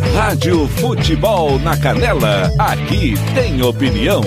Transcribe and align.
Rádio 0.00 0.66
Futebol 0.66 1.56
na 1.60 1.76
Canela. 1.76 2.50
Aqui 2.58 3.14
tem 3.32 3.62
opinião. 3.62 4.22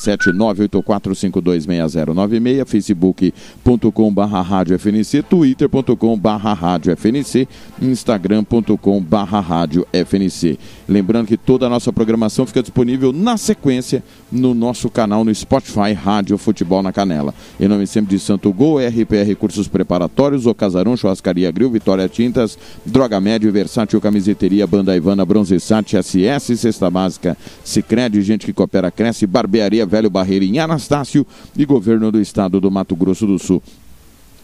67984526096, 0.04 2.64
facebook.com 2.64 4.12
barra 4.12 4.42
rádio 4.42 4.78
FNC, 4.78 5.22
twitter.com 5.22 6.16
barra 6.16 6.52
rádio 6.52 6.96
FNC, 6.96 7.48
instagram.com 7.82 9.00
barra 9.00 9.40
rádio 9.40 9.84
FNC. 9.92 10.56
Lembrando 10.88 11.26
que 11.26 11.36
toda 11.36 11.66
a 11.66 11.68
nossa 11.68 11.92
programação 11.92 12.46
fica 12.46 12.62
disponível 12.62 13.12
na 13.12 13.36
sequência 13.36 14.04
no 14.30 14.54
nosso 14.54 14.88
canal 14.88 15.24
no 15.24 15.34
Spotify 15.34 15.94
Rádio 16.00 16.36
Futebol 16.38 16.82
na 16.82 16.92
Canela. 16.92 17.34
Em 17.60 17.68
nome 17.68 17.86
sempre 17.86 18.16
de 18.16 18.22
Santo 18.22 18.52
Gol, 18.52 18.78
RPR 18.78 19.34
Cursos 19.38 19.68
Preparatórios, 19.68 20.46
O 20.46 20.54
Casarão, 20.54 20.96
Churrascaria 20.96 21.50
Grill, 21.52 21.70
Vitória 21.70 22.08
Tintas, 22.08 22.58
Droga 22.84 23.20
Médio, 23.20 23.52
Versátil 23.52 24.00
Camiseteria, 24.00 24.66
Banda 24.66 24.96
Ivana, 24.96 25.24
Bronze 25.24 25.60
Sat, 25.60 25.96
SS, 25.96 26.56
Cesta 26.56 26.90
Básica, 26.90 27.36
Cicred, 27.62 28.20
Gente 28.22 28.46
que 28.46 28.52
Coopera 28.52 28.90
Cresce, 28.90 29.26
Barbearia 29.26 29.84
Velho 29.84 30.10
Barreiro 30.10 30.44
em 30.44 30.58
Anastácio 30.58 31.26
e 31.56 31.64
Governo 31.64 32.10
do 32.10 32.20
Estado 32.20 32.60
do 32.60 32.70
Mato 32.70 32.96
Grosso 32.96 33.26
do 33.26 33.38
Sul. 33.38 33.62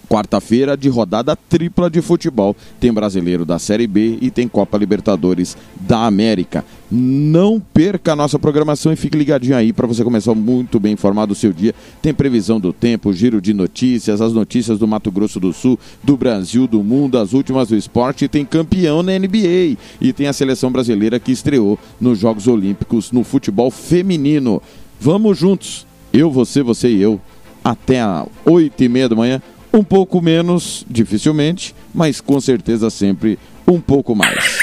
Quarta-feira 0.09 0.77
de 0.77 0.89
rodada 0.89 1.35
tripla 1.35 1.91
de 1.91 2.01
futebol. 2.01 2.55
Tem 2.79 2.93
brasileiro 2.93 3.45
da 3.45 3.59
Série 3.59 3.89
B 3.89 4.19
e 4.21 4.31
tem 4.31 4.47
Copa 4.47 4.79
Libertadores 4.79 5.57
da 5.81 6.07
América. 6.07 6.65
Não 6.89 7.59
perca 7.59 8.13
a 8.13 8.17
nossa 8.17 8.39
programação 8.39 8.93
e 8.93 8.97
fique 8.97 9.19
ligadinho 9.19 9.57
aí 9.57 9.73
para 9.73 9.87
você 9.87 10.05
começar 10.05 10.33
muito 10.35 10.79
bem 10.79 10.93
informado 10.93 11.33
o 11.33 11.37
seu 11.37 11.53
dia. 11.53 11.75
Tem 12.01 12.15
previsão 12.15 12.61
do 12.61 12.73
tempo, 12.73 13.13
giro 13.13 13.41
de 13.41 13.53
notícias, 13.53 14.21
as 14.21 14.33
notícias 14.33 14.79
do 14.79 14.87
Mato 14.87 15.11
Grosso 15.11 15.41
do 15.41 15.53
Sul, 15.53 15.77
do 16.05 16.17
Brasil, 16.17 16.69
do 16.69 16.85
mundo, 16.85 17.19
as 17.19 17.33
últimas 17.33 17.69
do 17.69 17.77
esporte. 17.77 18.29
Tem 18.29 18.45
campeão 18.45 19.03
na 19.03 19.19
NBA 19.19 19.77
e 20.01 20.13
tem 20.13 20.29
a 20.29 20.33
seleção 20.33 20.71
brasileira 20.71 21.19
que 21.19 21.33
estreou 21.33 21.77
nos 22.01 22.21
Jogos 22.21 22.47
Olímpicos 22.47 23.11
no 23.11 23.25
futebol 23.25 23.73
feminino. 23.73 24.63
Vamos 25.01 25.37
juntos, 25.37 25.85
eu, 26.13 26.31
você, 26.31 26.63
você 26.63 26.89
e 26.89 27.03
eu, 27.03 27.21
até 27.65 28.01
oito 28.45 28.85
e 28.85 28.89
meia 28.89 29.09
da 29.09 29.17
manhã 29.17 29.43
um 29.77 29.85
pouco 29.85 30.23
menos, 30.23 30.87
dificilmente, 30.89 31.75
mas 31.95 32.21
com 32.21 32.41
certeza 32.41 32.89
sempre 32.89 33.39
um 33.69 33.79
pouco 33.79 34.15
mais. 34.15 34.59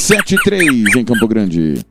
7-3 0.00 0.96
em 0.96 1.04
Campo 1.04 1.28
Grande. 1.28 1.84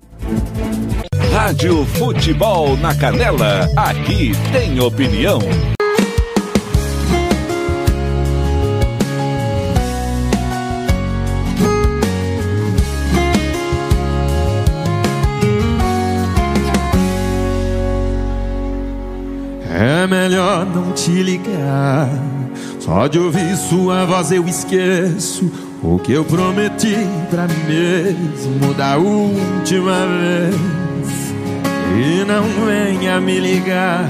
Rádio 1.31 1.85
Futebol 1.85 2.75
na 2.77 2.95
Canela. 2.95 3.69
Aqui 3.77 4.31
tem 4.51 4.79
opinião. 4.79 5.39
É 19.71 20.07
melhor 20.07 20.65
não 20.65 20.91
te 20.93 21.11
ligar. 21.11 22.38
Só 22.89 23.05
de 23.05 23.19
ouvir 23.19 23.55
sua 23.55 24.03
voz 24.03 24.31
eu 24.31 24.47
esqueço 24.47 25.47
o 25.83 25.99
que 25.99 26.11
eu 26.11 26.25
prometi 26.25 26.95
pra 27.29 27.47
mim 27.47 27.63
mesmo 27.67 28.73
da 28.73 28.97
última 28.97 30.07
vez. 30.07 30.55
E 31.95 32.25
não 32.25 32.41
venha 32.65 33.21
me 33.21 33.39
ligar 33.39 34.09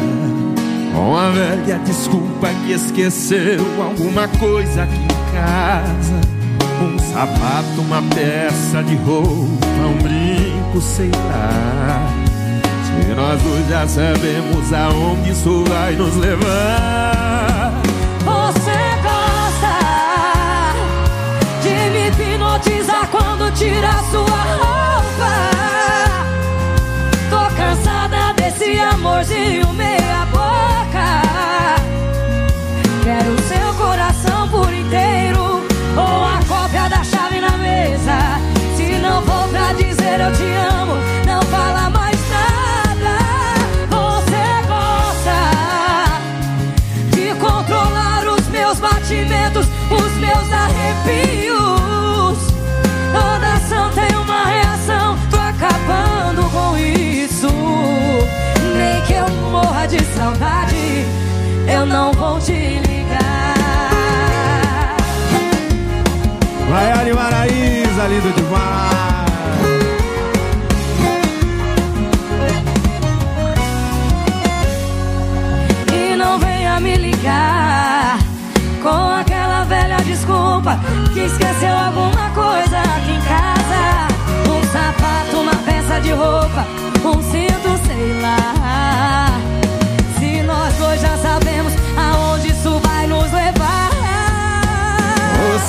com 0.95 1.13
a 1.13 1.29
velha 1.29 1.78
desculpa 1.79 2.47
que 2.66 2.72
esqueceu 2.72 3.59
alguma 3.84 4.29
coisa 4.29 4.84
aqui 4.84 5.03
em 5.03 5.34
casa. 5.34 6.22
Um 6.81 6.97
sapato, 7.00 7.81
uma 7.81 8.01
peça 8.16 8.81
de 8.81 8.96
roupa, 8.96 9.67
um 9.90 9.97
brinco, 10.01 10.79
sei 10.79 11.11
lá. 11.11 12.07
Se 12.85 13.13
nós 13.13 13.41
dois 13.41 13.67
já 13.67 13.85
sabemos 13.85 14.72
aonde 14.72 15.31
isso 15.31 15.66
vai 15.67 15.96
nos 15.97 16.16
levar. 16.16 17.69
Quando 23.59 23.66
tira 23.68 23.92
sua 24.09 24.42
roupa. 24.56 25.34
Tô 27.29 27.56
cansada 27.56 28.34
desse 28.34 28.79
amorzinho 28.79 29.73
meia 29.73 30.26
boca. 30.32 31.22
Quero 33.03 33.38
seu 33.47 33.73
coração 33.73 34.47
por 34.50 34.73
inteiro 34.73 35.61
ou 35.97 36.26
a 36.26 36.40
cópia 36.47 36.90
da 36.90 37.03
chave 37.03 37.41
na 37.41 37.58
mesa. 37.58 38.40
Se 38.78 38.97
não 39.00 39.22
for 39.23 39.50
pra 39.50 39.73
dizer 39.73 40.22
eu 40.22 40.32
te 40.34 40.52
amo, 40.79 40.96
não 41.26 41.41
fala 41.44 41.90
mais 41.90 42.17
nada. 42.29 43.17
Você 43.90 44.67
gosta 44.67 45.38
de 47.12 47.35
controlar 47.35 48.26
os 48.26 48.47
meus 48.47 48.79
batimentos, 48.79 49.67
os 49.91 50.14
meus 50.17 50.53
arrepios. 50.53 51.48
morra 59.52 59.85
de 59.87 59.99
saudade, 60.16 61.05
eu 61.67 61.85
não 61.85 62.11
vou 62.14 62.40
te 62.40 62.52
ligar. 62.52 62.90
Vai 66.70 67.14
Maraísa, 67.14 68.08
lindo 68.08 68.31
demais. 68.34 69.29
E 75.93 76.16
não 76.16 76.40
venha 76.40 76.79
me 76.79 76.96
ligar 76.96 78.17
com 78.81 79.20
aquela 79.20 79.64
velha 79.66 79.97
desculpa 80.03 80.79
que 81.14 81.22
esqueceu 81.22 81.76
alguma 81.76 82.29
coisa 82.29 82.79
aqui 82.79 83.11
em 83.11 83.22
casa. 83.22 84.08
Um 84.49 84.64
sapato, 84.72 85.37
uma 85.37 85.55
peça 85.55 85.99
de 86.02 86.11
roupa 86.11 86.78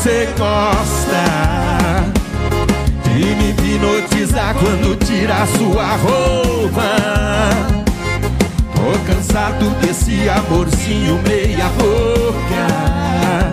Você 0.02 0.30
gosta 0.38 1.14
de 3.04 3.34
me 3.34 3.50
hipnotizar 3.50 4.54
quando 4.54 4.96
tira 4.96 5.46
sua 5.58 5.94
roupa. 5.96 6.96
Tô 8.74 8.98
cansado 9.06 9.68
desse 9.82 10.26
amorzinho 10.26 11.20
meia 11.28 11.68
boca. 11.76 13.52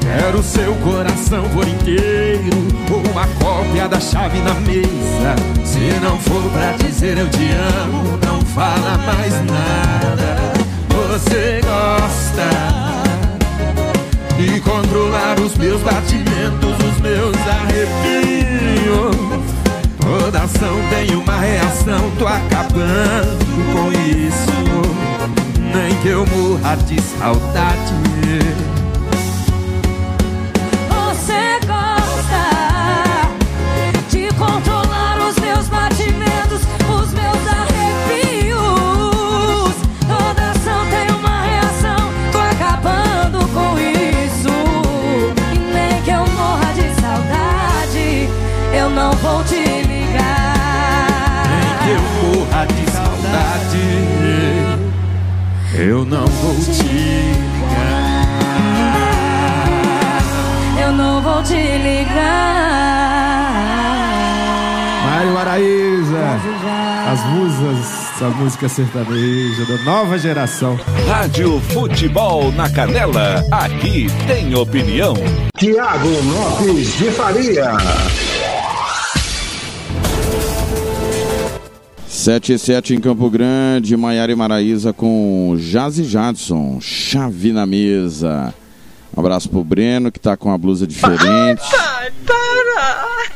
Quero 0.00 0.42
seu 0.42 0.74
coração 0.76 1.48
por 1.50 1.68
inteiro 1.68 2.50
Ou 2.90 3.12
uma 3.12 3.26
cópia 3.38 3.88
da 3.88 4.00
chave 4.00 4.38
na 4.40 4.54
mesa 4.54 5.36
Se 5.64 6.00
não 6.02 6.18
for 6.18 6.42
pra 6.50 6.72
dizer 6.72 7.16
eu 7.18 7.28
te 7.30 7.50
amo 7.52 8.18
Não 8.24 8.40
fala 8.42 8.98
mais 8.98 9.32
nada 9.44 10.36
Você 10.88 11.60
gosta 11.62 12.84
De 14.36 14.60
controlar 14.60 15.38
os 15.40 15.56
meus 15.56 15.80
batimentos 15.82 16.74
Os 16.88 17.00
meus 17.00 17.36
arrepios. 17.48 19.14
Toda 20.00 20.42
ação 20.42 20.76
tem 20.90 21.16
uma 21.16 21.36
reação 21.36 22.10
Tô 22.18 22.26
acabando 22.26 23.44
com 23.72 23.92
isso. 23.92 24.54
Nem 25.74 25.94
que 26.02 26.08
eu 26.08 26.26
morra 26.26 26.76
de 26.76 27.00
saudade 27.00 27.94
Eu 55.76 56.04
não 56.04 56.24
vou 56.24 56.54
te 56.54 57.34
Eu 60.80 60.92
não 60.92 61.20
vou 61.20 61.42
te 61.42 61.54
ligar. 61.54 62.14
Mário 65.04 65.38
Araíza, 65.38 66.40
as 67.12 67.24
musas 67.26 68.04
da 68.20 68.28
música 68.28 68.68
sertaneja 68.68 69.64
da 69.66 69.78
nova 69.84 70.16
geração. 70.16 70.78
Rádio 71.08 71.60
Futebol 71.60 72.52
na 72.52 72.70
Canela, 72.70 73.44
aqui 73.50 74.06
tem 74.28 74.54
opinião. 74.54 75.14
Tiago 75.56 76.08
Lopes 76.08 76.98
de 76.98 77.10
Faria. 77.10 77.72
7 82.24 82.54
e 82.54 82.58
7 82.58 82.94
em 82.94 83.00
Campo 83.00 83.28
Grande, 83.28 83.94
Maiara 83.98 84.32
e 84.32 84.34
Maraíza 84.34 84.94
com 84.94 85.54
Jazzy 85.58 86.04
Jadson, 86.04 86.78
chave 86.80 87.52
na 87.52 87.66
mesa. 87.66 88.54
Um 89.14 89.20
abraço 89.20 89.46
pro 89.50 89.62
Breno, 89.62 90.10
que 90.10 90.18
tá 90.18 90.34
com 90.34 90.48
uma 90.48 90.56
blusa 90.56 90.86
diferente. 90.86 91.60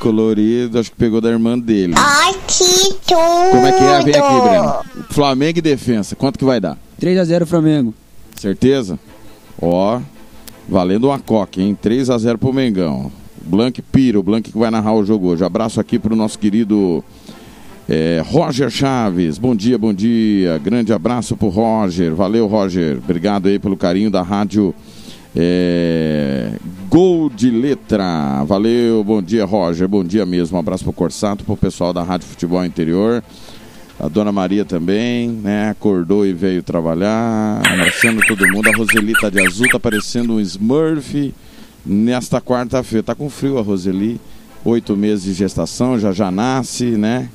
Colorido, 0.01 0.79
acho 0.79 0.91
que 0.91 0.97
pegou 0.97 1.21
da 1.21 1.29
irmã 1.29 1.59
dele. 1.59 1.93
Ai, 1.99 2.33
que 2.47 2.95
tudo! 3.07 3.51
Como 3.51 3.67
é 3.67 3.73
que 3.73 3.85
é? 3.85 4.03
Vem 4.05 4.15
aqui, 4.17 4.49
Breno. 4.49 4.75
Flamengo 5.11 5.59
e 5.59 5.63
defesa, 5.63 6.17
quanto 6.17 6.39
que 6.39 6.45
vai 6.47 6.59
dar? 6.59 6.79
3x0 6.99 7.45
Flamengo. 7.45 7.93
Certeza? 8.37 8.99
Ó, 9.61 10.01
valendo 10.67 11.09
uma 11.09 11.19
coca, 11.19 11.61
hein? 11.61 11.77
3 11.79 12.09
a 12.09 12.17
0 12.17 12.39
pro 12.39 12.55
Mengão. 12.55 13.13
Blank 13.43 13.83
Piro, 13.83 14.21
o 14.21 14.23
Blank 14.23 14.51
que 14.51 14.59
vai 14.59 14.71
narrar 14.71 14.95
o 14.95 15.05
jogo 15.05 15.29
hoje. 15.29 15.45
Abraço 15.45 15.79
aqui 15.79 15.99
pro 15.99 16.17
nosso 16.17 16.39
querido 16.39 17.05
é, 17.89 18.23
Roger 18.27 18.69
Chaves. 18.69 19.39
Bom 19.39 19.57
dia, 19.57 19.79
bom 19.79 19.95
dia. 19.95 20.59
Grande 20.59 20.93
abraço 20.93 21.37
pro 21.37 21.49
Roger. 21.49 22.15
Valeu, 22.15 22.47
Roger. 22.47 22.99
Obrigado 22.99 23.49
aí 23.49 23.59
pelo 23.59 23.77
carinho 23.77 24.11
da 24.11 24.21
rádio 24.21 24.75
é, 25.35 26.53
Gol 26.91 27.31
de 27.31 27.51
Letra. 27.51 28.45
Valeu, 28.45 29.03
bom 29.03 29.23
dia, 29.23 29.47
Roger. 29.47 29.89
Bom 29.89 30.05
dia 30.05 30.27
mesmo. 30.27 30.57
Um 30.57 30.61
abraço 30.61 30.85
pro 30.85 30.93
Corsato, 30.93 31.45
pro 31.45 31.57
pessoal 31.57 31.95
da 31.95 32.03
Rádio 32.03 32.29
Futebol 32.29 32.63
Interior. 32.65 33.25
A 33.99 34.07
dona 34.07 34.31
Maria 34.31 34.65
também, 34.65 35.29
né? 35.29 35.71
Acordou 35.71 36.27
e 36.27 36.33
veio 36.33 36.63
trabalhar. 36.63 37.63
Abraçando 37.67 38.21
todo 38.27 38.47
mundo. 38.49 38.69
A 38.69 38.77
Roseli 38.77 39.13
tá 39.15 39.31
de 39.31 39.41
azul, 39.41 39.67
tá 39.73 39.81
parecendo 39.81 40.35
um 40.35 40.41
Smurf 40.41 41.35
nesta 41.87 42.39
quarta-feira. 42.39 43.03
Tá 43.03 43.15
com 43.15 43.31
frio 43.31 43.59
a 43.59 43.63
Roseli. 43.63 44.21
Oito 44.65 44.97
meses 44.97 45.25
de 45.25 45.33
gestação, 45.33 45.99
já 45.99 46.13
já 46.13 46.31
nasce, 46.31 46.85
né? 46.85 47.29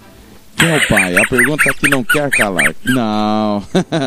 Quem 0.63 0.71
é 0.71 0.77
o 0.77 0.87
pai? 0.87 1.17
A 1.17 1.27
pergunta 1.27 1.73
que 1.73 1.89
não 1.89 2.05
quer 2.05 2.29
calar. 2.29 2.73
Não. 2.85 3.61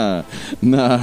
não. 0.63 1.01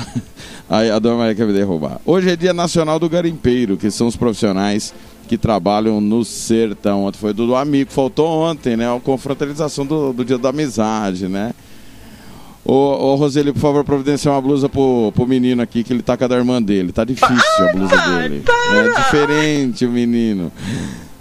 Aí 0.67 0.89
a 0.89 0.97
dona 0.97 1.17
Maria 1.17 1.35
quer 1.35 1.45
me 1.45 1.53
derrubar. 1.53 2.01
Hoje 2.03 2.31
é 2.31 2.35
dia 2.35 2.53
nacional 2.53 2.97
do 2.97 3.07
garimpeiro, 3.07 3.77
que 3.77 3.91
são 3.91 4.07
os 4.07 4.15
profissionais 4.15 4.95
que 5.27 5.37
trabalham 5.37 6.01
no 6.01 6.25
sertão. 6.25 7.03
Ontem 7.03 7.19
foi 7.19 7.33
do 7.35 7.55
amigo, 7.55 7.91
faltou 7.91 8.27
ontem, 8.27 8.75
né? 8.75 8.91
A 8.91 8.99
confraternização 8.99 9.85
do, 9.85 10.11
do 10.11 10.25
dia 10.25 10.39
da 10.39 10.49
amizade, 10.49 11.27
né? 11.27 11.53
Ô, 12.65 12.73
ô 12.73 13.15
Roseli, 13.15 13.53
por 13.53 13.59
favor, 13.59 13.83
providenciar 13.83 14.33
uma 14.33 14.41
blusa 14.41 14.67
pro, 14.67 15.11
pro 15.13 15.27
menino 15.27 15.61
aqui, 15.61 15.83
que 15.83 15.93
ele 15.93 16.01
tá 16.01 16.17
com 16.17 16.23
a 16.23 16.27
da 16.27 16.35
irmã 16.35 16.59
dele. 16.59 16.91
Tá 16.91 17.03
difícil 17.03 17.69
a 17.69 17.71
blusa 17.73 17.95
dele. 17.95 18.43
É 18.71 19.03
diferente 19.03 19.85
o 19.85 19.91
menino. 19.91 20.51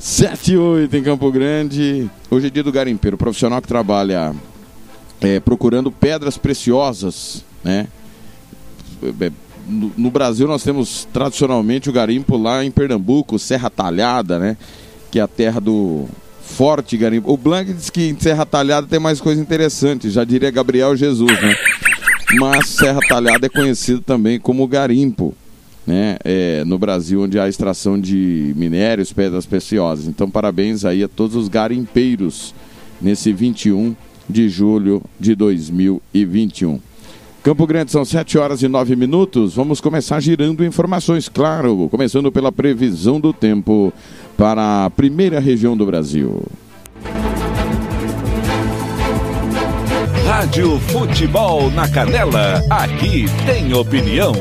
7 0.02 0.54
e 0.54 0.56
8 0.56 0.96
em 0.96 1.02
Campo 1.04 1.30
Grande. 1.30 2.10
Hoje 2.28 2.48
é 2.48 2.50
dia 2.50 2.64
do 2.64 2.72
garimpeiro, 2.72 3.16
profissional 3.16 3.62
que 3.62 3.68
trabalha 3.68 4.34
é, 5.20 5.38
procurando 5.38 5.92
pedras 5.92 6.36
preciosas, 6.36 7.44
né? 7.62 7.86
É, 9.20 9.30
No, 9.64 9.92
no 9.96 10.10
Brasil 10.10 10.48
nós 10.48 10.64
temos 10.64 11.06
tradicionalmente 11.12 11.88
o 11.88 11.92
garimpo 11.92 12.36
lá 12.36 12.64
em 12.64 12.70
Pernambuco, 12.72 13.38
Serra 13.38 13.70
Talhada, 13.70 14.40
né? 14.40 14.56
Que 15.08 15.20
é 15.20 15.22
a 15.22 15.28
terra 15.28 15.60
do 15.60 16.08
forte 16.42 16.96
garimpo. 16.96 17.32
O 17.32 17.36
Blanc 17.36 17.72
diz 17.72 17.88
que 17.88 18.08
em 18.08 18.18
Serra 18.18 18.44
Talhada 18.44 18.88
tem 18.88 18.98
mais 18.98 19.20
coisa 19.20 19.40
interessante, 19.40 20.10
já 20.10 20.24
diria 20.24 20.50
Gabriel 20.50 20.96
Jesus, 20.96 21.40
né? 21.40 21.54
Mas 22.40 22.70
Serra 22.70 22.98
Talhada 23.08 23.46
é 23.46 23.48
conhecido 23.48 24.00
também 24.00 24.40
como 24.40 24.66
garimpo 24.66 25.32
né, 25.86 26.16
é, 26.24 26.64
no 26.64 26.78
Brasil, 26.78 27.22
onde 27.22 27.38
há 27.38 27.48
extração 27.48 28.00
de 28.00 28.52
minérios, 28.56 29.12
pedras 29.12 29.46
preciosas. 29.46 30.06
Então, 30.06 30.30
parabéns 30.30 30.84
aí 30.84 31.02
a 31.02 31.08
todos 31.08 31.36
os 31.36 31.48
garimpeiros 31.48 32.54
nesse 33.00 33.32
21 33.32 33.94
de 34.28 34.48
julho 34.48 35.02
de 35.18 35.34
2021. 35.34 36.80
Campo 37.42 37.66
Grande 37.66 37.90
são 37.90 38.04
7 38.04 38.38
horas 38.38 38.62
e 38.62 38.68
9 38.68 38.94
minutos. 38.94 39.54
Vamos 39.54 39.80
começar 39.80 40.20
girando 40.20 40.64
informações, 40.64 41.28
claro, 41.28 41.88
começando 41.90 42.30
pela 42.30 42.52
previsão 42.52 43.20
do 43.20 43.32
tempo 43.32 43.92
para 44.36 44.84
a 44.84 44.90
primeira 44.90 45.40
região 45.40 45.76
do 45.76 45.84
Brasil. 45.84 46.42
Rádio 50.24 50.78
Futebol 50.80 51.70
na 51.72 51.88
Canela, 51.88 52.62
aqui 52.70 53.26
tem 53.44 53.74
opinião. 53.74 54.32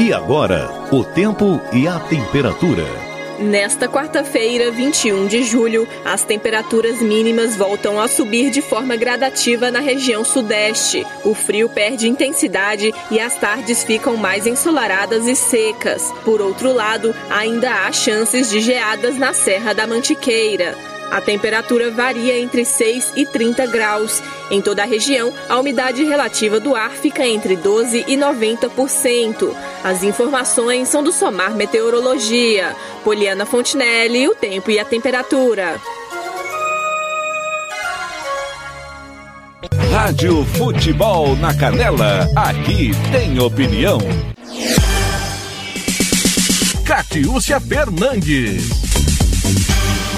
E 0.00 0.12
agora, 0.12 0.70
o 0.92 1.02
tempo 1.02 1.60
e 1.72 1.88
a 1.88 1.98
temperatura. 1.98 2.84
Nesta 3.40 3.88
quarta-feira, 3.88 4.70
21 4.70 5.26
de 5.26 5.42
julho, 5.42 5.88
as 6.04 6.22
temperaturas 6.22 7.02
mínimas 7.02 7.56
voltam 7.56 8.00
a 8.00 8.06
subir 8.06 8.50
de 8.50 8.62
forma 8.62 8.94
gradativa 8.94 9.72
na 9.72 9.80
região 9.80 10.24
sudeste. 10.24 11.04
O 11.24 11.34
frio 11.34 11.68
perde 11.68 12.08
intensidade 12.08 12.94
e 13.10 13.18
as 13.18 13.36
tardes 13.40 13.82
ficam 13.82 14.16
mais 14.16 14.46
ensolaradas 14.46 15.26
e 15.26 15.34
secas. 15.34 16.12
Por 16.24 16.40
outro 16.40 16.72
lado, 16.72 17.12
ainda 17.28 17.68
há 17.68 17.90
chances 17.90 18.48
de 18.48 18.60
geadas 18.60 19.18
na 19.18 19.32
Serra 19.32 19.72
da 19.72 19.84
Mantiqueira. 19.84 20.76
A 21.10 21.20
temperatura 21.20 21.90
varia 21.90 22.38
entre 22.38 22.64
6 22.64 23.12
e 23.16 23.24
30 23.24 23.66
graus. 23.66 24.22
Em 24.50 24.60
toda 24.60 24.82
a 24.82 24.86
região, 24.86 25.32
a 25.48 25.58
umidade 25.58 26.04
relativa 26.04 26.60
do 26.60 26.74
ar 26.74 26.90
fica 26.90 27.26
entre 27.26 27.56
12 27.56 28.04
e 28.06 28.16
90%. 28.16 29.54
As 29.82 30.02
informações 30.02 30.88
são 30.88 31.02
do 31.02 31.12
Somar 31.12 31.54
Meteorologia. 31.54 32.76
Poliana 33.02 33.46
Fontinelli, 33.46 34.28
o 34.28 34.34
tempo 34.34 34.70
e 34.70 34.78
a 34.78 34.84
temperatura. 34.84 35.80
Rádio 39.90 40.44
Futebol 40.44 41.34
na 41.36 41.54
Canela, 41.54 42.28
aqui 42.36 42.90
tem 43.10 43.38
opinião. 43.40 43.98
Catiúcia 46.84 47.60
Fernandes. 47.60 48.68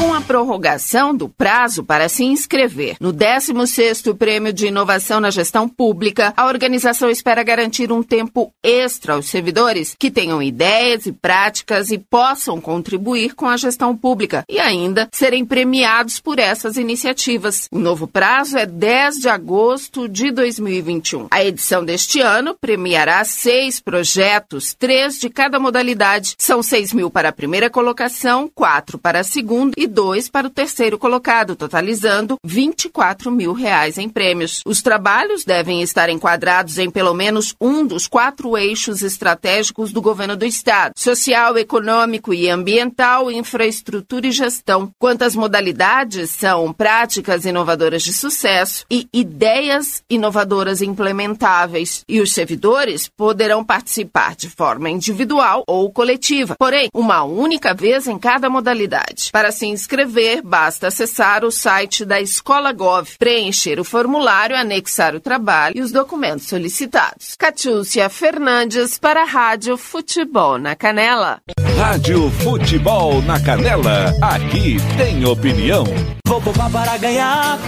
Com 0.00 0.14
a 0.14 0.21
prorrogação 0.23 1.14
do 1.14 1.28
prazo 1.28 1.85
para 1.85 2.09
se 2.09 2.25
inscrever 2.25 2.97
no 2.99 3.12
16º 3.12 4.16
Prêmio 4.16 4.50
de 4.50 4.69
Inovação 4.69 5.21
na 5.21 5.30
Gestão 5.30 5.69
Pública, 5.69 6.33
a 6.38 6.47
organização 6.47 7.11
espera 7.11 7.42
garantir 7.42 7.92
um 7.92 8.02
tempo 8.02 8.50
extra 8.62 9.12
aos 9.12 9.26
servidores 9.26 9.95
que 9.99 10.11
tenham 10.11 10.42
ideias 10.42 11.04
e 11.04 11.12
práticas 11.12 11.90
e 11.90 11.99
possam 11.99 12.62
contribuir 12.62 13.35
com 13.35 13.47
a 13.47 13.59
gestão 13.59 13.95
pública 13.95 14.42
e 14.49 14.59
ainda 14.59 15.07
serem 15.12 15.45
premiados 15.45 16.19
por 16.19 16.38
essas 16.38 16.78
iniciativas. 16.78 17.69
O 17.71 17.78
novo 17.78 18.07
prazo 18.07 18.57
é 18.57 18.64
10 18.64 19.16
de 19.16 19.28
agosto 19.28 20.09
de 20.09 20.30
2021. 20.30 21.26
A 21.30 21.45
edição 21.45 21.85
deste 21.85 22.23
ano 22.23 22.57
premiará 22.59 23.23
seis 23.23 23.80
projetos, 23.80 24.73
três 24.73 25.21
de 25.21 25.28
cada 25.28 25.61
modalidade. 25.61 26.37
São 26.38 26.62
6 26.62 26.95
mil 26.95 27.11
para 27.11 27.28
a 27.28 27.33
primeira 27.33 27.69
colocação, 27.69 28.50
quatro 28.54 28.99
para 28.99 29.21
a 29.21 29.25
segunda 29.25 29.75
e 29.76 29.89
dois 29.90 30.28
para 30.28 30.47
o 30.47 30.50
terceiro 30.50 30.99
colocado, 30.99 31.56
totalizando 31.56 32.37
24 32.44 33.30
mil 33.30 33.52
reais 33.52 33.99
em 33.99 34.09
prêmios. 34.09 34.62
Os 34.64 34.80
trabalhos 34.80 35.44
devem 35.44 35.82
estar 35.82 36.09
enquadrados 36.09 36.78
em 36.78 36.90
pelo 36.90 37.12
menos 37.12 37.54
um 37.61 37.85
dos 37.85 38.06
quatro 38.06 38.56
eixos 38.56 39.02
estratégicos 39.02 39.92
do 39.92 40.00
governo 40.00 40.37
do 40.37 40.44
Estado: 40.44 40.92
social, 40.97 41.59
econômico 41.59 42.32
e 42.32 42.49
ambiental, 42.49 43.30
infraestrutura 43.30 44.28
e 44.28 44.32
gestão. 44.32 44.90
Quantas 44.99 45.35
modalidades 45.35 46.30
são 46.30 46.73
práticas 46.73 47.44
inovadoras 47.44 48.02
de 48.02 48.12
sucesso 48.12 48.85
e 48.90 49.09
ideias 49.12 50.02
inovadoras 50.09 50.82
implementáveis. 50.82 52.04
E 52.09 52.20
os 52.20 52.32
servidores 52.32 53.09
poderão 53.09 53.64
participar 53.64 54.37
de 54.37 54.49
forma 54.49 54.88
individual 54.90 55.64
ou 55.66 55.90
coletiva, 55.90 56.54
porém, 56.59 56.88
uma 56.94 57.25
única 57.25 57.75
vez 57.75 58.06
em 58.06 58.18
cada 58.18 58.49
modalidade. 58.49 59.30
Para 59.32 59.50
se 59.50 59.66
inscrever, 59.80 60.42
basta 60.42 60.88
acessar 60.88 61.44
o 61.44 61.50
site 61.50 62.04
da 62.04 62.20
Escola 62.20 62.72
Gov, 62.72 63.16
preencher 63.18 63.80
o 63.80 63.84
formulário, 63.84 64.56
anexar 64.56 65.14
o 65.14 65.20
trabalho 65.20 65.76
e 65.76 65.80
os 65.80 65.90
documentos 65.90 66.46
solicitados. 66.46 67.34
Catiúcia 67.38 68.08
Fernandes 68.10 68.99
para 68.99 69.22
a 69.22 69.25
Rádio 69.25 69.76
Futebol 69.76 70.58
na 70.58 70.76
Canela. 70.76 71.40
Rádio 71.78 72.30
Futebol 72.42 73.22
na 73.22 73.40
Canela, 73.40 74.14
aqui 74.20 74.76
tem 74.99 75.25
opinião. 75.25 75.84
Vou 76.26 76.40
poupar 76.42 76.70
para 76.70 76.96
ganhar, 76.99 77.58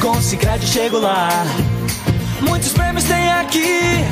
com 0.00 0.12
o 0.12 0.22
Cicred 0.22 0.64
chego 0.64 0.98
lá. 0.98 1.28
Muitos 2.40 2.72
prêmios 2.72 3.04
tem 3.04 3.32
aqui, 3.32 4.04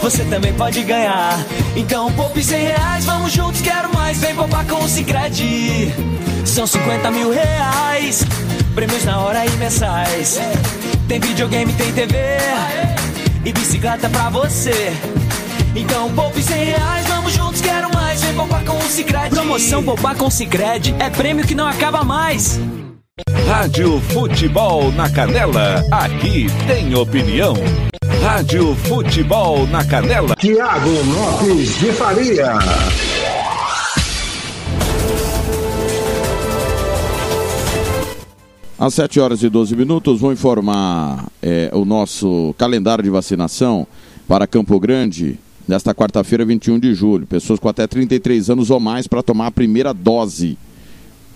você 0.00 0.24
também 0.24 0.52
pode 0.52 0.82
ganhar. 0.82 1.38
Então 1.76 2.10
poupe 2.12 2.42
100 2.42 2.64
reais, 2.64 3.04
vamos 3.04 3.32
juntos, 3.32 3.60
quero 3.60 3.92
mais. 3.94 4.18
Vem 4.18 4.34
poupar 4.34 4.64
com 4.66 4.82
o 4.82 4.88
Cicred. 4.88 5.92
São 6.44 6.66
50 6.66 7.10
mil 7.10 7.30
reais, 7.30 8.24
prêmios 8.74 9.04
na 9.04 9.18
hora 9.20 9.44
e 9.44 9.50
mensais. 9.52 10.40
Tem 11.06 11.20
videogame, 11.20 11.72
tem 11.74 11.92
TV 11.92 12.16
e 13.44 13.52
bicicleta 13.52 14.08
pra 14.08 14.30
você. 14.30 14.92
Então 15.74 16.10
poupe 16.12 16.42
100 16.42 16.64
reais, 16.64 17.06
vamos 17.06 17.32
juntos, 17.32 17.60
quero 17.60 17.92
mais. 17.94 18.20
Vem 18.22 18.34
poupar 18.34 18.64
com 18.64 18.76
o 18.76 18.82
Cicred. 18.82 19.30
Promoção 19.30 19.82
Poupar 19.82 20.16
com 20.16 20.30
Cicred 20.30 20.94
é 20.98 21.10
prêmio 21.10 21.46
que 21.46 21.54
não 21.54 21.66
acaba 21.66 22.02
mais. 22.02 22.58
Rádio 23.46 24.00
Futebol 24.00 24.92
na 24.92 25.10
Canela, 25.10 25.84
aqui 25.90 26.46
tem 26.66 26.94
opinião. 26.94 27.54
Rádio 28.22 28.74
Futebol 28.74 29.66
na 29.68 29.84
Canela. 29.84 30.34
Tiago 30.34 30.90
Lopes 30.90 31.78
de 31.78 31.92
Faria. 31.92 32.54
Às 38.78 38.94
7 38.94 39.20
horas 39.20 39.42
e 39.42 39.48
12 39.48 39.74
minutos, 39.74 40.20
vou 40.20 40.32
informar 40.32 41.26
é, 41.42 41.70
o 41.72 41.84
nosso 41.84 42.54
calendário 42.58 43.02
de 43.02 43.10
vacinação 43.10 43.86
para 44.26 44.46
Campo 44.46 44.78
Grande 44.78 45.38
nesta 45.66 45.94
quarta-feira, 45.94 46.44
21 46.44 46.78
de 46.78 46.94
julho. 46.94 47.26
Pessoas 47.26 47.58
com 47.58 47.68
até 47.68 47.86
33 47.86 48.50
anos 48.50 48.70
ou 48.70 48.80
mais 48.80 49.06
para 49.06 49.22
tomar 49.22 49.46
a 49.46 49.50
primeira 49.50 49.92
dose. 49.92 50.58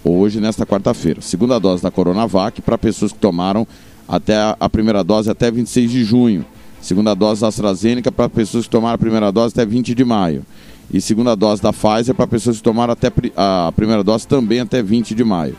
Hoje, 0.05 0.41
nesta 0.41 0.67
quarta-feira. 0.67 1.21
Segunda 1.21 1.59
dose 1.59 1.83
da 1.83 1.91
Coronavac 1.91 2.61
para 2.61 2.77
pessoas 2.77 3.13
que 3.13 3.19
tomaram 3.19 3.67
até 4.09 4.37
a, 4.37 4.57
a 4.59 4.69
primeira 4.69 5.05
dose 5.05 5.31
até 5.31 5.51
26 5.51 5.91
de 5.91 6.05
junho. 6.05 6.45
Segunda 6.83 7.15
dose 7.15 7.41
da 7.41 7.47
AstraZeneca 7.47 8.11
para 8.11 8.29
pessoas 8.29 8.65
que 8.65 8.71
tomaram 8.71 8.97
a 8.97 8.99
primeira 8.99 9.31
dose 9.31 9.55
até 9.55 9.65
20 9.65 9.95
de 9.95 10.05
maio. 10.05 10.45
E 10.93 11.01
segunda 11.01 11.37
dose 11.37 11.63
da 11.63 11.73
Pfizer 11.73 12.13
para 12.13 12.27
pessoas 12.27 12.57
que 12.57 12.63
tomaram 12.63 12.93
até 12.93 13.11
a 13.37 13.73
primeira 13.75 14.03
dose 14.03 14.27
também 14.27 14.59
até 14.59 14.83
20 14.83 15.15
de 15.15 15.23
maio. 15.23 15.57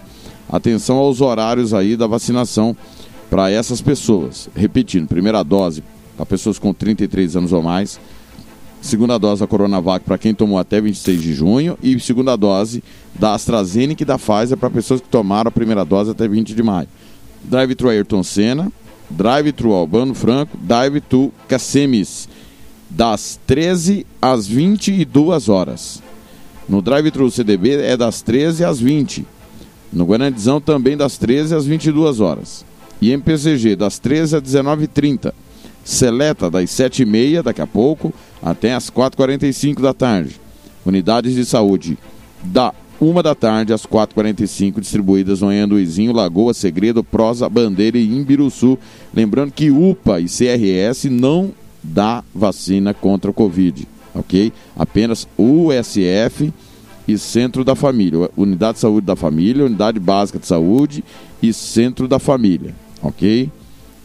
Atenção 0.51 0.97
aos 0.97 1.21
horários 1.21 1.73
aí 1.73 1.95
da 1.95 2.05
vacinação 2.07 2.75
para 3.29 3.49
essas 3.49 3.81
pessoas. 3.81 4.49
Repetindo, 4.53 5.07
primeira 5.07 5.41
dose 5.43 5.81
para 6.17 6.25
pessoas 6.25 6.59
com 6.59 6.73
33 6.73 7.37
anos 7.37 7.53
ou 7.53 7.63
mais. 7.63 7.99
Segunda 8.81 9.17
dose 9.17 9.39
da 9.39 9.47
Coronavac 9.47 10.03
para 10.03 10.17
quem 10.17 10.33
tomou 10.33 10.59
até 10.59 10.81
26 10.81 11.21
de 11.21 11.33
junho. 11.33 11.77
E 11.81 11.97
segunda 12.01 12.35
dose 12.35 12.83
da 13.17 13.33
AstraZeneca 13.33 14.03
e 14.03 14.05
da 14.05 14.19
Pfizer 14.19 14.57
para 14.57 14.69
pessoas 14.69 14.99
que 14.99 15.07
tomaram 15.07 15.47
a 15.47 15.51
primeira 15.51 15.85
dose 15.85 16.11
até 16.11 16.27
20 16.27 16.53
de 16.53 16.61
maio. 16.61 16.89
Drive-thru 17.45 17.89
Ayrton 17.89 18.23
Senna, 18.23 18.69
Drive-thru 19.13 19.73
Albano 19.73 20.13
Franco, 20.13 20.57
Drive-thru 20.57 21.31
Cacemes, 21.47 22.27
das 22.89 23.39
13 23.45 24.05
às 24.21 24.47
22 24.47 25.49
horas. 25.49 26.01
No 26.67 26.81
Drive-thru 26.81 27.29
CDB 27.29 27.75
é 27.81 27.95
das 27.97 28.21
13 28.21 28.65
às 28.65 28.79
20. 28.79 29.25
No 29.91 30.05
Guarandizão 30.05 30.59
também 30.59 30.97
das 30.97 31.17
13 31.17 31.55
às 31.55 31.65
22 31.65 32.19
horas. 32.19 32.65
E 33.01 33.11
MPCG 33.11 33.75
das 33.75 33.99
13 33.99 34.37
às 34.37 34.41
19h30. 34.41 35.33
Seleta 35.83 36.49
das 36.49 36.69
7h30 36.69 37.43
daqui 37.43 37.61
a 37.61 37.67
pouco 37.67 38.13
até 38.41 38.73
às 38.73 38.89
4h45 38.89 39.81
da 39.81 39.93
tarde. 39.93 40.39
Unidades 40.85 41.35
de 41.35 41.45
saúde 41.45 41.97
da 42.43 42.73
1 43.01 43.21
da 43.21 43.35
tarde 43.35 43.73
às 43.73 43.85
4h45, 43.85 44.79
distribuídas 44.79 45.41
no 45.41 45.49
Anhanduizinho, 45.49 46.13
Lagoa, 46.13 46.53
Segredo, 46.53 47.03
Prosa, 47.03 47.49
Bandeira 47.49 47.97
e 47.97 48.07
Imbiruçu. 48.07 48.77
Lembrando 49.13 49.51
que 49.51 49.71
UPA 49.71 50.19
e 50.19 50.25
CRS 50.25 51.05
não 51.05 51.51
dá 51.81 52.23
vacina 52.33 52.93
contra 52.93 53.29
o 53.29 53.33
Covid, 53.33 53.87
ok? 54.15 54.53
Apenas 54.75 55.27
USF 55.37 56.53
e 57.07 57.17
Centro 57.17 57.63
da 57.63 57.75
Família. 57.75 58.29
Unidade 58.37 58.75
de 58.75 58.79
Saúde 58.79 59.05
da 59.05 59.15
Família, 59.15 59.65
Unidade 59.65 59.99
Básica 59.99 60.39
de 60.39 60.47
Saúde 60.47 61.03
e 61.41 61.51
Centro 61.51 62.07
da 62.07 62.19
Família, 62.19 62.73
ok? 63.01 63.51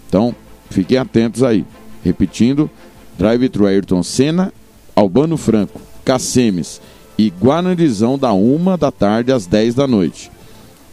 Então, 0.09 0.35
fiquem 0.71 0.99
atentos 0.99 1.43
aí. 1.43 1.65
Repetindo, 2.05 2.69
Drive-Thru 3.17 3.67
Ayrton 3.67 4.03
Senna, 4.03 4.53
Albano 4.97 5.37
Franco, 5.37 5.81
Cacemes 6.05 6.81
e 7.19 7.31
Guanandizão 7.31 8.17
da 8.17 8.33
1 8.33 8.79
da 8.79 8.93
tarde 8.93 9.33
às 9.33 9.47
10 9.47 9.75
da 9.75 9.87
noite. 9.87 10.31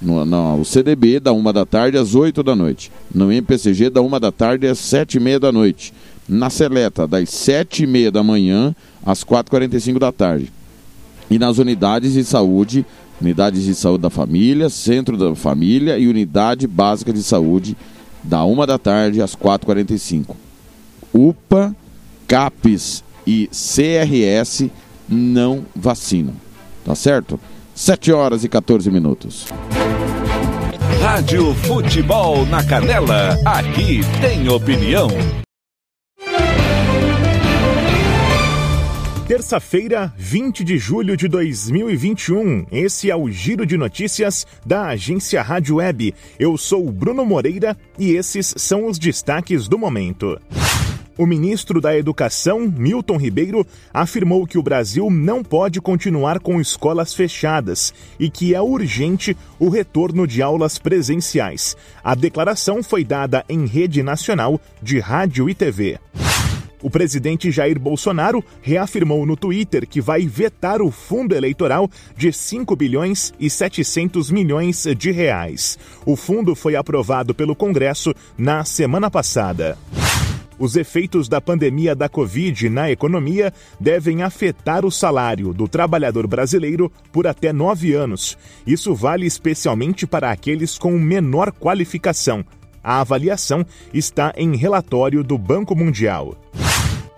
No, 0.01 0.25
no 0.25 0.65
CDB 0.65 1.19
da 1.19 1.31
1 1.31 1.53
da 1.53 1.65
tarde 1.65 1.97
às 1.97 2.15
8 2.15 2.43
da 2.43 2.55
noite. 2.55 2.91
No 3.13 3.31
MPCG 3.31 3.89
da 3.89 4.01
1 4.01 4.19
da 4.19 4.31
tarde 4.31 4.67
às 4.67 4.79
7 4.79 5.15
e 5.15 5.19
meia 5.19 5.39
da 5.39 5.51
noite. 5.51 5.93
Na 6.27 6.49
Seleta 6.49 7.07
das 7.07 7.29
7 7.29 7.83
e 7.83 7.87
meia 7.87 8.11
da 8.11 8.23
manhã 8.23 8.75
às 9.05 9.23
4h45 9.23 9.99
da 9.99 10.11
tarde 10.11 10.51
e 11.29 11.39
nas 11.39 11.57
unidades 11.57 12.13
de 12.13 12.23
saúde, 12.23 12.85
unidades 13.19 13.63
de 13.63 13.73
saúde 13.73 14.03
da 14.03 14.09
família, 14.09 14.69
centro 14.69 15.17
da 15.17 15.35
família 15.35 15.97
e 15.97 16.07
unidade 16.07 16.67
básica 16.67 17.11
de 17.11 17.23
saúde, 17.23 17.75
da 18.23 18.43
1 18.45 18.65
da 18.65 18.77
tarde 18.77 19.21
às 19.21 19.35
4h45. 19.35 20.35
UPA, 21.13 21.75
CAPES 22.27 23.03
e 23.25 23.47
CRS 23.47 24.69
não 25.07 25.65
vacinam. 25.75 26.33
Tá 26.83 26.95
certo? 26.95 27.39
7 27.73 28.11
horas 28.11 28.43
e 28.43 28.49
14 28.49 28.89
minutos. 28.89 29.47
Rádio 31.01 31.53
Futebol 31.55 32.45
na 32.45 32.63
Canela, 32.63 33.37
aqui 33.45 34.01
tem 34.21 34.47
opinião. 34.49 35.09
Terça-feira, 39.27 40.13
20 40.17 40.63
de 40.63 40.77
julho 40.77 41.17
de 41.17 41.27
2021. 41.27 42.67
Esse 42.71 43.09
é 43.09 43.15
o 43.15 43.27
Giro 43.27 43.65
de 43.65 43.75
Notícias 43.75 44.45
da 44.63 44.89
agência 44.89 45.41
Rádio 45.41 45.77
Web. 45.77 46.13
Eu 46.37 46.55
sou 46.57 46.87
o 46.87 46.91
Bruno 46.91 47.25
Moreira 47.25 47.75
e 47.97 48.11
esses 48.11 48.53
são 48.55 48.85
os 48.85 48.99
destaques 48.99 49.67
do 49.67 49.79
momento. 49.79 50.39
O 51.17 51.25
ministro 51.25 51.79
da 51.79 51.97
Educação, 51.97 52.71
Milton 52.75 53.15
Ribeiro, 53.15 53.65
afirmou 53.93 54.45
que 54.45 54.57
o 54.57 54.63
Brasil 54.63 55.09
não 55.09 55.41
pode 55.41 55.79
continuar 55.79 56.39
com 56.39 56.59
escolas 56.59 57.13
fechadas 57.13 57.93
e 58.19 58.29
que 58.29 58.53
é 58.53 58.61
urgente 58.61 59.35
o 59.57 59.69
retorno 59.69 60.27
de 60.27 60.41
aulas 60.41 60.77
presenciais. 60.77 61.77
A 62.03 62.15
declaração 62.15 62.83
foi 62.83 63.05
dada 63.05 63.45
em 63.47 63.65
rede 63.65 64.03
nacional 64.03 64.59
de 64.81 64.99
rádio 64.99 65.49
e 65.49 65.55
TV. 65.55 65.97
O 66.83 66.89
presidente 66.89 67.49
Jair 67.49 67.79
Bolsonaro 67.79 68.43
reafirmou 68.61 69.25
no 69.25 69.37
Twitter 69.37 69.87
que 69.87 70.01
vai 70.01 70.27
vetar 70.27 70.81
o 70.81 70.91
fundo 70.91 71.33
eleitoral 71.33 71.89
de 72.15 72.31
5 72.31 72.75
bilhões 72.75 73.33
e 73.39 73.49
700 73.49 74.29
milhões 74.29 74.85
de 74.97 75.11
reais. 75.11 75.79
O 76.05 76.15
fundo 76.15 76.53
foi 76.55 76.75
aprovado 76.75 77.33
pelo 77.33 77.55
Congresso 77.55 78.13
na 78.37 78.65
semana 78.65 79.09
passada. 79.09 79.77
Os 80.57 80.75
efeitos 80.75 81.27
da 81.27 81.41
pandemia 81.41 81.95
da 81.95 82.07
Covid 82.07 82.69
na 82.69 82.89
economia 82.89 83.53
devem 83.79 84.23
afetar 84.23 84.85
o 84.85 84.91
salário 84.91 85.53
do 85.53 85.67
trabalhador 85.67 86.27
brasileiro 86.27 86.91
por 87.11 87.27
até 87.27 87.51
nove 87.51 87.93
anos. 87.93 88.37
Isso 88.65 88.95
vale 88.95 89.25
especialmente 89.25 90.07
para 90.07 90.31
aqueles 90.31 90.77
com 90.77 90.97
menor 90.97 91.51
qualificação. 91.51 92.45
A 92.83 93.01
avaliação 93.01 93.65
está 93.93 94.33
em 94.37 94.55
relatório 94.55 95.23
do 95.23 95.37
Banco 95.37 95.75
Mundial. 95.75 96.35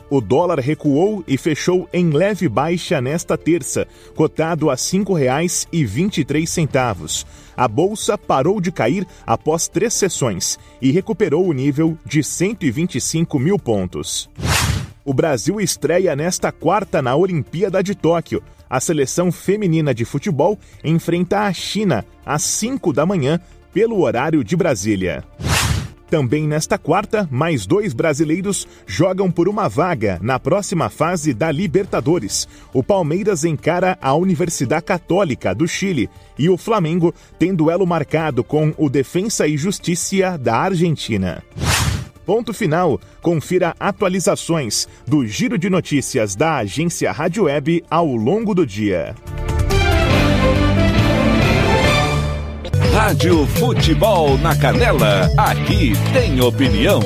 O 0.10 0.22
dólar 0.22 0.60
recuou 0.60 1.22
e 1.28 1.38
fechou 1.38 1.90
em 1.92 2.12
leve 2.12 2.48
baixa 2.48 3.02
nesta 3.02 3.38
terça, 3.38 3.86
cotado 4.16 4.70
a 4.70 4.74
R$ 4.74 4.80
5,23. 4.80 7.26
A 7.58 7.68
bolsa 7.68 8.18
parou 8.18 8.62
de 8.62 8.72
cair 8.72 9.06
após 9.26 9.68
três 9.68 9.94
sessões 9.94 10.58
e 10.82 10.92
recuperou 10.92 11.46
o 11.46 11.52
nível 11.52 11.98
de 12.06 12.24
125 12.24 13.38
mil 13.38 13.60
pontos. 13.60 14.30
O 15.04 15.14
Brasil 15.14 15.60
estreia 15.60 16.16
nesta 16.16 16.50
quarta 16.52 17.02
na 17.02 17.14
Olimpíada 17.16 17.84
de 17.84 17.96
Tóquio. 17.96 18.42
A 18.70 18.80
seleção 18.80 19.30
feminina 19.32 19.94
de 19.94 20.06
futebol 20.06 20.58
enfrenta 20.84 21.42
a 21.42 21.54
China 21.54 22.06
às 22.26 22.42
5 22.44 22.94
da 22.94 23.06
manhã, 23.06 23.40
pelo 23.74 24.02
horário 24.02 24.44
de 24.44 24.56
Brasília. 24.56 25.24
Também 26.10 26.48
nesta 26.48 26.78
quarta, 26.78 27.28
mais 27.30 27.66
dois 27.66 27.94
brasileiros 27.94 28.68
jogam 28.86 29.30
por 29.30 29.50
uma 29.50 29.68
vaga 29.68 30.18
na 30.22 30.40
próxima 30.40 30.90
fase 30.90 31.34
da 31.34 31.52
Libertadores. 31.52 32.48
O 32.74 32.82
Palmeiras 32.82 33.44
encara 33.44 33.98
a 34.02 34.14
Universidade 34.14 34.86
Católica 34.86 35.54
do 35.54 35.68
Chile 35.68 36.10
e 36.40 36.50
o 36.50 36.58
Flamengo 36.58 37.14
tem 37.38 37.54
duelo 37.54 37.86
marcado 37.86 38.44
com 38.44 38.74
o 38.78 38.90
Defensa 38.90 39.48
e 39.48 39.58
Justiça 39.58 40.38
da 40.38 40.56
Argentina. 40.56 41.44
Ponto 42.26 42.54
final. 42.54 43.00
Confira 43.22 43.74
atualizações 43.80 44.88
do 45.08 45.26
Giro 45.26 45.58
de 45.58 45.70
Notícias 45.70 46.36
da 46.36 46.58
agência 46.58 47.12
Rádio 47.12 47.46
Web 47.46 47.84
ao 47.90 48.06
longo 48.06 48.54
do 48.54 48.66
dia. 48.66 49.16
Rádio 52.98 53.46
Futebol 53.46 54.40
na 54.40 54.58
Canela, 54.58 55.30
aqui 55.38 55.94
tem 56.12 56.42
opinião. 56.42 57.00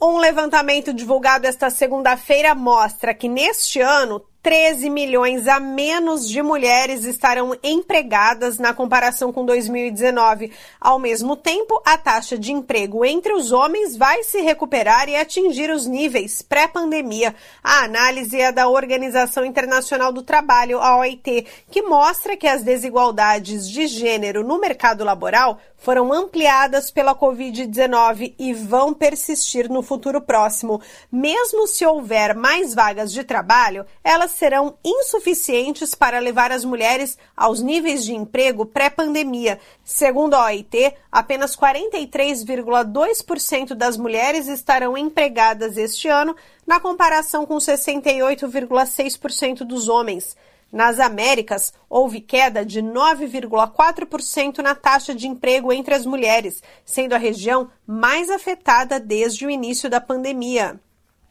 Um 0.00 0.18
levantamento 0.18 0.94
divulgado 0.94 1.48
esta 1.48 1.68
segunda-feira 1.68 2.54
mostra 2.54 3.12
que 3.12 3.28
neste 3.28 3.80
ano 3.80 4.22
13 4.42 4.90
milhões 4.90 5.46
a 5.46 5.60
menos 5.60 6.28
de 6.28 6.42
mulheres 6.42 7.04
estarão 7.04 7.56
empregadas 7.62 8.58
na 8.58 8.74
comparação 8.74 9.32
com 9.32 9.46
2019. 9.46 10.50
Ao 10.80 10.98
mesmo 10.98 11.36
tempo, 11.36 11.80
a 11.86 11.96
taxa 11.96 12.36
de 12.36 12.50
emprego 12.50 13.04
entre 13.04 13.32
os 13.32 13.52
homens 13.52 13.96
vai 13.96 14.24
se 14.24 14.40
recuperar 14.40 15.08
e 15.08 15.14
atingir 15.14 15.70
os 15.70 15.86
níveis 15.86 16.42
pré-pandemia. 16.42 17.36
A 17.62 17.84
análise 17.84 18.40
é 18.40 18.50
da 18.50 18.68
Organização 18.68 19.44
Internacional 19.44 20.12
do 20.12 20.24
Trabalho, 20.24 20.80
a 20.80 20.96
OIT, 20.98 21.46
que 21.70 21.82
mostra 21.82 22.36
que 22.36 22.48
as 22.48 22.64
desigualdades 22.64 23.68
de 23.68 23.86
gênero 23.86 24.42
no 24.42 24.58
mercado 24.58 25.04
laboral 25.04 25.60
foram 25.82 26.12
ampliadas 26.12 26.92
pela 26.92 27.14
Covid-19 27.14 28.34
e 28.38 28.54
vão 28.54 28.94
persistir 28.94 29.68
no 29.68 29.82
futuro 29.82 30.20
próximo. 30.20 30.80
Mesmo 31.10 31.66
se 31.66 31.84
houver 31.84 32.36
mais 32.36 32.72
vagas 32.72 33.12
de 33.12 33.24
trabalho, 33.24 33.84
elas 34.04 34.31
serão 34.32 34.76
insuficientes 34.84 35.94
para 35.94 36.18
levar 36.18 36.52
as 36.52 36.64
mulheres 36.64 37.16
aos 37.36 37.60
níveis 37.60 38.04
de 38.04 38.14
emprego 38.14 38.66
pré-pandemia. 38.66 39.60
Segundo 39.84 40.34
a 40.34 40.46
OIT, 40.46 40.92
apenas 41.10 41.56
43,2% 41.56 43.74
das 43.74 43.96
mulheres 43.96 44.48
estarão 44.48 44.98
empregadas 44.98 45.76
este 45.76 46.08
ano, 46.08 46.34
na 46.66 46.80
comparação 46.80 47.46
com 47.46 47.56
68,6% 47.56 49.58
dos 49.58 49.88
homens. 49.88 50.36
Nas 50.72 50.98
Américas, 50.98 51.72
houve 51.88 52.20
queda 52.20 52.64
de 52.64 52.82
9,4% 52.82 54.58
na 54.58 54.74
taxa 54.74 55.14
de 55.14 55.28
emprego 55.28 55.70
entre 55.70 55.94
as 55.94 56.06
mulheres, 56.06 56.62
sendo 56.82 57.14
a 57.14 57.18
região 57.18 57.70
mais 57.86 58.30
afetada 58.30 58.98
desde 58.98 59.44
o 59.44 59.50
início 59.50 59.90
da 59.90 60.00
pandemia. 60.00 60.80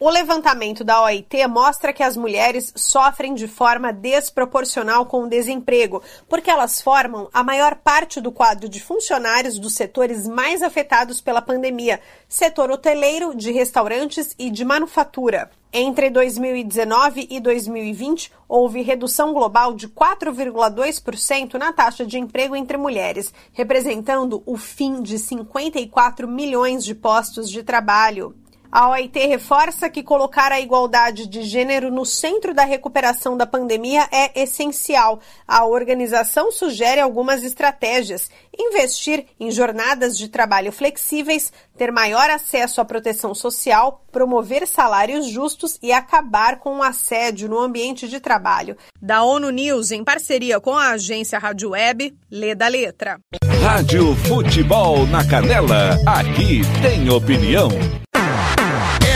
O 0.04 0.10
levantamento 0.10 0.84
da 0.84 1.00
OIT 1.04 1.46
mostra 1.46 1.94
que 1.94 2.02
as 2.02 2.18
mulheres 2.18 2.74
sofrem 2.76 3.36
de 3.36 3.48
forma 3.48 3.94
desproporcional 3.94 5.06
com 5.06 5.26
o 5.26 5.30
desemprego, 5.30 6.02
porque 6.28 6.50
elas 6.50 6.82
formam 6.82 7.30
a 7.32 7.44
maior 7.44 7.76
parte 7.76 8.20
do 8.20 8.32
quadro 8.32 8.68
de 8.68 8.82
funcionários 8.82 9.60
dos 9.60 9.76
setores 9.76 10.28
mais 10.28 10.64
afetados 10.64 11.22
pela 11.22 11.40
pandemia, 11.40 12.02
setor 12.28 12.72
hoteleiro, 12.72 13.36
de 13.36 13.52
restaurantes 13.52 14.34
e 14.40 14.50
de 14.50 14.66
manufatura. 14.66 15.52
Entre 15.72 16.10
2019 16.10 17.28
e 17.30 17.40
2020, 17.40 18.32
houve 18.50 18.82
redução 18.82 19.32
global 19.34 19.76
de 19.76 19.88
4,2% 19.88 21.54
na 21.60 21.72
taxa 21.72 22.08
de 22.08 22.18
emprego 22.18 22.56
entre 22.56 22.76
mulheres, 22.76 23.32
representando 23.54 24.42
o 24.48 24.58
fim 24.58 25.04
de 25.04 25.20
54 25.20 26.28
milhões 26.28 26.84
de 26.84 26.96
postos 26.96 27.48
de 27.48 27.62
trabalho. 27.62 28.36
A 28.74 28.88
OIT 28.88 29.20
reforça 29.28 29.90
que 29.90 30.02
colocar 30.02 30.50
a 30.50 30.62
igualdade 30.62 31.28
de 31.28 31.44
gênero 31.44 31.92
no 31.92 32.06
centro 32.06 32.54
da 32.54 32.64
recuperação 32.64 33.36
da 33.36 33.46
pandemia 33.46 34.08
é 34.10 34.42
essencial. 34.42 35.20
A 35.46 35.66
organização 35.66 36.54
sugere 36.54 37.02
algumas 37.02 37.44
estratégias: 37.44 38.32
investir 38.58 39.26
em 39.38 39.52
jornadas 39.52 40.18
de 40.18 40.30
trabalho 40.30 40.72
flexíveis, 40.72 41.52
ter 41.78 41.92
maior 41.92 42.30
acesso 42.30 42.80
à 42.80 42.86
proteção 42.86 43.36
social, 43.36 44.06
promover 44.10 44.66
salários 44.66 45.28
justos 45.28 45.78
e 45.84 45.92
acabar 45.92 46.60
com 46.60 46.78
o 46.78 46.84
assédio 46.84 47.50
no 47.50 47.60
ambiente 47.60 48.08
de 48.08 48.22
trabalho. 48.22 48.78
Da 49.02 49.22
ONU 49.22 49.50
News, 49.50 49.92
em 49.92 50.02
parceria 50.02 50.62
com 50.62 50.78
a 50.78 50.92
agência 50.92 51.38
Rádio 51.38 51.72
Web, 51.72 52.16
lê 52.32 52.56
da 52.56 52.70
letra. 52.70 53.20
Rádio 53.62 54.16
Futebol 54.16 55.06
na 55.08 55.28
Canela, 55.28 55.98
aqui 56.08 56.62
tem 56.82 57.10
opinião. 57.10 57.70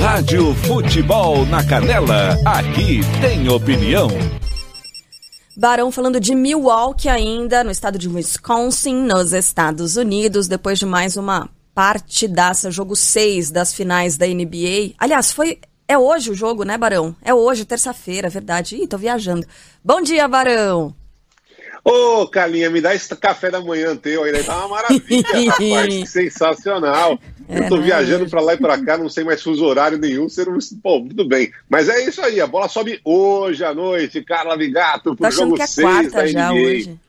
Rádio 0.00 0.54
Futebol 0.54 1.44
na 1.46 1.60
Canela, 1.66 2.38
aqui 2.44 3.00
tem 3.20 3.48
opinião. 3.48 4.06
Barão 5.56 5.90
falando 5.90 6.20
de 6.20 6.36
Milwaukee 6.36 7.08
ainda, 7.08 7.64
no 7.64 7.72
estado 7.72 7.98
de 7.98 8.08
Wisconsin, 8.08 8.94
nos 8.94 9.32
Estados 9.32 9.96
Unidos, 9.96 10.46
depois 10.46 10.78
de 10.78 10.86
mais 10.86 11.16
uma 11.16 11.50
partidaça, 11.74 12.70
jogo 12.70 12.94
6 12.94 13.50
das 13.50 13.74
finais 13.74 14.16
da 14.16 14.26
NBA. 14.28 14.94
Aliás, 14.98 15.32
foi 15.32 15.58
é 15.88 15.98
hoje 15.98 16.30
o 16.30 16.34
jogo, 16.34 16.62
né, 16.62 16.78
Barão? 16.78 17.16
É 17.20 17.34
hoje, 17.34 17.64
terça-feira, 17.64 18.28
verdade. 18.28 18.76
Ih, 18.76 18.86
tô 18.86 18.96
viajando. 18.96 19.44
Bom 19.84 20.00
dia, 20.00 20.28
Barão. 20.28 20.94
Ô, 21.88 22.22
oh, 22.22 22.26
Carlinha, 22.26 22.68
me 22.68 22.80
dá 22.80 22.96
esse 22.96 23.14
café 23.14 23.48
da 23.48 23.60
manhã 23.60 23.94
teu 23.94 24.24
aí, 24.24 24.42
tá 24.42 24.58
uma 24.58 24.68
maravilha, 24.70 25.22
rapaz, 25.48 25.86
que 25.86 26.06
sensacional. 26.06 27.16
É, 27.48 27.60
eu 27.60 27.68
tô 27.68 27.76
né? 27.76 27.82
viajando 27.82 28.28
para 28.28 28.40
lá 28.40 28.54
e 28.54 28.56
para 28.56 28.82
cá, 28.82 28.98
não 28.98 29.08
sei 29.08 29.22
mais 29.22 29.40
fuso 29.40 29.64
horário 29.64 29.96
nenhum, 29.96 30.28
ser 30.28 30.48
um... 30.48 30.58
Pô, 30.82 30.98
tudo 31.08 31.28
bem. 31.28 31.52
Mas 31.68 31.88
é 31.88 32.04
isso 32.04 32.20
aí, 32.20 32.40
a 32.40 32.46
bola 32.48 32.68
sobe 32.68 33.00
hoje 33.04 33.64
à 33.64 33.72
noite, 33.72 34.20
Carla 34.24 34.58
Vigato, 34.58 35.14
pro 35.14 35.22
tá 35.22 35.30
jogo 35.30 35.54
que 35.54 35.62
é 35.62 35.66
6 35.68 35.86
quarta 35.86 36.10
da 36.10 36.26
já 36.26 36.50
NBA. 36.50 36.60
Hoje. 36.60 37.00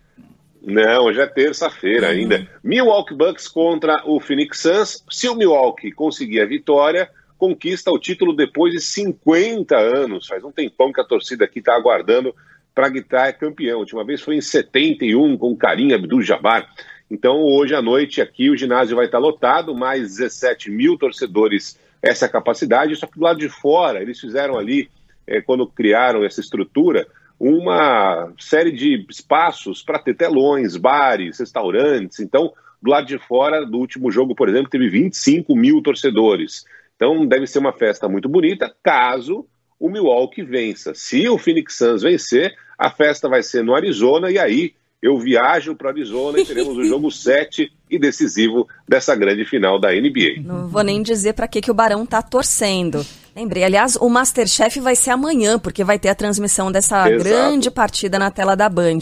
Não, 0.62 1.06
hoje 1.06 1.22
é 1.22 1.26
terça-feira 1.26 2.06
uhum. 2.06 2.14
ainda. 2.14 2.48
Milwaukee 2.64 3.16
Bucks 3.16 3.48
contra 3.48 4.04
o 4.06 4.20
Phoenix 4.20 4.60
Suns. 4.60 5.04
Se 5.10 5.28
o 5.28 5.34
Milwaukee 5.34 5.92
conseguir 5.92 6.42
a 6.42 6.46
vitória, 6.46 7.10
conquista 7.36 7.90
o 7.90 7.98
título 7.98 8.36
depois 8.36 8.74
de 8.74 8.82
50 8.82 9.76
anos. 9.76 10.28
Faz 10.28 10.44
um 10.44 10.52
tempão 10.52 10.94
que 10.94 11.02
a 11.02 11.04
torcida 11.04 11.46
aqui 11.46 11.60
está 11.60 11.74
aguardando 11.74 12.36
para 12.78 12.90
gritar 12.90 13.28
é 13.28 13.34
campeão. 13.34 13.78
A 13.78 13.80
última 13.80 14.06
vez 14.06 14.22
foi 14.22 14.36
em 14.36 14.42
71 14.42 15.36
com 15.36 15.58
Karim 15.58 15.94
Abdul-Jabbar. 15.94 16.70
Então, 17.10 17.42
hoje 17.42 17.74
à 17.74 17.82
noite 17.82 18.22
aqui 18.22 18.52
o 18.52 18.56
ginásio 18.56 18.96
vai 18.96 19.08
estar 19.08 19.18
lotado, 19.18 19.74
mais 19.74 20.16
17 20.18 20.70
mil 20.70 20.96
torcedores 20.96 21.80
essa 22.04 22.30
capacidade, 22.30 22.96
só 22.96 23.08
que 23.08 23.18
do 23.18 23.24
lado 23.24 23.40
de 23.40 23.50
fora 23.50 24.00
eles 24.00 24.20
fizeram 24.20 24.60
ali, 24.60 24.92
é, 25.26 25.42
quando 25.42 25.66
criaram 25.66 26.24
essa 26.24 26.40
estrutura, 26.40 27.08
uma 27.40 28.32
série 28.38 28.72
de 28.72 29.04
espaços 29.10 29.82
para 29.82 29.98
ter 29.98 30.14
telões, 30.14 30.78
bares, 30.78 31.40
restaurantes. 31.40 32.20
Então, 32.20 32.54
do 32.80 32.92
lado 32.92 33.08
de 33.08 33.18
fora 33.18 33.66
do 33.66 33.80
último 33.80 34.12
jogo, 34.12 34.36
por 34.36 34.50
exemplo, 34.50 34.70
teve 34.70 34.88
25 34.88 35.56
mil 35.56 35.82
torcedores. 35.82 36.64
Então, 36.96 37.26
deve 37.26 37.48
ser 37.48 37.58
uma 37.58 37.74
festa 37.74 38.08
muito 38.08 38.30
bonita, 38.30 38.72
caso 38.84 39.48
o 39.80 39.90
Milwaukee 39.90 40.44
vença. 40.44 40.94
Se 40.94 41.28
o 41.28 41.40
Phoenix 41.40 41.76
Suns 41.76 42.04
vencer, 42.04 42.56
a 42.78 42.90
festa 42.90 43.28
vai 43.28 43.42
ser 43.42 43.64
no 43.64 43.74
Arizona 43.74 44.30
e 44.30 44.38
aí 44.38 44.74
eu 45.02 45.18
viajo 45.18 45.76
para 45.76 45.90
Arizona 45.90 46.40
e 46.40 46.46
teremos 46.46 46.76
o 46.78 46.84
jogo 46.86 47.12
7 47.12 47.72
e 47.90 48.00
decisivo 48.00 48.68
dessa 48.88 49.16
grande 49.16 49.46
final 49.46 49.80
da 49.80 49.92
NBA. 49.92 50.42
Não 50.44 50.68
vou 50.68 50.84
nem 50.84 51.02
dizer 51.02 51.34
para 51.34 51.48
que, 51.48 51.62
que 51.62 51.72
o 51.72 51.74
Barão 51.74 52.06
tá 52.06 52.22
torcendo. 52.22 53.06
Lembrei, 53.36 53.64
aliás, 53.64 53.96
o 53.96 54.10
Masterchef 54.10 54.80
vai 54.80 54.96
ser 54.96 55.12
amanhã, 55.12 55.60
porque 55.60 55.84
vai 55.84 56.00
ter 56.00 56.10
a 56.10 56.16
transmissão 56.16 56.72
dessa 56.72 57.10
Exato. 57.10 57.24
grande 57.24 57.70
partida 57.70 58.18
na 58.18 58.32
tela 58.32 58.56
da 58.56 58.68
Band. 58.68 59.00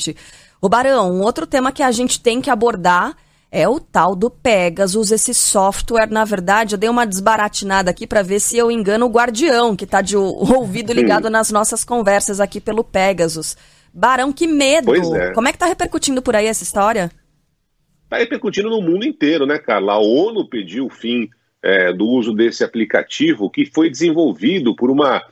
O 0.62 0.68
Barão, 0.68 1.12
um 1.14 1.22
outro 1.22 1.48
tema 1.48 1.72
que 1.72 1.82
a 1.82 1.92
gente 1.92 2.20
tem 2.20 2.42
que 2.42 2.50
abordar 2.50 3.16
é 3.56 3.70
o 3.70 3.80
tal 3.80 4.18
do 4.18 4.30
Pegasus, 4.30 5.14
esse 5.14 5.34
software. 5.34 6.12
Na 6.12 6.26
verdade, 6.26 6.76
eu 6.76 6.78
dei 6.78 6.90
uma 6.90 7.08
desbaratinada 7.08 7.90
aqui 7.90 8.06
para 8.06 8.22
ver 8.22 8.42
se 8.42 8.58
eu 8.58 8.70
engano 8.70 9.06
o 9.06 9.10
guardião, 9.10 9.78
que 9.78 9.86
tá 9.86 10.02
de 10.02 10.18
ouvido 10.18 10.92
ligado 10.92 11.30
nas 11.30 11.50
nossas 11.52 11.86
conversas 11.86 12.42
aqui 12.42 12.60
pelo 12.60 12.84
Pegasus. 12.84 13.56
Barão, 13.94 14.34
que 14.34 14.46
medo! 14.46 14.94
É. 15.16 15.32
Como 15.32 15.48
é 15.48 15.54
que 15.54 15.58
tá 15.58 15.68
repercutindo 15.68 16.22
por 16.22 16.36
aí 16.36 16.48
essa 16.48 16.64
história? 16.64 17.10
Está 18.04 18.18
repercutindo 18.18 18.70
no 18.70 18.82
mundo 18.82 19.06
inteiro, 19.06 19.46
né, 19.46 19.58
Carla? 19.58 19.94
A 19.94 20.00
ONU 20.00 20.50
pediu 20.50 20.88
o 20.88 20.90
fim 20.90 21.30
é, 21.64 21.94
do 21.94 22.06
uso 22.06 22.34
desse 22.34 22.62
aplicativo 22.62 23.50
que 23.50 23.66
foi 23.66 23.90
desenvolvido 23.90 24.76
por 24.76 24.92
uma 24.92 25.24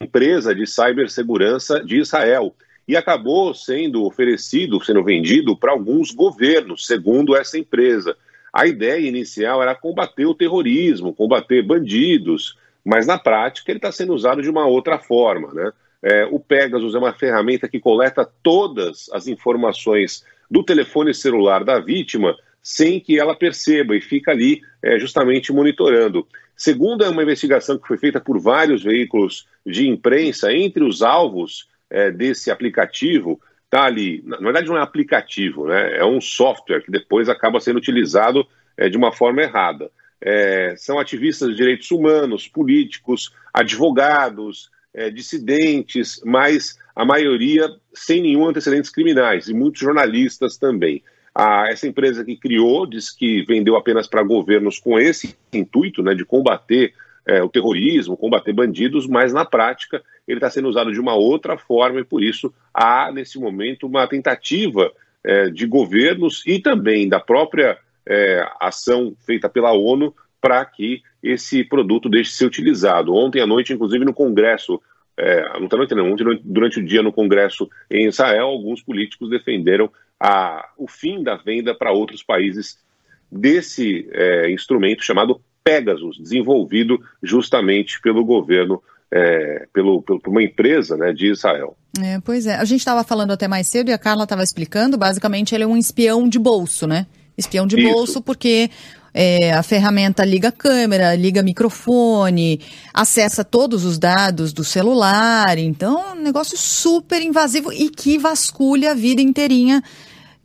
empresa 0.00 0.54
de 0.54 0.66
cibersegurança 0.66 1.84
de 1.84 1.98
Israel 1.98 2.54
e 2.86 2.96
acabou 2.96 3.52
sendo 3.54 4.04
oferecido, 4.04 4.82
sendo 4.84 5.02
vendido 5.02 5.56
para 5.56 5.72
alguns 5.72 6.12
governos, 6.12 6.86
segundo 6.86 7.36
essa 7.36 7.58
empresa. 7.58 8.16
A 8.52 8.66
ideia 8.66 9.06
inicial 9.06 9.62
era 9.62 9.74
combater 9.74 10.26
o 10.26 10.34
terrorismo, 10.34 11.14
combater 11.14 11.62
bandidos, 11.62 12.56
mas 12.84 13.06
na 13.06 13.18
prática 13.18 13.70
ele 13.70 13.78
está 13.78 13.90
sendo 13.90 14.14
usado 14.14 14.40
de 14.40 14.48
uma 14.48 14.66
outra 14.66 14.98
forma, 14.98 15.52
né? 15.52 15.72
É, 16.02 16.24
o 16.26 16.38
Pegasus 16.38 16.94
é 16.94 16.98
uma 16.98 17.12
ferramenta 17.12 17.68
que 17.68 17.80
coleta 17.80 18.28
todas 18.42 19.10
as 19.12 19.26
informações 19.26 20.24
do 20.48 20.62
telefone 20.62 21.12
celular 21.12 21.64
da 21.64 21.80
vítima 21.80 22.36
sem 22.62 23.00
que 23.00 23.18
ela 23.18 23.34
perceba 23.34 23.96
e 23.96 24.00
fica 24.00 24.30
ali 24.30 24.60
é, 24.82 24.98
justamente 24.98 25.52
monitorando. 25.52 26.26
Segundo 26.56 27.08
uma 27.08 27.22
investigação 27.22 27.78
que 27.78 27.86
foi 27.86 27.98
feita 27.98 28.20
por 28.20 28.40
vários 28.40 28.82
veículos 28.82 29.46
de 29.64 29.88
imprensa, 29.88 30.52
entre 30.52 30.84
os 30.84 31.02
alvos 31.02 31.68
é, 31.90 32.10
desse 32.10 32.50
aplicativo, 32.50 33.40
está 33.64 33.84
ali, 33.84 34.22
na 34.24 34.38
verdade 34.38 34.68
não 34.68 34.76
é 34.76 34.82
aplicativo, 34.82 35.66
né, 35.66 35.98
é 35.98 36.04
um 36.04 36.20
software 36.20 36.82
que 36.82 36.90
depois 36.90 37.28
acaba 37.28 37.60
sendo 37.60 37.76
utilizado 37.76 38.46
é, 38.76 38.88
de 38.88 38.96
uma 38.96 39.12
forma 39.12 39.42
errada. 39.42 39.90
É, 40.20 40.74
são 40.76 40.98
ativistas 40.98 41.50
de 41.50 41.56
direitos 41.56 41.90
humanos, 41.90 42.48
políticos, 42.48 43.32
advogados, 43.52 44.70
é, 44.94 45.10
dissidentes, 45.10 46.22
mas 46.24 46.78
a 46.94 47.04
maioria 47.04 47.68
sem 47.92 48.22
nenhum 48.22 48.48
antecedentes 48.48 48.90
criminais, 48.90 49.48
e 49.48 49.54
muitos 49.54 49.80
jornalistas 49.80 50.56
também. 50.56 51.02
A, 51.34 51.68
essa 51.68 51.86
empresa 51.86 52.24
que 52.24 52.36
criou 52.36 52.86
diz 52.86 53.10
que 53.10 53.44
vendeu 53.44 53.76
apenas 53.76 54.06
para 54.06 54.22
governos 54.22 54.78
com 54.78 54.98
esse 54.98 55.36
intuito 55.52 56.02
né, 56.02 56.14
de 56.14 56.24
combater 56.24 56.94
é, 57.26 57.42
o 57.42 57.48
terrorismo, 57.48 58.16
combater 58.16 58.52
bandidos, 58.52 59.06
mas 59.06 59.32
na 59.32 59.44
prática 59.44 60.02
ele 60.26 60.38
está 60.38 60.48
sendo 60.48 60.68
usado 60.68 60.92
de 60.92 61.00
uma 61.00 61.14
outra 61.14 61.58
forma 61.58 62.00
e 62.00 62.04
por 62.04 62.22
isso 62.22 62.52
há 62.72 63.10
nesse 63.12 63.38
momento 63.38 63.86
uma 63.86 64.06
tentativa 64.06 64.92
é, 65.24 65.50
de 65.50 65.66
governos 65.66 66.44
e 66.46 66.60
também 66.60 67.08
da 67.08 67.18
própria 67.18 67.76
é, 68.06 68.46
ação 68.60 69.14
feita 69.26 69.48
pela 69.48 69.72
ONU 69.72 70.14
para 70.40 70.64
que 70.64 71.02
esse 71.20 71.64
produto 71.64 72.08
deixe 72.08 72.30
de 72.30 72.36
ser 72.36 72.46
utilizado. 72.46 73.12
Ontem 73.12 73.40
à 73.40 73.46
noite, 73.46 73.72
inclusive 73.72 74.04
no 74.04 74.14
Congresso, 74.14 74.80
é, 75.16 75.44
ontem 75.58 75.74
à 75.74 75.78
noite 75.78 75.94
não, 75.94 76.12
ontem 76.12 76.40
durante 76.44 76.78
o 76.78 76.84
dia 76.84 77.02
no 77.02 77.12
Congresso 77.12 77.68
em 77.90 78.06
Israel, 78.06 78.46
alguns 78.46 78.80
políticos 78.80 79.28
defenderam 79.28 79.90
a, 80.20 80.70
o 80.78 80.86
fim 80.86 81.22
da 81.22 81.34
venda 81.34 81.74
para 81.74 81.90
outros 81.90 82.22
países 82.22 82.78
desse 83.30 84.08
é, 84.12 84.50
instrumento 84.50 85.02
chamado 85.02 85.40
Pegasus, 85.66 86.16
desenvolvido 86.16 87.00
justamente 87.20 88.00
pelo 88.00 88.24
governo, 88.24 88.80
é, 89.12 89.66
pelo, 89.72 90.00
pelo, 90.00 90.20
por 90.20 90.30
uma 90.30 90.44
empresa 90.44 90.96
né, 90.96 91.12
de 91.12 91.26
Israel. 91.26 91.76
É, 92.00 92.20
pois 92.20 92.46
é, 92.46 92.54
a 92.54 92.64
gente 92.64 92.78
estava 92.78 93.02
falando 93.02 93.32
até 93.32 93.48
mais 93.48 93.66
cedo 93.66 93.90
e 93.90 93.92
a 93.92 93.98
Carla 93.98 94.22
estava 94.22 94.44
explicando, 94.44 94.96
basicamente 94.96 95.56
ele 95.56 95.64
é 95.64 95.66
um 95.66 95.76
espião 95.76 96.28
de 96.28 96.38
bolso, 96.38 96.86
né? 96.86 97.04
Espião 97.36 97.66
de 97.66 97.80
Isso. 97.80 97.92
bolso 97.92 98.22
porque 98.22 98.70
é, 99.12 99.52
a 99.54 99.62
ferramenta 99.64 100.24
liga 100.24 100.52
câmera, 100.52 101.16
liga 101.16 101.42
microfone, 101.42 102.60
acessa 102.94 103.44
todos 103.44 103.84
os 103.84 103.98
dados 103.98 104.52
do 104.52 104.62
celular, 104.62 105.58
então 105.58 106.00
é 106.00 106.12
um 106.12 106.22
negócio 106.22 106.56
super 106.56 107.20
invasivo 107.20 107.72
e 107.72 107.90
que 107.90 108.18
vasculha 108.18 108.92
a 108.92 108.94
vida 108.94 109.20
inteirinha 109.20 109.82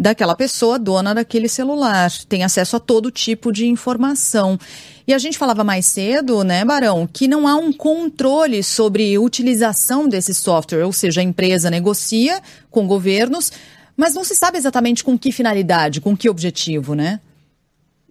daquela 0.02 0.36
pessoa 0.36 0.80
dona 0.80 1.14
daquele 1.14 1.48
celular, 1.48 2.10
tem 2.28 2.44
acesso 2.44 2.76
a 2.76 2.80
todo 2.80 3.12
tipo 3.12 3.52
de 3.52 3.68
informação. 3.68 4.58
E 5.08 5.14
a 5.14 5.20
gente 5.20 5.38
falava 5.38 5.64
mais 5.64 5.86
cedo, 5.86 6.44
né, 6.44 6.66
Barão, 6.66 7.08
que 7.08 7.28
não 7.28 7.48
há 7.48 7.56
um 7.56 7.72
controle 7.72 8.64
sobre 8.64 9.20
utilização 9.20 10.10
desse 10.10 10.34
software, 10.34 10.86
ou 10.86 10.92
seja, 10.92 11.22
a 11.22 11.24
empresa 11.24 11.70
negocia 11.70 12.42
com 12.72 12.88
governos, 12.88 13.52
mas 13.96 14.16
não 14.16 14.24
se 14.24 14.34
sabe 14.34 14.58
exatamente 14.58 15.04
com 15.04 15.16
que 15.16 15.32
finalidade, 15.32 16.02
com 16.02 16.18
que 16.18 16.28
objetivo, 16.28 16.96
né? 16.96 17.20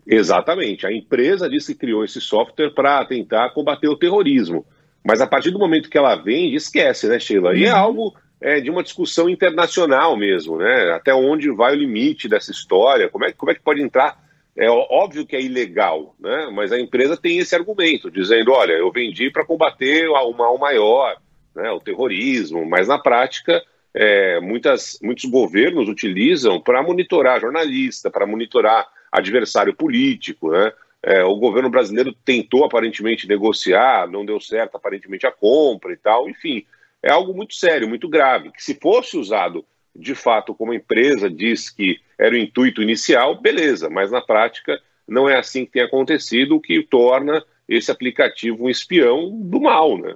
Exatamente. 0.06 0.86
A 0.86 0.92
empresa 0.92 1.50
disse 1.50 1.74
que 1.74 1.80
criou 1.80 2.04
esse 2.04 2.20
software 2.20 2.70
para 2.70 3.04
tentar 3.04 3.50
combater 3.50 3.88
o 3.88 3.96
terrorismo. 3.96 4.64
Mas 5.04 5.20
a 5.20 5.26
partir 5.26 5.50
do 5.50 5.58
momento 5.58 5.90
que 5.90 5.98
ela 5.98 6.14
vende, 6.14 6.54
esquece, 6.54 7.08
né, 7.08 7.18
Sheila? 7.18 7.56
E 7.56 7.64
é 7.64 7.70
algo 7.70 8.14
é, 8.40 8.60
de 8.60 8.70
uma 8.70 8.82
discussão 8.82 9.28
internacional 9.28 10.16
mesmo, 10.16 10.56
né? 10.56 10.92
Até 10.92 11.14
onde 11.14 11.50
vai 11.50 11.72
o 11.72 11.78
limite 11.78 12.28
dessa 12.28 12.50
história? 12.50 13.08
Como 13.08 13.24
é, 13.24 13.32
como 13.32 13.52
é 13.52 13.54
que 13.54 13.60
pode 13.60 13.82
entrar? 13.82 14.18
É 14.56 14.68
óbvio 14.68 15.26
que 15.26 15.36
é 15.36 15.40
ilegal, 15.40 16.14
né? 16.18 16.50
Mas 16.52 16.72
a 16.72 16.80
empresa 16.80 17.16
tem 17.16 17.38
esse 17.38 17.54
argumento, 17.54 18.10
dizendo: 18.10 18.52
olha, 18.52 18.72
eu 18.72 18.90
vendi 18.90 19.30
para 19.30 19.44
combater 19.44 20.08
o 20.08 20.32
mal 20.32 20.58
maior, 20.58 21.16
né? 21.54 21.70
o 21.70 21.80
terrorismo, 21.80 22.64
mas 22.64 22.88
na 22.88 22.98
prática. 22.98 23.62
é, 23.92 24.38
muitas, 24.40 24.98
muitos 25.02 25.24
governos 25.24 25.88
utilizam 25.88 26.60
para 26.60 26.82
monitorar 26.82 27.40
jornalista, 27.40 28.08
para 28.08 28.24
monitorar 28.24 28.86
adversário 29.10 29.74
político, 29.74 30.50
né? 30.50 30.72
É, 31.02 31.24
o 31.24 31.36
governo 31.36 31.70
brasileiro 31.70 32.12
tentou 32.12 32.64
aparentemente 32.64 33.26
negociar, 33.26 34.06
não 34.06 34.24
deu 34.24 34.38
certo 34.38 34.76
aparentemente 34.76 35.26
a 35.26 35.32
compra 35.32 35.92
e 35.92 35.96
tal, 35.96 36.28
enfim, 36.28 36.64
é 37.02 37.10
algo 37.10 37.34
muito 37.34 37.54
sério, 37.54 37.88
muito 37.88 38.08
grave, 38.08 38.50
que 38.52 38.62
se 38.62 38.74
fosse 38.74 39.16
usado 39.16 39.64
de 39.94 40.14
fato 40.14 40.54
como 40.54 40.72
a 40.72 40.76
empresa 40.76 41.28
diz 41.28 41.68
que 41.68 41.98
era 42.18 42.34
o 42.34 42.38
intuito 42.38 42.82
inicial, 42.82 43.40
beleza, 43.40 43.90
mas 43.90 44.10
na 44.10 44.20
prática 44.20 44.80
não 45.06 45.28
é 45.28 45.36
assim 45.36 45.64
que 45.64 45.72
tem 45.72 45.82
acontecido, 45.82 46.56
o 46.56 46.60
que 46.60 46.82
torna 46.82 47.44
esse 47.68 47.90
aplicativo 47.90 48.64
um 48.64 48.70
espião 48.70 49.30
do 49.42 49.60
mal, 49.60 49.98
né? 49.98 50.14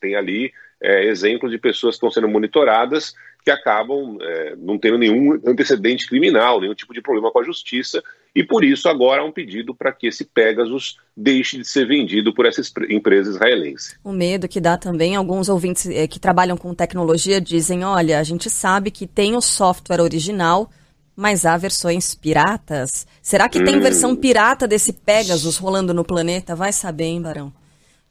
Tem 0.00 0.14
ali 0.14 0.52
é, 0.82 1.04
exemplos 1.06 1.50
de 1.50 1.58
pessoas 1.58 1.94
que 1.94 1.96
estão 1.96 2.10
sendo 2.10 2.28
monitoradas 2.28 3.14
que 3.44 3.50
acabam 3.50 4.16
é, 4.22 4.56
não 4.56 4.78
tendo 4.78 4.96
nenhum 4.96 5.34
antecedente 5.46 6.08
criminal, 6.08 6.60
nenhum 6.60 6.74
tipo 6.74 6.94
de 6.94 7.02
problema 7.02 7.30
com 7.30 7.38
a 7.38 7.44
justiça, 7.44 8.02
e 8.34 8.42
por 8.42 8.64
isso 8.64 8.88
agora 8.88 9.22
há 9.22 9.24
um 9.24 9.30
pedido 9.32 9.74
para 9.74 9.92
que 9.92 10.08
esse 10.08 10.24
Pegasus 10.24 10.98
deixe 11.16 11.56
de 11.58 11.64
ser 11.64 11.86
vendido 11.86 12.34
por 12.34 12.46
essa 12.46 12.60
empresa 12.90 13.30
israelense. 13.30 13.96
O 14.02 14.10
medo 14.12 14.48
que 14.48 14.60
dá 14.60 14.76
também, 14.76 15.14
alguns 15.14 15.48
ouvintes 15.48 15.86
eh, 15.86 16.06
que 16.08 16.18
trabalham 16.18 16.56
com 16.56 16.74
tecnologia 16.74 17.40
dizem: 17.40 17.84
olha, 17.84 18.18
a 18.18 18.22
gente 18.24 18.50
sabe 18.50 18.90
que 18.90 19.06
tem 19.06 19.36
o 19.36 19.40
software 19.40 20.00
original, 20.02 20.68
mas 21.14 21.46
há 21.46 21.56
versões 21.56 22.14
piratas. 22.14 23.06
Será 23.22 23.48
que 23.48 23.62
tem 23.62 23.76
Hum. 23.76 23.80
versão 23.80 24.16
pirata 24.16 24.66
desse 24.66 24.92
Pegasus 24.92 25.56
rolando 25.56 25.94
no 25.94 26.04
planeta? 26.04 26.56
Vai 26.56 26.72
saber, 26.72 27.04
hein, 27.04 27.22
Barão? 27.22 27.52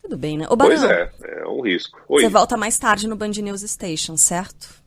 Tudo 0.02 0.18
bem, 0.18 0.38
né? 0.38 0.46
Ô, 0.50 0.56
Barão, 0.56 0.72
Pois 0.78 0.84
é, 0.84 1.12
é 1.42 1.48
um 1.48 1.62
risco. 1.62 2.00
Oi. 2.10 2.22
você 2.24 2.30
volta 2.30 2.56
mais 2.58 2.78
tarde 2.78 3.08
no 3.08 3.16
Band 3.16 3.30
News 3.42 3.62
Station, 3.62 4.16
certo? 4.18 4.83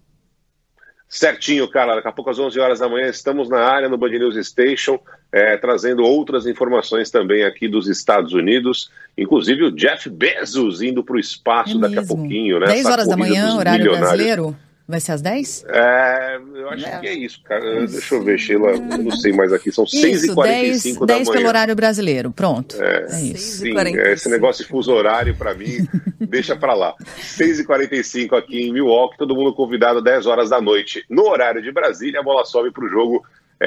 Certinho, 1.09 1.69
cara. 1.69 1.95
Daqui 1.95 2.09
a 2.09 2.13
pouco 2.13 2.31
às 2.31 2.39
11 2.39 2.59
horas 2.59 2.79
da 2.81 2.89
manhã 2.89 3.09
estamos 3.09 3.49
na 3.49 3.61
área 3.61 3.89
no 3.89 3.97
Band 3.97 4.11
News 4.11 4.37
Station, 4.47 4.99
é, 5.31 5.57
trazendo 5.57 6.03
outras 6.03 6.47
informações 6.47 7.11
também 7.11 7.45
aqui 7.45 7.69
dos 7.69 7.89
Estados 7.89 8.33
Unidos, 8.33 8.91
inclusive 9.17 9.65
o 9.65 9.71
Jeff 9.71 10.11
Bezos 10.11 10.83
indo 10.83 11.05
para 11.05 11.17
o 11.17 11.19
espaço 11.19 11.79
É 11.79 11.81
daqui 11.81 11.99
a 11.99 12.05
pouquinho, 12.05 12.59
né? 12.59 12.67
10 12.67 12.81
Essa 12.81 12.91
horas 12.91 13.09
da 13.09 13.17
manhã, 13.17 13.55
horário 13.55 13.85
brasileiro? 13.85 14.57
Vai 14.89 15.01
ser 15.01 15.13
às 15.13 15.21
10? 15.21 15.65
É, 15.69 16.37
eu 16.55 16.71
acho 16.71 17.01
que 17.01 17.07
é 17.09 17.15
isso, 17.15 17.41
cara. 17.43 17.87
Deixa 17.87 18.15
eu 18.15 18.23
ver, 18.23 18.39
Sheila. 18.39 18.71
Eu 18.71 18.81
não 18.99 19.11
sei 19.17 19.33
mais 19.33 19.53
aqui. 19.53 19.73
São 19.73 19.85
6h45 19.85 21.01
da 21.01 21.15
10 21.15 21.27
manhã. 21.29 21.33
pelo 21.39 21.49
horário 21.49 21.75
brasileiro. 21.75 22.31
Pronto. 22.31 22.77
É, 22.81 23.07
É 23.11 23.21
isso. 23.23 23.63
sim, 23.63 23.77
é, 23.77 24.13
esse 24.13 24.29
negócio 24.29 24.63
de 24.65 24.71
fuso 24.71 24.93
horário, 24.93 25.35
pra 25.35 25.55
mim, 25.55 25.89
deixa 26.29 26.55
pra 26.55 26.73
lá. 26.75 26.95
6h45 27.21 28.39
aqui 28.39 28.61
em 28.69 28.73
Milwaukee, 28.73 29.19
todo 29.19 29.35
mundo 29.35 29.53
convidado 29.53 29.99
às 29.99 30.05
10 30.05 30.27
horas 30.27 30.51
da 30.51 30.61
noite. 30.61 31.05
No 31.11 31.25
horário 31.29 31.61
de 31.61 31.73
Brasília, 31.73 32.21
a 32.21 32.23
bola 32.23 32.45
sobe 32.45 32.71
pro 32.71 32.89
jogo 32.89 33.25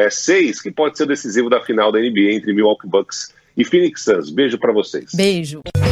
6, 0.10 0.62
que 0.62 0.72
pode 0.72 0.98
ser 0.98 1.04
o 1.04 1.08
decisivo 1.08 1.50
da 1.50 1.60
final 1.62 1.92
da 1.92 2.00
NBA 2.00 2.32
entre 2.34 2.54
Milwaukee 2.54 2.88
Bucks 2.88 3.34
e 3.58 3.66
Phoenix 3.66 4.04
Suns. 4.04 4.30
Beijo 4.30 4.58
pra 4.58 4.72
vocês. 4.72 5.12
Beijo. 5.14 5.62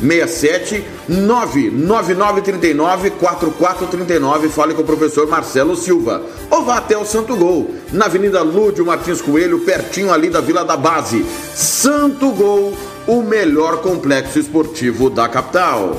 67 0.00 0.84
99939 1.08 3.10
4439. 3.10 4.48
Fale 4.48 4.74
com 4.74 4.82
o 4.82 4.86
professor 4.86 5.28
Marcelo 5.28 5.76
Silva. 5.76 6.22
Ou 6.50 6.64
vá 6.64 6.78
até 6.78 6.96
o 6.96 7.04
Santo 7.04 7.36
Gol, 7.36 7.74
na 7.92 8.06
Avenida 8.06 8.42
Lúdio 8.42 8.86
Martins 8.86 9.20
Coelho, 9.20 9.60
pertinho 9.60 10.12
ali 10.12 10.30
da 10.30 10.40
Vila 10.40 10.64
da 10.64 10.76
Base. 10.76 11.24
Santo 11.54 12.30
Gol, 12.30 12.72
o 13.06 13.22
melhor 13.22 13.78
complexo 13.78 14.38
esportivo 14.38 15.10
da 15.10 15.28
capital. 15.28 15.96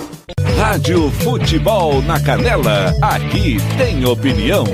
Rádio 0.58 1.12
Futebol 1.12 2.02
na 2.02 2.20
Canela, 2.20 2.94
aqui 3.02 3.58
tem 3.78 4.06
opinião. 4.06 4.66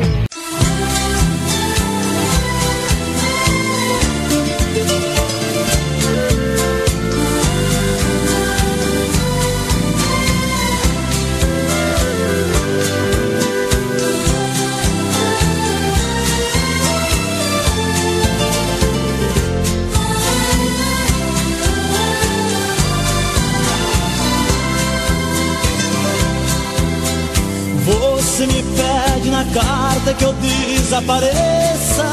Desapareça 30.91 32.05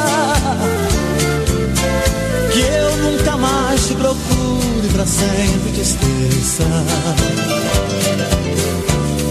Que 2.53 2.61
eu 2.61 2.97
nunca 2.99 3.37
mais 3.37 3.89
te 3.89 3.95
procure 3.95 4.89
pra 4.93 5.05
sempre 5.05 5.73
te 5.73 5.81
esqueça. 5.81 6.65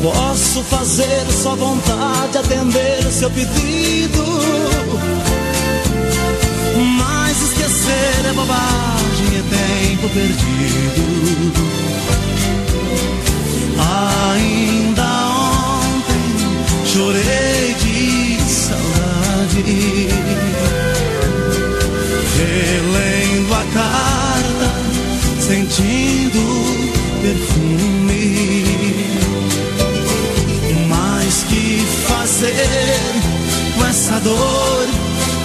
Posso 0.03 0.61
fazer 0.63 1.25
sua 1.31 1.55
vontade, 1.55 2.37
atender 2.37 3.03
seu 3.09 3.29
pedido 3.31 4.23
Mas 6.97 7.41
esquecer 7.41 8.25
é 8.29 8.33
bobagem, 8.33 9.27
é 9.33 9.43
tempo 9.87 10.09
perdido. 10.09 11.67
Ainda 13.79 15.03
ontem 15.85 16.85
chorei 16.85 17.76
saudade, 19.57 20.07
relendo 22.37 23.53
a 23.53 23.63
carta, 23.73 24.69
sentindo 25.39 26.41
perfume. 27.21 28.63
Mas 30.87 31.43
que 31.43 31.79
fazer 32.07 32.99
com 33.77 33.85
essa 33.85 34.19
dor 34.19 34.87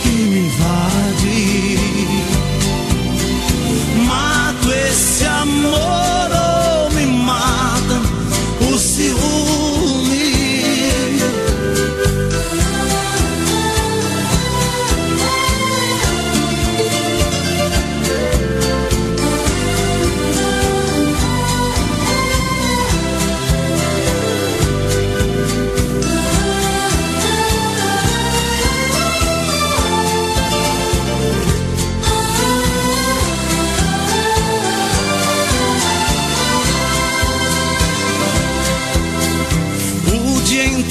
que 0.03 0.09
me 0.09 0.41
invade? 0.41 0.92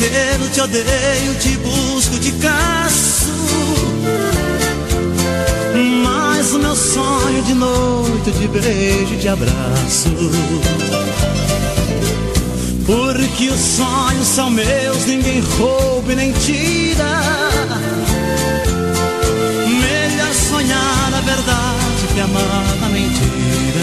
Inteiro 0.01 0.49
te 0.49 0.61
odeio, 0.61 1.35
te 1.39 1.57
busco, 1.57 2.17
te 2.17 2.31
caço. 2.33 3.31
Mas 6.03 6.53
o 6.53 6.59
meu 6.59 6.75
sonho 6.75 7.43
de 7.43 7.53
noite, 7.53 8.31
de 8.31 8.47
beijo, 8.47 9.15
de 9.15 9.27
abraço. 9.27 10.09
Porque 12.85 13.49
os 13.49 13.59
sonhos 13.59 14.27
são 14.27 14.49
meus, 14.49 15.05
ninguém 15.05 15.41
rouba 15.57 16.13
e 16.13 16.15
nem 16.15 16.31
tira. 16.33 17.21
Melhor 19.67 20.33
sonhar 20.33 21.13
a 21.13 21.21
verdade 21.21 22.07
que 22.13 22.19
amar 22.19 22.65
a 22.83 22.89
mentira. 22.89 23.81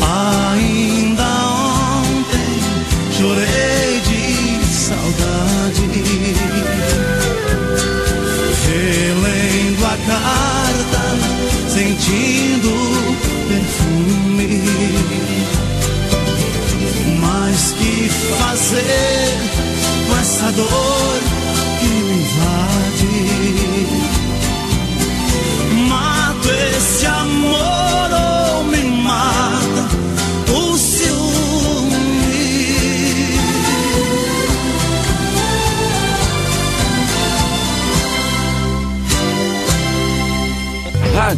Ainda 0.00 1.45
chorei 3.16 4.00
de 4.00 4.64
saudade, 4.66 5.88
relendo 8.66 9.84
a 9.86 9.96
carta, 10.06 11.04
sentindo 11.68 12.72
perfume. 13.48 14.62
Mas 17.20 17.72
que 17.72 18.08
fazer 18.38 19.32
com 20.08 20.16
essa 20.18 20.52
dor 20.52 21.25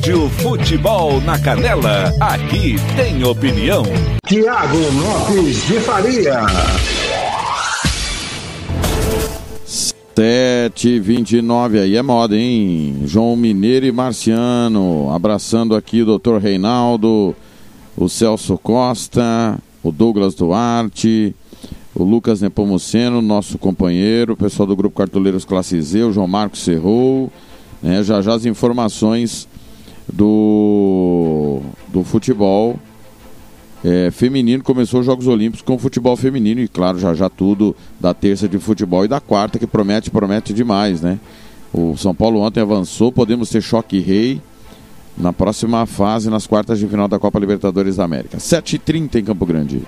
Rádio 0.08 0.30
Futebol 0.30 1.20
na 1.20 1.38
Canela, 1.38 2.10
aqui 2.18 2.76
tem 2.96 3.22
opinião. 3.24 3.82
Tiago 4.26 4.78
Lopes 4.78 5.66
de 5.66 5.74
Faria. 5.80 6.46
729 9.66 11.80
aí 11.80 11.94
é 11.94 12.00
moda, 12.00 12.34
hein? 12.34 13.02
João 13.04 13.36
Mineiro 13.36 13.84
e 13.84 13.92
Marciano, 13.92 15.12
abraçando 15.12 15.76
aqui 15.76 16.00
o 16.00 16.06
doutor 16.06 16.40
Reinaldo, 16.40 17.36
o 17.94 18.08
Celso 18.08 18.56
Costa, 18.56 19.58
o 19.82 19.92
Douglas 19.92 20.34
Duarte, 20.34 21.36
o 21.94 22.02
Lucas 22.02 22.40
Nepomuceno, 22.40 23.20
nosso 23.20 23.58
companheiro, 23.58 24.32
o 24.32 24.36
pessoal 24.38 24.66
do 24.66 24.74
Grupo 24.74 24.96
Cartoleiros 24.96 25.44
Classe 25.44 25.78
Z, 25.82 26.04
o 26.04 26.12
João 26.14 26.26
Marcos 26.26 26.60
Serrou, 26.60 27.30
né? 27.82 28.02
já 28.02 28.22
já 28.22 28.32
as 28.32 28.46
informações 28.46 29.46
do, 30.12 31.60
do 31.88 32.02
futebol 32.02 32.78
é, 33.84 34.10
feminino 34.10 34.62
começou 34.62 35.00
os 35.00 35.06
Jogos 35.06 35.26
Olímpicos 35.26 35.62
com 35.62 35.78
futebol 35.78 36.16
feminino 36.16 36.60
e 36.60 36.68
claro 36.68 36.98
já 36.98 37.14
já 37.14 37.28
tudo 37.28 37.76
da 38.00 38.12
terça 38.12 38.48
de 38.48 38.58
futebol 38.58 39.04
e 39.04 39.08
da 39.08 39.20
quarta 39.20 39.58
que 39.58 39.66
promete 39.66 40.10
promete 40.10 40.52
demais 40.52 41.00
né 41.00 41.18
O 41.72 41.96
São 41.96 42.14
Paulo 42.14 42.40
ontem 42.40 42.60
avançou, 42.60 43.12
podemos 43.12 43.50
ter 43.50 43.60
choque 43.60 44.00
rei 44.00 44.40
na 45.18 45.32
próxima 45.32 45.84
fase, 45.84 46.30
nas 46.30 46.46
quartas 46.46 46.78
de 46.78 46.86
final 46.86 47.08
da 47.08 47.18
Copa 47.18 47.38
Libertadores 47.38 47.96
da 47.96 48.04
América. 48.04 48.38
7h30 48.38 49.16
em 49.16 49.24
Campo 49.24 49.44
Grande. 49.44 49.82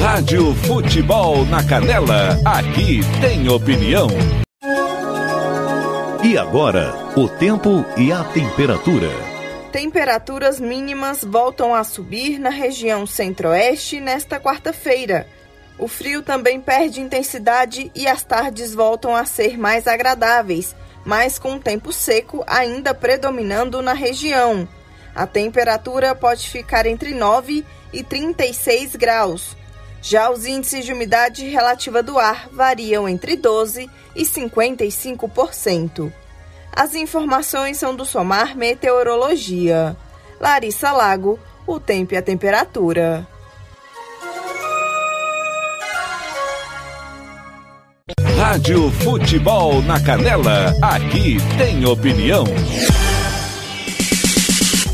Rádio 0.00 0.54
Futebol 0.54 1.44
na 1.46 1.62
Canela, 1.62 2.38
aqui 2.44 3.00
tem 3.20 3.48
opinião. 3.48 4.06
E 6.24 6.38
agora, 6.38 6.94
o 7.16 7.28
tempo 7.28 7.84
e 7.96 8.12
a 8.12 8.22
temperatura. 8.22 9.10
Temperaturas 9.72 10.60
mínimas 10.60 11.24
voltam 11.24 11.74
a 11.74 11.82
subir 11.82 12.38
na 12.38 12.48
região 12.48 13.04
centro-oeste 13.04 13.98
nesta 13.98 14.38
quarta-feira. 14.38 15.26
O 15.76 15.88
frio 15.88 16.22
também 16.22 16.60
perde 16.60 17.00
intensidade 17.00 17.90
e 17.92 18.06
as 18.06 18.22
tardes 18.22 18.72
voltam 18.72 19.16
a 19.16 19.24
ser 19.24 19.58
mais 19.58 19.88
agradáveis, 19.88 20.76
mas 21.04 21.40
com 21.40 21.58
tempo 21.58 21.92
seco 21.92 22.44
ainda 22.46 22.94
predominando 22.94 23.82
na 23.82 23.92
região. 23.92 24.68
A 25.12 25.26
temperatura 25.26 26.14
pode 26.14 26.48
ficar 26.48 26.86
entre 26.86 27.12
9 27.14 27.64
e 27.92 28.04
36 28.04 28.94
graus. 28.94 29.56
Já 30.02 30.30
os 30.30 30.44
índices 30.44 30.84
de 30.84 30.92
umidade 30.92 31.48
relativa 31.48 32.02
do 32.02 32.18
ar 32.18 32.48
variam 32.50 33.08
entre 33.08 33.36
12 33.36 33.88
e 34.16 34.22
55%. 34.24 36.12
As 36.74 36.96
informações 36.96 37.76
são 37.78 37.94
do 37.94 38.04
Somar 38.04 38.56
Meteorologia. 38.56 39.96
Larissa 40.40 40.90
Lago, 40.90 41.38
o 41.64 41.78
tempo 41.78 42.14
e 42.14 42.16
a 42.16 42.22
temperatura. 42.22 43.26
Rádio 48.36 48.90
Futebol 48.90 49.80
na 49.82 50.00
Canela, 50.00 50.74
aqui 50.82 51.36
tem 51.56 51.86
opinião. 51.86 52.44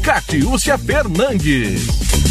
Catiúcia 0.02 0.76
Fernandes. 0.76 2.27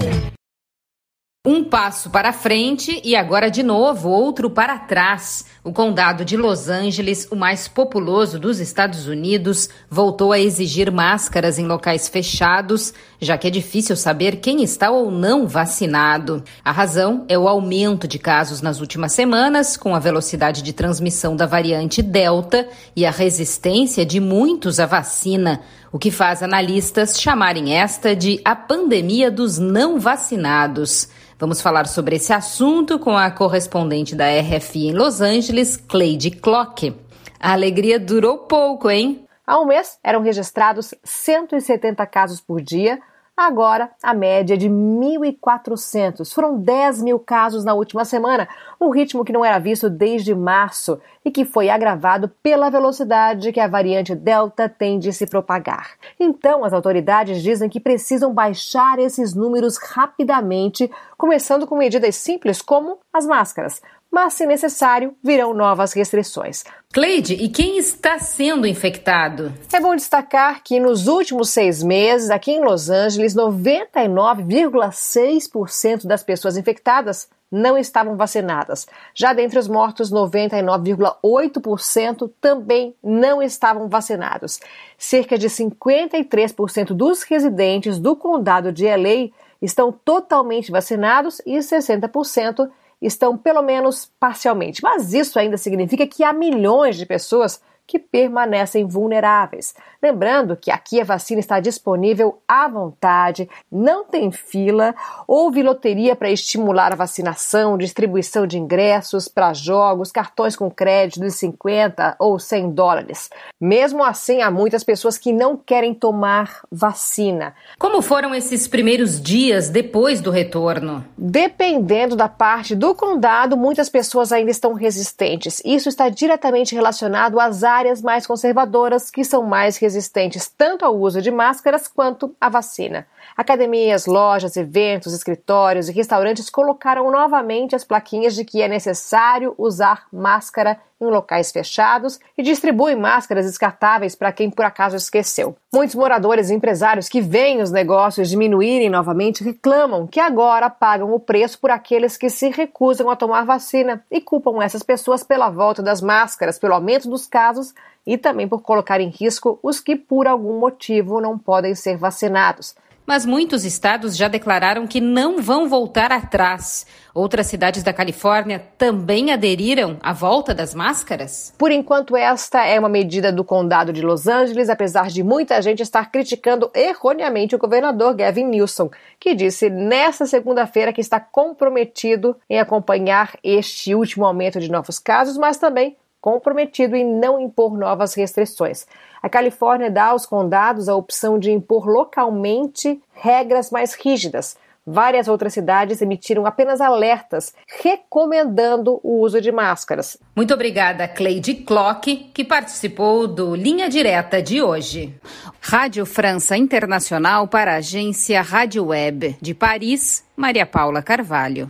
Um 1.46 1.64
passo 1.64 2.10
para 2.10 2.34
frente 2.34 3.00
e 3.04 3.16
agora 3.16 3.50
de 3.50 3.62
novo 3.62 4.10
outro 4.10 4.50
para 4.50 4.80
trás. 4.80 5.46
O 5.64 5.72
condado 5.72 6.26
de 6.26 6.36
Los 6.36 6.70
Angeles, 6.70 7.28
o 7.30 7.36
mais 7.36 7.68
populoso 7.68 8.40
dos 8.40 8.60
Estados 8.60 9.06
Unidos, 9.06 9.70
voltou 9.88 10.34
a 10.34 10.40
exigir 10.40 10.92
máscaras 10.92 11.60
em 11.60 11.68
locais 11.68 12.08
fechados, 12.08 12.96
já 13.20 13.38
que 13.38 13.46
é 13.46 13.52
difícil 13.52 13.96
saber 13.96 14.38
quem 14.38 14.64
está 14.64 14.90
ou 14.90 15.12
não 15.12 15.48
vacinado. 15.48 16.44
A 16.66 16.72
razão 16.72 17.26
é 17.30 17.38
o 17.38 17.48
aumento 17.48 18.08
de 18.08 18.18
casos 18.18 18.60
nas 18.60 18.82
últimas 18.82 19.14
semanas, 19.14 19.78
com 19.78 19.94
a 19.94 20.00
velocidade 20.00 20.64
de 20.64 20.74
transmissão 20.74 21.36
da 21.36 21.46
variante 21.46 22.02
Delta 22.02 22.68
e 22.96 23.06
a 23.06 23.12
resistência 23.12 24.04
de 24.04 24.20
muitos 24.20 24.80
à 24.80 24.88
vacina, 24.88 25.62
o 25.92 26.00
que 26.00 26.10
faz 26.10 26.42
analistas 26.42 27.22
chamarem 27.22 27.76
esta 27.76 28.16
de 28.16 28.42
a 28.44 28.56
pandemia 28.56 29.30
dos 29.30 29.60
não 29.60 30.00
vacinados. 30.00 31.08
Vamos 31.42 31.60
falar 31.60 31.88
sobre 31.88 32.18
esse 32.18 32.32
assunto 32.32 33.00
com 33.00 33.18
a 33.18 33.32
correspondente 33.32 34.16
da 34.16 34.26
RFI 34.28 34.90
em 34.90 34.94
Los 34.94 35.22
Angeles, 35.22 35.76
Cleide 35.76 36.30
Clock. 36.30 36.96
A 37.40 37.54
alegria 37.54 38.00
durou 38.00 38.46
pouco, 38.46 38.92
hein? 38.92 39.26
Há 39.48 39.60
um 39.60 39.66
mês 39.66 39.98
eram 40.04 40.22
registrados 40.22 40.94
170 41.04 42.06
casos 42.06 42.40
por 42.40 42.62
dia, 42.62 43.00
Agora, 43.44 43.90
a 44.04 44.14
média 44.14 44.54
é 44.54 44.58
de 44.58 44.70
1.400. 44.70 46.32
Foram 46.32 46.60
10 46.60 47.02
mil 47.02 47.18
casos 47.18 47.66
na 47.66 47.74
última 47.74 48.06
semana, 48.06 48.48
um 48.80 48.92
ritmo 48.92 49.26
que 49.26 49.34
não 49.34 49.44
era 49.44 49.58
visto 49.58 49.90
desde 49.90 50.36
março 50.36 51.02
e 51.26 51.32
que 51.32 51.44
foi 51.44 51.68
agravado 51.68 52.30
pela 52.44 52.70
velocidade 52.70 53.52
que 53.52 53.60
a 53.60 53.68
variante 53.68 54.14
Delta 54.14 54.70
tem 54.70 55.00
de 55.00 55.12
se 55.12 55.26
propagar. 55.26 55.94
Então, 56.20 56.64
as 56.64 56.72
autoridades 56.72 57.42
dizem 57.42 57.68
que 57.68 57.80
precisam 57.80 58.32
baixar 58.32 59.00
esses 59.00 59.34
números 59.34 59.76
rapidamente, 59.78 60.92
começando 61.18 61.66
com 61.66 61.76
medidas 61.76 62.18
simples 62.18 62.62
como 62.62 63.00
as 63.12 63.26
máscaras, 63.26 63.82
mas, 64.12 64.34
se 64.34 64.46
necessário, 64.46 65.16
virão 65.24 65.54
novas 65.54 65.94
restrições. 65.94 66.66
Cleide, 66.92 67.36
e 67.36 67.48
quem 67.48 67.78
está 67.78 68.20
sendo 68.20 68.68
infectado? 68.68 69.54
É 69.72 69.80
bom 69.80 69.96
destacar 69.96 70.62
que 70.62 70.78
nos 70.80 71.08
últimos 71.08 71.50
seis 71.50 71.82
meses, 71.82 72.30
aqui 72.30 72.52
em 72.52 72.62
Los 72.62 72.90
Angeles, 72.90 73.34
99,6% 73.34 76.06
das 76.06 76.22
pessoas 76.22 76.58
infectadas 76.58 77.30
não 77.52 77.78
estavam 77.78 78.16
vacinadas. 78.16 78.88
Já 79.14 79.34
dentre 79.34 79.60
os 79.60 79.68
mortos, 79.68 80.10
99,8% 80.12 82.32
também 82.40 82.96
não 83.04 83.42
estavam 83.42 83.90
vacinados. 83.90 84.62
Cerca 84.98 85.38
de 85.38 85.50
53% 85.50 86.94
dos 86.94 87.24
residentes 87.24 88.00
do 88.00 88.16
condado 88.16 88.72
de 88.72 88.86
LA 88.86 89.32
estão 89.62 89.92
totalmente 89.92 90.72
vacinados 90.72 91.42
e 91.46 91.58
60% 91.58 92.70
estão 93.02 93.38
pelo 93.38 93.62
menos 93.62 94.12
parcialmente. 94.20 94.82
Mas 94.84 95.14
isso 95.14 95.40
ainda 95.40 95.58
significa 95.58 96.06
que 96.06 96.24
há 96.24 96.32
milhões 96.32 96.96
de 96.96 97.06
pessoas 97.06 97.62
que 97.92 98.00
permanecem 98.00 98.86
vulneráveis. 98.86 99.74
Lembrando 100.02 100.56
que 100.56 100.72
aqui 100.72 101.00
a 101.00 101.04
vacina 101.04 101.40
está 101.40 101.60
disponível 101.60 102.42
à 102.48 102.68
vontade, 102.68 103.50
não 103.72 104.06
tem 104.06 104.32
fila, 104.32 104.96
houve 105.28 105.62
loteria 105.62 106.16
para 106.16 106.32
estimular 106.32 106.94
a 106.94 106.96
vacinação, 106.96 107.78
distribuição 107.78 108.48
de 108.48 108.58
ingressos 108.58 109.28
para 109.28 109.54
jogos, 109.54 110.12
cartões 110.12 110.56
com 110.56 110.72
crédito 110.72 111.20
de 111.20 111.32
50 111.32 112.16
ou 112.18 112.40
100 112.40 112.72
dólares. 112.72 113.30
Mesmo 113.60 114.04
assim, 114.04 114.42
há 114.42 114.50
muitas 114.50 114.84
pessoas 114.84 115.18
que 115.18 115.34
não 115.34 115.58
querem 115.58 115.94
tomar 115.94 116.62
vacina. 116.72 117.54
Como 117.78 118.02
foram 118.02 118.34
esses 118.34 118.68
primeiros 118.68 119.22
dias 119.22 119.70
depois 119.70 120.22
do 120.22 120.32
retorno? 120.32 121.06
Dependendo 121.18 122.16
da 122.16 122.30
parte 122.30 122.74
do 122.74 122.96
condado, 122.96 123.58
muitas 123.58 123.90
pessoas 123.90 124.32
ainda 124.32 124.50
estão 124.50 124.74
resistentes. 124.74 125.62
Isso 125.66 125.90
está 125.90 126.10
diretamente 126.10 126.74
relacionado 126.74 127.40
às 127.40 127.64
áreas 127.64 127.81
áreas 127.82 128.02
mais 128.02 128.26
conservadoras 128.26 129.10
que 129.10 129.24
são 129.24 129.44
mais 129.44 129.78
resistentes 129.78 130.48
tanto 130.48 130.86
ao 130.86 130.98
uso 130.98 131.22
de 131.22 131.32
máscaras 131.32 131.88
quanto 131.88 132.36
à 132.40 132.48
vacina. 132.48 133.08
Academias, 133.36 134.06
lojas, 134.06 134.58
eventos, 134.58 135.14
escritórios 135.14 135.88
e 135.88 135.94
restaurantes 135.94 136.50
colocaram 136.50 137.10
novamente 137.10 137.76
as 137.76 137.84
plaquinhas 137.84 138.36
de 138.36 138.44
que 138.44 138.62
é 138.62 138.68
necessário 138.68 139.56
usar 139.58 140.08
máscara 140.12 140.80
em 141.00 141.06
locais 141.06 141.52
fechados 141.52 142.20
e 142.38 142.44
distribuem 142.44 142.96
máscaras 142.96 143.46
descartáveis 143.46 144.16
para 144.16 144.32
quem 144.32 144.52
por 144.52 144.64
acaso 144.64 144.96
esqueceu. 144.96 145.56
Muitos 145.74 145.96
moradores 145.96 146.50
e 146.50 146.54
empresários 146.54 147.10
que 147.10 147.20
veem 147.20 147.62
os 147.62 147.72
negócios 147.72 148.30
diminuírem 148.30 148.90
novamente 148.90 149.44
reclamam 149.44 150.06
que 150.06 150.20
agora 150.20 150.70
pagam 150.70 151.12
o 151.12 151.20
preço 151.20 151.60
por 151.60 151.72
aqueles 151.72 152.18
que 152.18 152.30
se 152.30 152.50
recusam 152.50 153.10
a 153.10 153.16
tomar 153.16 153.46
vacina 153.46 154.06
e 154.12 154.22
culpam 154.22 154.62
essas 154.62 154.84
pessoas 154.84 155.24
pela 155.24 155.50
volta 155.50 155.82
das 155.82 156.02
máscaras, 156.02 156.60
pelo 156.60 156.76
aumento 156.76 157.10
dos 157.10 157.26
casos 157.26 157.74
e 158.06 158.18
também 158.18 158.48
por 158.48 158.62
colocar 158.62 159.02
em 159.02 159.10
risco 159.10 159.60
os 159.64 159.80
que 159.80 159.96
por 159.96 160.28
algum 160.28 160.60
motivo 160.60 161.20
não 161.20 161.38
podem 161.38 161.74
ser 161.74 161.98
vacinados 161.98 162.76
mas 163.06 163.26
muitos 163.26 163.66
estados 163.66 164.16
já 164.16 164.28
declararam 164.28 164.88
que 164.88 165.02
não 165.02 165.42
vão 165.42 165.68
voltar 165.68 166.12
atrás. 166.12 166.86
Outras 167.14 167.48
cidades 167.48 167.84
da 167.84 167.92
Califórnia 167.92 168.64
também 168.78 169.32
aderiram 169.32 169.98
à 170.02 170.14
volta 170.14 170.54
das 170.54 170.74
máscaras? 170.74 171.54
Por 171.58 171.72
enquanto, 171.72 172.16
esta 172.16 172.66
é 172.66 172.80
uma 172.80 172.88
medida 172.88 173.32
do 173.32 173.44
condado 173.44 173.92
de 173.92 174.02
Los 174.02 174.28
Angeles, 174.28 174.70
apesar 174.70 175.08
de 175.08 175.24
muita 175.24 175.62
gente 175.62 175.84
estar 175.84 176.10
criticando 176.10 176.72
erroneamente 176.74 177.56
o 177.56 177.60
governador 177.60 178.16
Gavin 178.16 178.46
Newsom, 178.46 178.90
que 179.20 179.36
disse 179.36 179.70
nesta 179.70 180.26
segunda-feira 180.26 180.94
que 180.94 181.02
está 181.02 181.20
comprometido 181.20 182.38
em 182.50 182.60
acompanhar 182.60 183.38
este 183.44 183.94
último 183.94 184.26
aumento 184.26 184.60
de 184.60 184.72
novos 184.72 184.98
casos, 184.98 185.38
mas 185.38 185.58
também 185.58 185.98
comprometido 186.22 186.96
em 186.96 187.04
não 187.04 187.40
impor 187.40 187.76
novas 187.76 188.14
restrições. 188.14 188.86
A 189.22 189.30
Califórnia 189.30 189.92
dá 189.92 190.06
aos 190.06 190.26
condados 190.26 190.90
a 190.90 190.96
opção 190.96 191.38
de 191.38 191.52
impor 191.52 191.88
localmente 191.88 193.00
regras 193.14 193.70
mais 193.70 193.94
rígidas. 193.94 194.58
Várias 194.86 195.28
outras 195.28 195.54
cidades 195.54 196.02
emitiram 196.02 196.44
apenas 196.48 196.82
alertas 196.82 197.54
recomendando 197.84 199.00
o 199.04 199.20
uso 199.20 199.40
de 199.40 199.52
máscaras. 199.52 200.18
Muito 200.36 200.56
obrigada, 200.56 201.08
Cleide 201.08 201.54
Clock, 201.54 202.32
que 202.34 202.44
participou 202.44 203.28
do 203.28 203.56
Linha 203.56 203.88
Direta 203.88 204.42
de 204.42 204.60
hoje. 204.60 205.14
Rádio 205.62 206.04
França 206.04 206.58
Internacional 206.58 207.48
para 207.48 207.74
a 207.74 207.78
agência 207.78 208.42
Rádio 208.42 208.86
Web 208.88 209.38
de 209.40 209.54
Paris, 209.54 210.26
Maria 210.36 210.66
Paula 210.66 211.04
Carvalho. 211.04 211.70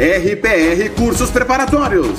RPR 0.00 0.90
Cursos 0.96 1.30
Preparatórios. 1.30 2.18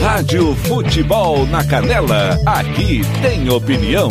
Rádio 0.00 0.54
Futebol 0.54 1.44
na 1.46 1.66
Canela, 1.66 2.38
aqui 2.46 3.00
tem 3.20 3.50
opinião. 3.50 4.08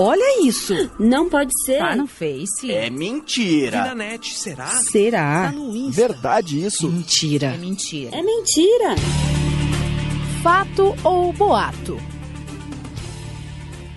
Olha 0.00 0.44
isso! 0.44 0.90
Não 0.98 1.30
pode 1.30 1.52
ser. 1.64 1.78
Tá 1.78 1.94
no 1.94 2.08
Face. 2.08 2.72
É 2.72 2.90
mentira. 2.90 3.82
Vi 3.84 3.88
na 3.88 3.94
net, 3.94 4.34
será? 4.36 4.66
Será? 4.66 5.44
Tá 5.44 5.52
no 5.52 5.76
Insta. 5.76 6.08
Verdade 6.08 6.66
isso? 6.66 6.90
Mentira. 6.90 7.46
É 7.54 7.56
mentira. 7.56 8.16
É 8.16 8.22
mentira. 8.22 8.96
Fato 10.42 10.92
ou 11.04 11.32
boato? 11.32 11.96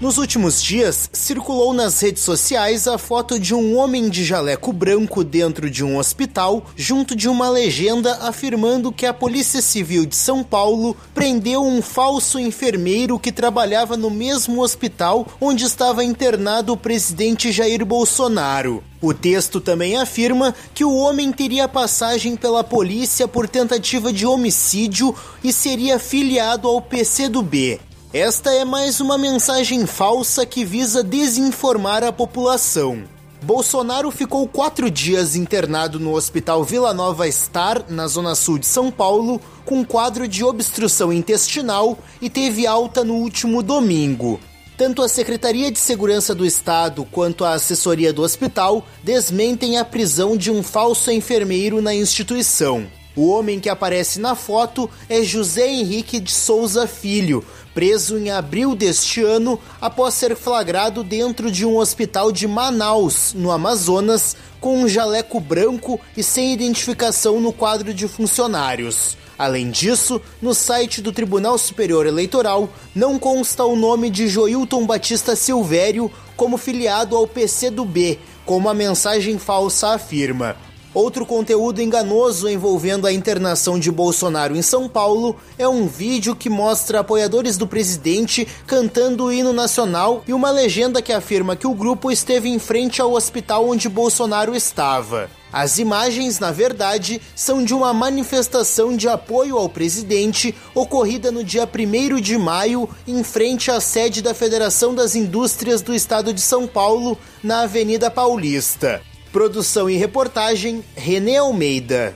Nos 0.01 0.17
últimos 0.17 0.63
dias, 0.63 1.09
circulou 1.11 1.73
nas 1.73 1.99
redes 1.99 2.23
sociais 2.23 2.87
a 2.87 2.97
foto 2.97 3.37
de 3.37 3.53
um 3.53 3.77
homem 3.77 4.07
de 4.07 4.23
jaleco 4.23 4.71
branco 4.71 5.25
dentro 5.25 5.69
de 5.69 5.83
um 5.83 5.97
hospital, 5.97 6.65
junto 6.73 7.13
de 7.13 7.27
uma 7.27 7.49
legenda 7.49 8.15
afirmando 8.21 8.93
que 8.93 9.05
a 9.05 9.13
Polícia 9.13 9.61
Civil 9.61 10.05
de 10.05 10.15
São 10.15 10.41
Paulo 10.41 10.95
prendeu 11.13 11.61
um 11.65 11.81
falso 11.81 12.39
enfermeiro 12.39 13.19
que 13.19 13.29
trabalhava 13.29 13.97
no 13.97 14.09
mesmo 14.09 14.61
hospital 14.61 15.27
onde 15.41 15.65
estava 15.65 16.01
internado 16.01 16.71
o 16.71 16.77
presidente 16.77 17.51
Jair 17.51 17.85
Bolsonaro. 17.85 18.81
O 19.01 19.13
texto 19.13 19.59
também 19.59 19.97
afirma 19.97 20.55
que 20.73 20.85
o 20.85 20.95
homem 20.95 21.29
teria 21.33 21.67
passagem 21.67 22.37
pela 22.37 22.63
polícia 22.63 23.27
por 23.27 23.49
tentativa 23.49 24.13
de 24.13 24.25
homicídio 24.25 25.13
e 25.43 25.51
seria 25.51 25.99
filiado 25.99 26.69
ao 26.69 26.81
PCdoB. 26.81 27.88
Esta 28.11 28.51
é 28.51 28.65
mais 28.65 28.99
uma 28.99 29.19
mensagem 29.19 29.85
falsa 29.85 30.43
que 30.43 30.65
visa 30.65 31.03
desinformar 31.03 32.03
a 32.03 32.11
população. 32.11 33.03
Bolsonaro 33.43 34.09
ficou 34.09 34.47
quatro 34.47 34.89
dias 34.89 35.35
internado 35.35 35.99
no 35.99 36.15
Hospital 36.15 36.63
Vila 36.63 36.91
Nova 36.91 37.31
Star, 37.31 37.85
na 37.87 38.07
zona 38.07 38.33
sul 38.33 38.57
de 38.57 38.65
São 38.65 38.89
Paulo, 38.89 39.39
com 39.63 39.85
quadro 39.85 40.27
de 40.27 40.43
obstrução 40.43 41.13
intestinal 41.13 41.99
e 42.19 42.31
teve 42.31 42.65
alta 42.65 43.03
no 43.03 43.13
último 43.13 43.61
domingo. 43.61 44.39
Tanto 44.75 45.03
a 45.03 45.07
Secretaria 45.07 45.71
de 45.71 45.77
Segurança 45.77 46.33
do 46.33 46.47
Estado 46.47 47.05
quanto 47.11 47.45
a 47.45 47.53
assessoria 47.53 48.11
do 48.11 48.23
hospital 48.23 48.83
desmentem 49.03 49.77
a 49.77 49.85
prisão 49.85 50.35
de 50.35 50.49
um 50.49 50.63
falso 50.63 51.11
enfermeiro 51.11 51.79
na 51.79 51.93
instituição. 51.93 52.87
O 53.15 53.27
homem 53.27 53.59
que 53.59 53.67
aparece 53.67 54.17
na 54.17 54.33
foto 54.33 54.89
é 55.09 55.21
José 55.23 55.67
Henrique 55.67 56.21
de 56.21 56.31
Souza 56.31 56.87
Filho, 56.87 57.43
preso 57.73 58.17
em 58.17 58.29
abril 58.29 58.75
deste 58.75 59.21
ano 59.21 59.59
após 59.79 60.13
ser 60.13 60.35
flagrado 60.35 61.03
dentro 61.03 61.51
de 61.51 61.65
um 61.65 61.77
hospital 61.77 62.31
de 62.31 62.47
Manaus, 62.47 63.33
no 63.33 63.51
Amazonas, 63.51 64.35
com 64.59 64.79
um 64.79 64.87
jaleco 64.87 65.39
branco 65.39 65.99
e 66.15 66.23
sem 66.23 66.53
identificação 66.53 67.39
no 67.39 67.53
quadro 67.53 67.93
de 67.93 68.07
funcionários. 68.07 69.17
Além 69.37 69.71
disso, 69.71 70.21
no 70.41 70.53
site 70.53 71.01
do 71.01 71.13
Tribunal 71.13 71.57
Superior 71.57 72.05
Eleitoral 72.05 72.69
não 72.93 73.17
consta 73.17 73.63
o 73.63 73.75
nome 73.75 74.09
de 74.09 74.27
Joilton 74.27 74.85
Batista 74.85 75.33
Silvério 75.33 76.11
como 76.35 76.57
filiado 76.57 77.15
ao 77.15 77.25
PCdoB, 77.25 78.19
como 78.45 78.67
a 78.67 78.73
mensagem 78.73 79.37
falsa 79.37 79.93
afirma. 79.93 80.57
Outro 80.91 81.23
conteúdo 81.23 81.83
enganoso 81.83 82.49
envolvendo 82.49 83.05
a 83.05 83.13
internação 83.13 83.77
de 83.77 83.91
Bolsonaro 83.91 84.55
em 84.55 84.61
São 84.63 84.89
Paulo 84.89 85.35
é 85.55 85.67
um 85.67 85.85
vídeo 85.85 86.35
que 86.35 86.49
mostra 86.49 87.01
apoiadores 87.01 87.57
do 87.57 87.67
presidente 87.67 88.47
cantando 88.65 89.25
o 89.25 89.31
hino 89.31 89.53
nacional 89.53 90.23
e 90.27 90.33
uma 90.33 90.49
legenda 90.49 90.99
que 90.99 91.13
afirma 91.13 91.55
que 91.55 91.67
o 91.67 91.75
grupo 91.75 92.11
esteve 92.11 92.49
em 92.49 92.57
frente 92.57 92.99
ao 93.01 93.13
hospital 93.13 93.69
onde 93.69 93.87
Bolsonaro 93.87 94.55
estava. 94.55 95.29
As 95.53 95.77
imagens, 95.77 96.39
na 96.39 96.51
verdade, 96.51 97.21
são 97.35 97.63
de 97.63 97.73
uma 97.73 97.93
manifestação 97.93 98.97
de 98.97 99.07
apoio 99.07 99.57
ao 99.57 99.69
presidente 99.69 100.55
ocorrida 100.73 101.31
no 101.31 101.43
dia 101.43 101.67
1 101.67 102.19
de 102.19 102.37
maio 102.37 102.89
em 103.07 103.23
frente 103.23 103.69
à 103.69 103.79
sede 103.79 104.23
da 104.23 104.33
Federação 104.33 104.95
das 104.95 105.15
Indústrias 105.15 105.83
do 105.83 105.93
Estado 105.93 106.33
de 106.33 106.41
São 106.41 106.67
Paulo, 106.67 107.17
na 107.43 107.61
Avenida 107.61 108.09
Paulista. 108.09 109.01
Produção 109.31 109.87
e 109.87 109.95
reportagem 109.95 110.83
René 110.95 111.37
Almeida. 111.37 112.15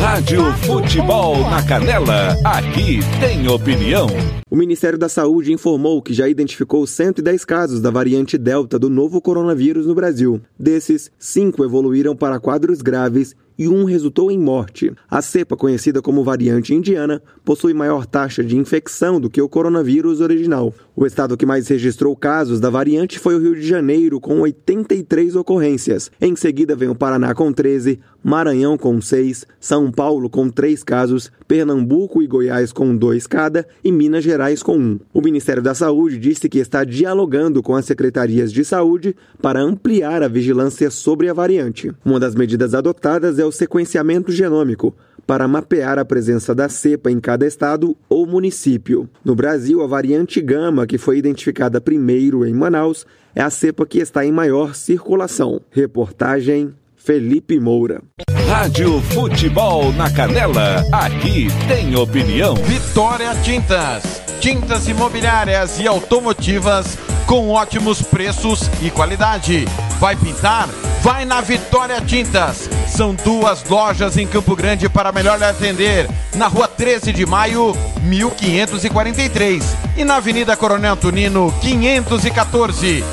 Rádio 0.00 0.42
Futebol 0.54 1.38
na 1.48 1.64
Canela, 1.64 2.36
aqui 2.44 2.98
tem 3.20 3.46
opinião. 3.48 4.08
O 4.50 4.56
Ministério 4.56 4.98
da 4.98 5.08
Saúde 5.08 5.52
informou 5.52 6.02
que 6.02 6.12
já 6.12 6.28
identificou 6.28 6.84
110 6.84 7.44
casos 7.44 7.80
da 7.80 7.92
variante 7.92 8.36
Delta 8.36 8.76
do 8.76 8.90
novo 8.90 9.20
coronavírus 9.20 9.86
no 9.86 9.94
Brasil. 9.94 10.40
Desses, 10.58 11.12
cinco 11.16 11.64
evoluíram 11.64 12.16
para 12.16 12.40
quadros 12.40 12.82
graves 12.82 13.36
e 13.58 13.68
um 13.68 13.84
resultou 13.84 14.30
em 14.30 14.38
morte. 14.38 14.92
A 15.08 15.22
cepa, 15.22 15.56
conhecida 15.56 16.02
como 16.02 16.24
variante 16.24 16.74
indiana, 16.74 17.22
possui 17.44 17.72
maior 17.72 18.04
taxa 18.04 18.42
de 18.42 18.56
infecção 18.56 19.20
do 19.20 19.30
que 19.30 19.40
o 19.40 19.48
coronavírus 19.48 20.20
original. 20.20 20.74
O 20.98 21.04
estado 21.04 21.36
que 21.36 21.44
mais 21.44 21.68
registrou 21.68 22.16
casos 22.16 22.58
da 22.58 22.70
variante 22.70 23.18
foi 23.18 23.34
o 23.34 23.38
Rio 23.38 23.54
de 23.54 23.66
Janeiro, 23.66 24.18
com 24.18 24.40
83 24.40 25.36
ocorrências. 25.36 26.10
Em 26.18 26.34
seguida 26.34 26.74
vem 26.74 26.88
o 26.88 26.94
Paraná 26.94 27.34
com 27.34 27.52
13, 27.52 28.00
Maranhão 28.24 28.78
com 28.78 28.98
6, 28.98 29.46
São 29.60 29.92
Paulo 29.92 30.30
com 30.30 30.48
3 30.48 30.82
casos, 30.82 31.30
Pernambuco 31.46 32.22
e 32.22 32.26
Goiás 32.26 32.72
com 32.72 32.96
2 32.96 33.26
cada 33.26 33.66
e 33.84 33.92
Minas 33.92 34.24
Gerais 34.24 34.62
com 34.62 34.78
1. 34.78 35.00
O 35.12 35.20
Ministério 35.20 35.62
da 35.62 35.74
Saúde 35.74 36.16
disse 36.16 36.48
que 36.48 36.58
está 36.58 36.82
dialogando 36.82 37.62
com 37.62 37.76
as 37.76 37.84
secretarias 37.84 38.50
de 38.50 38.64
saúde 38.64 39.14
para 39.42 39.60
ampliar 39.60 40.22
a 40.22 40.28
vigilância 40.28 40.90
sobre 40.90 41.28
a 41.28 41.34
variante. 41.34 41.92
Uma 42.06 42.18
das 42.18 42.34
medidas 42.34 42.74
adotadas 42.74 43.38
é 43.38 43.44
o 43.44 43.52
sequenciamento 43.52 44.32
genômico 44.32 44.96
para 45.26 45.48
mapear 45.48 45.98
a 45.98 46.04
presença 46.04 46.54
da 46.54 46.68
cepa 46.68 47.10
em 47.10 47.18
cada 47.18 47.46
estado 47.46 47.96
ou 48.08 48.26
município. 48.26 49.08
No 49.24 49.34
Brasil, 49.34 49.82
a 49.82 49.86
variante 49.86 50.40
Gama, 50.40 50.85
que 50.86 50.98
foi 50.98 51.18
identificada 51.18 51.80
primeiro 51.80 52.46
em 52.46 52.54
Manaus, 52.54 53.06
é 53.34 53.42
a 53.42 53.50
cepa 53.50 53.86
que 53.86 53.98
está 53.98 54.24
em 54.24 54.32
maior 54.32 54.74
circulação. 54.74 55.60
Reportagem 55.70 56.74
Felipe 56.96 57.60
Moura. 57.60 58.02
Rádio 58.48 59.00
Futebol 59.02 59.92
na 59.92 60.10
Canela, 60.10 60.84
aqui 60.92 61.48
tem 61.68 61.94
opinião. 61.96 62.54
Vitória 62.56 63.34
Tintas. 63.42 64.22
Tintas 64.40 64.88
imobiliárias 64.88 65.78
e 65.78 65.86
automotivas 65.86 66.98
com 67.26 67.50
ótimos 67.50 68.02
preços 68.02 68.70
e 68.82 68.90
qualidade. 68.90 69.64
Vai 69.98 70.14
pintar? 70.14 70.68
Vai 71.00 71.24
na 71.24 71.40
Vitória 71.40 72.00
Tintas. 72.00 72.68
São 72.86 73.14
duas 73.14 73.64
lojas 73.64 74.16
em 74.16 74.26
Campo 74.26 74.54
Grande 74.54 74.88
para 74.88 75.12
melhor 75.12 75.38
lhe 75.38 75.44
atender. 75.44 76.08
Na 76.34 76.48
rua 76.48 76.68
13 76.68 77.12
de 77.12 77.24
maio, 77.24 77.74
1543. 78.02 79.76
E 79.96 80.04
na 80.04 80.16
Avenida 80.16 80.56
Coronel 80.56 80.92
Antonino, 80.92 81.52
514. 81.62 83.04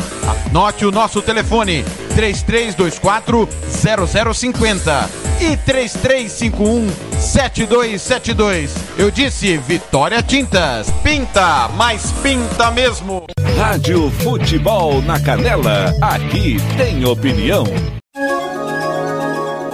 Anote 0.48 0.86
o 0.86 0.92
nosso 0.92 1.22
telefone: 1.22 1.86
3324 2.16 3.50
0050 4.34 5.10
e 5.42 5.58
3351 5.58 6.90
7272. 7.20 8.76
Eu 8.98 9.12
disse 9.12 9.58
Vitória 9.58 10.22
Tintas. 10.22 10.90
Pinta, 11.04 11.70
mas 11.76 12.12
pinta 12.24 12.72
mesmo. 12.72 13.26
Rádio 13.58 14.12
Futebol 14.12 15.02
na 15.02 15.20
Canela, 15.20 15.94
aqui 16.02 16.58
tem 16.78 17.06
opinião. 17.06 17.66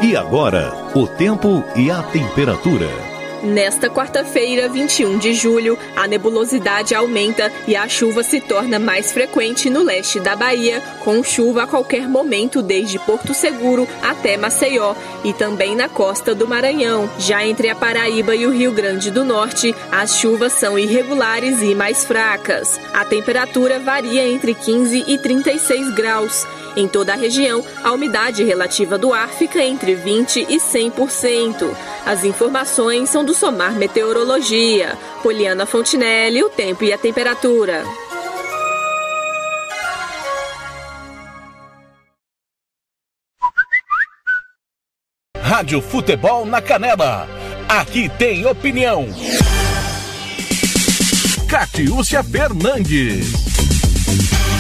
E 0.02 0.16
agora, 0.16 0.74
o 0.96 1.06
tempo 1.06 1.64
e 1.76 1.92
a 1.92 2.02
temperatura. 2.02 3.09
Nesta 3.44 3.90
quarta-feira, 3.90 4.68
21 4.68 5.18
de 5.18 5.34
julho, 5.34 5.78
a 5.96 6.06
nebulosidade 6.08 6.94
aumenta 6.94 7.52
e 7.68 7.76
a 7.76 7.88
chuva 7.88 8.22
se 8.22 8.42
torna 8.42 8.78
mais 8.78 9.14
frequente 9.14 9.70
no 9.70 9.82
leste 9.82 10.20
da 10.20 10.36
Bahia, 10.36 10.82
com 11.00 11.24
chuva 11.24 11.64
a 11.64 11.68
qualquer 11.68 12.08
momento 12.08 12.62
desde 12.62 13.00
Porto 13.00 13.34
Seguro 13.34 13.88
até 14.02 14.36
Maceió 14.36 14.94
e 15.24 15.32
também 15.32 15.74
na 15.76 15.88
costa 15.88 16.36
do 16.36 16.48
Maranhão. 16.48 17.10
Já 17.18 17.46
entre 17.46 17.70
a 17.70 17.76
Paraíba 17.76 18.36
e 18.36 18.46
o 18.46 18.52
Rio 18.52 18.74
Grande 18.74 19.10
do 19.10 19.24
Norte, 19.24 19.74
as 19.90 20.18
chuvas 20.18 20.54
são 20.54 20.78
irregulares 20.78 21.62
e 21.62 21.74
mais 21.74 22.04
fracas. 22.04 22.80
A 22.94 23.06
temperatura 23.06 23.80
varia 23.80 24.28
entre 24.28 24.54
15 24.54 25.06
e 25.08 25.18
36 25.18 25.94
graus. 25.94 26.46
Em 26.76 26.88
toda 26.88 27.14
a 27.14 27.16
região, 27.16 27.64
a 27.84 27.92
umidade 27.92 28.44
relativa 28.44 28.98
do 28.98 29.14
ar 29.14 29.30
fica 29.30 29.64
entre 29.64 29.96
20 29.96 30.46
e 30.50 30.58
100%. 30.58 31.70
As 32.06 32.24
informações 32.24 33.10
são 33.10 33.24
do 33.24 33.34
Somar 33.34 33.74
Meteorologia. 33.74 34.98
Poliana 35.22 35.66
Fontinelli, 35.66 36.44
o 36.44 36.50
tempo 36.50 36.84
e 36.84 36.94
a 36.94 36.98
temperatura. 36.98 37.84
Rádio 45.50 45.82
Futebol 45.82 46.46
na 46.46 46.62
Canela. 46.62 47.28
Aqui 47.68 48.08
tem 48.08 48.46
opinião. 48.46 49.08
Catiúcia 51.50 52.24
Fernandes. 52.24 53.49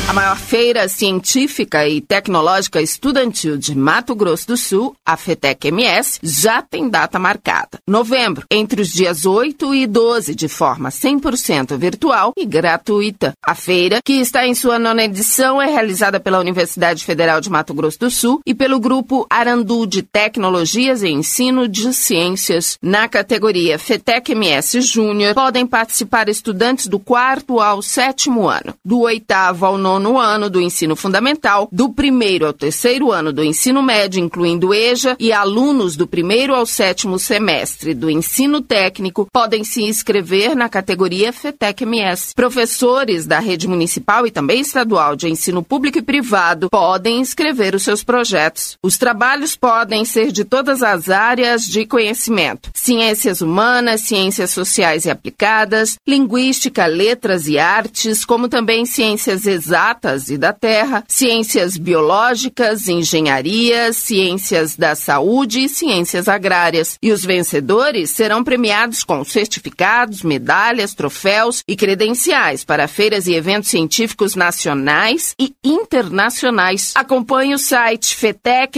A 0.10 0.14
maior 0.14 0.38
feira 0.38 0.90
científica 0.90 1.88
e 1.88 2.02
tecnológica 2.02 2.82
estudantil 2.82 3.56
de 3.58 3.78
Mato 3.78 4.16
Grosso 4.16 4.48
do 4.48 4.58
Sul, 4.58 4.96
a 5.06 5.16
FETEC 5.16 5.68
MS, 5.68 6.18
já 6.24 6.64
tem 6.64 6.90
data 6.90 7.20
marcada. 7.20 7.78
Novembro, 7.88 8.44
entre 8.50 8.82
os 8.82 8.92
dias 8.92 9.28
8 9.28 9.76
e 9.76 9.86
12, 9.86 10.34
de 10.34 10.48
forma 10.48 10.90
100% 10.90 11.78
virtual 11.78 12.34
e 12.36 12.44
gratuita. 12.44 13.34
A 13.46 13.54
feira, 13.54 14.00
que 14.04 14.14
está 14.14 14.48
em 14.48 14.56
sua 14.56 14.80
nona 14.80 15.04
edição, 15.04 15.62
é 15.62 15.68
realizada 15.68 16.20
pela 16.20 16.40
Universidade 16.40 17.06
Federal 17.06 17.40
de 17.40 17.52
Mato 17.52 17.76
Grosso 17.76 18.00
do 18.00 18.10
Sul 18.10 18.42
e 18.44 18.56
pelo 18.56 18.80
Grupo 18.80 19.28
Arandu 19.30 19.86
de 19.86 20.02
Tecnologias 20.02 21.04
e 21.04 21.10
Ensino 21.10 21.68
de 21.68 21.94
Ciências. 21.94 22.80
Na 22.82 23.08
categoria 23.08 23.78
FETEC 23.78 24.32
MS 24.32 24.82
Júnior, 24.82 25.36
podem 25.36 25.68
participar 25.68 26.30
estudantes 26.30 26.88
do 26.88 26.98
quarto 26.98 27.60
ao 27.60 27.84
sétimo 27.84 28.50
ano, 28.50 28.74
do 28.84 29.02
oitavo 29.02 29.68
ao 29.68 29.78
nono 29.78 29.99
nono 30.00 30.18
ano 30.18 30.50
do 30.50 30.62
ensino 30.62 30.96
fundamental, 30.96 31.68
do 31.72 31.92
primeiro 31.92 32.48
ao 32.48 32.54
terceiro 32.54 33.12
ano 33.12 33.34
do 33.34 33.44
ensino 33.44 33.84
médio, 33.84 34.20
incluindo 34.20 34.74
EJA, 34.74 35.16
e 35.20 35.34
alunos 35.34 35.96
do 35.96 36.08
primeiro 36.08 36.56
ao 36.56 36.66
sétimo 36.66 37.20
semestre 37.20 37.94
do 37.94 38.10
ensino 38.10 38.62
técnico 38.62 39.28
podem 39.32 39.64
se 39.64 39.84
inscrever 39.84 40.56
na 40.56 40.70
categoria 40.70 41.34
FETEC-MS. 41.34 42.34
Professores 42.34 43.28
da 43.28 43.40
rede 43.40 43.68
municipal 43.68 44.26
e 44.26 44.32
também 44.32 44.62
estadual 44.62 45.16
de 45.16 45.28
ensino 45.28 45.62
público 45.62 45.98
e 45.98 46.02
privado 46.02 46.70
podem 46.70 47.20
inscrever 47.20 47.76
os 47.76 47.84
seus 47.84 48.04
projetos. 48.04 48.78
Os 48.82 48.98
trabalhos 48.98 49.56
podem 49.56 50.06
ser 50.06 50.32
de 50.32 50.46
todas 50.46 50.82
as 50.82 51.10
áreas 51.10 51.64
de 51.64 51.86
conhecimento: 51.86 52.70
ciências 52.74 53.42
humanas, 53.42 54.02
ciências 54.02 54.52
sociais 54.52 55.06
e 55.06 55.10
aplicadas, 55.10 55.96
linguística, 56.08 56.86
letras 56.86 57.48
e 57.48 57.60
artes, 57.60 58.24
como 58.24 58.48
também 58.48 58.86
ciências 58.86 59.46
exatas 59.46 59.89
exatas 59.90 60.30
e 60.30 60.38
da 60.38 60.54
terra, 60.54 61.04
ciências 61.08 61.76
biológicas, 61.78 62.88
engenharia, 62.88 63.92
ciências 63.92 64.76
da 64.76 64.94
saúde 64.96 65.62
e 65.62 65.70
ciências 65.70 66.28
agrárias. 66.28 66.98
E 67.02 67.12
os 67.12 67.26
vencedores 67.26 68.12
serão 68.12 68.44
premiados 68.44 69.04
com 69.04 69.24
certificados, 69.24 70.22
medalhas, 70.22 70.94
troféus 70.94 71.64
e 71.68 71.76
credenciais 71.76 72.64
para 72.64 72.88
feiras 72.88 73.26
e 73.28 73.34
eventos 73.34 73.70
científicos 73.70 74.36
nacionais 74.36 75.34
e 75.40 75.54
internacionais. 75.64 76.94
Acompanhe 76.96 77.56
o 77.56 77.60
site 77.60 78.16
fetecms.com 78.16 78.70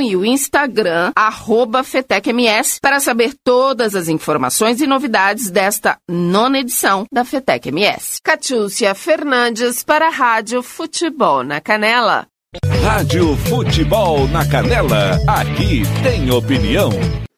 e 0.00 0.16
o 0.16 0.24
Instagram 0.24 1.12
fetecms 1.84 2.78
para 2.80 2.98
saber 3.00 3.34
todas 3.44 3.94
as 3.94 4.08
informações 4.08 4.80
e 4.80 4.86
novidades 4.86 5.50
desta 5.50 5.98
nona 6.08 6.60
edição 6.60 7.04
da 7.12 7.24
FETEC-MS. 7.24 8.20
Catiúcia 8.22 8.94
Fernandes 8.94 9.51
para 9.84 10.06
a 10.06 10.10
Rádio 10.10 10.62
Futebol 10.62 11.44
na 11.44 11.60
Canela. 11.60 12.26
Rádio 12.82 13.36
Futebol 13.36 14.26
na 14.28 14.48
Canela, 14.48 15.18
aqui 15.28 15.82
tem 16.02 16.30
opinião. 16.30 16.90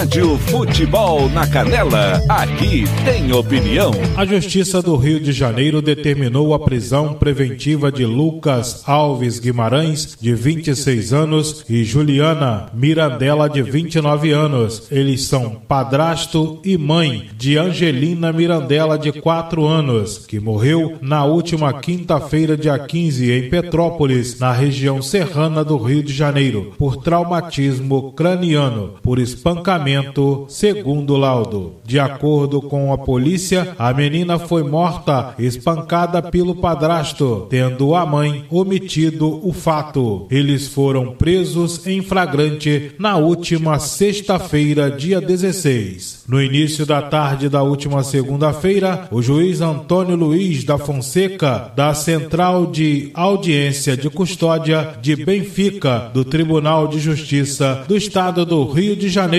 Rádio 0.00 0.38
Futebol 0.38 1.28
na 1.28 1.44
Canela, 1.44 2.22
aqui 2.28 2.84
tem 3.04 3.32
opinião. 3.32 3.90
A 4.16 4.24
Justiça 4.24 4.80
do 4.80 4.94
Rio 4.94 5.18
de 5.18 5.32
Janeiro 5.32 5.82
determinou 5.82 6.54
a 6.54 6.60
prisão 6.60 7.14
preventiva 7.14 7.90
de 7.90 8.06
Lucas 8.06 8.84
Alves 8.86 9.40
Guimarães, 9.40 10.16
de 10.20 10.32
26 10.32 11.12
anos, 11.12 11.64
e 11.68 11.82
Juliana 11.82 12.70
Mirandela, 12.72 13.50
de 13.50 13.60
29 13.60 14.30
anos. 14.30 14.86
Eles 14.88 15.24
são 15.24 15.60
padrasto 15.66 16.60
e 16.64 16.78
mãe 16.78 17.28
de 17.36 17.58
Angelina 17.58 18.32
Mirandela, 18.32 18.96
de 18.96 19.10
4 19.10 19.66
anos, 19.66 20.24
que 20.24 20.38
morreu 20.38 20.96
na 21.00 21.24
última 21.24 21.72
quinta-feira, 21.72 22.56
dia 22.56 22.78
15, 22.78 23.32
em 23.32 23.50
Petrópolis, 23.50 24.38
na 24.38 24.52
região 24.52 25.02
serrana 25.02 25.64
do 25.64 25.76
Rio 25.76 26.04
de 26.04 26.12
Janeiro, 26.12 26.72
por 26.78 26.98
traumatismo 26.98 28.12
craniano, 28.12 28.94
por 29.02 29.18
espancamento, 29.40 30.44
segundo 30.48 31.16
laudo. 31.16 31.76
De 31.82 31.98
acordo 31.98 32.60
com 32.60 32.92
a 32.92 32.98
polícia, 32.98 33.74
a 33.78 33.92
menina 33.94 34.38
foi 34.38 34.62
morta 34.62 35.34
espancada 35.38 36.20
pelo 36.20 36.54
padrasto, 36.54 37.46
tendo 37.48 37.94
a 37.94 38.04
mãe 38.04 38.44
omitido 38.50 39.40
o 39.42 39.52
fato. 39.52 40.26
Eles 40.30 40.68
foram 40.68 41.12
presos 41.12 41.86
em 41.86 42.02
flagrante 42.02 42.92
na 42.98 43.16
última 43.16 43.78
sexta-feira, 43.78 44.90
dia 44.90 45.20
16. 45.20 46.24
No 46.28 46.40
início 46.40 46.84
da 46.84 47.00
tarde 47.00 47.48
da 47.48 47.62
última 47.62 48.04
segunda-feira, 48.04 49.08
o 49.10 49.22
juiz 49.22 49.62
Antônio 49.62 50.16
Luiz 50.16 50.64
da 50.64 50.76
Fonseca, 50.76 51.72
da 51.74 51.94
Central 51.94 52.66
de 52.66 53.10
Audiência 53.14 53.96
de 53.96 54.10
Custódia 54.10 54.96
de 55.00 55.16
Benfica, 55.16 56.10
do 56.12 56.24
Tribunal 56.24 56.86
de 56.86 57.00
Justiça 57.00 57.84
do 57.88 57.96
Estado 57.96 58.44
do 58.44 58.70
Rio 58.70 58.94
de 58.94 59.08
Janeiro, 59.08 59.29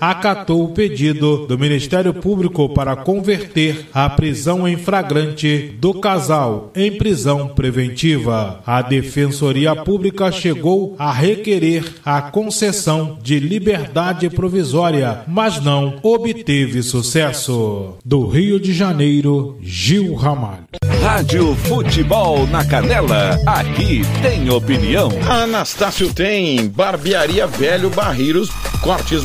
acatou 0.00 0.64
o 0.64 0.68
pedido 0.68 1.46
do 1.46 1.58
Ministério 1.58 2.14
Público 2.14 2.68
para 2.68 2.96
converter 2.96 3.86
a 3.92 4.08
prisão 4.08 4.66
em 4.66 4.76
flagrante 4.76 5.74
do 5.78 5.94
casal 5.94 6.70
em 6.74 6.96
prisão 6.96 7.48
preventiva. 7.48 8.60
A 8.66 8.82
Defensoria 8.82 9.76
Pública 9.76 10.30
chegou 10.30 10.94
a 10.98 11.12
requerer 11.12 11.84
a 12.04 12.22
concessão 12.22 13.18
de 13.22 13.38
liberdade 13.38 14.28
provisória, 14.30 15.22
mas 15.26 15.60
não 15.60 15.98
obteve 16.02 16.82
sucesso. 16.82 17.94
Do 18.04 18.26
Rio 18.26 18.60
de 18.60 18.72
Janeiro, 18.72 19.58
Gil 19.62 20.14
Ramalho. 20.14 20.64
Rádio 21.02 21.54
Futebol 21.56 22.46
na 22.46 22.64
Canela, 22.64 23.38
aqui 23.46 24.02
tem 24.22 24.50
opinião. 24.50 25.10
Anastácio 25.28 26.12
tem 26.12 26.68
barbearia 26.68 27.46
velho 27.46 27.88
Barreiros, 27.90 28.50
cortes 28.82 29.24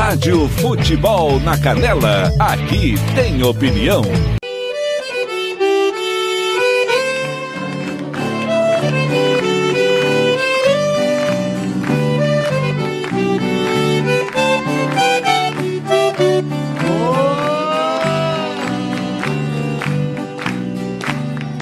Rádio 0.00 0.48
Futebol 0.48 1.38
na 1.40 1.58
Canela. 1.58 2.32
Aqui 2.38 2.94
tem 3.14 3.42
opinião. 3.42 4.02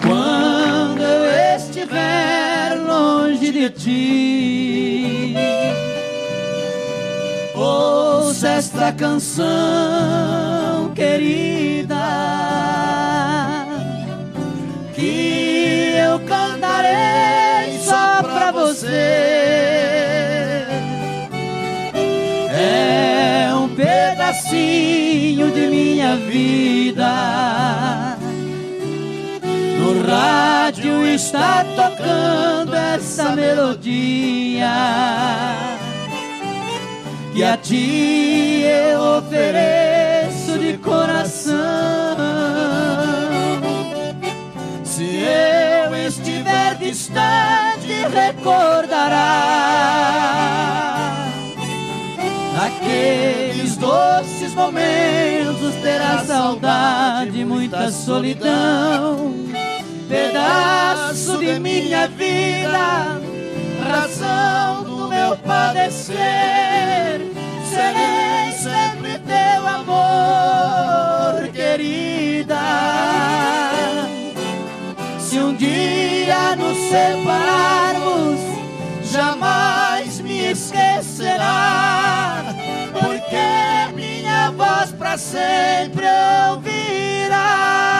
Quando 0.00 1.02
eu 1.02 1.56
estiver 1.56 2.76
longe 2.86 3.50
de 3.50 3.70
ti, 3.70 4.17
esta 8.58 8.90
canção 8.90 9.46
querida 10.92 11.94
que 14.96 15.94
eu 15.96 16.18
cantarei 16.26 17.78
só 17.78 18.20
pra 18.20 18.50
você. 18.50 18.88
É 22.50 23.54
um 23.54 23.68
pedacinho 23.76 25.52
de 25.52 25.66
minha 25.68 26.16
vida. 26.16 28.18
No 29.78 30.04
rádio 30.04 31.06
está 31.06 31.64
tocando 31.76 32.74
essa 32.74 33.36
melodia 33.36 34.68
que 37.38 37.44
a 37.44 37.56
ti 37.56 38.62
eu 38.64 39.00
ofereço 39.18 40.58
de 40.58 40.76
coração. 40.78 41.54
Se 44.82 45.04
eu 45.04 45.94
estiver 45.94 46.74
distante, 46.78 47.92
recordará 48.12 49.20
aqueles 52.66 53.76
doces 53.76 54.52
momentos. 54.54 55.76
Terá 55.80 56.24
saudade, 56.24 57.44
muita 57.44 57.88
solidão, 57.92 59.32
pedaço 60.08 61.38
de 61.38 61.60
minha 61.60 62.08
vida, 62.08 63.27
razão 63.88 64.84
do 64.84 65.08
meu 65.08 65.36
padecer. 65.38 67.20
Serei 67.68 68.52
sempre 68.52 69.18
teu 69.20 69.66
amor, 69.66 71.48
querida. 71.52 72.58
Se 75.18 75.38
um 75.38 75.54
dia 75.54 76.54
nos 76.56 76.76
separarmos, 76.88 78.40
jamais 79.10 80.20
me 80.20 80.52
esquecerá, 80.52 82.44
porque 82.92 83.94
minha 83.94 84.50
voz 84.50 84.92
pra 84.92 85.16
sempre 85.16 86.06
ouvirá. 86.50 87.97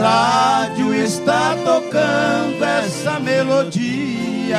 Rádio 0.00 0.94
está 0.94 1.54
tocando 1.64 2.64
essa 2.64 3.20
melodia. 3.20 4.58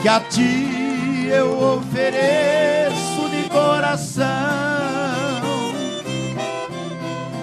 Que 0.00 0.08
a 0.08 0.20
ti 0.20 1.26
eu 1.28 1.74
ofereço 1.74 3.28
de 3.30 3.48
coração. 3.50 4.26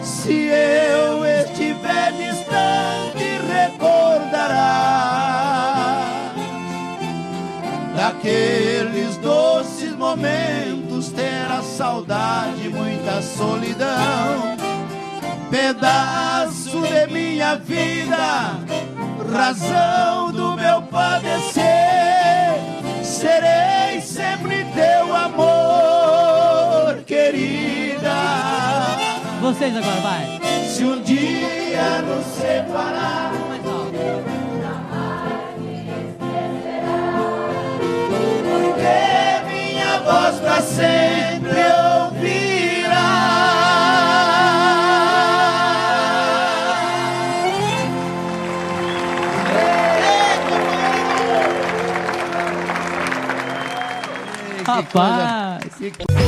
Se 0.01 0.47
eu 0.47 1.25
estiver 1.25 2.11
distante, 2.13 3.39
recordará 3.53 4.88
daqueles 7.95 9.17
doces 9.17 9.95
momentos, 9.95 11.09
terá 11.09 11.61
saudade, 11.61 12.69
muita 12.69 13.21
solidão 13.21 14.57
pedaço 15.49 16.81
de 16.81 17.07
minha 17.11 17.55
vida, 17.55 18.59
razão 19.33 20.31
do 20.31 20.55
meu 20.55 20.81
padecer. 20.83 21.63
Serei 23.03 24.01
sempre 24.01 24.65
teu 24.73 25.15
amor, 25.15 27.03
querida. 27.05 28.13
Vocês 29.41 29.75
agora, 29.75 30.01
vai. 30.01 30.39
Se 30.67 30.83
um 30.83 31.01
dia 31.01 32.01
nos 32.01 32.25
separar, 32.35 33.31
porque 38.43 39.45
minha 39.47 39.99
voz 39.99 40.39
pra 40.39 40.61
sempre 40.61 41.96
Rapaz. 54.78 55.63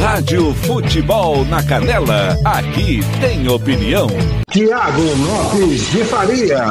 Rádio 0.02 0.52
Futebol 0.56 1.46
na 1.46 1.62
Canela. 1.62 2.36
Aqui 2.44 3.00
tem 3.22 3.48
opinião. 3.48 4.08
Tiago 4.50 5.04
Lopes 5.04 5.92
de 5.92 6.04
Faria. 6.04 6.66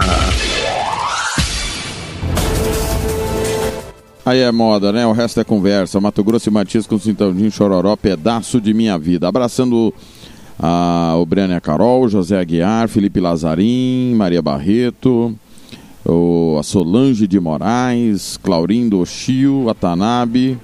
Aí 4.26 4.40
é 4.40 4.50
moda, 4.50 4.90
né? 4.90 5.06
O 5.06 5.12
resto 5.12 5.38
é 5.38 5.44
conversa. 5.44 6.00
Mato 6.00 6.24
Grosso 6.24 6.48
e 6.48 6.52
Matias 6.52 6.84
com 6.84 6.98
Cintãozinho 6.98 7.48
Chororó, 7.48 7.94
pedaço 7.94 8.60
de 8.60 8.74
minha 8.74 8.98
vida. 8.98 9.28
Abraçando 9.28 9.94
a, 10.58 11.14
o 11.16 11.24
Breno 11.24 11.52
e 11.52 11.56
a 11.56 11.60
Carol, 11.60 12.08
José 12.08 12.40
Aguiar, 12.40 12.88
Felipe 12.88 13.20
Lazarim, 13.20 14.14
Maria 14.16 14.42
Barreto, 14.42 15.32
o, 16.04 16.56
a 16.58 16.62
Solange 16.64 17.28
de 17.28 17.38
Moraes, 17.38 18.36
Claurindo 18.36 18.98
Oshio, 18.98 19.70
a 19.70 19.74
Tanabe, 19.74 20.58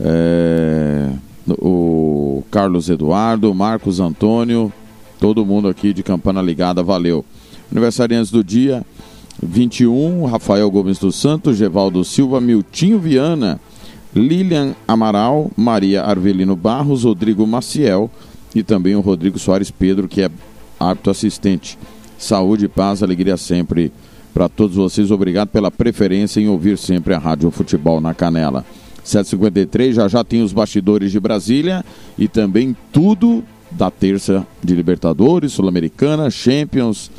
é, 0.00 1.10
o 1.58 2.42
Carlos 2.50 2.88
Eduardo, 2.88 3.54
Marcos 3.54 4.00
Antônio, 4.00 4.72
todo 5.20 5.44
mundo 5.44 5.68
aqui 5.68 5.92
de 5.92 6.02
Campana 6.02 6.42
Ligada, 6.42 6.82
valeu. 6.82 7.24
Aniversariantes 7.70 8.30
do 8.30 8.44
dia, 8.44 8.84
21, 9.42 10.24
Rafael 10.26 10.70
Gomes 10.70 10.98
dos 10.98 11.16
Santos, 11.16 11.56
Gevaldo 11.56 12.04
Silva, 12.04 12.40
Miltinho 12.40 12.98
Viana, 12.98 13.60
Lilian 14.14 14.74
Amaral, 14.88 15.50
Maria 15.56 16.02
Arvelino 16.02 16.56
Barros, 16.56 17.04
Rodrigo 17.04 17.46
Maciel 17.46 18.10
e 18.54 18.62
também 18.62 18.94
o 18.96 19.00
Rodrigo 19.00 19.38
Soares 19.38 19.70
Pedro, 19.70 20.08
que 20.08 20.22
é 20.22 20.30
árbitro 20.80 21.10
assistente. 21.10 21.78
Saúde, 22.18 22.66
paz, 22.68 23.02
alegria 23.02 23.36
sempre 23.36 23.92
para 24.32 24.48
todos 24.48 24.76
vocês. 24.76 25.10
Obrigado 25.10 25.48
pela 25.48 25.70
preferência 25.70 26.40
em 26.40 26.48
ouvir 26.48 26.78
sempre 26.78 27.12
a 27.12 27.18
Rádio 27.18 27.50
Futebol 27.50 28.00
na 28.00 28.14
Canela. 28.14 28.64
753, 29.06 29.94
já 29.94 30.08
já 30.08 30.24
tem 30.24 30.42
os 30.42 30.52
bastidores 30.52 31.12
de 31.12 31.20
Brasília 31.20 31.84
e 32.18 32.26
também 32.26 32.76
tudo 32.92 33.44
da 33.70 33.90
terça 33.90 34.46
de 34.62 34.74
Libertadores, 34.74 35.52
Sul-Americana, 35.52 36.30
Champions 36.30 37.10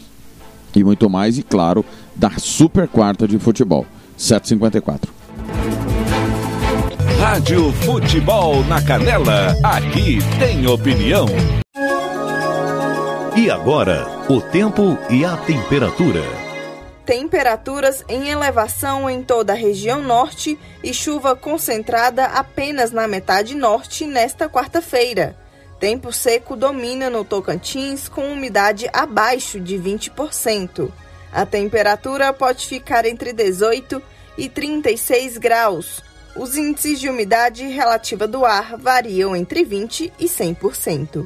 e 0.76 0.84
muito 0.84 1.10
mais. 1.10 1.38
E 1.38 1.44
claro, 1.44 1.86
da 2.16 2.32
super 2.38 2.88
quarta 2.88 3.28
de 3.28 3.40
futebol. 3.40 3.86
754. 4.18 5.12
Rádio 7.20 7.72
Futebol 7.74 8.64
na 8.66 8.82
Canela, 8.82 9.56
aqui 9.64 10.20
tem 10.40 10.68
opinião. 10.68 11.26
E 13.36 13.50
agora, 13.50 14.08
o 14.30 14.42
tempo 14.42 14.98
e 15.10 15.24
a 15.24 15.38
temperatura. 15.38 16.47
Temperaturas 17.08 18.04
em 18.10 18.28
elevação 18.28 19.10
em 19.10 19.24
toda 19.24 19.54
a 19.54 19.56
região 19.56 20.02
norte 20.02 20.60
e 20.84 20.94
chuva 20.94 21.38
concentrada 21.38 22.26
apenas 22.26 22.92
na 22.92 23.08
metade 23.08 23.56
norte 23.56 24.06
nesta 24.06 24.50
quarta-feira. 24.50 25.34
Tempo 25.80 26.12
seco 26.12 26.54
domina 26.54 27.10
no 27.10 27.24
Tocantins 27.24 28.10
com 28.10 28.30
umidade 28.34 28.90
abaixo 28.92 29.58
de 29.58 29.78
20%. 29.78 30.92
A 31.32 31.46
temperatura 31.46 32.34
pode 32.34 32.68
ficar 32.68 33.06
entre 33.06 33.32
18 33.32 34.04
e 34.38 34.50
36 34.50 35.38
graus. 35.38 36.04
Os 36.36 36.58
índices 36.58 37.00
de 37.00 37.10
umidade 37.10 37.66
relativa 37.70 38.28
do 38.28 38.44
ar 38.44 38.76
variam 38.76 39.34
entre 39.34 39.64
20 39.64 40.12
e 40.20 40.26
100%. 40.26 41.26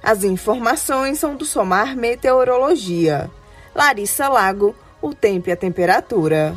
As 0.00 0.22
informações 0.22 1.18
são 1.18 1.34
do 1.34 1.44
Somar 1.44 1.96
Meteorologia. 1.96 3.28
Larissa 3.74 4.28
Lago, 4.28 4.74
o 5.06 5.14
tempo 5.14 5.48
e 5.48 5.52
a 5.52 5.56
temperatura. 5.56 6.54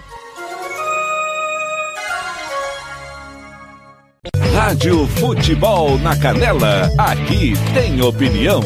Rádio 4.54 5.08
Futebol 5.08 5.98
na 6.00 6.16
Canela, 6.16 6.90
aqui 6.98 7.54
tem 7.74 8.02
opinião. 8.02 8.62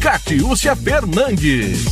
Catiúcia 0.00 0.76
Fernandes. 0.76 1.84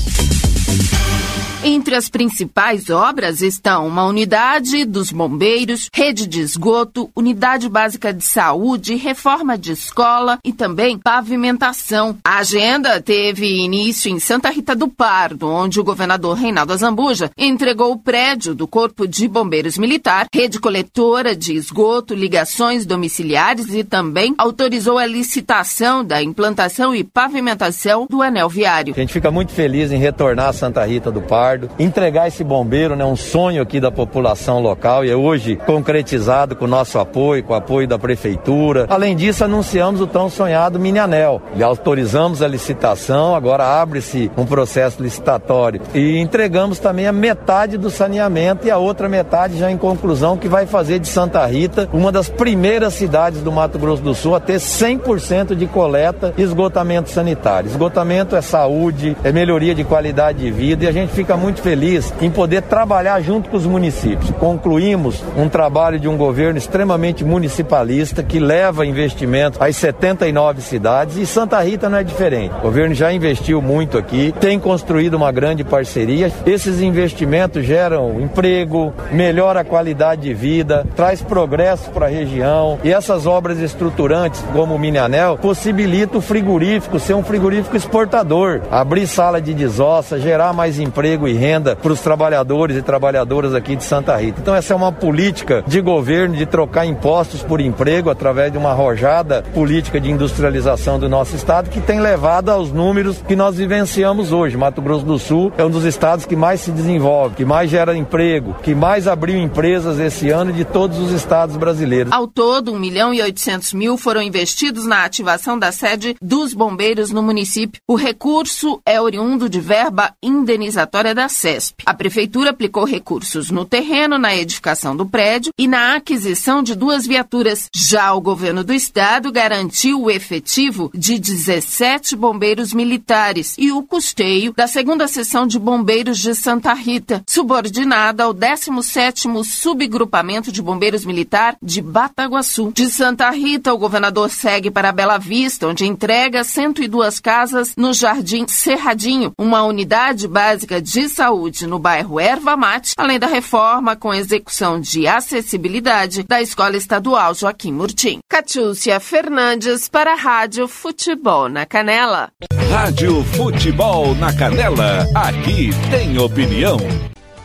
Entre 1.66 1.94
as 1.94 2.10
principais 2.10 2.90
obras 2.90 3.40
estão 3.40 3.86
uma 3.86 4.04
unidade 4.04 4.84
dos 4.84 5.10
bombeiros, 5.10 5.88
rede 5.94 6.26
de 6.26 6.42
esgoto, 6.42 7.10
unidade 7.16 7.70
básica 7.70 8.12
de 8.12 8.22
saúde, 8.22 8.96
reforma 8.96 9.56
de 9.56 9.72
escola 9.72 10.38
e 10.44 10.52
também 10.52 10.98
pavimentação. 10.98 12.18
A 12.22 12.40
agenda 12.40 13.00
teve 13.00 13.46
início 13.46 14.10
em 14.10 14.20
Santa 14.20 14.50
Rita 14.50 14.76
do 14.76 14.88
Pardo, 14.88 15.48
onde 15.48 15.80
o 15.80 15.84
governador 15.84 16.36
Reinaldo 16.36 16.74
Azambuja 16.74 17.30
entregou 17.34 17.92
o 17.92 17.98
prédio 17.98 18.54
do 18.54 18.68
Corpo 18.68 19.08
de 19.08 19.26
Bombeiros 19.26 19.78
Militar, 19.78 20.26
rede 20.34 20.60
coletora 20.60 21.34
de 21.34 21.54
esgoto, 21.54 22.14
ligações 22.14 22.84
domiciliares 22.84 23.72
e 23.72 23.82
também 23.82 24.34
autorizou 24.36 24.98
a 24.98 25.06
licitação 25.06 26.04
da 26.04 26.22
implantação 26.22 26.94
e 26.94 27.02
pavimentação 27.02 28.06
do 28.10 28.20
anel 28.20 28.50
viário. 28.50 28.92
A 28.94 29.00
gente 29.00 29.14
fica 29.14 29.30
muito 29.30 29.52
feliz 29.52 29.90
em 29.90 29.96
retornar 29.96 30.50
a 30.50 30.52
Santa 30.52 30.84
Rita 30.84 31.10
do 31.10 31.22
Pardo 31.22 31.53
entregar 31.78 32.28
esse 32.28 32.44
bombeiro, 32.44 32.96
né, 32.96 33.04
um 33.04 33.16
sonho 33.16 33.62
aqui 33.62 33.80
da 33.80 33.90
população 33.90 34.60
local 34.60 35.04
e 35.04 35.10
é 35.10 35.16
hoje 35.16 35.56
concretizado 35.56 36.56
com 36.56 36.64
o 36.64 36.68
nosso 36.68 36.98
apoio, 36.98 37.42
com 37.42 37.52
o 37.52 37.56
apoio 37.56 37.88
da 37.88 37.98
prefeitura. 37.98 38.86
Além 38.88 39.16
disso, 39.16 39.44
anunciamos 39.44 40.00
o 40.00 40.06
tão 40.06 40.28
sonhado 40.28 40.78
mini 40.78 40.98
anel. 40.98 41.42
E 41.56 41.62
autorizamos 41.62 42.42
a 42.42 42.48
licitação, 42.48 43.34
agora 43.34 43.64
abre-se 43.64 44.30
um 44.36 44.44
processo 44.44 45.02
licitatório 45.02 45.80
e 45.94 46.18
entregamos 46.18 46.78
também 46.78 47.06
a 47.06 47.12
metade 47.12 47.76
do 47.76 47.90
saneamento 47.90 48.66
e 48.66 48.70
a 48.70 48.78
outra 48.78 49.08
metade 49.08 49.58
já 49.58 49.70
em 49.70 49.76
conclusão 49.76 50.36
que 50.36 50.48
vai 50.48 50.66
fazer 50.66 50.98
de 50.98 51.08
Santa 51.08 51.44
Rita 51.46 51.88
uma 51.92 52.10
das 52.10 52.28
primeiras 52.28 52.94
cidades 52.94 53.40
do 53.40 53.52
Mato 53.52 53.78
Grosso 53.78 54.02
do 54.02 54.14
Sul 54.14 54.34
a 54.34 54.40
ter 54.40 54.56
100% 54.56 55.54
de 55.54 55.66
coleta 55.66 56.34
e 56.36 56.42
esgotamento 56.42 57.10
sanitário. 57.10 57.68
Esgotamento 57.68 58.36
é 58.36 58.40
saúde, 58.40 59.16
é 59.22 59.32
melhoria 59.32 59.74
de 59.74 59.84
qualidade 59.84 60.38
de 60.38 60.50
vida 60.50 60.84
e 60.84 60.88
a 60.88 60.92
gente 60.92 61.12
fica 61.12 61.36
muito 61.36 61.43
feliz 61.52 62.12
em 62.20 62.30
poder 62.30 62.62
trabalhar 62.62 63.20
junto 63.20 63.50
com 63.50 63.56
os 63.56 63.66
municípios. 63.66 64.30
Concluímos 64.38 65.22
um 65.36 65.48
trabalho 65.48 65.98
de 65.98 66.08
um 66.08 66.16
governo 66.16 66.58
extremamente 66.58 67.24
municipalista 67.24 68.22
que 68.22 68.38
leva 68.38 68.86
investimento 68.86 69.62
às 69.62 69.76
79 69.76 70.60
cidades 70.62 71.16
e 71.16 71.26
Santa 71.26 71.60
Rita 71.60 71.88
não 71.88 71.98
é 71.98 72.04
diferente. 72.04 72.54
O 72.58 72.62
governo 72.62 72.94
já 72.94 73.12
investiu 73.12 73.60
muito 73.60 73.98
aqui, 73.98 74.34
tem 74.40 74.58
construído 74.58 75.14
uma 75.14 75.30
grande 75.32 75.64
parceria. 75.64 76.32
Esses 76.46 76.80
investimentos 76.80 77.64
geram 77.64 78.20
emprego, 78.20 78.92
melhora 79.12 79.60
a 79.60 79.64
qualidade 79.64 80.22
de 80.22 80.34
vida, 80.34 80.86
traz 80.96 81.20
progresso 81.20 81.90
para 81.90 82.06
a 82.06 82.08
região 82.08 82.78
e 82.82 82.92
essas 82.92 83.26
obras 83.26 83.58
estruturantes, 83.58 84.44
como 84.52 84.74
o 84.74 84.78
Mini 84.78 84.98
Anel, 84.98 85.38
possibilitam 85.38 86.18
o 86.18 86.22
frigorífico 86.22 86.98
ser 86.98 87.14
um 87.14 87.22
frigorífico 87.22 87.76
exportador, 87.76 88.62
abrir 88.70 89.06
sala 89.06 89.40
de 89.40 89.52
desossa, 89.52 90.18
gerar 90.18 90.52
mais 90.52 90.78
emprego 90.78 91.28
e 91.28 91.33
renda 91.36 91.76
para 91.76 91.92
os 91.92 92.00
trabalhadores 92.00 92.76
e 92.76 92.82
trabalhadoras 92.82 93.54
aqui 93.54 93.76
de 93.76 93.84
Santa 93.84 94.16
Rita. 94.16 94.40
Então 94.40 94.54
essa 94.54 94.72
é 94.72 94.76
uma 94.76 94.92
política 94.92 95.62
de 95.66 95.80
governo 95.80 96.36
de 96.36 96.46
trocar 96.46 96.86
impostos 96.86 97.42
por 97.42 97.60
emprego 97.60 98.10
através 98.10 98.52
de 98.52 98.58
uma 98.58 98.70
arrojada 98.70 99.42
política 99.54 100.00
de 100.00 100.10
industrialização 100.10 100.98
do 100.98 101.08
nosso 101.08 101.36
estado 101.36 101.70
que 101.70 101.80
tem 101.80 102.00
levado 102.00 102.50
aos 102.50 102.72
números 102.72 103.22
que 103.26 103.36
nós 103.36 103.56
vivenciamos 103.56 104.32
hoje. 104.32 104.56
Mato 104.56 104.82
Grosso 104.82 105.04
do 105.04 105.18
Sul 105.18 105.52
é 105.56 105.64
um 105.64 105.70
dos 105.70 105.84
estados 105.84 106.26
que 106.26 106.36
mais 106.36 106.60
se 106.60 106.70
desenvolve, 106.70 107.36
que 107.36 107.44
mais 107.44 107.70
gera 107.70 107.96
emprego, 107.96 108.54
que 108.62 108.74
mais 108.74 109.06
abriu 109.06 109.38
empresas 109.38 109.98
esse 109.98 110.30
ano 110.30 110.52
de 110.52 110.64
todos 110.64 110.98
os 110.98 111.12
estados 111.12 111.56
brasileiros. 111.56 112.12
Ao 112.12 112.26
todo, 112.26 112.72
1 112.72 112.78
milhão 112.78 113.14
e 113.14 113.22
800 113.22 113.72
mil 113.72 113.96
foram 113.96 114.22
investidos 114.22 114.86
na 114.86 115.04
ativação 115.04 115.58
da 115.58 115.72
sede 115.72 116.16
dos 116.20 116.54
bombeiros 116.54 117.10
no 117.10 117.22
município. 117.22 117.80
O 117.88 117.94
recurso 117.94 118.80
é 118.84 119.00
oriundo 119.00 119.48
de 119.48 119.60
verba 119.60 120.12
indenizatória 120.22 121.14
da 121.14 121.23
CESP. 121.28 121.82
A 121.86 121.94
prefeitura 121.94 122.50
aplicou 122.50 122.84
recursos 122.84 123.50
no 123.50 123.64
terreno, 123.64 124.18
na 124.18 124.34
edificação 124.36 124.96
do 124.96 125.06
prédio 125.06 125.52
e 125.58 125.66
na 125.66 125.96
aquisição 125.96 126.62
de 126.62 126.74
duas 126.74 127.06
viaturas. 127.06 127.68
Já 127.74 128.12
o 128.14 128.20
governo 128.20 128.62
do 128.64 128.72
estado 128.72 129.30
garantiu 129.32 130.02
o 130.02 130.10
efetivo 130.10 130.90
de 130.94 131.18
17 131.18 132.16
bombeiros 132.16 132.72
militares 132.72 133.54
e 133.58 133.72
o 133.72 133.82
custeio 133.82 134.52
da 134.52 134.66
segunda 134.66 135.06
seção 135.08 135.46
de 135.46 135.58
bombeiros 135.58 136.18
de 136.18 136.34
Santa 136.34 136.72
Rita, 136.74 137.22
subordinada 137.28 138.24
ao 138.24 138.34
17º 138.34 139.44
subgrupamento 139.44 140.50
de 140.50 140.62
bombeiros 140.62 141.04
militar 141.04 141.56
de 141.62 141.80
Bataguaçu. 141.80 142.72
De 142.72 142.88
Santa 142.88 143.30
Rita, 143.30 143.72
o 143.72 143.78
governador 143.78 144.30
segue 144.30 144.70
para 144.70 144.92
Bela 144.92 145.18
Vista, 145.18 145.68
onde 145.68 145.86
entrega 145.86 146.44
102 146.44 147.20
casas 147.20 147.74
no 147.76 147.92
Jardim 147.92 148.46
Cerradinho, 148.48 149.32
uma 149.38 149.62
unidade 149.62 150.26
básica 150.26 150.80
de 150.80 151.03
saúde 151.08 151.66
no 151.66 151.78
bairro 151.78 152.18
Erva 152.18 152.56
Mate, 152.56 152.92
além 152.96 153.18
da 153.18 153.26
reforma 153.26 153.96
com 153.96 154.14
execução 154.14 154.80
de 154.80 155.06
acessibilidade 155.06 156.22
da 156.22 156.40
Escola 156.40 156.76
Estadual 156.76 157.34
Joaquim 157.34 157.72
Murtim. 157.72 158.18
Catiúcia 158.28 158.98
Fernandes 159.00 159.88
para 159.88 160.12
a 160.12 160.16
Rádio 160.16 160.68
Futebol 160.68 161.48
na 161.48 161.66
Canela. 161.66 162.30
Rádio 162.70 163.22
Futebol 163.36 164.14
na 164.14 164.32
Canela, 164.32 165.06
aqui 165.14 165.70
tem 165.90 166.18
opinião. 166.18 166.78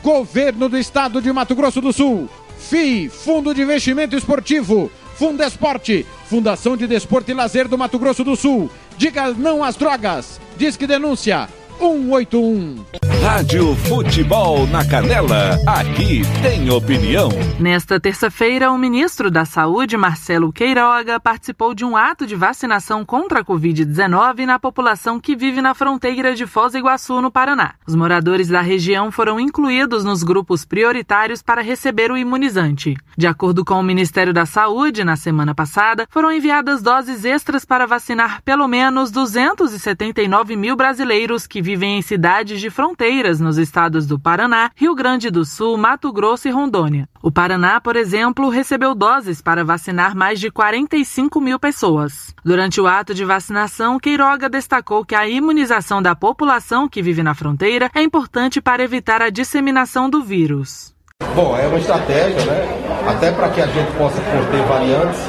Governo 0.02 0.70
do 0.70 0.78
Estado 0.78 1.22
de 1.22 1.32
Mato 1.32 1.56
Grosso 1.56 1.82
do 1.82 1.92
Sul. 1.92 2.30
FII, 2.58 3.10
Fundo 3.10 3.54
de 3.54 3.62
Investimento 3.62 4.16
Esportivo. 4.16 4.92
Fundesporte, 5.16 6.06
Fundação 6.26 6.78
de 6.78 6.88
Desporto 6.88 7.30
e 7.30 7.34
Lazer 7.34 7.68
do 7.68 7.78
Mato 7.78 8.00
Grosso 8.00 8.24
do 8.24 8.36
Sul. 8.38 8.70
Diga 8.98 9.34
não 9.34 9.64
às 9.64 9.76
drogas. 9.76 10.40
Diz 10.56 10.78
que 10.78 10.88
denúncia 10.88 11.50
181. 11.80 12.76
Rádio 13.24 13.76
Futebol 13.76 14.68
na 14.68 14.86
Canela, 14.86 15.58
aqui 15.66 16.22
tem 16.42 16.70
opinião. 16.70 17.30
Nesta 17.60 18.00
terça-feira, 18.00 18.72
o 18.72 18.78
ministro 18.78 19.30
da 19.30 19.46
Saúde, 19.46 19.96
Marcelo 19.96 20.52
Queiroga, 20.52 21.20
participou 21.20 21.74
de 21.74 21.86
um 21.86 21.96
ato 21.96 22.26
de 22.26 22.36
vacinação 22.36 23.06
contra 23.06 23.40
a 23.40 23.46
Covid-19 23.46 24.46
na 24.46 24.58
população 24.58 25.20
que 25.20 25.36
vive 25.36 25.62
na 25.62 25.74
fronteira 25.74 26.34
de 26.34 26.46
Foz 26.46 26.74
do 26.74 26.80
Iguaçu, 26.80 27.22
no 27.22 27.32
Paraná. 27.32 27.76
Os 27.88 27.96
moradores 27.96 28.48
da 28.50 28.62
região 28.62 29.12
foram 29.12 29.40
incluídos 29.40 30.04
nos 30.04 30.24
grupos 30.24 30.66
prioritários 30.66 31.42
para 31.42 31.62
receber 31.62 32.12
o 32.12 32.18
imunizante. 32.18 32.98
De 33.18 33.28
acordo 33.28 33.64
com 33.64 33.76
o 33.76 33.84
Ministério 33.84 34.34
da 34.34 34.46
Saúde, 34.46 35.04
na 35.04 35.16
semana 35.16 35.54
passada, 35.56 36.08
foram 36.10 36.32
enviadas 36.32 36.82
doses 36.82 37.26
extras 37.26 37.64
para 37.64 37.86
vacinar 37.86 38.42
pelo 38.44 38.68
menos 38.68 39.12
279 39.12 40.56
mil 40.56 40.76
brasileiros 40.76 41.46
que 41.46 41.62
vivem 41.70 42.00
em 42.00 42.02
cidades 42.02 42.60
de 42.60 42.72
fronteiras 42.72 43.40
nos 43.40 43.60
estados 43.60 44.08
do 44.08 44.18
Paraná, 44.18 44.72
Rio 44.76 44.96
Grande 44.96 45.30
do 45.30 45.46
Sul, 45.46 45.78
Mato 45.78 46.12
Grosso 46.12 46.48
e 46.48 46.52
Rondônia. 46.52 47.08
O 47.22 47.32
Paraná, 47.32 47.80
por 47.80 47.96
exemplo, 47.96 48.50
recebeu 48.50 48.96
doses 48.96 49.40
para 49.40 49.64
vacinar 49.64 50.16
mais 50.16 50.40
de 50.40 50.50
45 50.50 51.40
mil 51.40 51.60
pessoas. 51.60 52.34
Durante 52.44 52.82
o 52.82 52.88
ato 52.88 53.14
de 53.14 53.24
vacinação, 53.24 54.00
Queiroga 54.00 54.50
destacou 54.50 55.06
que 55.06 55.14
a 55.14 55.30
imunização 55.30 56.02
da 56.02 56.16
população 56.16 56.90
que 56.90 57.04
vive 57.04 57.22
na 57.22 57.36
fronteira 57.36 57.92
é 57.94 58.02
importante 58.02 58.60
para 58.60 58.84
evitar 58.84 59.22
a 59.22 59.30
disseminação 59.30 60.10
do 60.10 60.24
vírus. 60.24 60.98
Bom, 61.36 61.58
é 61.58 61.68
uma 61.68 61.78
estratégia, 61.78 62.42
né? 62.46 62.68
Até 63.08 63.32
para 63.32 63.48
que 63.50 63.62
a 63.62 63.66
gente 63.66 63.92
possa 63.98 64.20
conter 64.20 64.62
variantes, 64.68 65.20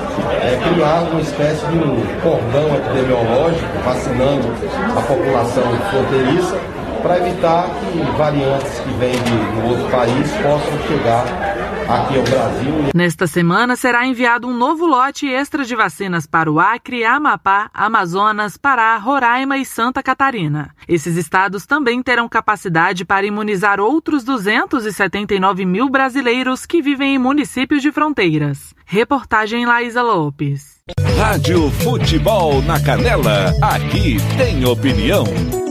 é, 0.42 0.58
criar 0.68 1.02
uma 1.02 1.20
espécie 1.20 1.64
de 1.66 1.78
um 1.78 2.02
cordão 2.20 2.74
epidemiológico, 2.74 3.78
vacinando 3.84 4.48
a 4.96 5.02
população 5.02 5.62
fronteiriça, 5.90 6.58
para 7.02 7.18
evitar 7.18 7.68
que 7.80 7.98
variantes 8.16 8.80
que 8.80 8.92
vêm 8.94 9.12
de, 9.12 9.20
de 9.20 9.68
outro 9.68 9.88
país 9.88 10.30
possam 10.42 10.78
chegar 10.88 11.49
aqui 11.92 12.16
ao 12.18 12.24
Brasil. 12.24 12.74
Nesta 12.94 13.26
semana 13.26 13.76
será 13.76 14.06
enviado 14.06 14.46
um 14.46 14.56
novo 14.56 14.86
lote 14.86 15.28
extra 15.28 15.64
de 15.64 15.74
vacinas 15.74 16.26
para 16.26 16.50
o 16.50 16.60
Acre, 16.60 17.04
Amapá, 17.04 17.70
Amazonas, 17.72 18.56
Pará, 18.56 18.96
Roraima 18.96 19.58
e 19.58 19.64
Santa 19.64 20.02
Catarina. 20.02 20.74
Esses 20.88 21.16
estados 21.16 21.66
também 21.66 22.02
terão 22.02 22.28
capacidade 22.28 23.04
para 23.04 23.26
imunizar 23.26 23.80
outros 23.80 24.24
279 24.24 25.64
mil 25.64 25.88
brasileiros 25.88 26.66
que 26.66 26.82
vivem 26.82 27.14
em 27.14 27.18
municípios 27.18 27.82
de 27.82 27.92
fronteiras. 27.92 28.74
Reportagem 28.84 29.66
Laísa 29.66 30.02
Lopes. 30.02 30.80
Rádio 31.16 31.70
Futebol 31.70 32.60
na 32.62 32.80
Canela, 32.80 33.54
aqui 33.62 34.16
tem 34.36 34.64
opinião. 34.64 35.69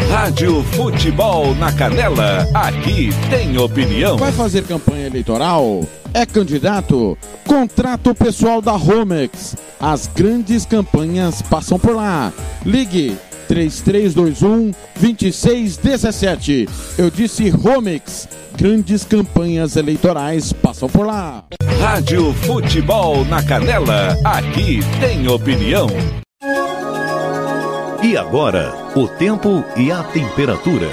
Rádio 0.09 0.63
Futebol 0.63 1.53
na 1.55 1.71
Canela, 1.71 2.47
aqui 2.53 3.09
tem 3.29 3.57
opinião. 3.59 4.17
Vai 4.17 4.31
fazer 4.31 4.63
campanha 4.63 5.05
eleitoral? 5.05 5.85
É 6.13 6.25
candidato? 6.25 7.15
Contrato 7.45 8.15
pessoal 8.15 8.59
da 8.59 8.71
Romex. 8.71 9.55
As 9.79 10.07
grandes 10.07 10.65
campanhas 10.65 11.43
passam 11.43 11.77
por 11.77 11.95
lá. 11.95 12.33
Ligue 12.65 13.17
3321 13.47 14.73
2617. 14.99 16.67
Eu 16.97 17.09
disse 17.09 17.49
Romex. 17.49 18.27
Grandes 18.57 19.03
campanhas 19.03 19.75
eleitorais 19.75 20.51
passam 20.51 20.89
por 20.89 21.05
lá. 21.05 21.45
Rádio 21.79 22.33
Futebol 22.33 23.23
na 23.25 23.43
Canela, 23.43 24.17
aqui 24.25 24.79
tem 24.99 25.27
opinião. 25.27 25.87
E 28.03 28.17
agora, 28.17 28.73
o 28.95 29.07
tempo 29.07 29.63
e 29.75 29.91
a 29.91 30.03
temperatura. 30.03 30.87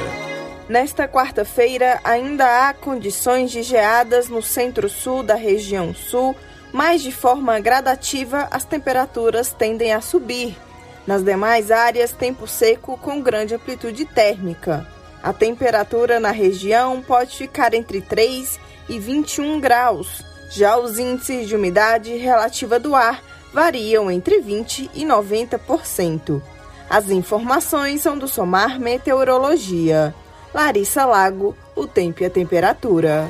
Nesta 0.68 1.06
quarta-feira, 1.06 2.00
ainda 2.02 2.68
há 2.68 2.74
condições 2.74 3.50
de 3.50 3.62
geadas 3.62 4.28
no 4.28 4.42
centro-sul 4.42 5.22
da 5.22 5.34
região 5.34 5.94
sul, 5.94 6.34
mas 6.72 7.02
de 7.02 7.12
forma 7.12 7.60
gradativa 7.60 8.48
as 8.50 8.64
temperaturas 8.64 9.52
tendem 9.52 9.92
a 9.92 10.00
subir. 10.00 10.56
Nas 11.06 11.22
demais 11.22 11.70
áreas, 11.70 12.12
tempo 12.12 12.46
seco 12.46 12.96
com 12.96 13.20
grande 13.20 13.54
amplitude 13.54 14.04
térmica. 14.06 14.86
A 15.22 15.32
temperatura 15.32 16.18
na 16.18 16.30
região 16.30 17.02
pode 17.02 17.36
ficar 17.36 17.74
entre 17.74 18.00
3 18.00 18.58
e 18.88 18.98
21 18.98 19.60
graus. 19.60 20.22
Já 20.50 20.76
os 20.76 20.98
índices 20.98 21.48
de 21.48 21.56
umidade 21.56 22.14
relativa 22.16 22.78
do 22.78 22.94
ar 22.94 23.22
variam 23.52 24.10
entre 24.10 24.40
20 24.40 24.90
e 24.94 25.04
90%. 25.04 26.42
As 26.88 27.08
informações 27.10 28.02
são 28.02 28.18
do 28.18 28.28
Somar 28.28 28.78
Meteorologia. 28.78 30.14
Larissa 30.52 31.04
Lago, 31.04 31.56
o 31.74 31.86
tempo 31.86 32.22
e 32.22 32.26
a 32.26 32.30
temperatura. 32.30 33.28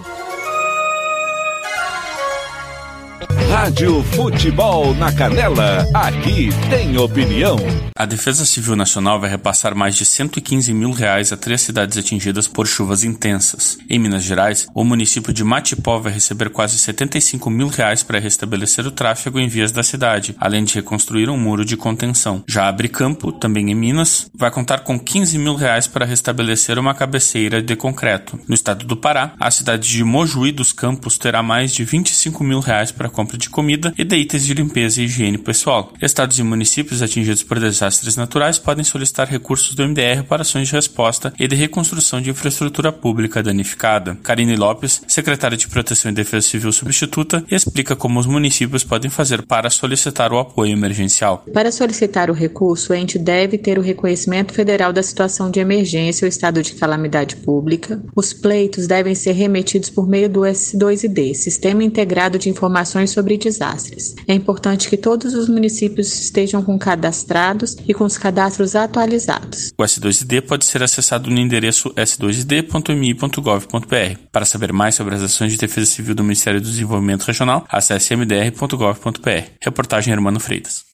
Rádio 3.55 4.03
Futebol 4.03 4.93
na 4.97 5.13
Canela, 5.13 5.87
aqui 5.95 6.49
tem 6.69 6.99
opinião. 6.99 7.57
A 7.97 8.05
Defesa 8.05 8.45
Civil 8.45 8.75
Nacional 8.75 9.21
vai 9.21 9.31
repassar 9.31 9.73
mais 9.77 9.95
de 9.95 10.05
115 10.05 10.75
mil 10.75 10.91
reais 10.91 11.33
a 11.33 11.37
três 11.37 11.61
cidades 11.61 11.97
atingidas 11.97 12.49
por 12.49 12.67
chuvas 12.67 13.05
intensas. 13.05 13.79
Em 13.89 14.01
Minas 14.01 14.25
Gerais, 14.25 14.67
o 14.75 14.83
município 14.83 15.33
de 15.33 15.45
Matipó 15.45 16.01
vai 16.01 16.13
receber 16.13 16.51
quase 16.51 16.77
75 16.77 17.49
mil 17.49 17.69
reais 17.69 18.03
para 18.03 18.19
restabelecer 18.19 18.85
o 18.85 18.91
tráfego 18.91 19.39
em 19.39 19.47
vias 19.47 19.71
da 19.71 19.85
cidade, 19.85 20.35
além 20.41 20.65
de 20.65 20.75
reconstruir 20.75 21.31
um 21.31 21.39
muro 21.39 21.65
de 21.65 21.77
contenção. 21.77 22.43
Já 22.49 22.67
Abre 22.67 22.89
Campo, 22.89 23.31
também 23.31 23.71
em 23.71 23.75
Minas, 23.77 24.29
vai 24.35 24.51
contar 24.51 24.81
com 24.81 24.99
15 24.99 25.39
mil 25.39 25.55
reais 25.55 25.87
para 25.87 26.05
restabelecer 26.05 26.77
uma 26.77 26.95
cabeceira 26.95 27.63
de 27.63 27.77
concreto. 27.77 28.41
No 28.49 28.57
estado 28.57 28.85
do 28.85 28.97
Pará, 28.97 29.35
a 29.39 29.51
cidade 29.53 29.89
de 29.89 30.03
Mojuí 30.03 30.51
dos 30.51 30.73
Campos 30.73 31.17
terá 31.17 31.45
mais 31.45 31.73
de 31.73 31.85
25 31.85 32.43
mil 32.43 32.59
reais 32.59 32.91
para 32.91 33.09
compra 33.09 33.39
de 33.39 33.44
comida 33.49 33.93
e 33.97 34.05
de 34.05 34.17
itens 34.17 34.45
de 34.45 34.55
limpeza 34.55 35.01
e 35.01 35.05
higiene 35.05 35.39
pessoal. 35.39 35.93
Estados 36.01 36.39
e 36.39 36.43
municípios 36.43 37.03
atingidos 37.03 37.43
por 37.43 37.61
desastres 37.61 38.17
naturais 38.17 38.59
podem 38.59 38.85
solicitar 38.85 39.29
recursos 39.29 39.75
do 39.75 39.87
MDR 39.87 40.23
para 40.29 40.43
ações 40.43 40.69
de 40.69 40.75
resposta 40.75 41.33
e 41.39 41.47
de 41.47 41.55
reconstrução 41.55 42.21
de 42.21 42.31
infraestrutura 42.31 42.93
pública 42.93 43.43
danificada. 43.43 44.17
Karine 44.23 44.57
Lopes, 44.57 45.03
secretária 45.07 45.57
de 45.57 45.69
Proteção 45.69 46.11
e 46.11 46.15
Defesa 46.15 46.49
Civil 46.49 46.73
substituta, 46.73 47.45
explica 47.51 47.97
como 47.97 48.21
os 48.21 48.27
municípios 48.27 48.85
podem 48.85 49.11
fazer 49.11 49.43
para 49.43 49.71
solicitar 49.71 50.33
o 50.33 50.39
apoio 50.39 50.73
emergencial. 50.73 51.45
Para 51.53 51.73
solicitar 51.73 52.31
o 52.31 52.35
recurso, 52.35 52.93
o 52.93 52.97
ente 52.97 53.19
deve 53.19 53.59
ter 53.59 53.79
o 53.79 53.83
reconhecimento 53.83 54.53
federal 54.53 54.93
da 54.93 55.03
situação 55.03 55.51
de 55.51 55.61
emergência 55.61 56.25
ou 56.25 56.29
estado 56.29 56.63
de 56.63 56.75
calamidade 56.75 57.37
pública. 57.37 58.03
Os 58.15 58.33
pleitos 58.33 58.87
devem 58.87 59.15
ser 59.15 59.33
remetidos 59.33 59.91
por 59.91 60.09
meio 60.09 60.29
do 60.29 60.41
S2ID, 60.41 61.35
Sistema 61.35 61.83
Integrado 61.83 62.39
de 62.39 62.49
Informações 62.49 63.11
sobre 63.11 63.34
Desastres. 63.37 64.15
É 64.27 64.35
importante 64.35 64.89
que 64.89 64.97
todos 64.97 65.35
os 65.35 65.49
municípios 65.49 66.21
estejam 66.21 66.63
com 66.63 66.79
cadastrados 66.79 67.77
e 67.87 67.95
com 67.95 68.05
os 68.05 68.17
cadastros 68.17 68.75
atualizados. 68.75 69.73
O 69.79 69.83
S2ID 69.83 70.43
pode 70.43 70.65
ser 70.65 70.83
acessado 70.83 71.31
no 71.31 71.39
endereço 71.39 71.93
s2id.mi.gov.br. 71.95 74.19
Para 74.31 74.45
saber 74.45 74.73
mais 74.73 74.95
sobre 74.95 75.15
as 75.15 75.23
ações 75.23 75.53
de 75.53 75.59
defesa 75.59 75.87
civil 75.87 76.15
do 76.15 76.23
Ministério 76.23 76.61
do 76.61 76.69
Desenvolvimento 76.69 77.25
Regional, 77.25 77.65
acesse 77.69 78.15
mdr.gov.br. 78.15 79.51
Reportagem 79.61 80.13
Hermano 80.13 80.41
Freitas. 80.41 80.94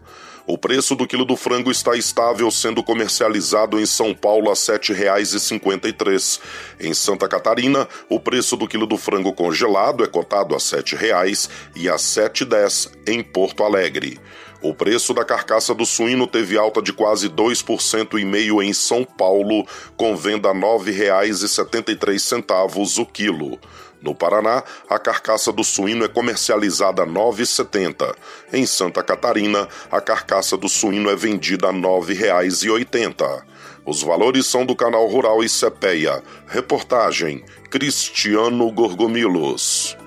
O 0.52 0.58
preço 0.58 0.98
do 0.98 1.08
quilo 1.08 1.24
do 1.24 1.38
frango 1.38 1.72
está 1.72 1.96
estável, 1.96 2.52
sendo 2.52 2.84
comercializado 2.84 3.80
em 3.80 3.86
São 3.86 4.14
Paulo 4.14 4.50
a 4.50 4.54
R$ 4.54 4.60
7,53. 4.60 6.42
Em 6.78 6.94
Santa 6.94 7.26
Catarina, 7.26 7.88
o 8.10 8.20
preço 8.20 8.58
do 8.58 8.68
quilo 8.68 8.86
do 8.86 8.98
frango 8.98 9.32
congelado 9.32 10.04
é 10.04 10.08
cotado 10.08 10.54
a 10.54 10.58
R$ 10.58 10.64
7,00 10.64 11.50
e 11.74 11.88
a 11.88 11.94
R$ 11.94 11.98
7,10 11.98 12.92
em 13.08 13.24
Porto 13.24 13.64
Alegre. 13.64 14.20
O 14.62 14.74
preço 14.74 15.14
da 15.14 15.24
carcaça 15.24 15.74
do 15.74 15.86
suíno 15.86 16.28
teve 16.28 16.58
alta 16.58 16.82
de 16.82 16.92
quase 16.92 17.30
2% 17.30 18.20
e 18.20 18.26
meio 18.26 18.62
em 18.62 18.74
São 18.74 19.06
Paulo, 19.06 19.66
com 19.96 20.18
venda 20.18 20.50
a 20.50 20.54
R$ 20.54 20.60
9,73 20.60 23.02
o 23.02 23.06
quilo. 23.06 23.58
No 24.02 24.16
Paraná, 24.16 24.64
a 24.90 24.98
carcaça 24.98 25.52
do 25.52 25.64
suíno 25.64 26.04
é 26.04 26.08
comercializada 26.08 27.04
a 27.04 27.06
R$ 27.06 27.12
9,70. 27.12 28.16
Em 28.52 28.66
Santa 28.66 29.04
Catarina, 29.04 29.68
a 29.92 30.02
carcaça 30.02 30.58
do 30.58 30.68
suíno 30.68 31.10
é 31.10 31.16
vendida 31.16 31.68
a 31.68 31.72
R$ 31.72 31.78
9,80. 31.78 33.44
Os 33.86 34.02
valores 34.02 34.46
são 34.48 34.66
do 34.66 34.76
canal 34.76 35.08
Rural 35.08 35.44
e 35.44 35.50
Cepeia. 35.50 36.24
Reportagem 36.48 37.44
Cristiano 37.70 38.72
Gorgomilos. 38.72 39.98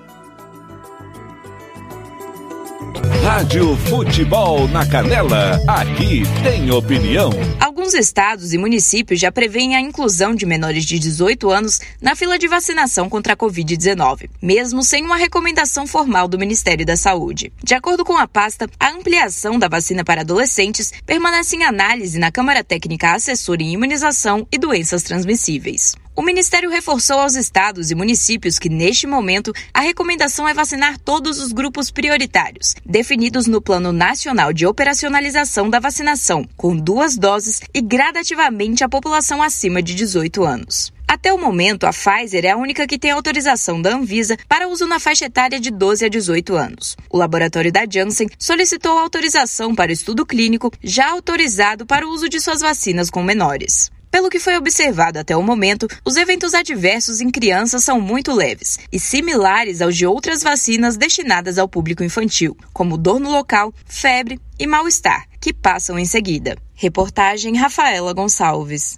Rádio 3.23 3.75
Futebol 3.75 4.67
na 4.67 4.85
Canela, 4.85 5.59
aqui 5.67 6.23
tem 6.43 6.69
opinião. 6.71 7.31
Alguns 7.59 7.93
estados 7.93 8.53
e 8.53 8.57
municípios 8.57 9.19
já 9.19 9.31
prevêem 9.31 9.75
a 9.75 9.81
inclusão 9.81 10.35
de 10.35 10.45
menores 10.45 10.85
de 10.85 10.99
18 10.99 11.49
anos 11.49 11.79
na 12.01 12.15
fila 12.15 12.37
de 12.37 12.47
vacinação 12.47 13.09
contra 13.09 13.33
a 13.33 13.37
Covid-19, 13.37 14.29
mesmo 14.41 14.83
sem 14.83 15.03
uma 15.03 15.17
recomendação 15.17 15.87
formal 15.87 16.27
do 16.27 16.39
Ministério 16.39 16.85
da 16.85 16.95
Saúde. 16.95 17.51
De 17.63 17.73
acordo 17.73 18.05
com 18.05 18.15
a 18.15 18.27
pasta, 18.27 18.69
a 18.79 18.89
ampliação 18.89 19.57
da 19.57 19.67
vacina 19.67 20.03
para 20.03 20.21
adolescentes 20.21 20.93
permanece 21.05 21.55
em 21.55 21.63
análise 21.63 22.19
na 22.19 22.31
Câmara 22.31 22.63
Técnica 22.63 23.13
Assessora 23.13 23.63
em 23.63 23.73
Imunização 23.73 24.47
e 24.51 24.57
Doenças 24.57 25.03
Transmissíveis. 25.03 25.95
O 26.17 26.21
Ministério 26.21 26.69
reforçou 26.69 27.19
aos 27.19 27.35
estados 27.35 27.91
e 27.91 27.95
municípios 27.95 28.57
que, 28.57 28.69
neste 28.69 29.05
momento, 29.05 29.51
a 29.73 29.81
recomendação 29.81 30.47
é 30.47 30.53
vacinar 30.53 30.97
todos 30.97 31.41
os 31.41 31.51
grupos 31.51 31.91
prioritários, 31.91 32.73
definidos 32.85 33.47
no 33.47 33.61
Plano 33.61 33.91
Nacional 33.91 34.53
de 34.53 34.65
Operacionalização 34.65 35.69
da 35.69 35.77
Vacinação, 35.77 36.47
com 36.55 36.73
duas 36.73 37.17
doses 37.17 37.59
e 37.73 37.81
gradativamente 37.81 38.81
a 38.81 38.87
população 38.87 39.43
acima 39.43 39.83
de 39.83 39.93
18 39.93 40.45
anos. 40.45 40.93
Até 41.05 41.33
o 41.33 41.37
momento, 41.37 41.85
a 41.85 41.91
Pfizer 41.91 42.45
é 42.45 42.51
a 42.51 42.57
única 42.57 42.87
que 42.87 42.97
tem 42.97 43.11
autorização 43.11 43.81
da 43.81 43.93
Anvisa 43.93 44.37
para 44.47 44.69
uso 44.69 44.87
na 44.87 45.01
faixa 45.01 45.25
etária 45.25 45.59
de 45.59 45.69
12 45.69 46.05
a 46.05 46.09
18 46.09 46.55
anos. 46.55 46.95
O 47.09 47.17
laboratório 47.17 47.73
da 47.73 47.85
Janssen 47.85 48.29
solicitou 48.39 48.97
autorização 48.97 49.75
para 49.75 49.89
o 49.89 49.93
estudo 49.93 50.25
clínico, 50.25 50.71
já 50.81 51.11
autorizado 51.11 51.85
para 51.85 52.07
o 52.07 52.09
uso 52.09 52.29
de 52.29 52.39
suas 52.39 52.61
vacinas 52.61 53.09
com 53.09 53.21
menores. 53.21 53.91
Pelo 54.15 54.29
que 54.29 54.39
foi 54.39 54.55
observado 54.55 55.19
até 55.19 55.35
o 55.35 55.43
momento, 55.43 55.89
os 56.05 56.15
eventos 56.15 56.53
adversos 56.53 57.19
em 57.19 57.29
crianças 57.29 57.83
são 57.83 57.99
muito 57.99 58.31
leves 58.31 58.79
e 58.89 58.97
similares 58.97 59.81
aos 59.81 59.93
de 59.93 60.07
outras 60.07 60.41
vacinas 60.41 60.95
destinadas 60.95 61.57
ao 61.57 61.67
público 61.67 62.01
infantil, 62.01 62.55
como 62.71 62.97
dor 62.97 63.19
no 63.19 63.29
local, 63.29 63.73
febre 63.85 64.39
e 64.57 64.65
mal-estar, 64.65 65.27
que 65.41 65.51
passam 65.51 65.99
em 65.99 66.05
seguida. 66.05 66.55
Reportagem 66.75 67.57
Rafaela 67.57 68.13
Gonçalves. 68.13 68.97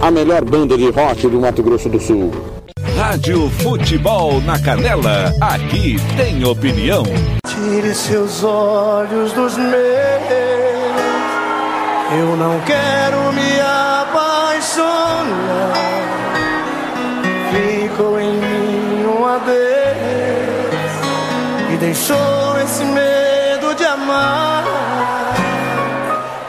a 0.01 0.09
melhor 0.09 0.43
banda 0.43 0.75
de 0.75 0.89
rock 0.89 1.27
do 1.27 1.39
Mato 1.39 1.61
Grosso 1.61 1.87
do 1.87 1.99
Sul. 1.99 2.31
Rádio 2.97 3.49
Futebol 3.49 4.41
na 4.41 4.57
Canela, 4.57 5.31
aqui 5.39 5.97
tem 6.17 6.43
opinião. 6.43 7.03
Tire 7.45 7.93
seus 7.93 8.43
olhos 8.43 9.31
dos 9.33 9.55
meus. 9.57 9.71
Eu 12.19 12.35
não 12.35 12.59
quero 12.61 13.31
me 13.33 13.59
apaixonar. 14.01 14.91
Ficou 17.51 18.19
em 18.19 18.33
mim 18.33 19.05
um 19.05 19.25
adeus 19.25 19.55
e 21.73 21.77
deixou 21.77 22.59
esse 22.63 22.83
medo 22.83 23.75
de 23.75 23.85
amar. 23.85 24.63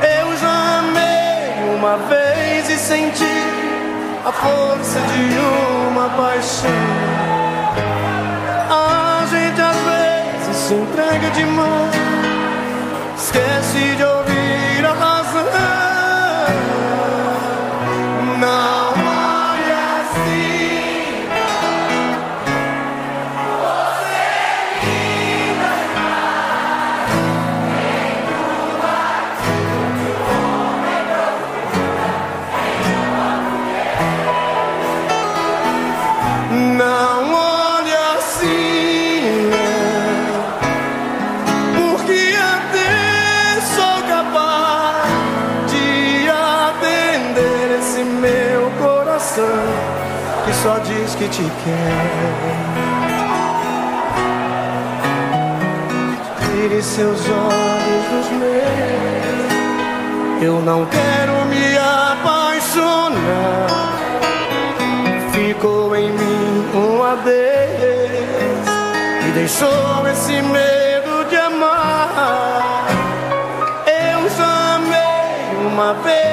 Eu 0.00 0.36
já 0.38 0.78
amei 0.78 1.76
uma 1.76 1.96
vez 1.98 2.70
e 2.70 2.78
senti 2.78 3.31
a 4.24 4.30
força 4.30 5.00
de 5.00 5.38
uma 5.88 6.08
paixão. 6.10 6.70
A 8.70 9.26
gente 9.26 9.60
às 9.60 9.76
vezes 9.76 10.56
se 10.56 10.74
entrega 10.74 11.30
demais, 11.30 11.94
esquece 13.16 13.96
de 13.96 14.04
ouvir 14.04 14.86
a 14.86 14.92
razão. 14.92 15.42
Não 18.38 18.71
que 51.22 51.28
te 51.28 51.42
quer. 51.42 52.02
Tire 56.40 56.82
seus 56.82 57.20
olhos 57.28 58.04
dos 58.10 58.28
meus, 58.38 59.52
eu 60.42 60.60
não 60.62 60.86
quero 60.86 61.44
me 61.46 61.76
apaixonar 61.78 63.22
ficou 65.32 65.96
em 65.96 66.10
mim 66.10 66.70
um 66.74 67.02
adeus 67.02 68.66
e 69.28 69.30
deixou 69.32 70.06
esse 70.10 70.42
medo 70.42 71.24
de 71.28 71.36
amar. 71.36 72.86
Eu 73.86 74.28
já 74.30 74.74
amei 74.76 75.66
uma 75.66 75.94
vez 75.94 76.31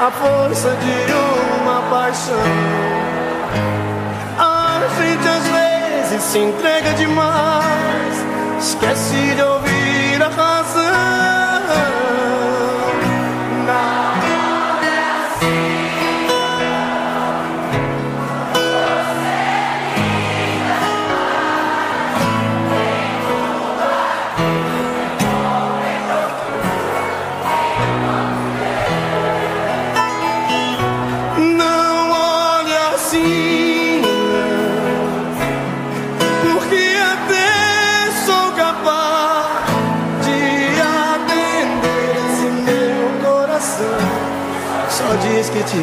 a 0.00 0.10
força 0.10 0.70
de 0.76 1.12
uma 1.60 1.82
paixão. 1.90 2.34
A 4.38 4.80
gente 4.98 5.28
às 5.28 5.46
vezes 5.46 6.22
se 6.22 6.38
entrega 6.38 6.94
demais, 6.94 8.26
esquece 8.58 9.34
de 9.34 9.42
ouvir 9.42 9.69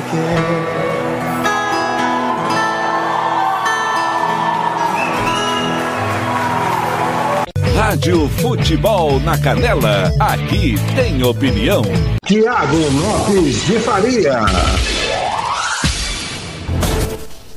quer. 0.09 0.97
Rádio 7.75 8.27
Futebol 8.29 9.19
na 9.21 9.37
Canela, 9.37 10.11
aqui 10.19 10.75
tem 10.95 11.23
opinião. 11.23 11.81
Tiago 12.25 12.75
Lopes 12.75 13.65
de 13.65 13.79
Faria. 13.79 14.45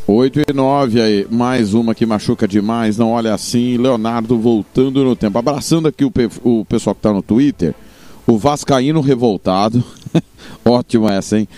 8 0.06 0.40
e 0.48 0.52
9 0.52 1.00
aí, 1.00 1.26
mais 1.30 1.72
uma 1.72 1.94
que 1.94 2.04
machuca 2.04 2.46
demais, 2.46 2.98
não 2.98 3.12
olha 3.12 3.32
assim, 3.32 3.76
Leonardo 3.76 4.36
voltando 4.38 5.04
no 5.04 5.14
tempo, 5.14 5.38
abraçando 5.38 5.86
aqui 5.86 6.04
o, 6.04 6.10
pe 6.10 6.28
o 6.42 6.64
pessoal 6.64 6.96
que 6.96 7.00
tá 7.00 7.12
no 7.12 7.22
Twitter, 7.22 7.74
o 8.26 8.36
Vascaíno 8.36 9.00
revoltado, 9.00 9.84
ótima 10.64 11.14
essa, 11.14 11.38
hein? 11.38 11.48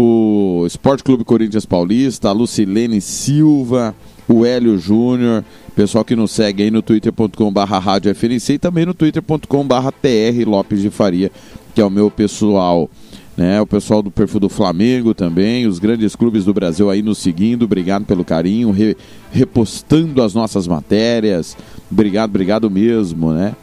O 0.00 0.64
Esporte 0.64 1.02
Clube 1.02 1.24
Corinthians 1.24 1.66
Paulista, 1.66 2.28
a 2.28 2.32
Lucilene 2.32 3.00
Silva, 3.00 3.92
o 4.28 4.46
Hélio 4.46 4.78
Júnior, 4.78 5.44
pessoal 5.74 6.04
que 6.04 6.14
nos 6.14 6.30
segue 6.30 6.62
aí 6.62 6.70
no 6.70 6.82
twitter.com.br 6.82 8.08
FNC 8.14 8.52
e 8.52 8.58
também 8.60 8.86
no 8.86 8.94
twitter.com.br 8.94 9.90
TR 10.00 10.48
Lopes 10.48 10.82
de 10.82 10.90
Faria, 10.90 11.32
que 11.74 11.80
é 11.80 11.84
o 11.84 11.90
meu 11.90 12.12
pessoal. 12.12 12.88
Né, 13.36 13.60
o 13.60 13.66
pessoal 13.66 14.02
do 14.02 14.10
perfil 14.10 14.40
do 14.40 14.48
Flamengo 14.48 15.14
também, 15.14 15.64
os 15.64 15.78
grandes 15.78 16.16
clubes 16.16 16.44
do 16.44 16.52
Brasil 16.52 16.90
aí 16.90 17.02
nos 17.02 17.18
seguindo, 17.18 17.66
obrigado 17.66 18.04
pelo 18.04 18.24
carinho, 18.24 18.72
re, 18.72 18.96
repostando 19.30 20.20
as 20.22 20.34
nossas 20.34 20.66
matérias, 20.66 21.56
obrigado, 21.88 22.30
obrigado 22.30 22.68
mesmo, 22.68 23.32
né? 23.32 23.54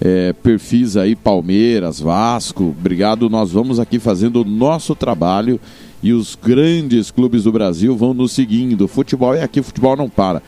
É, 0.00 0.32
perfis 0.32 0.96
aí, 0.96 1.14
Palmeiras, 1.14 2.00
Vasco, 2.00 2.74
obrigado, 2.78 3.28
nós 3.28 3.50
vamos 3.50 3.78
aqui 3.78 3.98
fazendo 3.98 4.40
o 4.40 4.44
nosso 4.46 4.94
trabalho 4.94 5.60
e 6.02 6.14
os 6.14 6.34
grandes 6.42 7.10
clubes 7.10 7.44
do 7.44 7.52
Brasil 7.52 7.94
vão 7.94 8.14
nos 8.14 8.32
seguindo. 8.32 8.88
Futebol 8.88 9.34
é 9.34 9.42
aqui, 9.42 9.60
futebol 9.60 9.94
não 9.96 10.08
para. 10.08 10.42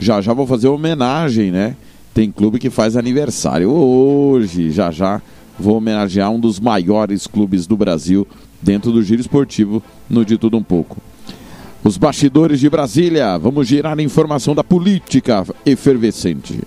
Já 0.00 0.22
já 0.22 0.32
vou 0.32 0.46
fazer 0.46 0.68
homenagem, 0.68 1.50
né? 1.50 1.76
Tem 2.14 2.32
clube 2.32 2.58
que 2.58 2.70
faz 2.70 2.96
aniversário 2.96 3.70
hoje, 3.70 4.70
já 4.70 4.90
já 4.90 5.20
vou 5.58 5.76
homenagear 5.76 6.30
um 6.30 6.40
dos 6.40 6.58
maiores 6.58 7.26
clubes 7.26 7.66
do 7.66 7.76
Brasil 7.76 8.26
dentro 8.62 8.90
do 8.90 9.02
giro 9.02 9.20
esportivo 9.20 9.82
no 10.08 10.24
De 10.24 10.38
Tudo 10.38 10.56
Um 10.56 10.62
Pouco. 10.62 10.96
Os 11.84 11.98
bastidores 11.98 12.58
de 12.58 12.70
Brasília, 12.70 13.36
vamos 13.36 13.68
girar 13.68 13.98
a 13.98 14.02
informação 14.02 14.54
da 14.54 14.64
política 14.64 15.44
efervescente. 15.66 16.60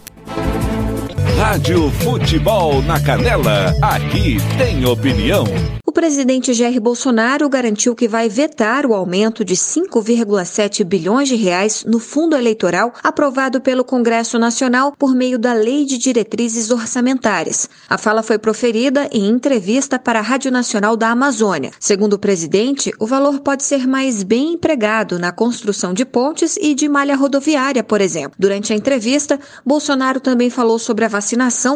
Rádio 1.40 1.90
Futebol 2.04 2.82
na 2.82 3.00
Canela, 3.00 3.74
aqui 3.82 4.36
tem 4.58 4.86
opinião. 4.86 5.46
O 5.86 5.92
presidente 5.92 6.54
Jair 6.54 6.80
Bolsonaro 6.80 7.50
garantiu 7.50 7.96
que 7.96 8.08
vai 8.08 8.30
vetar 8.30 8.86
o 8.86 8.94
aumento 8.94 9.44
de 9.44 9.56
5,7 9.56 10.84
bilhões 10.84 11.30
de 11.30 11.36
reais 11.36 11.84
no 11.84 11.98
fundo 11.98 12.36
eleitoral 12.36 12.94
aprovado 13.02 13.60
pelo 13.60 13.84
Congresso 13.84 14.38
Nacional 14.38 14.94
por 15.00 15.16
meio 15.16 15.40
da 15.40 15.54
Lei 15.54 15.86
de 15.86 15.98
Diretrizes 15.98 16.70
Orçamentárias. 16.70 17.68
A 17.90 17.98
fala 17.98 18.22
foi 18.22 18.38
proferida 18.38 19.10
em 19.12 19.28
entrevista 19.28 19.98
para 19.98 20.20
a 20.20 20.22
Rádio 20.22 20.52
Nacional 20.52 20.96
da 20.96 21.10
Amazônia. 21.10 21.72
Segundo 21.80 22.14
o 22.14 22.20
presidente, 22.20 22.92
o 23.00 23.08
valor 23.08 23.40
pode 23.40 23.64
ser 23.64 23.88
mais 23.88 24.22
bem 24.24 24.54
empregado 24.54 25.18
na 25.18 25.32
construção 25.32 25.94
de 25.94 26.06
pontes 26.06 26.58
e 26.62 26.76
de 26.76 26.88
malha 26.88 27.16
rodoviária, 27.16 27.84
por 27.84 28.00
exemplo. 28.00 28.34
Durante 28.38 28.74
a 28.74 28.76
entrevista, 28.76 29.40
Bolsonaro 29.66 30.20
também 30.20 30.50
falou 30.50 30.78
sobre 30.78 31.06
a 31.06 31.08
vacinação 31.08 31.29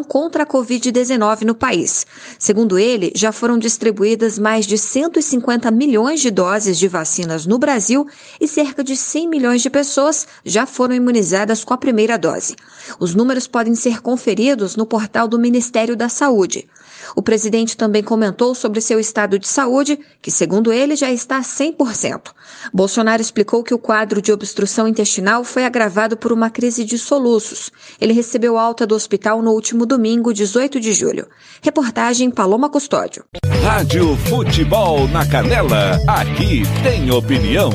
contra 0.07 0.43
a 0.43 0.45
Covid-19 0.45 1.41
no 1.41 1.53
país. 1.53 2.05
Segundo 2.39 2.79
ele, 2.79 3.11
já 3.15 3.31
foram 3.31 3.57
distribuídas 3.57 4.39
mais 4.39 4.65
de 4.65 4.77
150 4.77 5.69
milhões 5.71 6.21
de 6.21 6.31
doses 6.31 6.77
de 6.77 6.87
vacinas 6.87 7.45
no 7.45 7.57
Brasil 7.57 8.07
e 8.39 8.47
cerca 8.47 8.83
de 8.83 8.95
100 8.95 9.27
milhões 9.27 9.61
de 9.61 9.69
pessoas 9.69 10.27
já 10.45 10.65
foram 10.65 10.95
imunizadas 10.95 11.63
com 11.63 11.73
a 11.73 11.77
primeira 11.77 12.17
dose. 12.17 12.55
Os 12.99 13.13
números 13.13 13.47
podem 13.47 13.75
ser 13.75 14.01
conferidos 14.01 14.75
no 14.75 14.85
portal 14.85 15.27
do 15.27 15.39
Ministério 15.39 15.95
da 15.95 16.09
Saúde. 16.09 16.67
O 17.15 17.21
presidente 17.21 17.77
também 17.77 18.03
comentou 18.03 18.55
sobre 18.55 18.81
seu 18.81 18.99
estado 18.99 19.37
de 19.37 19.47
saúde, 19.47 19.99
que, 20.21 20.31
segundo 20.31 20.71
ele, 20.71 20.95
já 20.95 21.11
está 21.11 21.41
100%. 21.41 22.31
Bolsonaro 22.73 23.21
explicou 23.21 23.63
que 23.63 23.73
o 23.73 23.79
quadro 23.79 24.21
de 24.21 24.31
obstrução 24.31 24.87
intestinal 24.87 25.43
foi 25.43 25.65
agravado 25.65 26.17
por 26.17 26.31
uma 26.31 26.49
crise 26.49 26.83
de 26.83 26.97
soluços. 26.97 27.71
Ele 27.99 28.13
recebeu 28.13 28.57
alta 28.57 28.85
do 28.85 28.95
hospital 28.95 29.41
no 29.41 29.51
último 29.51 29.85
domingo, 29.85 30.33
18 30.33 30.79
de 30.79 30.93
julho. 30.93 31.27
Reportagem 31.61 32.31
Paloma 32.31 32.69
Custódio. 32.69 33.25
Rádio 33.63 34.15
Futebol 34.17 35.07
na 35.07 35.25
Canela, 35.27 35.99
aqui 36.07 36.63
tem 36.83 37.11
opinião. 37.11 37.71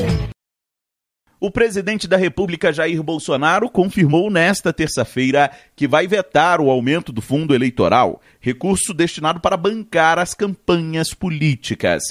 O 1.41 1.49
presidente 1.49 2.05
da 2.05 2.17
República 2.17 2.73
Jair 2.73 3.01
Bolsonaro 3.01 3.69
confirmou 3.69 4.29
nesta 4.29 4.73
terça-feira 4.73 5.49
que 5.73 5.87
vai 5.87 6.05
vetar 6.05 6.59
o 6.59 6.69
aumento 6.69 7.13
do 7.13 7.21
fundo 7.21 7.55
eleitoral, 7.55 8.21
recurso 8.41 8.93
destinado 8.93 9.39
para 9.39 9.55
bancar 9.55 10.19
as 10.19 10.33
campanhas 10.33 11.13
políticas. 11.13 12.03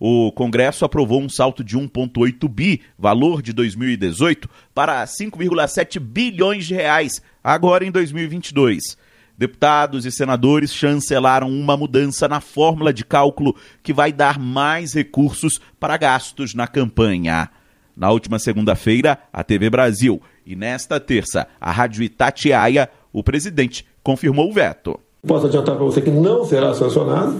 O 0.00 0.32
Congresso 0.32 0.84
aprovou 0.84 1.22
um 1.22 1.28
salto 1.28 1.62
de 1.62 1.78
1,8 1.78 2.48
bi, 2.48 2.80
valor 2.98 3.40
de 3.40 3.52
2018, 3.52 4.50
para 4.74 5.04
5,7 5.04 6.00
bilhões 6.00 6.66
de 6.66 6.74
reais, 6.74 7.22
agora 7.44 7.84
em 7.84 7.90
2022. 7.92 8.98
Deputados 9.38 10.04
e 10.04 10.10
senadores 10.10 10.74
chancelaram 10.74 11.48
uma 11.48 11.76
mudança 11.76 12.26
na 12.26 12.40
fórmula 12.40 12.92
de 12.92 13.04
cálculo 13.04 13.54
que 13.80 13.92
vai 13.92 14.12
dar 14.12 14.40
mais 14.40 14.92
recursos 14.92 15.60
para 15.78 15.96
gastos 15.96 16.52
na 16.52 16.66
campanha. 16.66 17.48
Na 17.96 18.10
última 18.10 18.38
segunda-feira, 18.38 19.18
a 19.32 19.44
TV 19.44 19.68
Brasil 19.70 20.20
e 20.46 20.56
nesta 20.56 20.98
terça, 20.98 21.46
a 21.60 21.70
Rádio 21.70 22.02
Itatiaia, 22.02 22.88
o 23.12 23.22
presidente 23.22 23.86
confirmou 24.02 24.50
o 24.50 24.52
veto. 24.52 24.98
Posso 25.24 25.46
adiantar 25.46 25.76
para 25.76 25.84
você 25.84 26.00
que 26.00 26.10
não 26.10 26.44
será 26.44 26.74
sancionado, 26.74 27.36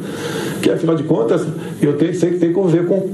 que 0.62 0.70
afinal 0.70 0.94
de 0.94 1.02
contas 1.02 1.44
eu 1.80 1.98
tenho, 1.98 2.14
sei 2.14 2.30
que 2.30 2.38
tem 2.38 2.50
que 2.50 2.54
conviver 2.54 2.86
com, 2.86 3.10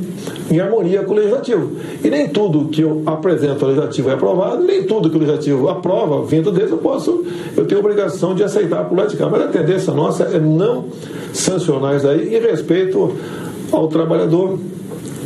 em 0.51 0.61
harmonia 0.61 1.03
com 1.05 1.13
o 1.13 1.17
legislativo. 1.17 1.79
E 2.05 2.11
nem 2.11 2.29
tudo 2.29 2.69
que 2.69 2.83
eu 2.83 3.03
apresento 3.07 3.65
ao 3.65 3.71
legislativo 3.71 4.11
é 4.11 4.13
aprovado, 4.13 4.63
nem 4.63 4.85
tudo 4.85 5.09
que 5.09 5.17
o 5.17 5.21
legislativo 5.21 5.71
aprova, 5.71 6.23
vindo 6.27 6.53
dele, 6.53 6.73
eu 6.73 6.77
posso, 6.77 7.25
eu 7.57 7.67
tenho 7.67 7.81
obrigação 7.81 8.35
de 8.35 8.45
aceitar 8.45 8.85
por 8.85 8.99
lá 8.99 9.07
de 9.07 9.17
cá. 9.17 9.27
Mas 9.31 9.41
a 9.41 9.49
tendência 9.49 9.95
nossa 9.95 10.25
é 10.25 10.39
não 10.39 10.91
sancionar 11.33 11.97
isso 11.97 12.07
aí 12.07 12.37
em 12.37 12.39
respeito 12.39 13.17
ao 13.73 13.89
trabalhador, 13.89 14.59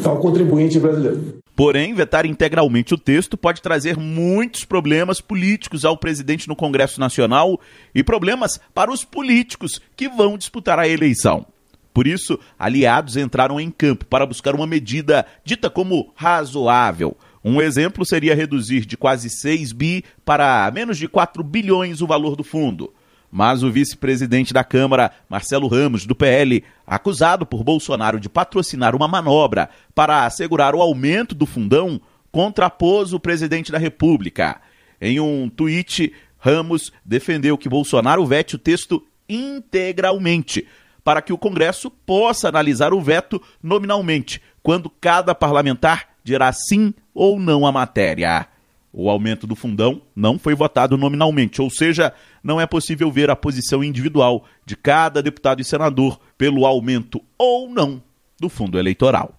ao 0.05 0.19
contribuinte 0.19 0.79
brasileiro. 0.79 1.42
Porém, 1.55 1.93
vetar 1.93 2.25
integralmente 2.25 2.95
o 2.95 2.99
texto 2.99 3.37
pode 3.37 3.61
trazer 3.61 3.97
muitos 3.99 4.65
problemas 4.65 5.21
políticos 5.21 5.85
ao 5.85 5.97
presidente 5.97 6.49
no 6.49 6.57
Congresso 6.57 6.99
Nacional 6.99 7.61
e 7.95 8.03
problemas 8.03 8.59
para 8.75 8.91
os 8.91 9.05
políticos 9.05 9.81
que 9.95 10.09
vão 10.09 10.39
disputar 10.39 10.79
a 10.79 10.89
eleição. 10.89 11.47
Por 11.93 12.07
isso, 12.07 12.39
aliados 12.59 13.19
entraram 13.19 13.61
em 13.61 13.71
campo 13.71 14.07
para 14.07 14.25
buscar 14.25 14.55
uma 14.55 14.67
medida 14.67 15.27
dita 15.45 15.69
como 15.69 16.11
razoável. 16.15 17.17
Um 17.45 17.61
exemplo 17.61 18.07
seria 18.07 18.35
reduzir 18.35 18.87
de 18.87 18.97
quase 18.97 19.29
6 19.29 19.73
bi 19.73 20.05
para 20.25 20.71
menos 20.73 20.97
de 20.97 21.07
4 21.07 21.43
bilhões 21.45 22.01
o 22.01 22.07
valor 22.07 22.35
do 22.35 22.45
fundo. 22.45 22.95
Mas 23.35 23.63
o 23.63 23.73
vice-presidente 23.73 24.53
da 24.53 24.63
Câmara, 24.63 25.11
Marcelo 25.27 25.67
Ramos, 25.67 26.05
do 26.05 26.15
PL, 26.15 26.63
acusado 26.87 27.47
por 27.47 27.65
Bolsonaro 27.65 28.21
de 28.21 28.29
patrocinar 28.29 28.95
uma 28.95 29.09
manobra 29.09 29.71
para 29.95 30.27
assegurar 30.27 30.75
o 30.75 30.83
aumento 30.83 31.35
do 31.35 31.47
fundão, 31.47 31.99
contrapôs 32.31 33.15
o 33.15 33.19
presidente 33.19 33.73
da 33.73 33.79
República. 33.79 34.61
Em 35.01 35.19
um 35.19 35.49
tweet, 35.49 36.13
Ramos 36.39 36.93
defendeu 37.03 37.57
que 37.57 37.71
Bolsonaro 37.71 38.27
vete 38.27 38.57
o 38.57 38.59
texto 38.59 39.03
integralmente, 39.27 40.67
para 41.03 41.23
que 41.23 41.33
o 41.33 41.39
Congresso 41.39 41.91
possa 41.91 42.51
analisar 42.51 42.93
o 42.93 43.01
veto 43.01 43.41
nominalmente, 43.63 44.43
quando 44.63 44.91
cada 44.91 45.35
parlamentar 45.35 46.09
dirá 46.23 46.53
sim 46.53 46.93
ou 47.15 47.41
não 47.41 47.67
à 47.67 47.73
matéria. 47.73 48.47
O 48.93 49.09
aumento 49.09 49.47
do 49.47 49.57
fundão 49.57 50.03
não 50.15 50.39
foi 50.39 50.55
votado 50.55 50.99
nominalmente, 50.99 51.63
ou 51.63 51.71
seja, 51.71 52.13
não 52.43 52.61
é 52.61 52.67
possível 52.67 53.11
ver 53.11 53.31
a 53.31 53.37
posição 53.37 53.83
individual 53.85 54.45
de 54.67 54.77
cada 54.77 55.23
deputado 55.23 55.61
e 55.61 55.65
senador 55.65 56.19
pelo 56.37 56.67
aumento 56.67 57.23
ou 57.39 57.69
não 57.69 58.03
do 58.41 58.49
fundo 58.49 58.79
eleitoral. 58.79 59.35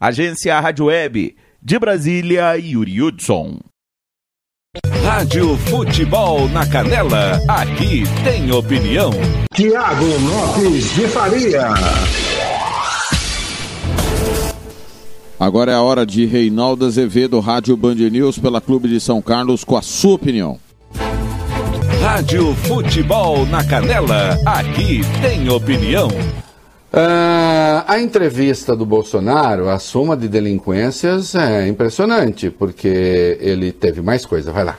Agência 0.00 0.58
Rádio 0.60 0.86
Web, 0.86 1.36
de 1.60 1.78
Brasília, 1.78 2.56
Yuri 2.56 3.02
Hudson. 3.02 3.58
Rádio 5.02 5.56
Futebol 5.56 6.48
na 6.50 6.64
Canela, 6.66 7.40
aqui 7.48 8.04
tem 8.22 8.52
opinião. 8.52 9.10
Tiago 9.52 10.04
Lopes 10.04 10.94
de 10.94 11.08
Faria. 11.08 11.68
Agora 15.40 15.72
é 15.72 15.74
a 15.74 15.82
hora 15.82 16.04
de 16.04 16.26
Reinaldo 16.26 16.84
Azevedo, 16.84 17.40
Rádio 17.40 17.76
Band 17.76 17.94
News, 17.94 18.38
pela 18.38 18.60
Clube 18.60 18.88
de 18.88 19.00
São 19.00 19.22
Carlos, 19.22 19.64
com 19.64 19.76
a 19.76 19.82
sua 19.82 20.14
opinião. 20.14 20.58
Rádio 22.08 22.54
Futebol 22.54 23.44
na 23.44 23.62
Canela, 23.62 24.38
aqui 24.46 25.02
tem 25.20 25.46
opinião. 25.50 26.08
Uh, 26.08 27.84
a 27.86 28.00
entrevista 28.00 28.74
do 28.74 28.86
Bolsonaro, 28.86 29.68
a 29.68 29.78
soma 29.78 30.16
de 30.16 30.26
delinquências 30.26 31.34
é 31.34 31.68
impressionante, 31.68 32.48
porque 32.48 33.36
ele 33.42 33.72
teve 33.72 34.00
mais 34.00 34.24
coisa. 34.24 34.50
Vai 34.50 34.64
lá. 34.64 34.78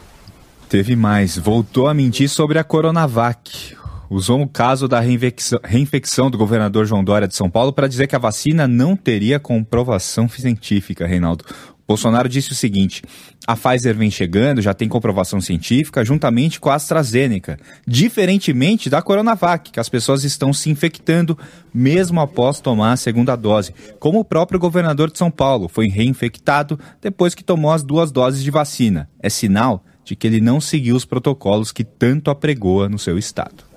Teve 0.67 0.95
mais. 0.95 1.37
Voltou 1.37 1.87
a 1.87 1.93
mentir 1.93 2.27
sobre 2.27 2.57
a 2.57 2.63
Coronavac. 2.63 3.77
Usou 4.09 4.41
o 4.41 4.47
caso 4.47 4.87
da 4.87 4.99
reinfecção, 4.99 5.59
reinfecção 5.63 6.31
do 6.31 6.37
governador 6.37 6.87
João 6.87 7.03
Dória 7.03 7.27
de 7.27 7.35
São 7.35 7.47
Paulo 7.47 7.71
para 7.71 7.87
dizer 7.87 8.07
que 8.07 8.15
a 8.15 8.19
vacina 8.19 8.67
não 8.67 8.95
teria 8.95 9.39
comprovação 9.39 10.27
científica, 10.27 11.05
Reinaldo. 11.05 11.45
Bolsonaro 11.89 12.29
disse 12.29 12.51
o 12.51 12.55
seguinte: 12.55 13.01
a 13.47 13.55
Pfizer 13.55 13.95
vem 13.95 14.11
chegando, 14.11 14.61
já 14.61 14.75
tem 14.75 14.87
comprovação 14.87 15.41
científica, 15.41 16.05
juntamente 16.05 16.59
com 16.59 16.69
a 16.69 16.75
AstraZeneca, 16.75 17.57
diferentemente 17.87 18.91
da 18.91 19.01
Coronavac, 19.01 19.71
que 19.71 19.79
as 19.79 19.89
pessoas 19.89 20.23
estão 20.23 20.53
se 20.53 20.69
infectando 20.69 21.35
mesmo 21.73 22.21
após 22.21 22.59
tomar 22.59 22.91
a 22.91 22.97
segunda 22.97 23.35
dose, 23.35 23.73
como 23.99 24.19
o 24.19 24.25
próprio 24.25 24.59
governador 24.59 25.09
de 25.09 25.17
São 25.17 25.31
Paulo 25.31 25.67
foi 25.67 25.87
reinfectado 25.87 26.79
depois 27.01 27.33
que 27.33 27.43
tomou 27.43 27.71
as 27.71 27.81
duas 27.81 28.11
doses 28.11 28.43
de 28.43 28.51
vacina. 28.51 29.09
É 29.19 29.27
sinal 29.27 29.83
de 30.05 30.15
que 30.15 30.27
ele 30.27 30.39
não 30.39 30.61
seguiu 30.61 30.95
os 30.95 31.05
protocolos 31.05 31.71
que 31.71 31.83
tanto 31.83 32.29
apregoa 32.29 32.87
no 32.87 32.99
seu 32.99 33.17
estado. 33.17 33.68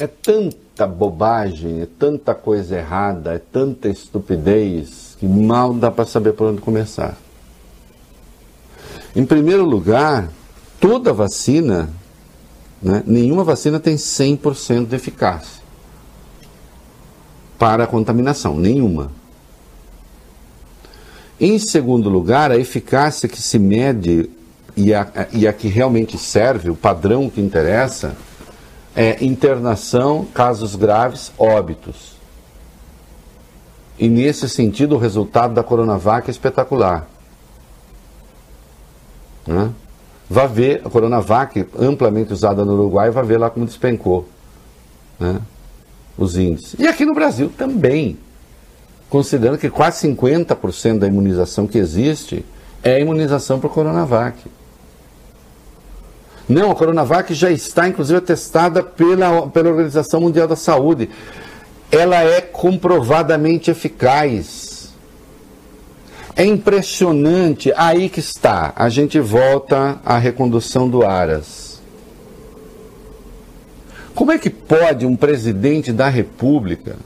É 0.00 0.06
tanta 0.06 0.86
bobagem, 0.86 1.82
é 1.82 1.86
tanta 1.98 2.34
coisa 2.34 2.78
errada, 2.78 3.34
é 3.34 3.38
tanta 3.38 3.86
estupidez 3.86 5.14
que 5.18 5.26
mal 5.26 5.74
dá 5.74 5.90
para 5.90 6.06
saber 6.06 6.32
por 6.32 6.46
onde 6.46 6.62
começar. 6.62 7.18
Em 9.14 9.26
primeiro 9.26 9.62
lugar, 9.62 10.30
toda 10.80 11.12
vacina, 11.12 11.90
né, 12.80 13.02
nenhuma 13.06 13.44
vacina 13.44 13.78
tem 13.78 13.96
100% 13.96 14.86
de 14.86 14.96
eficácia 14.96 15.60
para 17.58 17.84
a 17.84 17.86
contaminação, 17.86 18.56
nenhuma. 18.56 19.12
Em 21.38 21.58
segundo 21.58 22.08
lugar, 22.08 22.50
a 22.50 22.56
eficácia 22.56 23.28
que 23.28 23.42
se 23.42 23.58
mede 23.58 24.30
e 24.74 24.94
a, 24.94 25.06
e 25.30 25.46
a 25.46 25.52
que 25.52 25.68
realmente 25.68 26.16
serve, 26.16 26.70
o 26.70 26.74
padrão 26.74 27.28
que 27.28 27.38
interessa, 27.38 28.16
é 28.94 29.24
internação, 29.24 30.26
casos 30.34 30.74
graves, 30.74 31.32
óbitos. 31.38 32.16
E 33.98 34.08
nesse 34.08 34.48
sentido, 34.48 34.94
o 34.94 34.98
resultado 34.98 35.54
da 35.54 35.62
Coronavac 35.62 36.28
é 36.28 36.30
espetacular. 36.30 37.06
Né? 39.46 39.70
Ver, 40.52 40.82
a 40.84 40.88
Coronavac, 40.90 41.66
amplamente 41.78 42.32
usada 42.32 42.64
no 42.64 42.74
Uruguai, 42.74 43.10
vai 43.10 43.24
ver 43.24 43.38
lá 43.38 43.50
como 43.50 43.66
despencou 43.66 44.28
né? 45.18 45.40
os 46.16 46.36
índices. 46.36 46.76
E 46.78 46.86
aqui 46.86 47.04
no 47.04 47.14
Brasil 47.14 47.52
também, 47.56 48.16
considerando 49.08 49.58
que 49.58 49.68
quase 49.68 50.08
50% 50.08 50.98
da 50.98 51.06
imunização 51.06 51.66
que 51.66 51.78
existe 51.78 52.44
é 52.82 52.94
a 52.94 53.00
imunização 53.00 53.60
para 53.60 53.68
Coronavac. 53.68 54.38
Não, 56.50 56.72
a 56.72 56.74
Coronavac 56.74 57.32
já 57.32 57.48
está, 57.48 57.86
inclusive, 57.86 58.20
testada 58.22 58.82
pela, 58.82 59.46
pela 59.46 59.68
Organização 59.70 60.20
Mundial 60.20 60.48
da 60.48 60.56
Saúde. 60.56 61.08
Ela 61.92 62.24
é 62.24 62.40
comprovadamente 62.40 63.70
eficaz. 63.70 64.92
É 66.34 66.44
impressionante. 66.44 67.72
Aí 67.76 68.08
que 68.08 68.18
está. 68.18 68.72
A 68.74 68.88
gente 68.88 69.20
volta 69.20 70.00
à 70.04 70.18
recondução 70.18 70.88
do 70.88 71.06
Aras. 71.06 71.80
Como 74.12 74.32
é 74.32 74.38
que 74.38 74.50
pode 74.50 75.06
um 75.06 75.14
presidente 75.14 75.92
da 75.92 76.08
República 76.08 76.96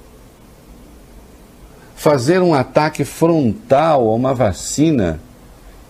fazer 1.94 2.40
um 2.40 2.54
ataque 2.54 3.04
frontal 3.04 4.08
a 4.08 4.14
uma 4.14 4.32
vacina 4.32 5.20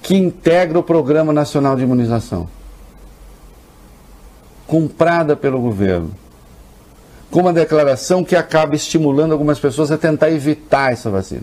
que 0.02 0.16
integra 0.16 0.76
o 0.76 0.82
Programa 0.82 1.32
Nacional 1.32 1.76
de 1.76 1.84
Imunização? 1.84 2.48
Comprada 4.66 5.36
pelo 5.36 5.60
governo, 5.60 6.10
com 7.30 7.40
uma 7.40 7.52
declaração 7.52 8.24
que 8.24 8.36
acaba 8.36 8.74
estimulando 8.74 9.32
algumas 9.32 9.58
pessoas 9.58 9.90
a 9.90 9.98
tentar 9.98 10.30
evitar 10.30 10.92
essa 10.92 11.10
vacina. 11.10 11.42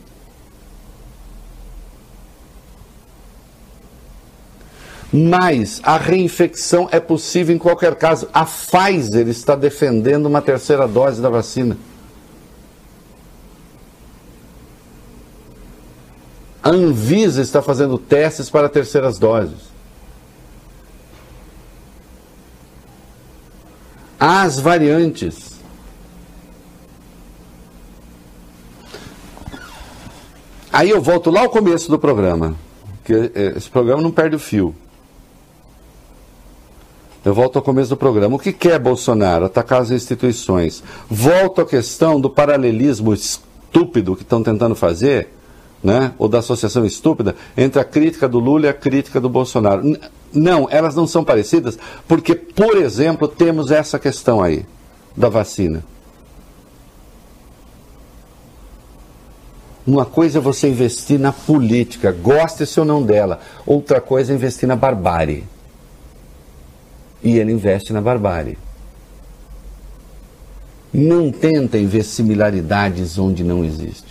Mas 5.14 5.81
a 5.84 5.98
reinfecção 5.98 6.88
é 6.89 6.99
possível 6.99 7.53
em 7.53 7.60
qualquer 7.60 7.95
caso. 7.95 8.30
A 8.34 8.45
Pfizer 8.45 9.27
está 9.27 9.56
defendendo 9.56 10.26
uma 10.26 10.41
terceira 10.41 10.88
dose 10.88 11.22
da 11.22 11.30
vacina. 11.30 11.77
A 16.64 16.69
Anvisa 16.69 17.41
está 17.41 17.61
fazendo 17.61 17.98
testes 17.98 18.49
para 18.49 18.69
terceiras 18.69 19.18
doses. 19.18 19.70
As 24.23 24.60
variantes. 24.60 25.60
Aí 30.72 30.91
eu 30.91 31.02
volto 31.02 31.31
lá 31.31 31.41
ao 31.41 31.49
começo 31.49 31.89
do 31.89 31.98
programa, 31.98 32.56
que 33.03 33.14
eh, 33.14 33.53
esse 33.57 33.68
programa 33.68 33.99
não 33.99 34.11
perde 34.11 34.35
o 34.35 34.39
fio. 34.39 34.76
Eu 37.26 37.34
volto 37.34 37.56
ao 37.56 37.64
começo 37.64 37.89
do 37.89 37.98
programa. 37.98 38.35
O 38.35 38.39
que 38.39 38.53
quer 38.53 38.80
Bolsonaro? 38.80 39.45
Atacar 39.45 39.81
as 39.81 39.89
instituições. 39.89 40.84
Volto 41.10 41.61
à 41.61 41.65
questão 41.65 42.22
do 42.22 42.30
paralelismo 42.30 43.14
estúpido 43.14 44.15
que 44.15 44.22
estão 44.22 44.43
tentando 44.43 44.76
fazer, 44.76 45.30
né? 45.84 46.14
ou 46.18 46.28
da 46.28 46.40
associação 46.40 46.86
estúpida, 46.86 47.36
entre 47.58 47.80
a 47.80 47.84
crítica 47.84 48.28
do 48.28 48.40
Lula 48.40 48.66
e 48.66 48.70
a 48.70 48.74
crítica 48.74 49.20
do 49.20 49.30
Bolsonaro. 49.30 49.98
Não, 50.34 50.68
elas 50.70 50.95
não 50.95 51.08
são 51.08 51.24
parecidas, 51.24 51.78
porque, 52.08 52.36
por 52.36 52.78
exemplo, 52.78 53.28
temos 53.28 53.72
essa 53.72 53.99
questão 53.99 54.41
aí 54.41 54.66
da 55.16 55.30
vacina. 55.30 55.84
Uma 59.86 60.06
coisa 60.06 60.38
é 60.38 60.41
você 60.41 60.70
investir 60.70 61.20
na 61.20 61.34
política, 61.34 62.12
goste-se 62.12 62.80
ou 62.80 62.86
não 62.86 63.02
dela. 63.02 63.40
Outra 63.66 63.99
coisa 63.99 64.32
é 64.32 64.36
investir 64.36 64.68
na 64.68 64.76
barbárie. 64.76 65.44
E 67.24 67.38
ele 67.38 67.52
investe 67.52 67.91
na 67.91 67.99
barbárie. 67.99 68.58
Não 70.94 71.32
tentem 71.32 71.88
ver 71.88 72.03
similaridades 72.03 73.18
onde 73.18 73.44
não 73.44 73.66
existe. 73.66 74.11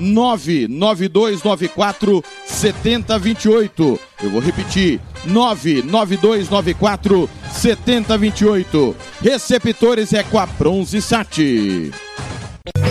99294 0.00 2.24
7028. 2.46 4.00
Eu 4.22 4.30
vou 4.30 4.40
repetir: 4.40 5.00
99294 5.26 7.28
7028. 7.52 8.96
Receptores 9.22 10.12
é 10.12 10.22
com 10.22 10.38
a 10.38 10.46
Bronze 10.46 11.00
Sat. 11.00 11.38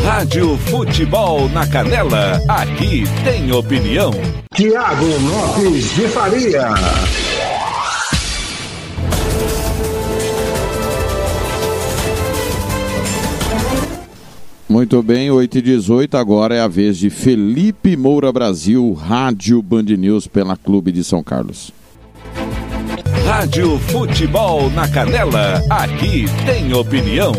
Rádio 0.04 0.58
Futebol 0.58 1.48
na 1.50 1.68
Canela, 1.68 2.42
aqui 2.48 3.04
tem 3.24 3.52
opinião. 3.52 4.12
Tiago 4.54 5.06
Lopes 5.06 5.96
de 5.96 6.08
Faria. 6.08 6.70
Muito 14.70 15.02
bem, 15.02 15.32
8 15.32 15.58
e 15.58 15.62
18 15.64 16.16
agora 16.16 16.54
é 16.54 16.62
a 16.62 16.68
vez 16.68 16.96
de 16.96 17.10
Felipe 17.10 17.98
Moura 17.98 18.32
Brasil, 18.32 18.94
Rádio 18.94 19.64
Band 19.64 19.82
News 19.98 20.28
pela 20.28 20.56
Clube 20.56 20.92
de 20.92 21.04
São 21.04 21.24
Carlos. 21.24 21.72
Rádio 23.26 23.80
Futebol 23.80 24.70
na 24.70 24.88
Canela, 24.88 25.64
aqui 25.72 26.26
tem 26.46 26.72
opinião. 26.72 27.32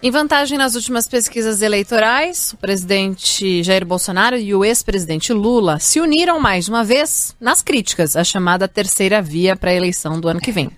Em 0.00 0.12
vantagem 0.12 0.56
nas 0.56 0.76
últimas 0.76 1.08
pesquisas 1.08 1.62
eleitorais, 1.62 2.52
o 2.52 2.56
presidente 2.56 3.60
Jair 3.64 3.84
Bolsonaro 3.84 4.36
e 4.36 4.54
o 4.54 4.64
ex-presidente 4.64 5.32
Lula 5.32 5.80
se 5.80 6.00
uniram 6.00 6.38
mais 6.38 6.68
uma 6.68 6.84
vez 6.84 7.34
nas 7.40 7.60
críticas 7.60 8.14
à 8.14 8.22
chamada 8.22 8.68
terceira 8.68 9.20
via 9.20 9.56
para 9.56 9.72
a 9.72 9.74
eleição 9.74 10.20
do 10.20 10.28
ano 10.28 10.40
que 10.40 10.52
vem. 10.52 10.70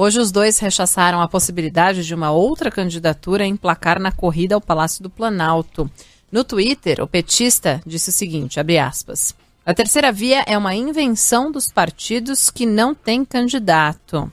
Hoje, 0.00 0.20
os 0.20 0.30
dois 0.30 0.60
rechaçaram 0.60 1.20
a 1.20 1.26
possibilidade 1.26 2.06
de 2.06 2.14
uma 2.14 2.30
outra 2.30 2.70
candidatura 2.70 3.44
emplacar 3.44 3.98
na 3.98 4.12
corrida 4.12 4.54
ao 4.54 4.60
Palácio 4.60 5.02
do 5.02 5.10
Planalto. 5.10 5.90
No 6.30 6.44
Twitter, 6.44 7.02
o 7.02 7.08
petista 7.08 7.82
disse 7.84 8.10
o 8.10 8.12
seguinte, 8.12 8.60
abre 8.60 8.78
aspas, 8.78 9.34
a 9.66 9.74
terceira 9.74 10.12
via 10.12 10.44
é 10.46 10.56
uma 10.56 10.72
invenção 10.72 11.50
dos 11.50 11.72
partidos 11.72 12.48
que 12.48 12.64
não 12.64 12.94
tem 12.94 13.24
candidato. 13.24 14.30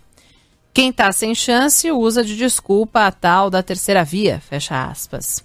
Quem 0.71 0.91
está 0.91 1.11
sem 1.11 1.33
chance 1.33 1.91
usa 1.91 2.23
de 2.23 2.37
desculpa 2.37 3.07
a 3.07 3.11
tal 3.11 3.49
da 3.49 3.63
terceira 3.63 4.03
via, 4.03 4.39
fecha 4.47 4.85
aspas. 4.85 5.43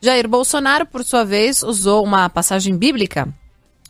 Jair 0.00 0.28
Bolsonaro, 0.28 0.86
por 0.86 1.02
sua 1.02 1.24
vez, 1.24 1.64
usou 1.64 2.04
uma 2.04 2.30
passagem 2.30 2.76
bíblica 2.76 3.28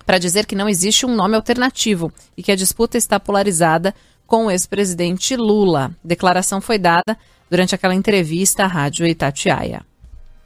para 0.06 0.16
dizer 0.16 0.46
que 0.46 0.56
não 0.56 0.66
existe 0.66 1.04
um 1.04 1.14
nome 1.14 1.36
alternativo 1.36 2.10
e 2.34 2.42
que 2.42 2.50
a 2.50 2.56
disputa 2.56 2.96
está 2.96 3.20
polarizada 3.20 3.94
com 4.28 4.46
o 4.46 4.50
ex-presidente 4.50 5.34
Lula. 5.34 5.90
Declaração 6.04 6.60
foi 6.60 6.78
dada 6.78 7.16
durante 7.50 7.74
aquela 7.74 7.94
entrevista 7.94 8.64
à 8.64 8.66
rádio 8.66 9.06
Itatiaia. 9.06 9.80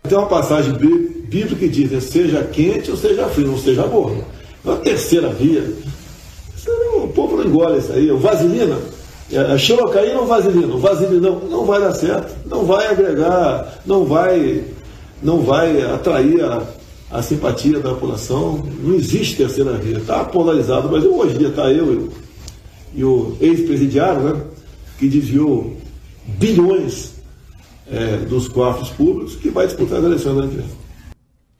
Tem 0.09 0.17
uma 0.17 0.29
passagem 0.29 0.73
bíblica 0.73 1.57
que 1.57 1.69
diz: 1.69 1.91
né, 1.91 2.01
seja 2.01 2.45
quente 2.45 2.91
ou 2.91 2.97
seja 2.97 3.29
frio, 3.29 3.49
não 3.49 3.59
seja 3.59 3.87
morno. 3.87 4.25
A 4.65 4.77
terceira 4.77 5.29
via, 5.31 5.69
o 6.95 7.09
povo 7.09 7.37
não 7.37 7.45
engole 7.45 7.79
isso 7.79 7.93
aí. 7.93 8.11
O 8.11 8.19
vaselina, 8.19 8.79
é, 9.31 9.59
xilocaína 9.59 10.21
ou 10.21 10.27
vaselina? 10.27 10.75
O 10.75 10.79
vaselina 10.79 11.31
não, 11.31 11.41
não 11.41 11.65
vai 11.65 11.81
dar 11.81 11.93
certo, 11.93 12.33
não 12.47 12.65
vai 12.65 12.87
agregar, 12.87 13.81
não 13.85 14.05
vai, 14.05 14.65
não 15.21 15.43
vai 15.43 15.83
atrair 15.83 16.45
a, 16.45 16.63
a 17.11 17.21
simpatia 17.21 17.81
da 17.81 17.91
população. 17.91 18.65
Não 18.81 18.95
existe 18.95 19.37
terceira 19.37 19.73
via. 19.73 19.99
Está 19.99 20.25
polarizado, 20.25 20.89
mas 20.89 21.05
hoje 21.05 21.35
em 21.35 21.39
dia 21.39 21.49
está 21.49 21.73
eu 21.73 22.13
e 22.95 23.05
o 23.05 23.37
ex-presidiário, 23.41 24.21
né, 24.21 24.45
que 24.99 25.09
desviou 25.09 25.77
bilhões 26.27 27.15
é, 27.91 28.19
dos 28.19 28.49
cofres 28.49 28.89
públicos, 28.89 29.37
que 29.37 29.51
vai 29.51 29.67
disputar 29.67 29.99
as 29.99 30.05
eleições 30.05 30.35
do 30.35 30.41
ano. 30.43 30.83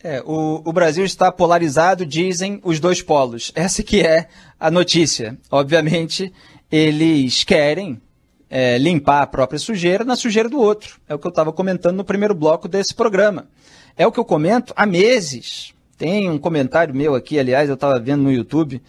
É, 0.05 0.21
o, 0.27 0.63
o, 0.65 0.73
Brasil 0.73 1.05
está 1.05 1.31
polarizado, 1.31 2.05
dizem 2.05 2.61
os 2.65 2.81
dois 2.81 3.01
polos. 3.01 3.53
Essa 3.55 3.85
que 3.85 4.01
é 4.01 4.29
a 4.59 4.69
notícia. 4.69 5.39
Obviamente, 5.49 6.33
eles 6.71 7.45
querem 7.45 8.01
é, 8.51 8.79
limpar 8.79 9.23
a 9.23 9.27
própria 9.27 9.61
sujeira 9.61 10.05
na 10.05 10.17
sujeira 10.17 10.49
do 10.49 10.59
outro. 10.59 10.99
É 11.09 11.15
o 11.15 11.19
que 11.19 11.27
eu 11.27 11.31
estava 11.31 11.53
comentando 11.53 11.97
no 11.97 12.05
primeiro 12.05 12.35
bloco 12.35 12.67
desse 12.67 12.95
programa. 12.95 13.47
É 13.97 14.07
o 14.07 14.11
que 14.11 14.19
eu 14.19 14.25
comento 14.25 14.73
há 14.75 14.85
meses. 14.85 15.73
Tem 15.97 16.29
um 16.29 16.39
comentário 16.39 16.95
meu 16.95 17.15
aqui, 17.15 17.39
aliás, 17.39 17.69
eu 17.69 17.77
estava 17.77 18.01
vendo 18.01 18.25
no 18.25 18.33
YouTube, 18.33 18.83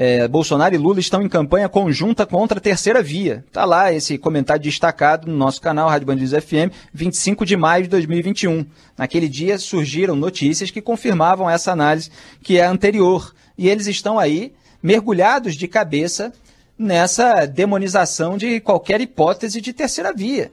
é, 0.00 0.28
Bolsonaro 0.28 0.72
e 0.76 0.78
Lula 0.78 1.00
estão 1.00 1.20
em 1.20 1.28
campanha 1.28 1.68
conjunta 1.68 2.24
contra 2.24 2.58
a 2.58 2.60
terceira 2.60 3.02
via. 3.02 3.44
Tá 3.50 3.64
lá 3.64 3.92
esse 3.92 4.16
comentário 4.16 4.62
destacado 4.62 5.28
no 5.28 5.36
nosso 5.36 5.60
canal 5.60 5.88
Rádio 5.88 6.06
Bandidos 6.06 6.32
FM, 6.44 6.72
25 6.94 7.44
de 7.44 7.56
maio 7.56 7.82
de 7.82 7.88
2021. 7.88 8.64
Naquele 8.96 9.28
dia 9.28 9.58
surgiram 9.58 10.14
notícias 10.14 10.70
que 10.70 10.80
confirmavam 10.80 11.50
essa 11.50 11.72
análise 11.72 12.12
que 12.44 12.58
é 12.58 12.64
anterior. 12.64 13.34
E 13.58 13.68
eles 13.68 13.88
estão 13.88 14.20
aí 14.20 14.52
mergulhados 14.80 15.56
de 15.56 15.66
cabeça 15.66 16.32
nessa 16.78 17.44
demonização 17.44 18.38
de 18.38 18.60
qualquer 18.60 19.00
hipótese 19.00 19.60
de 19.60 19.72
terceira 19.72 20.12
via. 20.14 20.52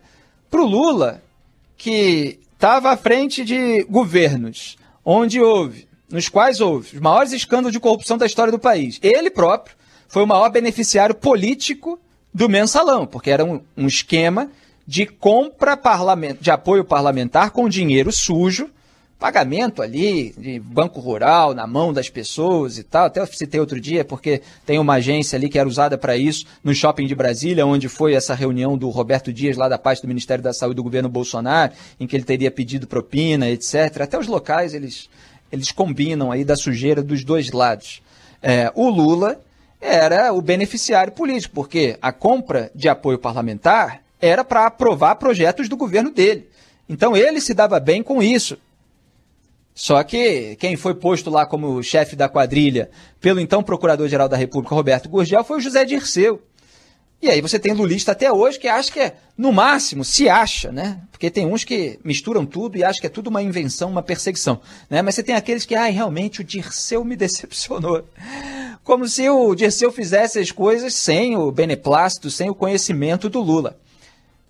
Para 0.50 0.62
o 0.62 0.66
Lula, 0.66 1.22
que 1.78 2.40
estava 2.52 2.90
à 2.90 2.98
frente 2.98 3.46
de 3.46 3.84
governos 3.84 4.76
onde 5.06 5.40
houve 5.40 5.88
nos 6.10 6.30
quais 6.30 6.61
houve 6.61 6.95
os 6.95 7.02
maiores 7.02 7.32
escândalos 7.34 7.72
de 7.72 7.80
corrupção 7.80 8.18
da 8.18 8.26
história 8.26 8.52
do 8.52 8.60
país. 8.60 8.99
Ele 9.02 9.30
próprio 9.30 9.76
foi 10.07 10.23
o 10.23 10.27
maior 10.27 10.49
beneficiário 10.49 11.15
político 11.15 11.99
do 12.34 12.49
mensalão, 12.49 13.06
porque 13.06 13.30
era 13.30 13.44
um, 13.44 13.61
um 13.76 13.88
esquema 13.88 14.49
de 14.86 15.06
compra 15.06 15.80
de 16.40 16.52
apoio 16.52 16.86
parlamentar 16.86 17.49
com 17.49 17.68
dinheiro 17.68 18.11
sujo, 18.11 18.69
pagamento 19.18 19.82
ali 19.82 20.36
de 20.38 20.60
banco 20.60 20.99
rural 20.99 21.53
na 21.53 21.65
mão 21.65 21.91
das 21.91 22.10
pessoas 22.10 22.77
e 22.77 22.84
tal. 22.84 23.06
Até 23.06 23.19
eu 23.19 23.26
citei 23.26 23.60
outro 23.60 23.80
dia, 23.80 24.06
porque 24.06 24.41
tem 24.65 24.77
uma 24.77 24.95
agência 24.95 25.38
ali 25.38 25.49
que 25.49 25.57
era 25.57 25.68
usada 25.68 25.98
para 25.98 26.15
isso 26.15 26.45
no 26.64 26.73
shopping 26.73 27.07
de 27.07 27.15
Brasília, 27.15 27.65
onde 27.65 27.88
foi 27.88 28.14
essa 28.14 28.36
reunião 28.36 28.77
do 28.77 28.90
Roberto 28.90 29.34
Dias, 29.34 29.57
lá 29.57 29.68
da 29.68 29.80
parte 29.80 30.02
do 30.02 30.07
Ministério 30.07 30.44
da 30.44 30.53
Saúde 30.53 30.76
do 30.76 30.84
governo 30.84 31.10
Bolsonaro, 31.10 31.73
em 31.99 32.06
que 32.06 32.15
ele 32.15 32.26
teria 32.26 32.52
pedido 32.52 32.86
propina, 32.86 33.49
etc. 33.49 34.02
Até 34.02 34.19
os 34.19 34.27
locais 34.27 34.73
eles 34.73 35.10
eles 35.52 35.72
combinam 35.72 36.32
aí 36.32 36.44
da 36.44 36.56
sujeira 36.56 37.02
dos 37.02 37.24
dois 37.24 37.52
lados. 37.52 38.02
É, 38.42 38.72
o 38.76 38.90
Lula 38.90 39.40
era 39.80 40.34
o 40.34 40.42
beneficiário 40.42 41.14
político, 41.14 41.56
porque 41.56 41.98
a 42.02 42.12
compra 42.12 42.72
de 42.74 42.90
apoio 42.90 43.20
parlamentar 43.20 44.02
era 44.20 44.44
para 44.44 44.66
aprovar 44.66 45.16
projetos 45.16 45.70
do 45.70 45.78
governo 45.78 46.12
dele. 46.12 46.50
Então 46.88 47.16
ele 47.16 47.42
se 47.42 47.54
dava 47.54 47.80
bem 47.80 48.02
com 48.02 48.22
isso. 48.22 48.58
Só 49.74 50.02
que 50.04 50.56
quem 50.56 50.78
foi 50.78 50.96
posto 50.96 51.30
lá 51.30 51.46
como 51.46 51.84
chefe 51.84 52.16
da 52.16 52.30
quadrilha 52.30 52.90
pelo 53.20 53.42
então 53.42 53.62
Procurador-Geral 53.62 54.30
da 54.30 54.38
República, 54.38 54.74
Roberto 54.74 55.10
Gurgel, 55.10 55.44
foi 55.44 55.58
o 55.58 55.62
José 55.62 55.84
Dirceu. 55.84 56.42
E 57.22 57.30
aí 57.30 57.42
você 57.42 57.58
tem 57.58 57.74
lulista 57.74 58.12
até 58.12 58.32
hoje 58.32 58.60
que 58.60 58.68
acha 58.68 58.92
que 58.92 59.00
é, 59.00 59.16
no 59.38 59.52
máximo, 59.52 60.04
se 60.04 60.30
acha, 60.30 60.72
né? 60.72 61.02
Porque 61.12 61.32
tem 61.32 61.46
uns 61.46 61.64
que 61.64 62.00
misturam 62.04 62.46
tudo 62.46 62.78
e 62.78 62.84
acham 62.84 63.02
que 63.02 63.08
é 63.08 63.10
tudo 63.10 63.28
uma 63.28 63.42
invenção, 63.42 63.90
uma 63.90 64.04
perseguição. 64.04 64.62
Né? 64.90 65.02
Mas 65.02 65.16
você 65.16 65.24
tem 65.24 65.36
aqueles 65.36 65.66
que, 65.66 65.76
ai, 65.76 65.92
realmente 65.92 66.42
o 66.42 66.44
Dirceu 66.44 67.04
me 67.04 67.16
decepcionou. 67.18 68.08
Como 68.84 69.08
se 69.08 69.28
o 69.30 69.56
Dirceu 69.56 69.92
fizesse 69.92 70.40
as 70.40 70.52
coisas 70.52 70.94
sem 70.94 71.36
o 71.36 71.52
beneplácito, 71.52 72.30
sem 72.30 72.50
o 72.50 72.56
conhecimento 72.56 73.30
do 73.30 73.42
Lula. 73.42 73.80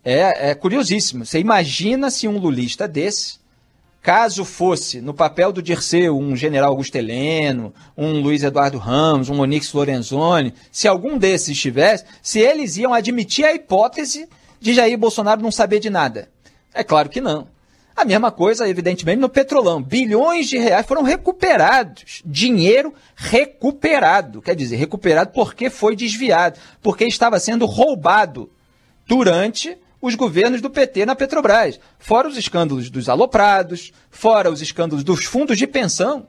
É, 0.04 0.50
é 0.50 0.56
curiosíssimo. 0.56 1.26
Você 1.26 1.40
imagina 1.40 2.12
se 2.12 2.28
um 2.28 2.38
lulista 2.38 2.88
desse 2.88 3.45
Caso 4.06 4.46
fosse 4.46 5.02
no 5.02 5.16
papel 5.16 5.52
do 5.52 5.64
Dirceu 5.64 6.16
um 6.16 6.36
general 6.36 6.70
Augusto 6.70 6.96
Heleno, 6.96 7.74
um 7.98 8.22
Luiz 8.22 8.44
Eduardo 8.44 8.78
Ramos, 8.78 9.30
um 9.30 9.40
Onix 9.40 9.74
Lorenzoni, 9.74 10.54
se 10.72 10.88
algum 10.88 11.18
desses 11.18 11.50
estivesse, 11.50 12.06
se 12.22 12.40
eles 12.40 12.78
iam 12.78 12.94
admitir 12.94 13.46
a 13.46 13.54
hipótese 13.56 14.30
de 14.60 14.76
Jair 14.76 14.96
Bolsonaro 14.96 15.42
não 15.42 15.50
saber 15.50 15.80
de 15.80 15.90
nada. 15.90 16.30
É 16.72 16.84
claro 16.84 17.10
que 17.10 17.20
não. 17.20 17.48
A 17.96 18.06
mesma 18.06 18.32
coisa, 18.32 18.70
evidentemente, 18.70 19.20
no 19.20 19.28
Petrolão. 19.28 19.82
Bilhões 19.82 20.48
de 20.48 20.60
reais 20.60 20.86
foram 20.86 21.02
recuperados. 21.02 22.22
Dinheiro 22.24 22.94
recuperado. 23.16 24.40
Quer 24.40 24.56
dizer, 24.56 24.76
recuperado 24.76 25.32
porque 25.32 25.68
foi 25.68 25.96
desviado, 25.96 26.60
porque 26.80 27.06
estava 27.06 27.40
sendo 27.40 27.66
roubado 27.66 28.52
durante 29.08 29.76
os 30.06 30.16
governos 30.16 30.62
do 30.62 30.70
PT 30.70 31.06
na 31.06 31.16
Petrobras. 31.16 31.80
Fora 31.98 32.28
os 32.28 32.38
escândalos 32.38 32.90
dos 32.90 33.10
aloprados, 33.10 33.92
fora 34.12 34.52
os 34.52 34.62
escândalos 34.62 35.04
dos 35.04 35.26
fundos 35.26 35.58
de 35.58 35.66
pensão, 35.66 36.28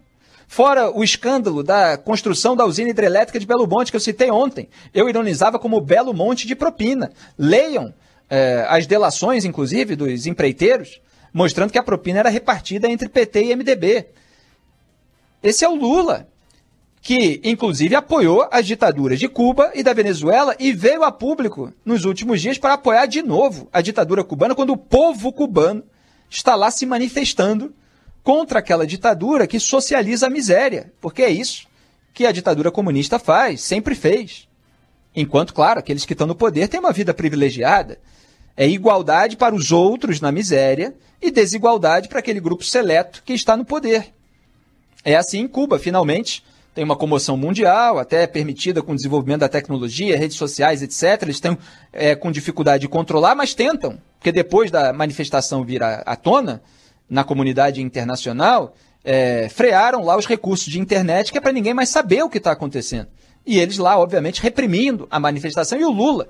fora 0.49 0.91
o 0.91 1.05
escândalo 1.05 1.63
da 1.63 1.99
construção 1.99 2.57
da 2.57 2.65
usina 2.65 2.91
hidrelétrica 2.91 3.39
de 3.39 3.47
Belo 3.47 3.67
Monte, 3.67 3.91
que 3.91 3.97
eu 3.97 4.01
citei 4.01 4.31
ontem. 4.31 4.69
Eu 4.95 5.09
ironizava 5.09 5.59
como 5.59 5.81
Belo 5.81 6.15
Monte 6.15 6.47
de 6.47 6.57
propina. 6.57 7.13
Leiam 7.39 7.93
eh, 8.31 8.67
as 8.69 8.87
delações, 8.87 9.45
inclusive, 9.45 9.95
dos 9.95 10.27
empreiteiros, 10.27 11.01
mostrando 11.33 11.71
que 11.71 11.79
a 11.79 11.83
propina 11.83 12.21
era 12.21 12.31
repartida 12.31 12.89
entre 12.89 13.09
PT 13.11 13.45
e 13.45 13.57
MDB. 13.57 14.07
Esse 15.43 15.65
é 15.65 15.69
o 15.69 15.75
Lula 15.75 16.27
que 17.07 17.41
inclusive 17.45 17.95
apoiou 17.95 18.49
as 18.51 18.67
ditaduras 18.67 19.21
de 19.21 19.29
Cuba 19.29 19.71
e 19.77 19.83
da 19.85 19.93
Venezuela 19.93 20.57
e 20.59 20.73
veio 20.73 21.05
a 21.05 21.13
público 21.13 21.73
nos 21.85 22.05
últimos 22.05 22.41
dias 22.41 22.59
para 22.59 22.75
apoiar 22.75 23.07
de 23.07 23.23
novo 23.23 23.69
a 23.73 23.81
ditadura 23.81 24.25
cubana 24.25 24.57
quando 24.57 24.71
o 24.71 24.77
povo 24.77 25.33
cubano 25.33 25.85
está 26.29 26.57
lá 26.57 26.69
se 26.69 26.85
manifestando 26.85 27.73
contra 28.25 28.59
aquela 28.59 28.85
ditadura 28.85 29.47
que 29.47 29.61
socializa 29.61 30.27
a 30.27 30.31
miséria, 30.31 30.93
porque 31.01 31.23
é 31.23 31.31
isso 31.31 31.69
que 32.13 32.27
a 32.27 32.33
ditadura 32.33 32.73
comunista 32.73 33.21
faz, 33.21 33.61
sempre 33.61 33.95
fez. 33.95 34.49
Enquanto, 35.15 35.55
claro, 35.55 35.79
aqueles 35.79 36.05
que 36.05 36.13
estão 36.13 36.27
no 36.27 36.35
poder 36.35 36.67
têm 36.67 36.81
uma 36.81 36.93
vida 36.93 37.15
privilegiada. 37.15 38.01
É 38.57 38.67
igualdade 38.69 39.37
para 39.37 39.55
os 39.55 39.71
outros 39.71 40.21
na 40.21 40.33
miséria 40.33 40.93
e 41.23 41.31
desigualdade 41.31 42.09
para 42.09 42.19
aquele 42.19 42.41
grupo 42.41 42.65
seleto 42.65 43.23
que 43.25 43.33
está 43.33 43.57
no 43.57 43.65
poder. 43.65 44.13
É 45.05 45.15
assim 45.15 45.39
em 45.39 45.47
Cuba, 45.47 45.79
finalmente 45.79 46.43
tem 46.77 46.85
uma 46.85 46.95
comoção 46.95 47.39
mundial, 47.39 47.99
até 47.99 48.27
permitida 48.27 48.83
com 48.83 48.93
o 48.93 48.95
desenvolvimento 48.95 49.41
da 49.41 49.49
tecnologia, 49.49 50.15
redes 50.15 50.37
sociais, 50.37 50.83
etc. 50.83 51.23
Eles 51.23 51.37
estão 51.37 51.57
é, 51.91 52.15
com 52.15 52.31
dificuldade 52.31 52.83
de 52.83 52.89
controlar, 52.89 53.35
mas 53.35 53.55
tentam, 53.55 53.99
porque 54.19 54.31
depois 54.31 54.71
da 54.71 54.93
manifestação 54.93 55.65
vir 55.65 55.83
à, 55.83 56.03
à 56.05 56.15
tona, 56.15 56.61
na 57.09 57.25
comunidade 57.25 57.81
internacional, 57.81 58.75
é, 59.03 59.49
frearam 59.49 60.05
lá 60.05 60.19
os 60.19 60.27
recursos 60.27 60.71
de 60.71 60.79
internet, 60.79 61.33
que 61.33 61.39
é 61.39 61.41
para 61.41 61.51
ninguém 61.51 61.73
mais 61.73 61.89
saber 61.89 62.23
o 62.23 62.29
que 62.29 62.37
está 62.37 62.53
acontecendo. 62.53 63.09
E 63.47 63.59
eles 63.59 63.79
lá, 63.79 63.99
obviamente, 63.99 64.43
reprimindo 64.43 65.09
a 65.11 65.19
manifestação. 65.19 65.81
E 65.81 65.85
o 65.85 65.91
Lula, 65.91 66.29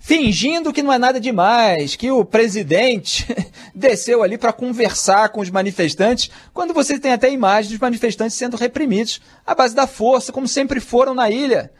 fingindo 0.00 0.72
que 0.72 0.82
não 0.82 0.92
é 0.92 0.98
nada 0.98 1.20
demais, 1.20 1.96
que 1.96 2.10
o 2.10 2.24
presidente 2.24 3.26
desceu 3.74 4.22
ali 4.22 4.38
para 4.38 4.52
conversar 4.52 5.28
com 5.30 5.40
os 5.40 5.50
manifestantes, 5.50 6.30
quando 6.54 6.72
você 6.72 6.98
tem 6.98 7.12
até 7.12 7.30
imagens 7.30 7.70
dos 7.70 7.78
manifestantes 7.78 8.36
sendo 8.36 8.56
reprimidos 8.56 9.20
à 9.46 9.54
base 9.54 9.74
da 9.74 9.86
força, 9.86 10.32
como 10.32 10.48
sempre 10.48 10.80
foram 10.80 11.14
na 11.14 11.30
ilha. 11.30 11.70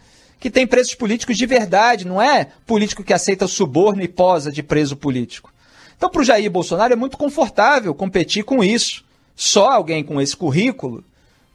Que 0.41 0.51
tem 0.51 0.67
presos 0.67 0.95
políticos 0.95 1.37
de 1.37 1.47
verdade, 1.47 2.07
não 2.07 2.23
é 2.23 2.49
político 2.65 3.03
que 3.03 3.13
aceita 3.13 3.49
suborno 3.49 4.03
e 4.03 4.09
posa 4.09 4.53
de 4.53 4.63
preso 4.63 4.97
político. 4.97 5.53
Então, 5.97 6.09
para 6.09 6.23
o 6.23 6.25
Jair 6.25 6.49
Bolsonaro 6.49 6.93
é 6.93 6.97
muito 6.97 7.17
confortável 7.17 7.95
competir 7.95 8.45
com 8.45 8.63
isso, 8.63 9.05
Só 9.35 9.71
alguém 9.71 10.03
com 10.03 10.21
esse 10.21 10.37
currículo 10.37 11.05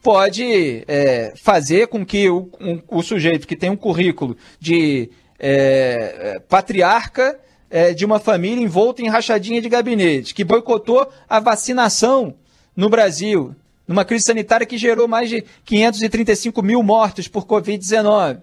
pode 0.02 0.84
é, 0.85 1.34
fazer 1.35 1.88
com 1.88 2.06
que 2.06 2.30
o, 2.30 2.49
um, 2.60 2.81
o, 2.90 3.02
sujeito 3.02 3.48
que 3.48 3.56
tem 3.56 3.69
um 3.69 3.76
currículo 3.76 4.35
de 4.60 5.10
é, 5.45 6.41
patriarca 6.48 7.38
é, 7.70 7.94
de 7.94 8.06
uma 8.06 8.18
família 8.18 8.64
envolta 8.64 9.02
em 9.02 9.10
rachadinha 9.10 9.61
de 9.61 9.68
gabinete, 9.68 10.34
que 10.34 10.41
boicotou 10.41 11.11
a 11.28 11.41
vacinação 11.41 12.36
no 12.74 12.90
Brasil, 12.90 13.53
numa 13.86 14.06
crise 14.06 14.24
sanitária 14.24 14.65
que 14.65 14.78
gerou 14.78 15.06
mais 15.06 15.30
de 15.30 15.44
535 15.65 16.61
mil 16.61 16.82
mortos 16.82 17.28
por 17.28 17.45
Covid-19. 17.45 18.40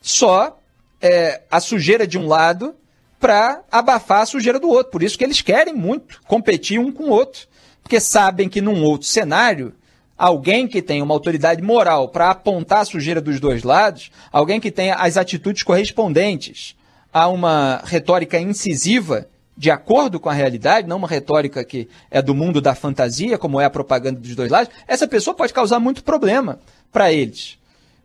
Só 0.00 0.58
é, 1.02 1.42
a 1.50 1.60
sujeira 1.60 2.06
de 2.06 2.16
um 2.16 2.26
lado 2.26 2.74
para 3.18 3.62
abafar 3.70 4.22
a 4.22 4.26
sujeira 4.26 4.58
do 4.58 4.70
outro. 4.70 4.92
Por 4.92 5.02
isso 5.02 5.18
que 5.18 5.24
eles 5.24 5.42
querem 5.42 5.74
muito 5.74 6.22
competir 6.26 6.80
um 6.80 6.90
com 6.90 7.04
o 7.04 7.10
outro. 7.10 7.46
Porque 7.82 8.00
sabem 8.00 8.48
que 8.48 8.62
num 8.62 8.82
outro 8.82 9.06
cenário, 9.06 9.74
alguém 10.20 10.68
que 10.68 10.82
tenha 10.82 11.02
uma 11.02 11.14
autoridade 11.14 11.62
moral 11.62 12.10
para 12.10 12.30
apontar 12.30 12.80
a 12.80 12.84
sujeira 12.84 13.22
dos 13.22 13.40
dois 13.40 13.62
lados, 13.62 14.10
alguém 14.30 14.60
que 14.60 14.70
tenha 14.70 14.96
as 14.96 15.16
atitudes 15.16 15.62
correspondentes 15.62 16.76
a 17.10 17.26
uma 17.26 17.80
retórica 17.86 18.38
incisiva, 18.38 19.26
de 19.56 19.70
acordo 19.70 20.20
com 20.20 20.28
a 20.28 20.34
realidade, 20.34 20.86
não 20.86 20.98
uma 20.98 21.08
retórica 21.08 21.64
que 21.64 21.88
é 22.10 22.20
do 22.20 22.34
mundo 22.34 22.60
da 22.60 22.74
fantasia, 22.74 23.38
como 23.38 23.58
é 23.58 23.64
a 23.64 23.70
propaganda 23.70 24.20
dos 24.20 24.36
dois 24.36 24.50
lados, 24.50 24.70
essa 24.86 25.08
pessoa 25.08 25.34
pode 25.34 25.54
causar 25.54 25.80
muito 25.80 26.04
problema 26.04 26.60
para 26.92 27.10
eles. 27.10 27.58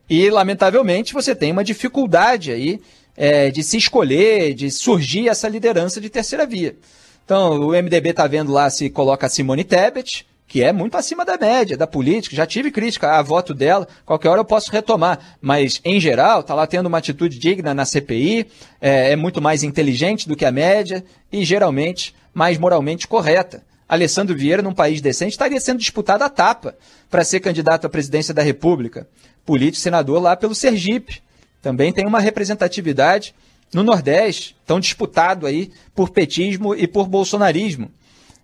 E, 0.10 0.30
lamentavelmente, 0.30 1.14
você 1.14 1.36
tem 1.36 1.52
uma 1.52 1.66
dificuldade 1.66 2.50
aí 2.50 2.80
é, 3.18 3.52
de 3.52 3.62
se 3.62 3.76
escolher, 3.76 4.54
de 4.54 4.72
surgir 4.72 5.28
essa 5.28 5.50
liderança 5.50 6.00
de 6.00 6.10
terceira 6.10 6.46
via. 6.46 6.78
Então, 7.26 7.60
o 7.60 7.72
MDB 7.72 8.12
está 8.12 8.26
vendo 8.26 8.54
lá 8.54 8.70
se 8.70 8.90
coloca 8.90 9.28
Simone 9.28 9.66
Tebet, 9.66 10.26
que 10.48 10.64
é 10.64 10.72
muito 10.72 10.96
acima 10.96 11.26
da 11.26 11.38
média 11.38 11.76
da 11.76 11.88
política. 11.88 12.36
Já 12.36 12.46
tive 12.46 12.72
crítica 12.72 13.18
a 13.18 13.22
voto 13.22 13.54
dela, 13.54 13.88
qualquer 14.06 14.30
hora 14.30 14.42
eu 14.42 14.46
posso 14.46 14.72
retomar. 14.72 15.38
Mas, 15.42 15.82
em 15.84 16.00
geral, 16.00 16.42
está 16.42 16.54
lá 16.54 16.68
tendo 16.68 16.88
uma 16.88 16.98
atitude 16.98 17.40
digna 17.40 17.74
na 17.74 17.86
CPI, 17.86 18.48
é, 18.80 19.12
é 19.12 19.16
muito 19.16 19.42
mais 19.42 19.64
inteligente 19.64 20.28
do 20.28 20.36
que 20.36 20.46
a 20.46 20.52
média 20.52 21.04
e, 21.32 21.44
geralmente, 21.44 22.16
mais 22.34 22.58
moralmente 22.58 23.08
correta. 23.08 23.64
Alessandro 23.88 24.36
Vieira, 24.36 24.62
num 24.62 24.74
país 24.74 25.00
decente, 25.02 25.32
estaria 25.32 25.60
sendo 25.60 25.80
disputado 25.80 26.24
a 26.24 26.30
tapa 26.30 26.76
para 27.10 27.24
ser 27.24 27.40
candidato 27.40 27.86
à 27.86 27.90
presidência 27.90 28.34
da 28.34 28.42
República. 28.42 29.08
Político 29.46 29.82
senador 29.82 30.22
lá 30.22 30.36
pelo 30.36 30.56
Sergipe 30.56 31.22
também 31.62 31.94
tem 31.94 32.06
uma 32.06 32.20
representatividade 32.20 33.34
no 33.74 33.84
Nordeste, 33.84 34.56
tão 34.66 34.80
disputado 34.80 35.46
aí 35.46 35.72
por 35.94 36.10
petismo 36.10 36.76
e 36.76 36.88
por 36.88 37.08
bolsonarismo. 37.08 37.92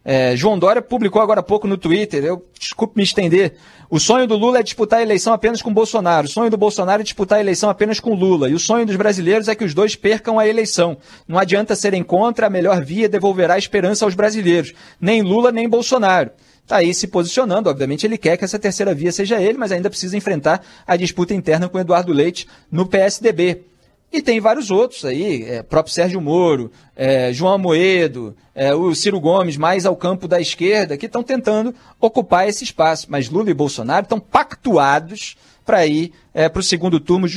É, 0.03 0.35
João 0.35 0.57
Dória 0.57 0.81
publicou 0.81 1.21
agora 1.21 1.41
há 1.41 1.43
pouco 1.43 1.67
no 1.67 1.77
Twitter, 1.77 2.23
eu 2.23 2.43
desculpe 2.59 2.97
me 2.97 3.03
estender. 3.03 3.53
O 3.89 3.99
sonho 3.99 4.25
do 4.25 4.35
Lula 4.35 4.59
é 4.59 4.63
disputar 4.63 4.99
a 4.99 5.01
eleição 5.03 5.33
apenas 5.33 5.61
com 5.61 5.73
Bolsonaro. 5.73 6.25
O 6.25 6.29
sonho 6.29 6.49
do 6.49 6.57
Bolsonaro 6.57 7.01
é 7.01 7.03
disputar 7.03 7.37
a 7.37 7.41
eleição 7.41 7.69
apenas 7.69 7.99
com 7.99 8.15
Lula. 8.15 8.49
E 8.49 8.53
o 8.53 8.59
sonho 8.59 8.85
dos 8.85 8.95
brasileiros 8.95 9.47
é 9.47 9.53
que 9.53 9.63
os 9.63 9.73
dois 9.73 9.95
percam 9.95 10.39
a 10.39 10.47
eleição. 10.47 10.97
Não 11.27 11.37
adianta 11.37 11.75
serem 11.75 12.01
contra, 12.01 12.47
a 12.47 12.49
melhor 12.49 12.83
via 12.83 13.09
devolverá 13.09 13.57
esperança 13.57 14.05
aos 14.05 14.15
brasileiros. 14.15 14.73
Nem 14.99 15.21
Lula, 15.21 15.51
nem 15.51 15.69
Bolsonaro 15.69 16.31
está 16.63 16.77
aí 16.77 16.93
se 16.93 17.07
posicionando. 17.07 17.69
Obviamente, 17.69 18.05
ele 18.05 18.17
quer 18.17 18.37
que 18.37 18.45
essa 18.45 18.57
terceira 18.57 18.93
via 18.93 19.11
seja 19.11 19.41
ele, 19.41 19.57
mas 19.57 19.71
ainda 19.71 19.89
precisa 19.89 20.15
enfrentar 20.15 20.63
a 20.87 20.95
disputa 20.95 21.33
interna 21.33 21.67
com 21.67 21.77
Eduardo 21.77 22.13
Leite 22.13 22.47
no 22.71 22.85
PSDB. 22.85 23.70
E 24.11 24.21
tem 24.21 24.41
vários 24.41 24.69
outros 24.69 25.05
aí, 25.05 25.43
é, 25.43 25.63
próprio 25.63 25.93
Sérgio 25.93 26.19
Moro, 26.19 26.69
é, 26.95 27.31
João 27.31 27.53
Amoedo, 27.53 28.35
é, 28.53 28.73
o 28.75 28.93
Ciro 28.93 29.19
Gomes, 29.21 29.55
mais 29.55 29.85
ao 29.85 29.95
campo 29.95 30.27
da 30.27 30.41
esquerda, 30.41 30.97
que 30.97 31.05
estão 31.05 31.23
tentando 31.23 31.73
ocupar 31.99 32.47
esse 32.47 32.63
espaço. 32.63 33.07
Mas 33.09 33.29
Lula 33.29 33.49
e 33.49 33.53
Bolsonaro 33.53 34.03
estão 34.03 34.19
pactuados 34.19 35.37
para 35.65 35.85
ir 35.85 36.11
é, 36.33 36.49
para 36.49 36.59
o 36.59 36.63
segundo, 36.63 36.99
turno, 36.99 37.27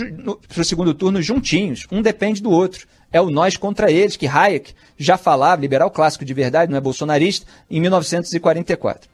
segundo 0.65 0.93
turno 0.93 1.23
juntinhos. 1.23 1.87
Um 1.93 2.03
depende 2.03 2.43
do 2.43 2.51
outro. 2.51 2.89
É 3.13 3.21
o 3.21 3.31
nós 3.31 3.57
contra 3.57 3.93
eles, 3.93 4.17
que 4.17 4.27
Hayek 4.27 4.75
já 4.99 5.17
falava, 5.17 5.63
liberal 5.63 5.89
clássico 5.93 6.25
de 6.25 6.35
verdade, 6.35 6.73
não 6.73 6.79
é 6.79 6.81
bolsonarista, 6.81 7.47
em 7.71 7.81
1944. 7.81 9.14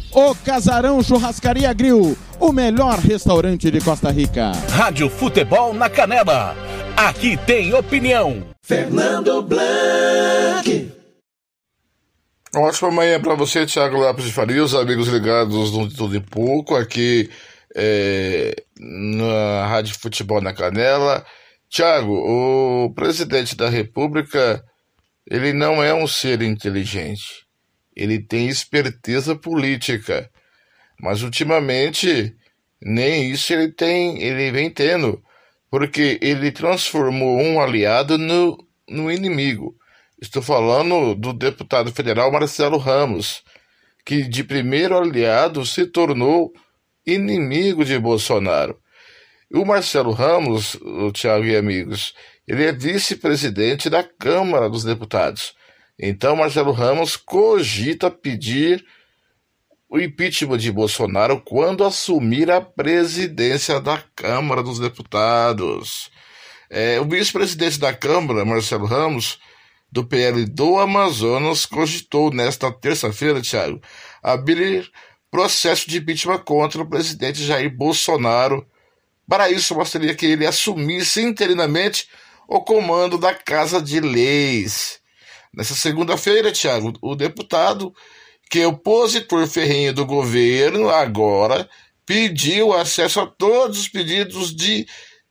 O 0.13 0.35
Casarão 0.35 1.01
Churrascaria 1.01 1.71
Grill, 1.71 2.17
o 2.37 2.51
melhor 2.51 2.99
restaurante 2.99 3.71
de 3.71 3.79
Costa 3.79 4.11
Rica. 4.11 4.51
Rádio 4.69 5.09
Futebol 5.09 5.73
na 5.73 5.89
Canela. 5.89 6.53
Aqui 6.97 7.37
tem 7.37 7.73
opinião. 7.73 8.45
Fernando 8.61 9.41
Blanc. 9.41 10.91
Uma 12.53 12.67
ótima 12.67 12.91
manhã 12.91 13.21
para 13.21 13.35
você, 13.35 13.65
Thiago 13.65 13.95
Lopes 13.95 14.25
de 14.25 14.33
Faria, 14.33 14.61
os 14.61 14.75
amigos 14.75 15.07
ligados 15.07 15.71
no 15.71 15.89
Tudo 15.89 16.17
em 16.17 16.21
Pouco, 16.21 16.75
aqui 16.75 17.29
é, 17.73 18.53
na 18.77 19.65
Rádio 19.65 19.97
Futebol 19.97 20.41
na 20.41 20.51
Canela. 20.51 21.25
Thiago, 21.69 22.11
o 22.11 22.93
presidente 22.93 23.55
da 23.55 23.69
República, 23.69 24.61
ele 25.25 25.53
não 25.53 25.81
é 25.81 25.93
um 25.93 26.05
ser 26.05 26.41
inteligente 26.41 27.40
ele 28.01 28.19
tem 28.19 28.47
esperteza 28.47 29.35
política. 29.35 30.29
Mas 30.99 31.21
ultimamente 31.21 32.35
nem 32.81 33.29
isso 33.31 33.53
ele 33.53 33.71
tem, 33.71 34.21
ele 34.21 34.51
vem 34.51 34.69
tendo, 34.69 35.23
porque 35.69 36.17
ele 36.21 36.51
transformou 36.51 37.39
um 37.39 37.61
aliado 37.61 38.17
no, 38.17 38.57
no 38.89 39.11
inimigo. 39.11 39.75
Estou 40.19 40.41
falando 40.41 41.13
do 41.13 41.31
deputado 41.31 41.91
federal 41.91 42.31
Marcelo 42.31 42.77
Ramos, 42.77 43.43
que 44.03 44.23
de 44.27 44.43
primeiro 44.43 44.97
aliado 44.97 45.63
se 45.65 45.85
tornou 45.85 46.51
inimigo 47.05 47.85
de 47.85 47.97
Bolsonaro. 47.99 48.79
O 49.53 49.63
Marcelo 49.65 50.11
Ramos, 50.11 50.75
o 50.75 51.11
Thiago 51.11 51.45
e 51.45 51.55
amigos, 51.55 52.13
ele 52.47 52.63
é 52.63 52.71
vice-presidente 52.71 53.89
da 53.89 54.03
Câmara 54.03 54.69
dos 54.69 54.83
Deputados. 54.83 55.53
Então, 56.03 56.35
Marcelo 56.35 56.71
Ramos 56.71 57.15
cogita 57.15 58.09
pedir 58.09 58.83
o 59.87 59.99
impeachment 59.99 60.57
de 60.57 60.71
Bolsonaro 60.71 61.39
quando 61.39 61.83
assumir 61.83 62.49
a 62.49 62.59
presidência 62.59 63.79
da 63.79 64.03
Câmara 64.15 64.63
dos 64.63 64.79
Deputados. 64.79 66.09
É, 66.71 66.99
o 66.99 67.05
vice-presidente 67.05 67.79
da 67.79 67.93
Câmara, 67.93 68.43
Marcelo 68.43 68.87
Ramos, 68.87 69.37
do 69.91 70.03
PL 70.03 70.43
do 70.45 70.79
Amazonas, 70.79 71.67
cogitou 71.67 72.33
nesta 72.33 72.71
terça-feira, 72.71 73.39
Thiago, 73.39 73.79
abrir 74.23 74.89
processo 75.29 75.87
de 75.87 75.99
impeachment 75.99 76.39
contra 76.39 76.81
o 76.81 76.89
presidente 76.89 77.43
Jair 77.43 77.69
Bolsonaro. 77.69 78.65
Para 79.27 79.51
isso, 79.51 79.75
gostaria 79.75 80.15
que 80.15 80.25
ele 80.25 80.47
assumisse 80.47 81.21
interinamente 81.21 82.07
o 82.47 82.59
comando 82.59 83.19
da 83.19 83.35
Casa 83.35 83.79
de 83.79 83.99
Leis. 83.99 85.00
Nessa 85.53 85.75
segunda-feira, 85.75 86.51
Tiago, 86.51 86.93
o 87.01 87.13
deputado, 87.13 87.93
que 88.49 88.59
é 88.59 88.67
opositor 88.67 89.45
ferrenho 89.47 89.93
do 89.93 90.05
governo, 90.05 90.89
agora 90.89 91.69
pediu 92.05 92.73
acesso 92.73 93.19
a 93.19 93.27
todos 93.27 93.79
os 93.79 93.87
pedidos 93.89 94.55
de 94.55 94.87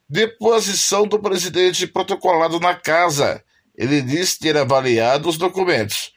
deposição 0.08 1.06
do 1.06 1.18
presidente 1.18 1.86
protocolado 1.86 2.60
na 2.60 2.74
casa. 2.74 3.42
Ele 3.74 4.02
disse 4.02 4.38
ter 4.38 4.56
avaliado 4.56 5.28
os 5.28 5.38
documentos. 5.38 6.12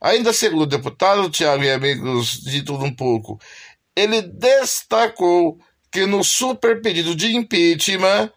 Ainda 0.00 0.34
segundo 0.34 0.62
o 0.62 0.66
deputado, 0.66 1.30
Tiago 1.30 1.64
e 1.64 1.70
amigos 1.70 2.40
de 2.42 2.62
tudo 2.62 2.84
um 2.84 2.94
pouco, 2.94 3.40
ele 3.96 4.20
destacou 4.20 5.58
que 5.90 6.04
no 6.04 6.22
super 6.22 6.82
pedido 6.82 7.14
de 7.14 7.34
impeachment, 7.34 8.30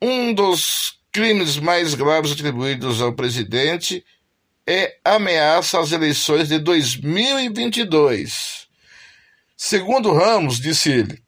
um 0.00 0.32
dos 0.32 1.00
crimes 1.10 1.56
mais 1.56 1.94
graves 1.94 2.30
atribuídos 2.30 3.00
ao 3.00 3.12
presidente 3.12 4.04
é 4.70 4.98
ameaça 5.02 5.80
às 5.80 5.92
eleições 5.92 6.48
de 6.48 6.58
2022. 6.58 8.68
Segundo 9.56 10.12
Ramos, 10.12 10.60
disse 10.60 10.90
ele, 10.90 11.22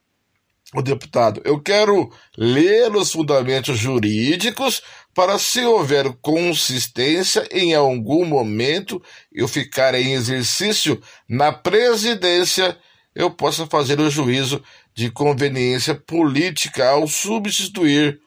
o 0.74 0.82
deputado, 0.82 1.40
eu 1.42 1.58
quero 1.58 2.12
ler 2.36 2.94
os 2.94 3.10
fundamentos 3.10 3.78
jurídicos 3.78 4.82
para, 5.14 5.38
se 5.38 5.64
houver 5.64 6.12
consistência, 6.20 7.48
em 7.50 7.74
algum 7.74 8.26
momento 8.26 9.02
eu 9.32 9.48
ficar 9.48 9.94
em 9.94 10.12
exercício 10.12 11.00
na 11.26 11.50
presidência, 11.50 12.76
eu 13.14 13.30
possa 13.30 13.66
fazer 13.66 13.98
o 14.00 14.10
juízo 14.10 14.62
de 14.94 15.10
conveniência 15.10 15.94
política 15.94 16.90
ao 16.90 17.08
substituir 17.08 18.20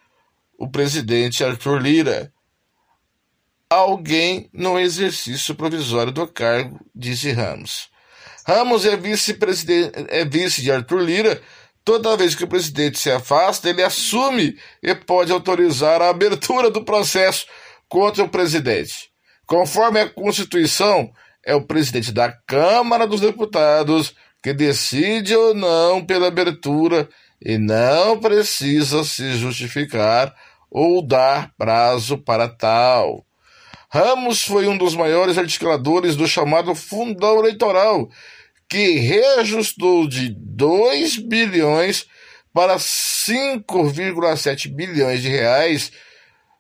o 0.58 0.68
presidente 0.68 1.44
Arthur 1.44 1.80
Lira. 1.80 2.34
Alguém 3.74 4.48
no 4.54 4.80
exercício 4.80 5.56
provisório 5.56 6.12
do 6.12 6.28
cargo, 6.28 6.80
disse 6.94 7.32
Ramos. 7.32 7.90
Ramos 8.46 8.86
é 8.86 8.96
vice-presidente, 8.96 9.92
é 10.10 10.24
vice 10.24 10.62
de 10.62 10.72
Arthur 10.72 11.02
Lira. 11.02 11.42
Toda 11.84 12.16
vez 12.16 12.36
que 12.36 12.44
o 12.44 12.48
presidente 12.48 13.00
se 13.00 13.10
afasta, 13.10 13.68
ele 13.68 13.82
assume 13.82 14.56
e 14.82 14.94
pode 14.94 15.32
autorizar 15.32 16.04
a 16.04 16.10
abertura 16.10 16.70
do 16.70 16.86
processo 16.86 17.48
contra 17.90 18.24
o 18.24 18.30
presidente. 18.30 19.10
Conforme 19.48 20.02
a 20.02 20.10
Constituição, 20.10 21.12
é 21.44 21.56
o 21.56 21.66
presidente 21.66 22.12
da 22.12 22.32
Câmara 22.32 23.08
dos 23.08 23.22
Deputados 23.22 24.14
que 24.44 24.54
decide 24.54 25.36
ou 25.36 25.56
não 25.56 26.06
pela 26.06 26.28
abertura 26.28 27.10
e 27.42 27.58
não 27.58 28.20
precisa 28.20 29.04
se 29.04 29.34
justificar 29.34 30.32
ou 30.70 31.02
dar 31.02 31.52
prazo 31.58 32.20
para 32.20 32.48
tal. 32.48 33.26
Ramos 33.94 34.42
foi 34.42 34.68
um 34.68 34.76
dos 34.76 34.96
maiores 34.96 35.38
articuladores 35.38 36.16
do 36.16 36.28
chamado 36.28 36.74
fundão 36.74 37.38
eleitoral, 37.38 38.10
que 38.68 38.94
reajustou 38.94 40.08
de 40.08 40.30
2 40.36 41.18
bilhões 41.18 42.08
para 42.52 42.78
5,7 42.78 44.68
bilhões 44.68 45.22
de 45.22 45.30
reais 45.30 45.92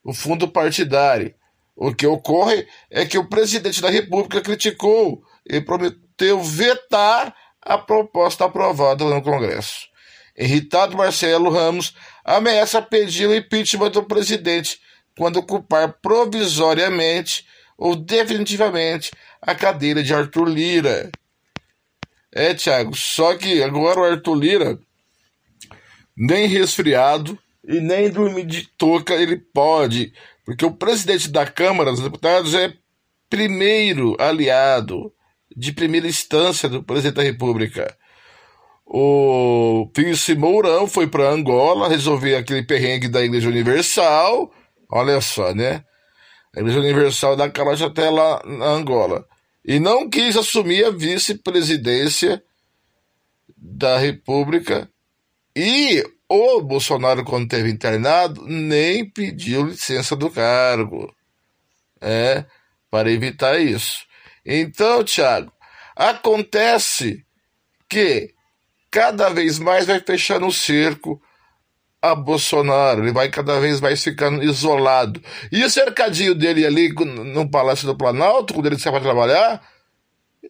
o 0.03 0.13
fundo 0.13 0.47
partidário. 0.47 1.33
O 1.75 1.91
que 1.91 2.05
ocorre 2.05 2.67
é 2.91 3.03
que 3.03 3.17
o 3.17 3.27
presidente 3.27 3.81
da 3.81 3.89
República 3.89 4.39
criticou 4.39 5.23
e 5.43 5.59
prometeu 5.59 6.39
vetar 6.39 7.35
a 7.59 7.79
proposta 7.79 8.45
aprovada 8.45 9.05
no 9.05 9.23
Congresso. 9.23 9.87
Irritado, 10.37 10.95
Marcelo 10.95 11.49
Ramos 11.49 11.95
ameaça 12.23 12.79
pedir 12.79 13.25
o 13.25 13.35
impeachment 13.35 13.89
do 13.89 14.03
presidente 14.03 14.79
quando 15.17 15.37
ocupar 15.37 15.93
provisoriamente 16.01 17.45
ou 17.77 17.95
definitivamente 17.95 19.11
a 19.41 19.53
cadeira 19.53 20.03
de 20.03 20.13
Arthur 20.13 20.47
Lira. 20.47 21.11
É, 22.31 22.53
Thiago, 22.53 22.95
só 22.95 23.35
que 23.35 23.61
agora 23.61 23.99
o 23.99 24.03
Arthur 24.03 24.35
Lira, 24.35 24.79
nem 26.15 26.47
resfriado 26.47 27.37
e 27.63 27.79
nem 27.79 28.09
dormir 28.09 28.45
de 28.45 28.67
touca 28.77 29.13
ele 29.13 29.37
pode, 29.37 30.13
porque 30.45 30.65
o 30.65 30.71
presidente 30.71 31.29
da 31.29 31.45
Câmara 31.45 31.91
dos 31.91 32.01
Deputados 32.01 32.53
é 32.55 32.73
primeiro 33.29 34.15
aliado 34.19 35.13
de 35.55 35.71
primeira 35.71 36.07
instância 36.07 36.67
do 36.67 36.83
presidente 36.83 37.15
da 37.15 37.23
República. 37.23 37.95
O 38.85 39.89
Príncipe 39.93 40.39
Mourão 40.39 40.87
foi 40.87 41.07
para 41.07 41.29
Angola 41.29 41.87
resolver 41.87 42.35
aquele 42.35 42.63
perrengue 42.63 43.07
da 43.07 43.23
Igreja 43.23 43.49
Universal. 43.49 44.51
Olha 44.89 45.19
só, 45.21 45.53
né? 45.53 45.83
A 46.55 46.59
Igreja 46.59 46.79
Universal 46.79 47.35
da 47.35 47.49
calote 47.49 47.83
até 47.83 48.09
lá 48.09 48.41
na 48.45 48.65
Angola. 48.67 49.25
E 49.65 49.79
não 49.79 50.09
quis 50.09 50.35
assumir 50.35 50.85
a 50.85 50.91
vice-presidência 50.91 52.43
da 53.57 53.97
República. 53.97 54.89
E 55.55 56.03
o 56.27 56.61
Bolsonaro, 56.61 57.23
quando 57.23 57.47
teve 57.47 57.69
internado, 57.69 58.45
nem 58.45 59.09
pediu 59.09 59.65
licença 59.65 60.15
do 60.15 60.29
cargo. 60.29 61.13
É, 62.01 62.45
para 62.91 63.09
evitar 63.09 63.59
isso. 63.59 64.05
Então, 64.45 65.03
Tiago, 65.03 65.51
acontece 65.95 67.25
que 67.87 68.33
cada 68.91 69.29
vez 69.29 69.57
mais 69.57 69.85
vai 69.85 69.99
fechando 69.99 70.45
o 70.45 70.51
cerco 70.51 71.21
a 72.03 72.13
Bolsonaro, 72.13 73.01
ele 73.01 73.13
vai 73.13 73.29
cada 73.29 73.61
vez 73.61 73.79
mais 73.79 74.03
ficando 74.03 74.43
isolado. 74.43 75.23
E 75.49 75.63
o 75.63 75.69
cercadinho 75.69 76.35
dele 76.35 76.65
ali 76.65 76.93
no 77.33 77.49
Palácio 77.49 77.87
do 77.87 77.95
Planalto, 77.95 78.53
quando 78.53 78.65
ele 78.65 78.77
sai 78.77 78.91
para 78.91 78.99
trabalhar, 79.01 79.65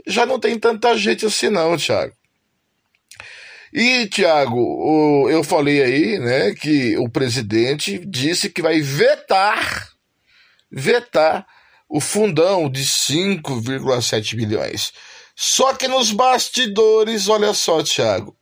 já 0.07 0.25
não 0.25 0.39
tem 0.39 0.57
tanta 0.57 0.97
gente 0.97 1.27
assim 1.27 1.49
não, 1.49 1.77
Tiago. 1.77 2.11
E, 3.71 4.07
Tiago, 4.07 5.29
eu 5.29 5.43
falei 5.43 5.83
aí, 5.83 6.17
né, 6.17 6.55
que 6.55 6.97
o 6.97 7.07
presidente 7.07 8.03
disse 8.03 8.49
que 8.49 8.61
vai 8.61 8.81
vetar, 8.81 9.89
vetar 10.71 11.45
o 11.87 11.99
fundão 12.01 12.67
de 12.67 12.81
5,7 12.83 14.35
bilhões. 14.35 14.91
Só 15.35 15.75
que 15.75 15.87
nos 15.87 16.11
bastidores, 16.11 17.29
olha 17.29 17.53
só, 17.53 17.83
Tiago, 17.83 18.35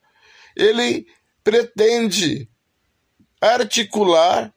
ele 0.56 1.06
pretende 1.44 2.50
articular 3.42 4.54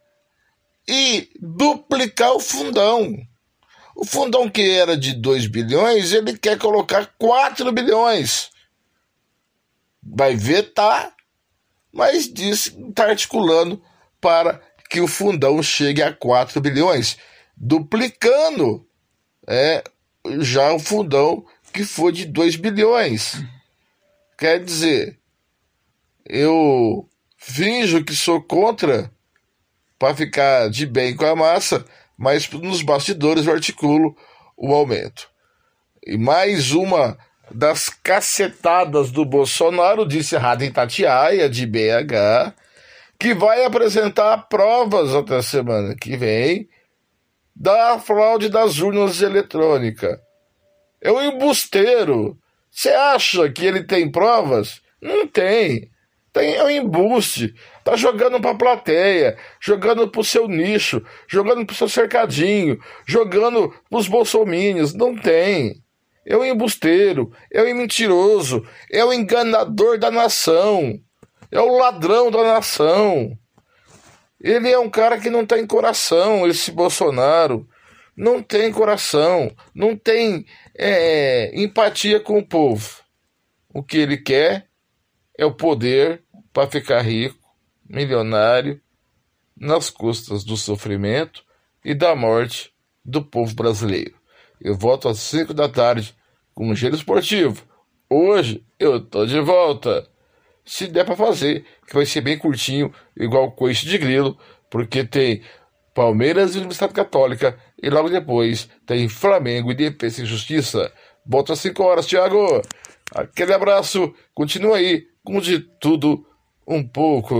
e 0.86 1.31
duplicar 1.40 2.32
o 2.32 2.40
fundão. 2.40 3.16
O 3.97 4.05
fundão 4.05 4.51
que 4.51 4.70
era 4.70 4.97
de 4.97 5.15
2 5.15 5.47
bilhões, 5.47 6.12
ele 6.12 6.36
quer 6.36 6.59
colocar 6.59 7.15
4 7.19 7.73
bilhões. 7.73 8.51
Vai 10.02 10.36
vetar, 10.36 11.15
mas 11.90 12.32
diz 12.32 12.66
está 12.66 13.06
articulando 13.06 13.82
para 14.20 14.61
que 14.90 15.01
o 15.01 15.09
fundão 15.09 15.62
chegue 15.62 16.02
a 16.02 16.12
4 16.12 16.61
bilhões 16.61 17.16
duplicando 17.56 18.86
é, 19.47 19.82
já 20.40 20.73
o 20.73 20.78
fundão 20.78 21.44
que 21.73 21.85
foi 21.85 22.12
de 22.12 22.24
2 22.24 22.56
bilhões. 22.56 23.43
Quer 24.39 24.62
dizer, 24.62 25.19
eu 26.24 27.09
finjo 27.47 28.03
que 28.03 28.16
sou 28.16 28.41
contra 28.41 29.11
para 29.99 30.15
ficar 30.15 30.71
de 30.71 30.87
bem 30.87 31.15
com 31.15 31.27
a 31.27 31.37
massa, 31.37 31.85
mas 32.16 32.51
nos 32.51 32.81
bastidores 32.81 33.47
eu 33.47 33.53
articulo 33.53 34.16
o 34.57 34.73
aumento. 34.73 35.29
E 36.07 36.16
mais 36.16 36.73
uma 36.73 37.19
das 37.51 37.91
cacetadas 37.91 39.11
do 39.11 39.27
Bolsonaro, 39.27 40.07
disse 40.07 40.37
Radin 40.39 40.73
Tatiaia, 40.73 41.49
de 41.49 41.66
BH, 41.66 42.55
que 43.19 43.35
vai 43.35 43.65
apresentar 43.65 44.49
provas 44.49 45.15
até 45.15 45.43
semana 45.43 45.95
que 45.95 46.16
vem 46.16 46.66
da 47.55 47.99
fraude 47.99 48.49
das 48.49 48.79
urnas 48.79 49.21
eletrônicas. 49.21 50.19
É 51.01 51.12
um 51.12 51.23
embusteiro. 51.23 52.39
Você 52.71 52.89
acha 52.89 53.51
que 53.51 53.65
ele 53.66 53.85
tem 53.85 54.11
provas? 54.11 54.81
Não 55.01 55.27
tem. 55.27 55.91
Tem 56.35 56.56
é 56.56 56.65
um 56.65 56.69
embuste. 56.69 57.55
Tá 57.85 57.94
jogando 57.94 58.40
pra 58.40 58.56
plateia, 58.56 59.39
jogando 59.61 60.09
pro 60.09 60.24
seu 60.24 60.48
nicho, 60.48 61.01
jogando 61.28 61.65
pro 61.65 61.77
seu 61.77 61.89
cercadinho, 61.89 62.81
jogando 63.06 63.73
pros 63.89 64.09
bolsomínios. 64.09 64.93
Não 64.93 65.15
tem. 65.15 65.81
É 66.27 66.36
um 66.36 66.44
embusteiro, 66.44 67.31
é 67.52 67.62
um 67.62 67.74
mentiroso, 67.77 68.66
é 68.90 69.05
o 69.05 69.11
um 69.11 69.12
enganador 69.12 69.97
da 69.97 70.11
nação, 70.11 70.98
é 71.52 71.61
o 71.61 71.78
ladrão 71.78 72.32
da 72.32 72.43
nação. 72.43 73.39
Ele 74.40 74.69
é 74.70 74.78
um 74.78 74.90
cara 74.90 75.20
que 75.20 75.31
não 75.31 75.47
tem 75.47 75.65
coração, 75.65 76.48
esse 76.48 76.73
Bolsonaro. 76.73 77.69
Não 78.16 78.43
tem 78.43 78.73
coração, 78.73 79.55
não 79.74 79.97
tem 79.97 80.47
é, 80.77 81.52
empatia 81.55 82.19
com 82.19 82.39
o 82.39 82.47
povo. 82.47 83.02
O 83.73 83.82
que 83.82 83.98
ele 83.98 84.16
quer 84.16 84.69
é 85.39 85.44
o 85.44 85.55
poder 85.55 86.24
para 86.55 86.71
ficar 86.71 87.03
rico, 87.03 87.37
milionário, 87.85 88.81
nas 89.57 89.91
custas 89.91 90.45
do 90.45 90.57
sofrimento 90.57 91.45
e 91.85 91.95
da 91.95 92.15
morte 92.15 92.73
do 93.05 93.21
povo 93.23 93.55
brasileiro. 93.55 94.15
Eu 94.61 94.77
volto 94.77 95.09
às 95.09 95.19
5 95.19 95.53
da 95.53 95.69
tarde 95.69 96.15
com 96.55 96.69
um 96.69 96.75
giro 96.75 96.95
esportivo. 96.95 97.63
Hoje 98.09 98.65
eu 98.79 99.01
tô 99.01 99.27
de 99.27 99.41
volta 99.41 100.09
se 100.65 100.87
der 100.87 101.05
para 101.05 101.17
fazer, 101.17 101.67
que 101.87 101.95
vai 101.95 102.07
ser 102.07 102.21
bem 102.21 102.39
curtinho, 102.39 102.95
igual 103.17 103.51
coice 103.53 103.85
de 103.85 103.99
grilo, 103.99 104.39
porque 104.71 105.05
tem 105.05 105.43
Palmeiras 105.93 106.55
e 106.55 106.59
Universidade 106.59 106.95
Católica, 106.95 107.59
e 107.83 107.91
logo 107.91 108.09
depois 108.09 108.69
tem 108.87 109.09
Flamengo 109.09 109.73
e 109.73 109.75
Defesa 109.75 110.23
e 110.23 110.25
Justiça. 110.25 110.91
Bota 111.27 111.53
às 111.53 111.59
5 111.59 111.83
horas, 111.83 112.07
Thiago. 112.07 112.63
Aquele 113.13 113.53
abraço, 113.53 114.15
continua 114.33 114.77
aí 114.77 115.05
com 115.23 115.41
de 115.41 115.59
tudo 115.59 116.25
um 116.66 116.82
pouco. 116.82 117.35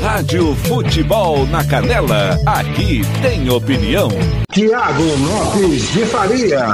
Rádio 0.00 0.54
Futebol 0.56 1.46
na 1.46 1.64
Canela, 1.64 2.38
aqui 2.46 3.02
tem 3.20 3.48
opinião. 3.50 4.08
Tiago 4.52 5.02
Lopes 5.02 5.92
de 5.92 6.04
Faria. 6.06 6.66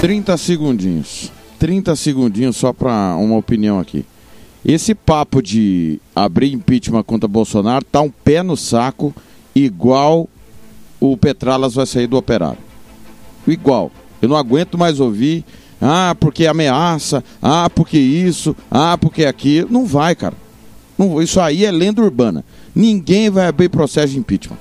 30 0.00 0.36
segundinhos. 0.38 1.30
30 1.58 1.94
segundinhos 1.94 2.56
só 2.56 2.72
para 2.72 3.16
uma 3.16 3.36
opinião 3.36 3.78
aqui. 3.78 4.06
Esse 4.64 4.94
papo 4.94 5.42
de 5.42 6.00
abrir 6.14 6.52
impeachment 6.52 7.02
contra 7.02 7.28
Bolsonaro 7.28 7.84
tá 7.84 8.00
um 8.00 8.10
pé 8.10 8.42
no 8.42 8.56
saco, 8.56 9.14
igual 9.54 10.28
o 10.98 11.16
Petralas 11.16 11.74
vai 11.74 11.86
sair 11.86 12.06
do 12.06 12.16
operário. 12.16 12.58
Igual. 13.46 13.90
Eu 14.20 14.28
não 14.28 14.36
aguento 14.36 14.76
mais 14.78 15.00
ouvir. 15.00 15.44
Ah, 15.80 16.14
porque 16.18 16.46
ameaça. 16.46 17.24
Ah, 17.40 17.70
porque 17.74 17.98
isso. 17.98 18.54
Ah, 18.70 18.98
porque 19.00 19.24
aquilo. 19.24 19.68
Não 19.70 19.86
vai, 19.86 20.14
cara. 20.14 20.34
Não, 20.98 21.22
isso 21.22 21.40
aí 21.40 21.64
é 21.64 21.70
lenda 21.70 22.02
urbana. 22.02 22.44
Ninguém 22.74 23.30
vai 23.30 23.46
abrir 23.46 23.68
processo 23.70 24.12
de 24.12 24.18
impeachment. 24.18 24.58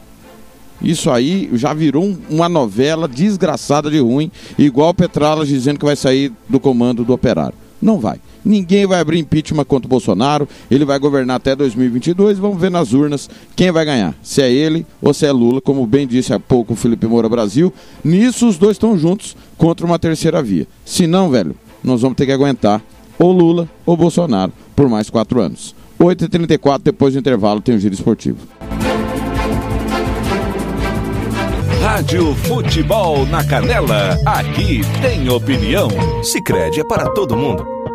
Isso 0.82 1.12
aí 1.12 1.50
já 1.54 1.74
virou 1.74 2.06
um- 2.06 2.18
uma 2.30 2.48
novela 2.48 3.06
desgraçada 3.08 3.92
de 3.92 4.00
ruim, 4.00 4.32
igual 4.58 4.94
Petralas 4.94 5.50
dizendo 5.50 5.78
que 5.78 5.86
vai 5.86 5.96
sair 5.98 6.32
do 6.48 6.58
comando 6.60 7.04
do 7.04 7.12
operário. 7.12 7.54
Não 7.82 8.00
vai. 8.00 8.20
Ninguém 8.44 8.86
vai 8.86 9.00
abrir 9.02 9.20
impeachment 9.20 9.66
contra 9.66 9.88
o 9.88 9.90
Bolsonaro. 9.90 10.48
Ele 10.72 10.86
vai 10.86 10.98
governar 10.98 11.36
até 11.38 11.54
2022. 11.56 12.38
Vamos 12.38 12.60
ver 12.60 12.72
nas 12.72 12.94
urnas 12.94 13.30
quem 13.56 13.72
vai 13.72 13.84
ganhar. 13.86 14.16
Se 14.24 14.42
é 14.42 14.50
ele 14.50 14.86
ou 15.02 15.14
se 15.14 15.26
é 15.26 15.32
Lula, 15.32 15.60
como 15.60 15.86
bem 15.86 16.08
disse 16.08 16.34
há 16.34 16.40
pouco 16.40 16.74
o 16.74 16.76
Felipe 16.76 17.06
Moura 17.08 17.28
Brasil. 17.28 17.74
Nisso 18.04 18.48
os 18.48 18.58
dois 18.58 18.76
estão 18.76 18.98
juntos 18.98 19.36
contra 19.60 19.86
uma 19.86 20.00
terceira 20.00 20.42
via. 20.42 20.66
Se 20.84 21.06
não, 21.06 21.30
velho, 21.30 21.56
nós 21.84 22.02
vamos 22.02 22.16
ter 22.16 22.26
que 22.26 22.32
aguentar 22.32 22.82
ou 23.20 23.32
Lula 23.32 23.70
ou 23.86 23.96
Bolsonaro 23.96 24.52
por 24.76 24.90
mais 24.90 25.10
quatro 25.10 25.40
anos. 25.40 25.76
8h34, 26.00 26.82
depois 26.82 27.14
do 27.14 27.20
intervalo, 27.20 27.62
tem 27.62 27.76
o 27.76 27.80
giro 27.80 27.94
esportivo. 27.94 28.38
Rádio 31.82 32.34
Futebol 32.36 33.26
na 33.26 33.44
Canela, 33.44 34.18
aqui 34.26 34.82
tem 35.02 35.30
opinião. 35.30 35.90
Sicredi 36.24 36.80
é 36.80 36.84
para 36.86 37.10
todo 37.10 37.36
mundo. 37.36 37.79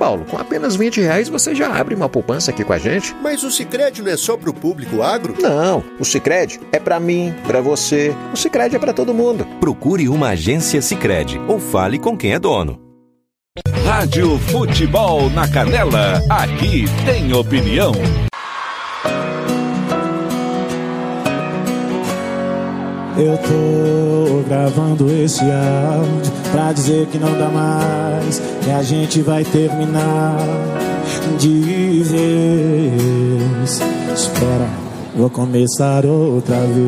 Paulo. 0.00 0.24
Com 0.24 0.38
apenas 0.38 0.74
20 0.76 1.02
reais 1.02 1.28
você 1.28 1.54
já 1.54 1.78
abre 1.78 1.94
uma 1.94 2.08
poupança 2.08 2.50
aqui 2.50 2.64
com 2.64 2.72
a 2.72 2.78
gente. 2.78 3.14
Mas 3.22 3.44
o 3.44 3.50
Cicred 3.50 4.00
não 4.00 4.10
é 4.10 4.16
só 4.16 4.34
pro 4.34 4.54
público 4.54 5.02
agro? 5.02 5.34
Não, 5.38 5.84
o 5.98 6.04
Sicredi 6.06 6.58
é 6.72 6.80
para 6.80 6.98
mim, 6.98 7.34
para 7.46 7.60
você. 7.60 8.16
O 8.32 8.36
Sicredi 8.36 8.76
é 8.76 8.78
para 8.78 8.94
todo 8.94 9.12
mundo. 9.12 9.46
Procure 9.60 10.08
uma 10.08 10.30
agência 10.30 10.80
Sicredi 10.80 11.38
ou 11.46 11.60
fale 11.60 11.98
com 11.98 12.16
quem 12.16 12.32
é 12.32 12.38
dono. 12.38 12.80
Rádio 13.84 14.38
Futebol 14.38 15.28
na 15.30 15.46
Canela, 15.46 16.22
aqui 16.30 16.86
tem 17.04 17.32
opinião. 17.34 17.92
Eu 23.18 23.36
tô 23.36 24.48
gravando 24.48 25.12
esse 25.12 25.42
áudio 25.42 26.32
pra 26.52 26.72
dizer 26.72 27.06
que 27.08 27.18
não 27.18 27.36
dá 27.38 27.48
mais, 27.50 28.40
que 28.62 28.70
a 28.70 28.82
gente 28.82 29.22
vai 29.22 29.44
terminar 29.44 30.36
de 31.38 32.02
vez. 32.02 33.80
Espera, 34.14 34.68
vou 35.14 35.30
começar 35.30 36.04
outra 36.04 36.56
vez. 36.66 36.80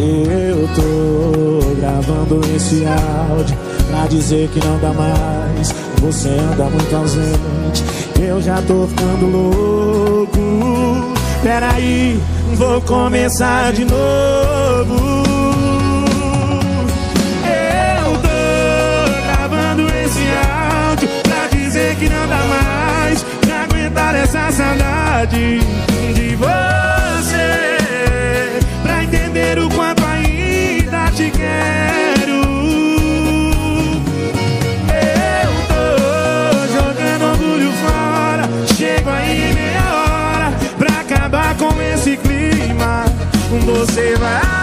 Eu 0.00 0.68
tô 0.74 1.74
gravando 1.80 2.40
esse 2.56 2.84
áudio 2.86 3.56
pra 3.90 4.06
dizer 4.06 4.48
que 4.48 4.64
não 4.64 4.78
dá 4.78 4.92
mais. 4.92 5.74
Você 6.00 6.28
anda 6.28 6.64
muito 6.64 6.96
ausente, 6.96 7.84
eu 8.20 8.40
já 8.40 8.60
tô 8.62 8.86
ficando 8.86 9.26
louco. 9.26 10.40
Peraí, 11.42 12.18
vou 12.56 12.80
começar 12.82 13.72
de 13.72 13.84
novo. 13.84 15.29
Aguentar 23.90 24.14
essa 24.14 24.52
saudade 24.52 25.58
de 26.14 26.36
você. 26.36 27.38
Pra 28.82 29.02
entender 29.02 29.58
o 29.58 29.68
quanto 29.70 30.04
ainda 30.04 31.10
te 31.10 31.30
quero. 31.30 32.40
Eu 34.94 35.50
tô 35.68 35.82
jogando 36.72 37.32
orgulho 37.32 37.72
fora. 37.72 38.48
Chego 38.76 39.10
aí 39.10 39.52
meia 39.54 39.82
hora 39.82 40.52
pra 40.78 41.00
acabar 41.00 41.56
com 41.56 41.80
esse 41.82 42.16
clima. 42.16 43.04
Você 43.66 44.16
vai 44.16 44.59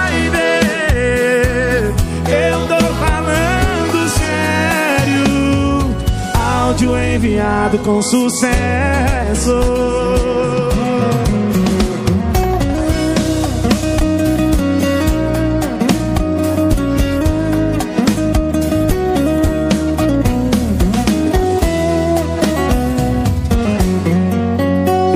enviado 7.18 7.80
com 7.80 8.00
sucesso. 8.00 9.50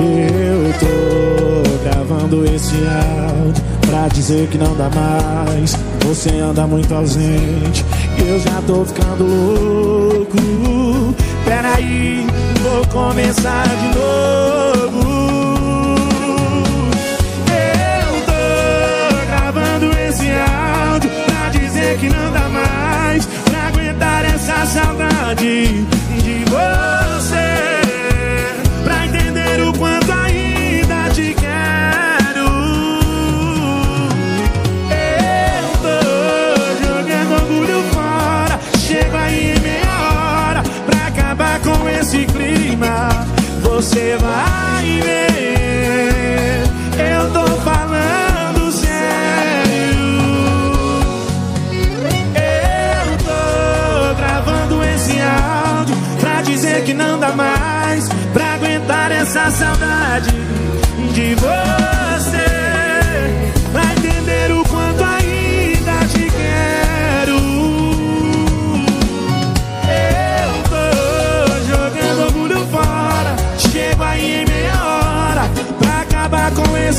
Eu 0.00 0.72
tô 0.80 1.84
gravando 1.84 2.44
esse 2.46 2.74
áudio 2.74 3.62
pra 3.82 4.08
dizer 4.08 4.48
que 4.48 4.58
não 4.58 4.74
dá 4.74 4.90
mais. 4.90 5.76
Você 6.08 6.30
anda 6.40 6.66
muito 6.66 6.92
ausente, 6.92 7.84
eu 8.18 8.40
já 8.40 8.60
tô 8.66 8.84
ficando 8.84 9.24
louco. 9.24 11.21
Peraí, 11.44 12.26
vou 12.60 12.86
começar 12.88 13.64
de 13.68 13.98
novo. 13.98 15.02
Eu 17.48 18.22
tô 18.26 19.26
gravando 19.26 19.98
esse 19.98 20.30
áudio 20.30 21.10
pra 21.26 21.48
dizer 21.50 21.98
que 21.98 22.08
não 22.08 22.32
dá 22.32 22.48
mais 22.48 23.26
pra 23.26 23.68
aguentar 23.68 24.24
essa 24.24 24.66
saudade 24.66 25.84
de 26.22 26.44
você. 26.48 27.01
Você 43.82 44.16
vai 44.16 45.00
ver. 45.00 46.62
Eu 46.96 47.32
tô 47.32 47.44
falando 47.62 48.70
sério. 48.70 48.92
Eu 52.36 53.18
tô 53.18 54.14
gravando 54.14 54.84
esse 54.84 55.20
áudio 55.20 55.96
pra 56.20 56.42
dizer 56.42 56.84
que 56.84 56.94
não 56.94 57.18
dá 57.18 57.32
mais 57.32 58.08
pra 58.32 58.54
aguentar 58.54 59.10
essa 59.10 59.50
saudade 59.50 60.30
de 61.12 61.34
você. 61.34 62.11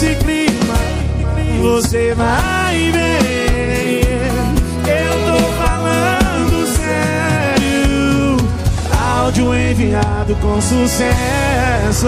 Com 0.03 0.09
esse 0.09 0.15
clima. 0.15 0.73
Você 1.61 2.13
vai 2.13 2.91
ver. 2.91 4.01
Eu 4.85 5.13
tô 5.25 5.37
falando 5.53 6.67
sério. 6.67 8.37
Áudio 9.17 9.55
enviado 9.55 10.35
com 10.35 10.59
sucesso. 10.61 12.07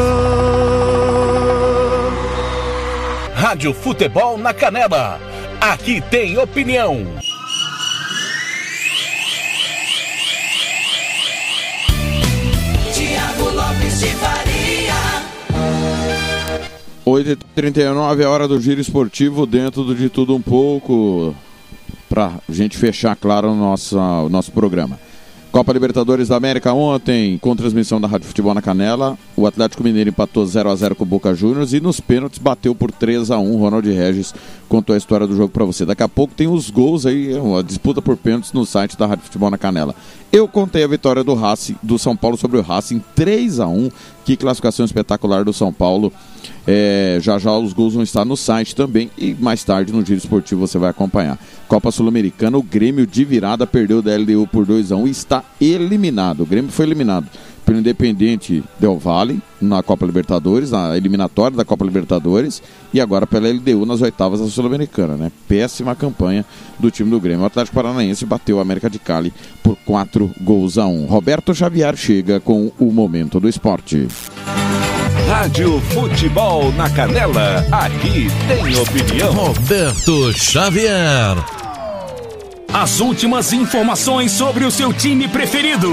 Rádio 3.34 3.74
Futebol 3.74 4.38
na 4.38 4.54
Canela, 4.54 5.20
aqui 5.62 6.02
tem 6.02 6.38
opinião. 6.38 7.06
8h39 17.16 18.20
é 18.20 18.26
hora 18.26 18.46
do 18.46 18.60
giro 18.60 18.82
esportivo 18.82 19.46
dentro 19.46 19.84
do 19.84 19.96
de 19.96 20.10
tudo 20.10 20.36
um 20.36 20.42
pouco. 20.42 21.34
Pra 22.10 22.34
gente 22.50 22.78
fechar, 22.78 23.16
claro, 23.16 23.52
o 23.52 23.56
nosso, 23.56 23.98
o 23.98 24.30
nosso 24.30 24.52
programa. 24.52 25.00
Copa 25.50 25.72
Libertadores 25.72 26.28
da 26.28 26.36
América 26.36 26.74
ontem, 26.74 27.38
com 27.38 27.56
transmissão 27.56 28.02
da 28.02 28.10
Rádio 28.10 28.28
Futebol 28.28 28.54
na 28.54 28.62
Canela. 28.62 29.18
O 29.38 29.48
Atlético 29.48 29.82
Mineiro 29.82 30.10
empatou 30.10 30.46
0 30.46 30.70
a 30.70 30.76
0 30.76 30.96
com 30.96 31.06
o 31.06 31.08
Boca 31.08 31.34
Juniors 31.34 31.72
e 31.72 31.80
nos 31.80 32.02
pênaltis 32.02 32.40
bateu 32.40 32.76
por 32.76 32.92
3 32.92 33.32
a 33.32 33.40
1 33.40 33.58
Ronald 33.58 33.90
Regis 33.90 34.34
contou 34.68 34.94
a 34.94 34.98
história 34.98 35.26
do 35.26 35.34
jogo 35.38 35.50
para 35.50 35.64
você. 35.64 35.86
Daqui 35.86 36.04
a 36.04 36.10
pouco 36.10 36.34
tem 36.34 36.48
os 36.48 36.70
gols 36.70 37.06
aí, 37.06 37.32
a 37.58 37.62
disputa 37.62 38.02
por 38.02 38.18
pênaltis 38.18 38.52
no 38.52 38.66
site 38.66 38.98
da 38.98 39.06
Rádio 39.06 39.24
Futebol 39.24 39.50
na 39.50 39.58
Canela. 39.58 39.96
Eu 40.34 40.46
contei 40.50 40.84
a 40.84 40.88
vitória 40.88 41.24
do 41.24 41.34
Racing, 41.34 41.78
do 41.82 41.98
São 41.98 42.18
Paulo 42.18 42.36
sobre 42.36 42.58
o 42.58 42.62
Racing 42.62 43.02
3 43.16 43.62
a 43.62 43.68
1 43.68 43.90
Que 44.26 44.36
classificação 44.36 44.86
espetacular 44.86 45.46
do 45.46 45.54
São 45.54 45.72
Paulo. 45.72 46.12
É, 46.68 47.20
já 47.22 47.38
já 47.38 47.52
os 47.58 47.74
gols 47.74 47.94
vão 47.94 48.04
estar 48.04 48.26
no 48.26 48.36
site 48.36 48.76
também 48.76 49.10
e 49.18 49.36
mais 49.40 49.64
tarde 49.64 49.94
no 49.94 50.06
Giro 50.06 50.18
Esportivo 50.18 50.66
você 50.66 50.78
vai 50.78 50.90
acompanhar. 50.90 51.40
Copa 51.68 51.92
Sul-Americana, 51.92 52.58
o 52.58 52.64
Grêmio 52.64 53.08
de 53.08 53.24
virada 53.24 53.66
perdeu 53.66 54.02
da 54.02 54.16
LDU 54.16 54.48
por 54.48 54.66
2 54.66 54.92
a 54.92 54.96
1 54.96 55.08
e 55.08 55.12
está 55.12 55.44
eliminado. 55.60 56.42
O 56.42 56.46
Grêmio 56.46 56.72
foi 56.72 56.86
eliminado 56.86 57.28
pelo 57.66 57.80
Independente 57.80 58.64
Del 58.80 58.98
Valle 58.98 59.42
na 59.60 59.82
Copa 59.82 60.06
Libertadores, 60.06 60.72
na 60.72 60.96
eliminatória 60.96 61.58
da 61.58 61.66
Copa 61.66 61.84
Libertadores 61.84 62.62
e 62.94 63.02
agora 63.02 63.26
pela 63.26 63.50
LDU 63.50 63.86
nas 63.86 64.02
oitavas 64.02 64.40
da 64.40 64.48
Sul-Americana, 64.48 65.18
né? 65.18 65.32
Péssima 65.48 65.96
campanha 65.96 66.46
do 66.80 66.92
time 66.92 67.10
do 67.10 67.20
Grêmio. 67.20 67.42
O 67.42 67.48
Atlético 67.48 67.76
Paranaense 67.76 68.26
bateu 68.26 68.58
o 68.58 68.60
América 68.60 68.90
de 68.90 69.00
Cali 69.00 69.34
por 69.64 69.76
4 69.86 70.32
gols 70.42 70.78
a 70.78 70.86
1. 70.86 71.08
Roberto 71.08 71.54
Xavier 71.54 71.98
chega 71.98 72.40
com 72.40 72.72
o 72.80 72.92
momento 72.92 73.40
do 73.40 73.50
esporte. 73.50 74.08
Rádio 75.28 75.82
Futebol 75.82 76.72
na 76.74 76.90
Canela, 76.90 77.66
aqui 77.72 78.28
tem 78.48 78.78
opinião. 78.80 79.34
Roberto 79.34 80.32
Xavier. 80.34 81.36
As 82.72 83.00
últimas 83.00 83.54
informações 83.54 84.32
sobre 84.34 84.66
o 84.66 84.72
seu 84.72 84.94
time 84.94 85.28
preferido. 85.28 85.90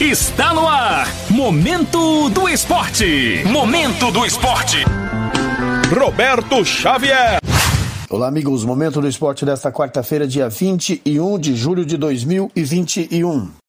Está 0.00 0.54
no 0.54 0.66
ar. 0.66 1.06
Momento 1.28 2.30
do 2.30 2.48
Esporte. 2.48 3.42
Momento 3.44 4.10
do 4.10 4.24
Esporte. 4.24 4.84
Roberto 5.94 6.64
Xavier. 6.64 7.38
Olá, 8.08 8.28
amigos. 8.28 8.64
Momento 8.64 9.00
do 9.00 9.08
Esporte 9.08 9.44
desta 9.44 9.72
quarta-feira, 9.72 10.26
dia 10.26 10.48
21 10.48 11.38
de 11.38 11.56
julho 11.56 11.84
de 11.84 11.96
2021. 11.96 13.61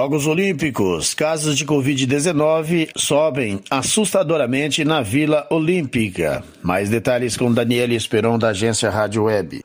Jogos 0.00 0.26
Olímpicos. 0.26 1.12
Casos 1.12 1.58
de 1.58 1.66
Covid-19 1.66 2.88
sobem 2.96 3.60
assustadoramente 3.68 4.82
na 4.82 5.02
Vila 5.02 5.46
Olímpica. 5.50 6.42
Mais 6.62 6.88
detalhes 6.88 7.36
com 7.36 7.52
Daniela 7.52 7.92
Esperon, 7.92 8.38
da 8.38 8.48
agência 8.48 8.88
Rádio 8.88 9.24
Web. 9.24 9.60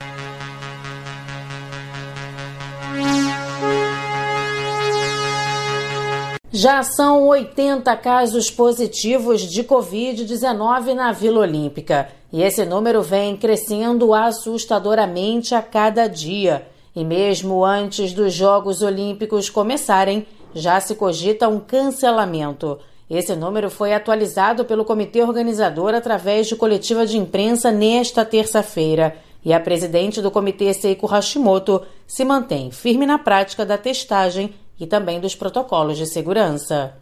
Já 6.52 6.84
são 6.84 7.28
80 7.28 7.96
casos 7.96 8.52
positivos 8.52 9.42
de 9.50 9.64
Covid-19 9.64 10.94
na 10.94 11.14
Vila 11.14 11.40
Olímpica. 11.40 12.10
E 12.34 12.44
esse 12.44 12.66
número 12.66 13.02
vem 13.02 13.38
crescendo 13.38 14.14
assustadoramente 14.14 15.56
a 15.56 15.62
cada 15.62 16.08
dia. 16.08 16.75
E 16.96 17.04
mesmo 17.04 17.66
antes 17.66 18.14
dos 18.14 18.34
Jogos 18.34 18.82
Olímpicos 18.82 19.50
começarem, 19.50 20.26
já 20.54 20.80
se 20.80 20.96
cogita 20.96 21.50
um 21.50 21.60
cancelamento. 21.60 22.80
Esse 23.10 23.36
número 23.36 23.70
foi 23.70 23.94
atualizado 23.94 24.66
pelo 24.66 24.86
comitê 24.86 25.22
organizador 25.22 25.94
através 25.94 26.48
de 26.48 26.56
coletiva 26.56 27.06
de 27.06 27.18
imprensa 27.18 27.72
nesta 27.72 28.24
terça-feira. 28.24 29.16
E 29.44 29.54
a 29.54 29.60
presidente 29.60 30.22
do 30.22 30.32
comitê, 30.32 30.74
Seiko 30.74 31.06
Hashimoto, 31.06 31.84
se 32.08 32.26
mantém 32.26 32.72
firme 32.72 33.06
na 33.06 33.20
prática 33.20 33.66
da 33.66 33.78
testagem 33.78 34.54
e 34.80 34.88
também 34.88 35.20
dos 35.20 35.36
protocolos 35.36 35.98
de 35.98 36.08
segurança. 36.08 36.94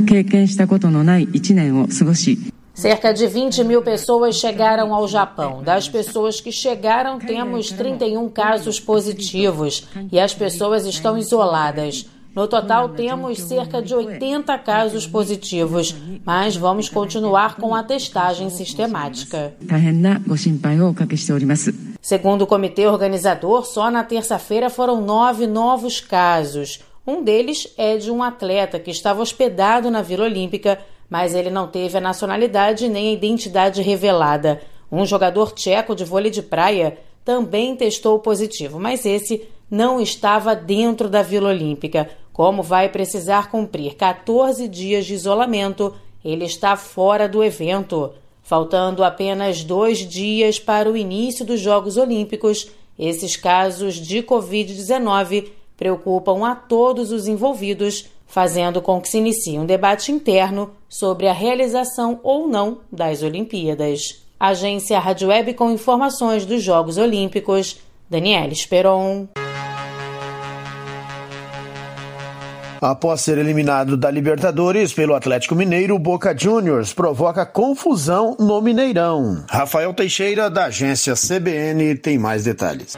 Cerca 2.74 3.14
de 3.14 3.28
20 3.28 3.64
mil 3.64 3.84
pessoas 3.84 4.36
chegaram 4.36 4.94
ao 4.94 5.08
Japão. 5.08 5.62
Das 5.62 5.88
pessoas 5.88 6.42
que 6.42 6.52
chegaram, 6.52 7.20
temos 7.20 7.72
31 7.72 8.28
casos 8.30 8.80
positivos 8.80 9.88
e 10.12 10.20
as 10.20 10.34
pessoas 10.34 10.86
estão 10.86 11.18
isoladas. 11.18 12.08
No 12.36 12.48
total, 12.48 12.90
temos 12.90 13.38
cerca 13.38 13.80
de 13.80 13.94
80 13.94 14.58
casos 14.58 15.06
positivos, 15.06 15.96
mas 16.26 16.56
vamos 16.56 16.90
continuar 16.90 17.58
com 17.58 17.76
a 17.76 17.84
testagem 17.84 18.50
sistemática. 18.50 19.54
Segundo 22.02 22.42
o 22.42 22.48
comitê 22.48 22.88
organizador, 22.88 23.66
só 23.66 23.92
na 23.92 24.04
terça-feira 24.04 24.68
foram 24.68 25.00
nove 25.00 25.46
novos 25.46 26.02
casos. 26.02 26.80
Um 27.06 27.24
deles 27.24 27.68
é 27.78 27.98
de 27.98 28.10
um 28.10 28.24
atleta 28.24 28.80
que 28.80 28.90
estava 28.90 29.22
hospedado 29.22 29.92
na 29.92 30.02
Vila 30.02 30.26
Olímpica, 30.26 30.80
mas 31.14 31.36
ele 31.36 31.52
não 31.52 31.68
teve 31.68 31.96
a 31.96 32.02
nacionalidade 32.02 32.90
nem 32.90 33.10
a 33.10 33.12
identidade 33.12 33.84
revelada. 33.84 34.60
Um 34.92 35.06
jogador 35.06 35.52
tcheco 35.52 35.96
de 35.96 36.04
vôlei 36.04 36.32
de 36.32 36.42
praia 36.42 36.98
também 37.24 37.76
testou 37.76 38.18
positivo, 38.18 38.80
mas 38.80 39.06
esse 39.06 39.44
não 39.70 40.02
estava 40.02 40.56
dentro 40.56 41.08
da 41.08 41.22
Vila 41.22 41.50
Olímpica. 41.50 42.10
Como 42.34 42.64
vai 42.64 42.90
precisar 42.90 43.52
cumprir 43.52 43.94
14 43.94 44.68
dias 44.68 45.06
de 45.06 45.14
isolamento, 45.14 45.94
ele 46.26 46.46
está 46.46 46.76
fora 46.76 47.30
do 47.30 47.44
evento. 47.44 48.12
Faltando 48.42 49.04
apenas 49.04 49.64
dois 49.64 50.00
dias 50.00 50.58
para 50.58 50.90
o 50.90 50.98
início 50.98 51.46
dos 51.46 51.60
Jogos 51.60 51.96
Olímpicos, 51.96 52.72
esses 52.98 53.38
casos 53.38 53.98
de 53.98 54.24
Covid-19 54.24 55.48
preocupam 55.78 56.44
a 56.44 56.56
todos 56.56 57.12
os 57.12 57.28
envolvidos, 57.28 58.08
fazendo 58.26 58.82
com 58.82 59.00
que 59.00 59.10
se 59.10 59.20
inicie 59.20 59.60
um 59.60 59.66
debate 59.68 60.12
interno 60.12 60.72
sobre 60.94 61.28
a 61.28 61.34
realização 61.34 62.20
ou 62.22 62.48
não 62.48 62.78
das 62.92 63.24
Olimpíadas. 63.24 64.24
Agência 64.40 65.00
Rádio 65.00 65.30
Web 65.30 65.56
com 65.56 65.72
informações 65.72 66.46
dos 66.46 66.62
Jogos 66.62 67.00
Olímpicos, 67.00 67.80
Daniela 68.08 68.54
Esperon. 68.54 69.28
Após 72.80 73.22
ser 73.22 73.40
eliminado 73.40 73.98
da 73.98 74.12
Libertadores 74.12 74.94
pelo 74.94 75.16
Atlético 75.16 75.56
Mineiro, 75.56 75.98
Boca 75.98 76.38
Juniors 76.38 76.94
provoca 76.94 77.44
confusão 77.44 78.36
no 78.38 78.62
Mineirão. 78.62 79.46
Rafael 79.50 79.94
Teixeira, 79.94 80.50
da 80.50 80.66
agência 80.66 81.16
CBN, 81.16 81.96
tem 81.96 82.20
mais 82.20 82.44
detalhes. 82.44 82.98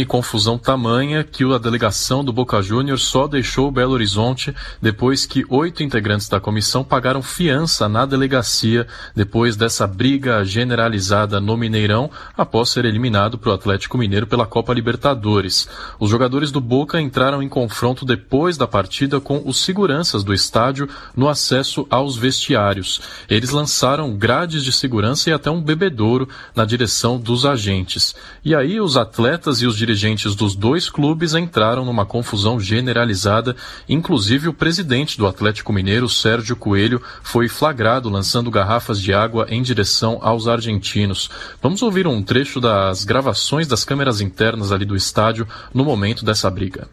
E 0.00 0.04
confusão 0.06 0.56
tamanha 0.56 1.22
que 1.22 1.44
a 1.44 1.58
delegação 1.58 2.24
do 2.24 2.32
Boca 2.32 2.62
Juniors 2.62 3.02
só 3.02 3.26
deixou 3.26 3.70
Belo 3.70 3.92
Horizonte 3.92 4.54
depois 4.80 5.26
que 5.26 5.44
oito 5.48 5.82
integrantes 5.82 6.28
da 6.28 6.40
comissão 6.40 6.82
pagaram 6.82 7.22
fiança 7.22 7.88
na 7.88 8.06
delegacia 8.06 8.86
depois 9.14 9.56
dessa 9.56 9.86
briga 9.86 10.42
generalizada 10.44 11.38
no 11.38 11.56
Mineirão 11.56 12.10
após 12.36 12.70
ser 12.70 12.86
eliminado 12.86 13.36
para 13.36 13.50
o 13.50 13.52
Atlético 13.52 13.98
Mineiro 13.98 14.26
pela 14.26 14.46
Copa 14.46 14.72
Libertadores. 14.72 15.68
Os 15.98 16.08
jogadores 16.08 16.50
do 16.50 16.60
Boca 16.60 17.00
entraram 17.00 17.42
em 17.42 17.48
confronto 17.48 18.06
depois 18.06 18.56
da 18.56 18.66
partida 18.66 19.20
com 19.20 19.42
os 19.44 19.62
seguranças 19.62 20.24
do 20.24 20.32
estádio 20.32 20.88
no 21.14 21.28
acesso 21.28 21.86
aos 21.90 22.16
vestiários. 22.16 23.02
Eles 23.28 23.50
lançaram 23.50 24.16
grades 24.16 24.64
de 24.64 24.72
segurança 24.72 25.28
e 25.28 25.32
até 25.32 25.50
um 25.50 25.60
bebedouro 25.60 26.28
na 26.54 26.64
direção 26.64 27.18
dos 27.18 27.44
agentes. 27.44 28.14
E 28.42 28.54
aí 28.54 28.80
os 28.80 28.96
atletas 28.96 29.60
e 29.60 29.66
os 29.66 29.76
dirigentes 29.90 30.36
dos 30.36 30.54
dois 30.54 30.88
clubes 30.88 31.34
entraram 31.34 31.84
numa 31.84 32.06
confusão 32.06 32.60
generalizada, 32.60 33.56
inclusive 33.88 34.48
o 34.48 34.54
presidente 34.54 35.18
do 35.18 35.26
Atlético 35.26 35.72
Mineiro, 35.72 36.08
Sérgio 36.08 36.54
Coelho, 36.54 37.02
foi 37.24 37.48
flagrado 37.48 38.08
lançando 38.08 38.52
garrafas 38.52 39.00
de 39.00 39.12
água 39.12 39.46
em 39.50 39.60
direção 39.60 40.18
aos 40.22 40.46
argentinos. 40.46 41.28
Vamos 41.60 41.82
ouvir 41.82 42.06
um 42.06 42.22
trecho 42.22 42.60
das 42.60 43.04
gravações 43.04 43.66
das 43.66 43.84
câmeras 43.84 44.20
internas 44.20 44.70
ali 44.70 44.84
do 44.84 44.94
estádio 44.94 45.46
no 45.74 45.84
momento 45.84 46.24
dessa 46.24 46.48
briga. 46.48 46.88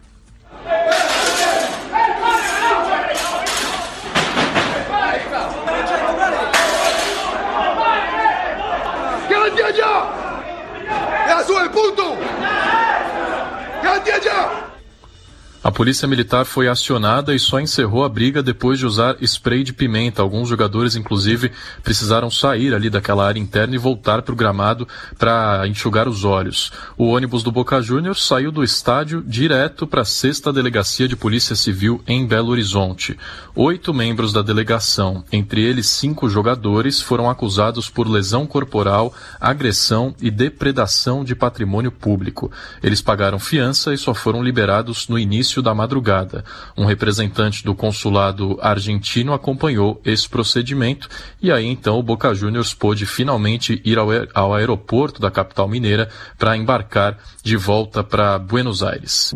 A 15.67 15.71
polícia 15.77 16.07
militar 16.07 16.45
foi 16.45 16.69
acionada 16.69 17.35
e 17.35 17.39
só 17.39 17.59
encerrou 17.59 18.05
a 18.05 18.07
briga 18.07 18.41
depois 18.41 18.79
de 18.79 18.85
usar 18.85 19.17
spray 19.21 19.65
de 19.65 19.73
pimenta. 19.73 20.21
Alguns 20.21 20.47
jogadores, 20.47 20.95
inclusive, 20.95 21.51
precisaram 21.83 22.31
sair 22.31 22.73
ali 22.73 22.89
daquela 22.89 23.27
área 23.27 23.37
interna 23.37 23.75
e 23.75 23.77
voltar 23.77 24.21
para 24.21 24.31
o 24.31 24.35
gramado 24.37 24.87
para 25.17 25.67
enxugar 25.67 26.07
os 26.07 26.23
olhos. 26.23 26.71
O 26.97 27.07
ônibus 27.07 27.43
do 27.43 27.51
Boca 27.51 27.81
Juniors 27.81 28.25
saiu 28.25 28.49
do 28.49 28.63
estádio 28.63 29.21
direto 29.27 29.85
para 29.85 30.03
a 30.03 30.05
sexta 30.05 30.53
delegacia 30.53 31.05
de 31.05 31.17
polícia 31.17 31.53
civil 31.53 32.01
em 32.07 32.25
Belo 32.25 32.51
Horizonte. 32.51 33.17
Oito 33.53 33.93
membros 33.93 34.31
da 34.31 34.41
delegação, 34.41 35.25
entre 35.33 35.61
eles 35.61 35.87
cinco 35.87 36.29
jogadores, 36.29 37.01
foram 37.01 37.29
acusados 37.29 37.89
por 37.89 38.07
lesão 38.07 38.47
corporal, 38.47 39.13
agressão 39.37 40.15
e 40.21 40.31
depredação 40.31 41.25
de 41.25 41.35
patrimônio 41.35 41.91
público. 41.91 42.49
Eles 42.81 43.01
pagaram 43.01 43.37
fiança 43.37 43.93
e 43.93 43.97
só 43.97 44.13
foram 44.13 44.41
liberados 44.41 45.09
no 45.09 45.19
início 45.19 45.56
da 45.61 45.73
madrugada. 45.73 46.43
Um 46.77 46.85
representante 46.85 47.63
do 47.63 47.75
consulado 47.75 48.57
argentino 48.61 49.33
acompanhou 49.33 50.01
esse 50.05 50.27
procedimento 50.27 51.07
e 51.41 51.51
aí 51.51 51.65
então 51.65 51.97
o 51.97 52.03
Boca 52.03 52.33
Juniors 52.33 52.73
pôde 52.73 53.05
finalmente 53.05 53.81
ir 53.83 53.97
ao, 53.97 54.09
ao 54.33 54.53
aeroporto 54.53 55.21
da 55.21 55.31
capital 55.31 55.67
mineira 55.67 56.09
para 56.37 56.57
embarcar 56.57 57.17
de 57.43 57.55
volta 57.55 58.03
para 58.03 58.37
Buenos 58.39 58.83
Aires. 58.83 59.33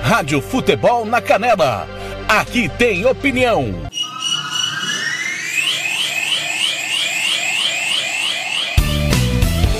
Rádio 0.00 0.40
Futebol 0.40 1.04
na 1.04 1.20
Canela. 1.20 1.86
Aqui 2.28 2.68
tem 2.68 3.04
opinião. 3.04 3.74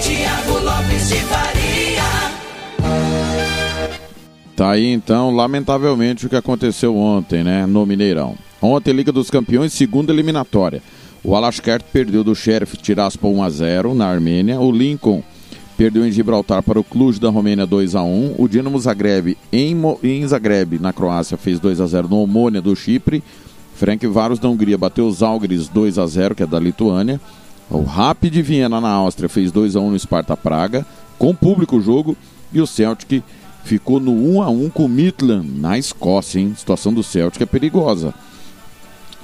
Tiago 0.02 0.58
Lopes 0.64 1.08
de 1.08 1.16
Faria. 1.16 2.02
Tá 4.56 4.70
aí 4.70 4.86
então, 4.86 5.30
lamentavelmente, 5.30 6.26
o 6.26 6.28
que 6.28 6.36
aconteceu 6.36 6.96
ontem, 6.96 7.42
né, 7.42 7.66
no 7.66 7.86
Mineirão. 7.86 8.36
Ontem, 8.60 8.92
Liga 8.92 9.10
dos 9.10 9.30
Campeões, 9.30 9.72
segunda 9.72 10.12
eliminatória. 10.12 10.82
O 11.24 11.34
Alashkert 11.36 11.84
perdeu 11.92 12.22
do 12.22 12.34
Sheriff 12.34 12.76
Tiraspol 12.76 13.34
1 13.36 13.42
a 13.42 13.50
0 13.50 13.94
na 13.94 14.08
Armênia. 14.08 14.60
O 14.60 14.70
Lincoln 14.70 15.22
perdeu 15.82 16.06
em 16.06 16.12
Gibraltar 16.12 16.62
para 16.62 16.78
o 16.78 16.84
Cluj 16.84 17.18
da 17.18 17.28
Romênia 17.28 17.66
2 17.66 17.96
a 17.96 18.04
1. 18.04 18.36
O 18.38 18.46
Dinamo 18.46 18.78
Zagreb 18.78 19.36
em, 19.52 19.74
Mo 19.74 19.98
em 20.00 20.24
Zagreb, 20.24 20.78
na 20.78 20.92
Croácia, 20.92 21.36
fez 21.36 21.59
2 21.59 21.80
a 21.80 21.86
0 21.86 22.06
no 22.09 22.22
Omônia 22.22 22.62
do 22.62 22.76
Chipre. 22.76 23.20
Frank 23.74 24.06
Varos 24.06 24.38
da 24.38 24.48
Hungria 24.48 24.78
bateu 24.78 25.09
os 25.09 25.24
Algris 25.24 25.66
2 25.66 25.98
a 25.98 26.06
0, 26.06 26.36
que 26.36 26.44
é 26.44 26.46
da 26.46 26.60
Lituânia. 26.60 27.20
O 27.68 27.82
Rapid 27.82 28.32
de 28.32 28.42
Viena 28.42 28.80
na 28.80 28.90
Áustria 28.90 29.28
fez 29.28 29.50
2 29.50 29.74
a 29.74 29.80
1 29.80 29.90
no 29.90 29.98
Sparta 29.98 30.36
Praga, 30.36 30.86
com 31.18 31.34
público 31.34 31.78
o 31.78 31.82
jogo, 31.82 32.16
e 32.52 32.60
o 32.60 32.66
Celtic 32.66 33.20
ficou 33.64 33.98
no 33.98 34.12
1 34.12 34.40
a 34.40 34.50
1 34.50 34.70
com 34.70 34.84
o 34.84 34.88
Midland 34.88 35.50
na 35.59 35.76
Escócia, 35.76 36.38
hein? 36.38 36.52
A 36.54 36.59
situação 36.60 36.94
do 36.94 37.02
Celtic 37.02 37.42
é 37.42 37.46
perigosa. 37.46 38.14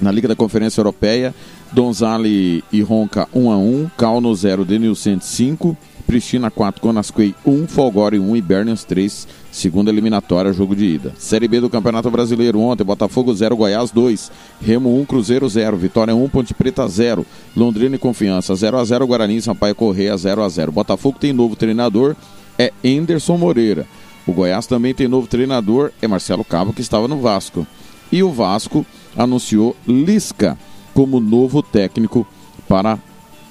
Na 0.01 0.11
Liga 0.11 0.27
da 0.27 0.35
Conferência 0.35 0.81
Europeia, 0.81 1.33
Donzale 1.71 2.65
e 2.69 2.81
Ronca 2.81 3.29
1 3.33 3.49
a 3.49 3.57
1, 3.57 3.91
Calno 3.97 4.35
0, 4.35 4.65
Denilcent 4.65 5.21
5, 5.21 5.77
Pristina 6.09 6.49
4, 6.49 6.81
Conasquei 6.81 7.35
1, 7.45 7.67
Folgore 7.67 8.17
1 8.17 8.35
e 8.35 8.41
Bernians 8.41 8.83
3, 8.83 9.27
segunda 9.51 9.91
eliminatória, 9.91 10.51
jogo 10.51 10.75
de 10.75 10.83
ida. 10.83 11.13
Série 11.19 11.47
B 11.47 11.61
do 11.61 11.69
Campeonato 11.69 12.09
Brasileiro 12.09 12.59
ontem, 12.59 12.83
Botafogo 12.83 13.31
0, 13.31 13.55
Goiás 13.55 13.91
2, 13.91 14.31
Remo 14.59 14.99
1, 15.01 15.05
Cruzeiro 15.05 15.47
0, 15.47 15.77
Vitória 15.77 16.15
1, 16.15 16.29
Ponte 16.29 16.51
Preta 16.55 16.87
0, 16.87 17.23
Londrina 17.55 17.95
e 17.95 17.99
Confiança 17.99 18.55
0 18.55 18.79
a 18.79 18.83
0, 18.83 19.05
Guarani, 19.05 19.39
Sampaio 19.39 19.75
Correia 19.75 20.17
0 20.17 20.41
a 20.41 20.49
0. 20.49 20.71
Botafogo 20.71 21.19
tem 21.19 21.31
novo 21.31 21.55
treinador, 21.55 22.15
é 22.57 22.73
Enderson 22.83 23.37
Moreira. 23.37 23.85
O 24.25 24.33
Goiás 24.33 24.65
também 24.65 24.95
tem 24.95 25.07
novo 25.07 25.27
treinador, 25.27 25.91
é 26.01 26.07
Marcelo 26.07 26.43
Cabo, 26.43 26.73
que 26.73 26.81
estava 26.81 27.07
no 27.07 27.21
Vasco. 27.21 27.67
E 28.11 28.23
o 28.23 28.31
Vasco 28.31 28.83
anunciou 29.15 29.75
Lisca 29.87 30.57
como 30.91 31.19
novo 31.19 31.61
técnico 31.61 32.25
para 32.67 32.97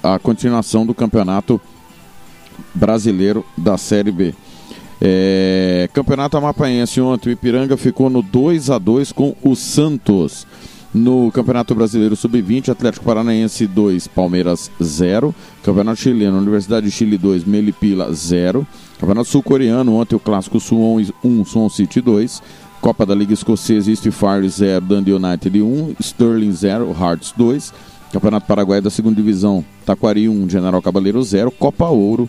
a 0.03 0.19
continuação 0.19 0.85
do 0.85 0.93
campeonato 0.93 1.53
brasileiro 1.53 1.78
da 3.57 3.77
Série 3.77 4.11
B. 4.11 4.33
É, 5.01 5.89
campeonato 5.93 6.35
Amapaense 6.37 6.99
ontem, 6.99 7.29
o 7.29 7.31
Ipiranga 7.31 7.77
ficou 7.77 8.09
no 8.09 8.21
2 8.21 8.69
a 8.69 8.77
2 8.77 9.11
com 9.11 9.35
o 9.41 9.55
Santos. 9.55 10.45
No 10.91 11.31
Campeonato 11.31 11.75
Brasileiro 11.75 12.15
Sub-20, 12.15 12.69
Atlético 12.69 13.05
Paranaense 13.05 13.67
2, 13.67 14.07
Palmeiras 14.07 14.71
0. 14.81 15.35
Campeonato 15.63 16.01
Chileno, 16.01 16.39
Universidade 16.39 16.87
de 16.87 16.91
Chile 16.91 17.15
2, 17.15 17.45
Melipila 17.45 18.11
0. 18.11 18.65
Campeonato 18.99 19.29
Sul-Coreano, 19.29 19.93
ontem 19.93 20.15
o 20.15 20.19
Clássico 20.19 20.59
Suwon 20.59 21.05
1, 21.23 21.45
Suwon 21.45 21.69
City 21.69 22.01
2. 22.01 22.41
Copa 22.81 23.05
da 23.05 23.13
Liga 23.13 23.33
Escocesa, 23.33 23.91
East 23.91 24.09
Fire 24.09 24.49
0, 24.49 24.83
Dundee 24.83 25.13
United 25.13 25.61
1, 25.61 25.95
Sterling 26.01 26.51
0, 26.53 26.95
Hearts 26.99 27.33
2. 27.37 27.71
Campeonato 28.11 28.47
Paraguai 28.47 28.81
da 28.81 28.89
segunda 28.89 29.15
divisão, 29.15 29.63
Taquari 29.85 30.27
1, 30.27 30.49
General 30.49 30.81
Cabaleiro 30.81 31.21
0. 31.21 31.51
Copa 31.51 31.87
Ouro, 31.87 32.27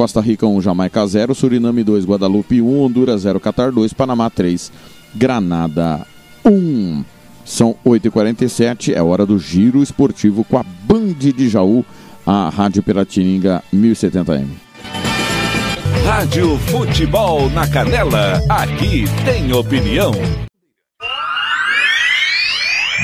Costa 0.00 0.18
Rica 0.22 0.46
1, 0.46 0.62
Jamaica 0.62 1.06
0, 1.06 1.34
Suriname 1.34 1.84
2, 1.84 2.06
Guadalupe 2.06 2.62
1, 2.62 2.80
Honduras 2.80 3.20
0, 3.20 3.38
Qatar 3.38 3.70
2, 3.70 3.92
Panamá 3.92 4.30
3, 4.30 4.72
Granada 5.14 6.06
1. 6.42 7.04
São 7.44 7.76
8h47, 7.84 8.94
é 8.94 9.02
hora 9.02 9.26
do 9.26 9.38
giro 9.38 9.82
esportivo 9.82 10.42
com 10.42 10.56
a 10.56 10.62
Band 10.62 11.12
de 11.18 11.50
Jaú, 11.50 11.84
a 12.26 12.48
Rádio 12.48 12.82
Piratininga 12.82 13.62
1070M. 13.74 14.46
Rádio 16.06 16.56
Futebol 16.56 17.50
na 17.50 17.68
Canela, 17.68 18.40
aqui 18.48 19.04
tem 19.26 19.52
opinião. 19.52 20.12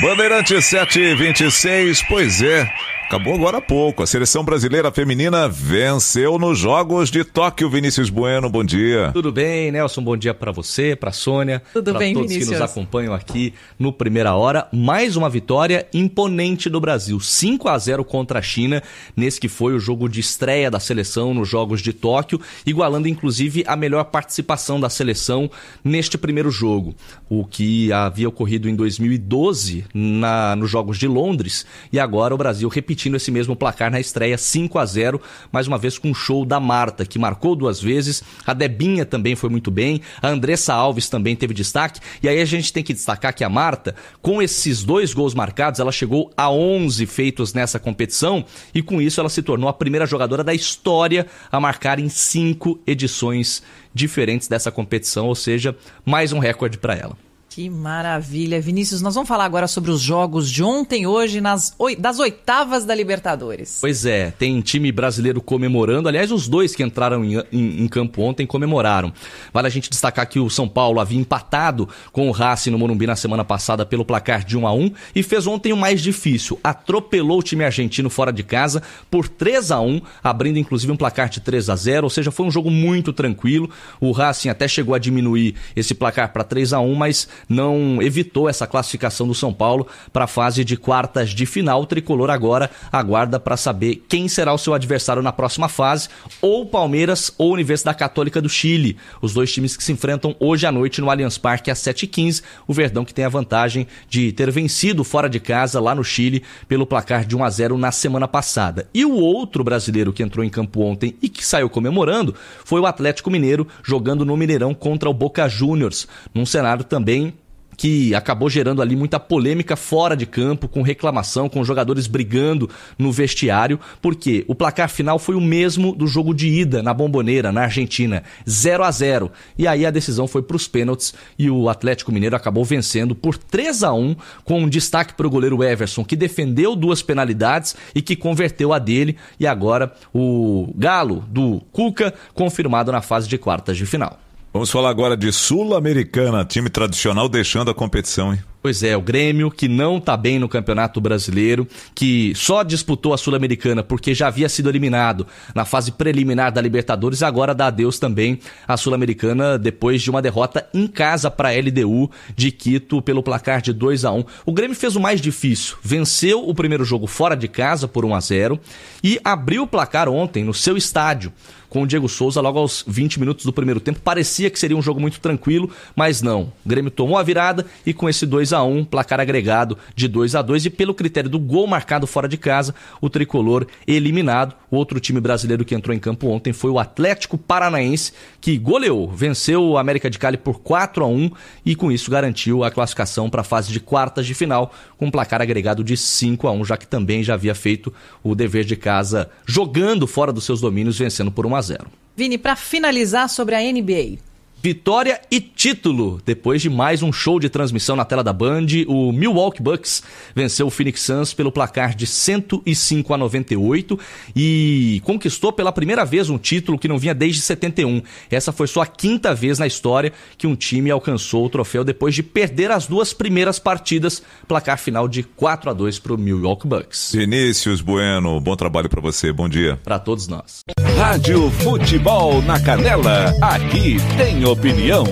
Bandeirante 0.01 0.59
726, 0.59 2.01
pois 2.09 2.41
é. 2.41 2.67
Acabou 3.07 3.35
agora 3.35 3.59
há 3.59 3.61
pouco. 3.61 4.03
A 4.03 4.05
seleção 4.05 4.43
brasileira 4.43 4.91
feminina 4.91 5.47
venceu 5.47 6.37
nos 6.37 6.59
Jogos 6.59 7.09
de 7.09 7.23
Tóquio. 7.23 7.69
Vinícius 7.69 8.09
Bueno, 8.09 8.49
bom 8.49 8.65
dia. 8.65 9.11
Tudo 9.13 9.31
bem, 9.31 9.71
Nelson? 9.71 10.01
Bom 10.01 10.17
dia 10.17 10.33
para 10.33 10.51
você, 10.51 10.93
para 10.93 11.13
Sônia, 11.13 11.63
Tudo 11.71 11.91
para 11.91 11.99
bem, 11.99 12.13
todos 12.13 12.29
Vinícius? 12.29 12.53
que 12.53 12.59
nos 12.61 12.69
acompanham 12.69 13.13
aqui 13.13 13.53
no 13.79 13.93
Primeira 13.93 14.35
Hora. 14.35 14.67
Mais 14.73 15.15
uma 15.15 15.29
vitória 15.29 15.87
imponente 15.93 16.69
do 16.69 16.81
Brasil, 16.81 17.17
5 17.17 17.69
a 17.69 17.77
0 17.77 18.03
contra 18.03 18.39
a 18.39 18.41
China, 18.41 18.83
nesse 19.15 19.39
que 19.39 19.47
foi 19.47 19.73
o 19.73 19.79
jogo 19.79 20.09
de 20.09 20.19
estreia 20.19 20.69
da 20.69 20.79
seleção 20.79 21.33
nos 21.33 21.47
Jogos 21.47 21.81
de 21.81 21.93
Tóquio, 21.93 22.41
igualando 22.65 23.07
inclusive 23.07 23.63
a 23.67 23.77
melhor 23.77 24.03
participação 24.03 24.81
da 24.81 24.89
seleção 24.89 25.49
neste 25.81 26.17
primeiro 26.17 26.51
jogo, 26.51 26.93
o 27.29 27.45
que 27.45 27.89
havia 27.93 28.27
ocorrido 28.27 28.67
em 28.67 28.75
2012 28.75 29.85
na, 29.93 30.57
nos 30.57 30.69
Jogos 30.69 30.97
de 30.97 31.07
Londres, 31.07 31.65
e 31.89 31.97
agora 31.97 32.35
o 32.35 32.37
Brasil 32.37 32.67
repetindo 32.97 33.15
esse 33.15 33.29
mesmo 33.29 33.55
placar 33.55 33.91
na 33.91 33.99
estreia 33.99 34.37
5 34.37 34.79
a 34.79 34.85
0 34.85 35.21
mais 35.51 35.67
uma 35.67 35.77
vez 35.77 35.99
com 35.99 36.09
o 36.09 36.15
show 36.15 36.43
da 36.43 36.59
Marta, 36.59 37.05
que 37.05 37.19
marcou 37.19 37.55
duas 37.55 37.79
vezes, 37.79 38.23
a 38.45 38.53
Debinha 38.53 39.05
também 39.05 39.35
foi 39.35 39.49
muito 39.51 39.69
bem, 39.69 40.01
a 40.19 40.27
Andressa 40.27 40.73
Alves 40.73 41.07
também 41.07 41.35
teve 41.35 41.53
destaque, 41.53 41.99
e 42.23 42.27
aí 42.27 42.41
a 42.41 42.45
gente 42.45 42.73
tem 42.73 42.83
que 42.83 42.93
destacar 42.93 43.35
que 43.35 43.43
a 43.43 43.49
Marta, 43.49 43.93
com 44.19 44.41
esses 44.41 44.83
dois 44.83 45.13
gols 45.13 45.35
marcados, 45.35 45.79
ela 45.79 45.91
chegou 45.91 46.31
a 46.35 46.49
11 46.49 47.05
feitos 47.05 47.53
nessa 47.53 47.79
competição, 47.79 48.43
e 48.73 48.81
com 48.81 48.99
isso 48.99 49.19
ela 49.19 49.29
se 49.29 49.43
tornou 49.43 49.69
a 49.69 49.73
primeira 49.73 50.07
jogadora 50.07 50.43
da 50.43 50.53
história 50.53 51.27
a 51.51 51.59
marcar 51.59 51.99
em 51.99 52.09
cinco 52.09 52.79
edições 52.87 53.61
diferentes 53.93 54.47
dessa 54.47 54.71
competição, 54.71 55.27
ou 55.27 55.35
seja, 55.35 55.75
mais 56.03 56.33
um 56.33 56.39
recorde 56.39 56.79
para 56.79 56.95
ela. 56.95 57.26
Que 57.57 57.71
maravilha. 57.71 58.61
Vinícius, 58.61 59.01
nós 59.01 59.15
vamos 59.15 59.27
falar 59.27 59.43
agora 59.43 59.65
sobre 59.65 59.89
os 59.89 59.99
jogos 59.99 60.47
de 60.47 60.61
ontem 60.61 61.07
hoje 61.07 61.41
nas, 61.41 61.75
das 61.97 62.19
oitavas 62.19 62.85
da 62.85 62.93
Libertadores. 62.93 63.79
Pois 63.81 64.05
é, 64.05 64.29
tem 64.29 64.61
time 64.61 64.91
brasileiro 64.91 65.41
comemorando. 65.41 66.07
Aliás, 66.07 66.31
os 66.31 66.47
dois 66.47 66.75
que 66.75 66.83
entraram 66.83 67.25
em, 67.25 67.39
em, 67.51 67.81
em, 67.81 67.87
campo 67.87 68.21
ontem 68.21 68.45
comemoraram. 68.45 69.11
Vale 69.51 69.65
a 69.65 69.71
gente 69.71 69.89
destacar 69.89 70.29
que 70.29 70.39
o 70.39 70.51
São 70.51 70.67
Paulo 70.67 70.99
havia 70.99 71.19
empatado 71.19 71.89
com 72.11 72.29
o 72.29 72.31
Racing 72.31 72.69
no 72.69 72.77
Morumbi 72.77 73.07
na 73.07 73.15
semana 73.15 73.43
passada 73.43 73.83
pelo 73.87 74.05
placar 74.05 74.45
de 74.45 74.55
1 74.55 74.67
a 74.67 74.73
1 74.73 74.91
e 75.15 75.23
fez 75.23 75.47
ontem 75.47 75.73
o 75.73 75.77
mais 75.77 75.99
difícil. 75.99 76.59
Atropelou 76.63 77.39
o 77.39 77.43
time 77.43 77.63
argentino 77.63 78.07
fora 78.07 78.31
de 78.31 78.43
casa 78.43 78.83
por 79.09 79.27
3 79.27 79.71
a 79.71 79.81
1 79.81 79.99
abrindo 80.23 80.59
inclusive 80.59 80.93
um 80.93 80.95
placar 80.95 81.27
de 81.27 81.39
3 81.39 81.71
a 81.71 81.75
0 81.75 82.03
Ou 82.03 82.09
seja, 82.11 82.29
foi 82.29 82.45
um 82.45 82.51
jogo 82.51 82.69
muito 82.69 83.11
tranquilo. 83.11 83.67
O 83.99 84.11
Racing 84.11 84.49
até 84.49 84.67
chegou 84.67 84.93
a 84.93 84.99
diminuir 84.99 85.55
esse 85.75 85.95
placar 85.95 86.31
para 86.31 86.43
3 86.43 86.73
a 86.73 86.79
1 86.79 86.93
mas 86.93 87.27
não 87.47 88.01
evitou 88.01 88.49
essa 88.49 88.67
classificação 88.67 89.27
do 89.27 89.33
São 89.33 89.53
Paulo 89.53 89.87
para 90.11 90.25
a 90.25 90.27
fase 90.27 90.63
de 90.63 90.75
quartas 90.75 91.29
de 91.29 91.45
final. 91.45 91.81
O 91.81 91.85
tricolor 91.85 92.29
agora 92.29 92.69
aguarda 92.91 93.39
para 93.39 93.57
saber 93.57 94.03
quem 94.07 94.27
será 94.27 94.53
o 94.53 94.57
seu 94.57 94.73
adversário 94.73 95.21
na 95.21 95.31
próxima 95.31 95.69
fase, 95.69 96.09
ou 96.41 96.65
Palmeiras 96.65 97.31
ou 97.37 97.53
Universidade 97.53 97.97
Católica 97.97 98.41
do 98.41 98.49
Chile. 98.49 98.97
Os 99.21 99.33
dois 99.33 99.51
times 99.51 99.77
que 99.77 99.83
se 99.83 99.91
enfrentam 99.91 100.35
hoje 100.39 100.65
à 100.65 100.71
noite 100.71 101.01
no 101.01 101.09
Allianz 101.09 101.37
Parque 101.37 101.71
às 101.71 101.79
7h15. 101.79 102.43
O 102.67 102.73
Verdão 102.73 103.05
que 103.05 103.13
tem 103.13 103.25
a 103.25 103.29
vantagem 103.29 103.87
de 104.09 104.31
ter 104.31 104.51
vencido 104.51 105.03
fora 105.03 105.29
de 105.29 105.39
casa 105.39 105.79
lá 105.79 105.95
no 105.95 106.03
Chile 106.03 106.43
pelo 106.67 106.85
placar 106.85 107.25
de 107.25 107.35
1 107.35 107.43
a 107.43 107.49
0 107.49 107.77
na 107.77 107.91
semana 107.91 108.27
passada. 108.27 108.89
E 108.93 109.05
o 109.05 109.13
outro 109.13 109.63
brasileiro 109.63 110.13
que 110.13 110.23
entrou 110.23 110.43
em 110.43 110.49
campo 110.49 110.81
ontem 110.81 111.15
e 111.21 111.29
que 111.29 111.45
saiu 111.45 111.69
comemorando 111.69 112.35
foi 112.65 112.79
o 112.81 112.85
Atlético 112.85 113.31
Mineiro 113.31 113.67
jogando 113.83 114.25
no 114.25 114.37
Mineirão 114.37 114.73
contra 114.73 115.09
o 115.09 115.13
Boca 115.13 115.47
Juniors, 115.47 116.07
num 116.33 116.45
cenário 116.45 116.83
também 116.83 117.33
que 117.77 118.15
acabou 118.15 118.49
gerando 118.49 118.81
ali 118.81 118.95
muita 118.95 119.19
polêmica 119.19 119.75
fora 119.75 120.17
de 120.17 120.25
campo, 120.25 120.67
com 120.67 120.81
reclamação, 120.81 121.47
com 121.47 121.63
jogadores 121.63 122.07
brigando 122.07 122.67
no 122.97 123.11
vestiário, 123.11 123.79
porque 124.01 124.43
o 124.47 124.55
placar 124.55 124.89
final 124.89 125.19
foi 125.19 125.35
o 125.35 125.41
mesmo 125.41 125.95
do 125.95 126.07
jogo 126.07 126.33
de 126.33 126.47
ida 126.47 126.81
na 126.81 126.93
Bomboneira, 126.93 127.51
na 127.51 127.61
Argentina, 127.61 128.23
0 128.49 128.83
a 128.83 128.89
0 128.89 129.31
E 129.57 129.67
aí 129.67 129.85
a 129.85 129.91
decisão 129.91 130.27
foi 130.27 130.41
para 130.41 130.57
os 130.57 130.67
pênaltis 130.67 131.13
e 131.37 131.49
o 131.49 131.69
Atlético 131.69 132.11
Mineiro 132.11 132.35
acabou 132.35 132.65
vencendo 132.65 133.13
por 133.13 133.37
3 133.37 133.83
a 133.83 133.93
1 133.93 134.15
com 134.43 134.61
um 134.61 134.69
destaque 134.69 135.13
para 135.13 135.27
o 135.27 135.29
goleiro 135.29 135.63
Everson, 135.63 136.03
que 136.03 136.15
defendeu 136.15 136.75
duas 136.75 137.03
penalidades 137.03 137.75
e 137.93 138.01
que 138.01 138.15
converteu 138.15 138.73
a 138.73 138.79
dele. 138.79 139.15
E 139.39 139.45
agora 139.45 139.93
o 140.13 140.73
Galo 140.75 141.23
do 141.27 141.61
Cuca 141.71 142.13
confirmado 142.33 142.91
na 142.91 143.01
fase 143.01 143.27
de 143.27 143.37
quartas 143.37 143.77
de 143.77 143.85
final. 143.85 144.26
Vamos 144.57 144.71
falar 144.71 144.89
agora 144.89 145.15
de 145.15 145.31
Sul-Americana, 145.31 146.43
time 146.43 146.67
tradicional 146.67 147.29
deixando 147.29 147.69
a 147.69 147.75
competição, 147.75 148.33
hein? 148.33 148.39
Pois 148.59 148.81
é, 148.81 148.97
o 148.97 149.01
Grêmio, 149.01 149.51
que 149.51 149.67
não 149.67 149.99
tá 149.99 150.17
bem 150.17 150.39
no 150.39 150.49
Campeonato 150.49 150.99
Brasileiro, 150.99 151.67
que 151.93 152.33
só 152.35 152.63
disputou 152.63 153.13
a 153.13 153.17
Sul-Americana 153.19 153.83
porque 153.83 154.15
já 154.15 154.27
havia 154.27 154.49
sido 154.49 154.67
eliminado 154.67 155.27
na 155.53 155.63
fase 155.63 155.91
preliminar 155.91 156.51
da 156.51 156.59
Libertadores, 156.59 157.21
agora 157.21 157.53
dá 157.53 157.67
adeus 157.67 157.99
também 157.99 158.39
à 158.67 158.75
Sul-Americana 158.75 159.59
depois 159.59 160.01
de 160.01 160.09
uma 160.09 160.23
derrota 160.23 160.67
em 160.73 160.87
casa 160.87 161.29
para 161.29 161.49
a 161.49 161.51
LDU 161.51 162.09
de 162.35 162.51
Quito 162.51 162.99
pelo 162.99 163.21
placar 163.21 163.61
de 163.61 163.71
2 163.71 164.05
a 164.05 164.11
1 164.11 164.25
O 164.43 164.51
Grêmio 164.51 164.75
fez 164.75 164.95
o 164.95 164.99
mais 164.99 165.21
difícil, 165.21 165.77
venceu 165.83 166.49
o 166.49 166.55
primeiro 166.55 166.83
jogo 166.83 167.05
fora 167.05 167.37
de 167.37 167.47
casa 167.47 167.87
por 167.87 168.03
1 168.03 168.15
a 168.15 168.19
0 168.19 168.59
e 169.03 169.19
abriu 169.23 169.63
o 169.63 169.67
placar 169.67 170.09
ontem 170.09 170.43
no 170.43 170.53
seu 170.53 170.75
estádio 170.75 171.31
com 171.69 171.83
o 171.83 171.87
Diego 171.87 172.07
Souza 172.07 172.41
logo 172.41 172.59
aos 172.59 172.83
20 172.87 173.19
minutos 173.19 173.45
do 173.45 173.53
primeiro 173.53 173.79
tempo. 173.79 173.99
Parecia 173.99 174.49
que 174.49 174.59
seria 174.59 174.77
um 174.77 174.81
jogo 174.81 174.99
muito 174.99 175.19
tranquilo, 175.19 175.69
mas 175.95 176.21
não. 176.21 176.53
O 176.65 176.69
Grêmio 176.69 176.91
tomou 176.91 177.17
a 177.17 177.23
virada 177.23 177.65
e 177.85 177.93
com 177.93 178.09
esse 178.09 178.25
2 178.25 178.53
a 178.53 178.63
1 178.63 178.85
placar 178.85 179.19
agregado 179.19 179.77
de 179.95 180.07
2 180.07 180.35
a 180.35 180.41
2 180.41 180.65
e 180.65 180.69
pelo 180.69 180.93
critério 180.93 181.29
do 181.29 181.39
gol 181.39 181.67
marcado 181.67 182.07
fora 182.07 182.27
de 182.27 182.37
casa, 182.37 182.73
o 183.01 183.09
tricolor 183.09 183.67
eliminado. 183.85 184.55
O 184.69 184.77
outro 184.77 184.99
time 184.99 185.19
brasileiro 185.19 185.65
que 185.65 185.75
entrou 185.75 185.95
em 185.95 185.99
campo 185.99 186.27
ontem 186.27 186.53
foi 186.53 186.69
o 186.69 186.79
Atlético 186.79 187.37
Paranaense, 187.37 188.11
que 188.41 188.57
goleou, 188.57 189.09
venceu 189.09 189.63
o 189.63 189.77
América 189.77 190.09
de 190.09 190.19
Cali 190.19 190.37
por 190.37 190.59
4 190.59 191.03
a 191.03 191.07
1 191.07 191.31
e 191.65 191.75
com 191.75 191.91
isso 191.91 192.11
garantiu 192.11 192.63
a 192.63 192.71
classificação 192.71 193.29
para 193.29 193.41
a 193.41 193.43
fase 193.43 193.71
de 193.71 193.79
quartas 193.79 194.25
de 194.25 194.33
final 194.33 194.73
com 194.97 195.11
placar 195.11 195.41
agregado 195.41 195.83
de 195.83 195.95
5 195.95 196.47
a 196.47 196.51
1, 196.51 196.65
já 196.65 196.77
que 196.77 196.87
também 196.87 197.23
já 197.23 197.33
havia 197.33 197.55
feito 197.55 197.93
o 198.23 198.35
dever 198.35 198.65
de 198.65 198.75
casa 198.75 199.29
jogando 199.45 200.07
fora 200.07 200.33
dos 200.33 200.43
seus 200.43 200.61
domínios, 200.61 200.97
vencendo 200.97 201.31
por 201.31 201.45
1 201.45 201.56
a 201.57 201.61
0. 201.61 201.87
Vini, 202.15 202.37
para 202.37 202.55
finalizar 202.55 203.29
sobre 203.29 203.55
a 203.55 203.59
NBA, 203.59 204.19
Vitória 204.61 205.21
e 205.29 205.39
título. 205.39 206.19
Depois 206.25 206.63
de 206.63 206.69
mais 206.69 207.03
um 207.03 207.13
show 207.13 207.39
de 207.39 207.47
transmissão 207.47 207.95
na 207.95 208.03
tela 208.03 208.23
da 208.23 208.33
Band, 208.33 208.65
o 208.87 209.11
Milwaukee 209.11 209.61
Bucks 209.61 210.01
venceu 210.35 210.65
o 210.65 210.71
Phoenix 210.71 211.01
Suns 211.01 211.31
pelo 211.31 211.51
placar 211.51 211.95
de 211.95 212.07
105 212.07 213.13
a 213.13 213.17
98 213.17 213.99
e 214.35 214.99
conquistou 215.05 215.53
pela 215.53 215.71
primeira 215.71 216.03
vez 216.03 216.27
um 216.29 216.39
título 216.39 216.79
que 216.79 216.87
não 216.87 216.97
vinha 216.97 217.13
desde 217.13 217.39
71. 217.41 218.01
Essa 218.31 218.51
foi 218.51 218.65
só 218.65 218.81
a 218.81 218.87
quinta 218.87 219.33
vez 219.33 219.59
na 219.59 219.67
história 219.67 220.11
que 220.37 220.47
um 220.47 220.55
time 220.55 220.89
alcançou 220.89 221.45
o 221.45 221.49
troféu 221.49 221.83
depois 221.83 222.15
de 222.15 222.23
perder 222.23 222.71
as 222.71 222.87
duas 222.87 223.13
primeiras 223.13 223.59
partidas, 223.59 224.23
placar 224.47 224.79
final 224.79 225.07
de 225.07 225.21
4 225.21 225.69
a 225.69 225.73
2 225.73 225.99
para 225.99 226.13
o 226.13 226.17
Milwaukee 226.17 226.67
Bucks. 226.67 227.11
Vinícius 227.13 227.79
Bueno, 227.79 228.41
bom 228.41 228.55
trabalho 228.55 228.89
para 228.89 229.01
você, 229.01 229.31
bom 229.31 229.47
dia. 229.47 229.79
Para 229.83 229.99
todos 229.99 230.27
nós. 230.27 230.61
Rádio 230.97 231.51
Futebol 231.51 232.41
na 232.41 232.59
Canela, 232.59 233.31
aqui 233.39 233.97
tem 234.17 234.46
opinião. 234.49 235.03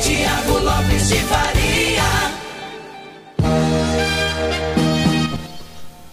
Tiago 0.00 0.58
Lopes 0.60 1.08
de 1.08 1.16
Faria. 1.16 2.04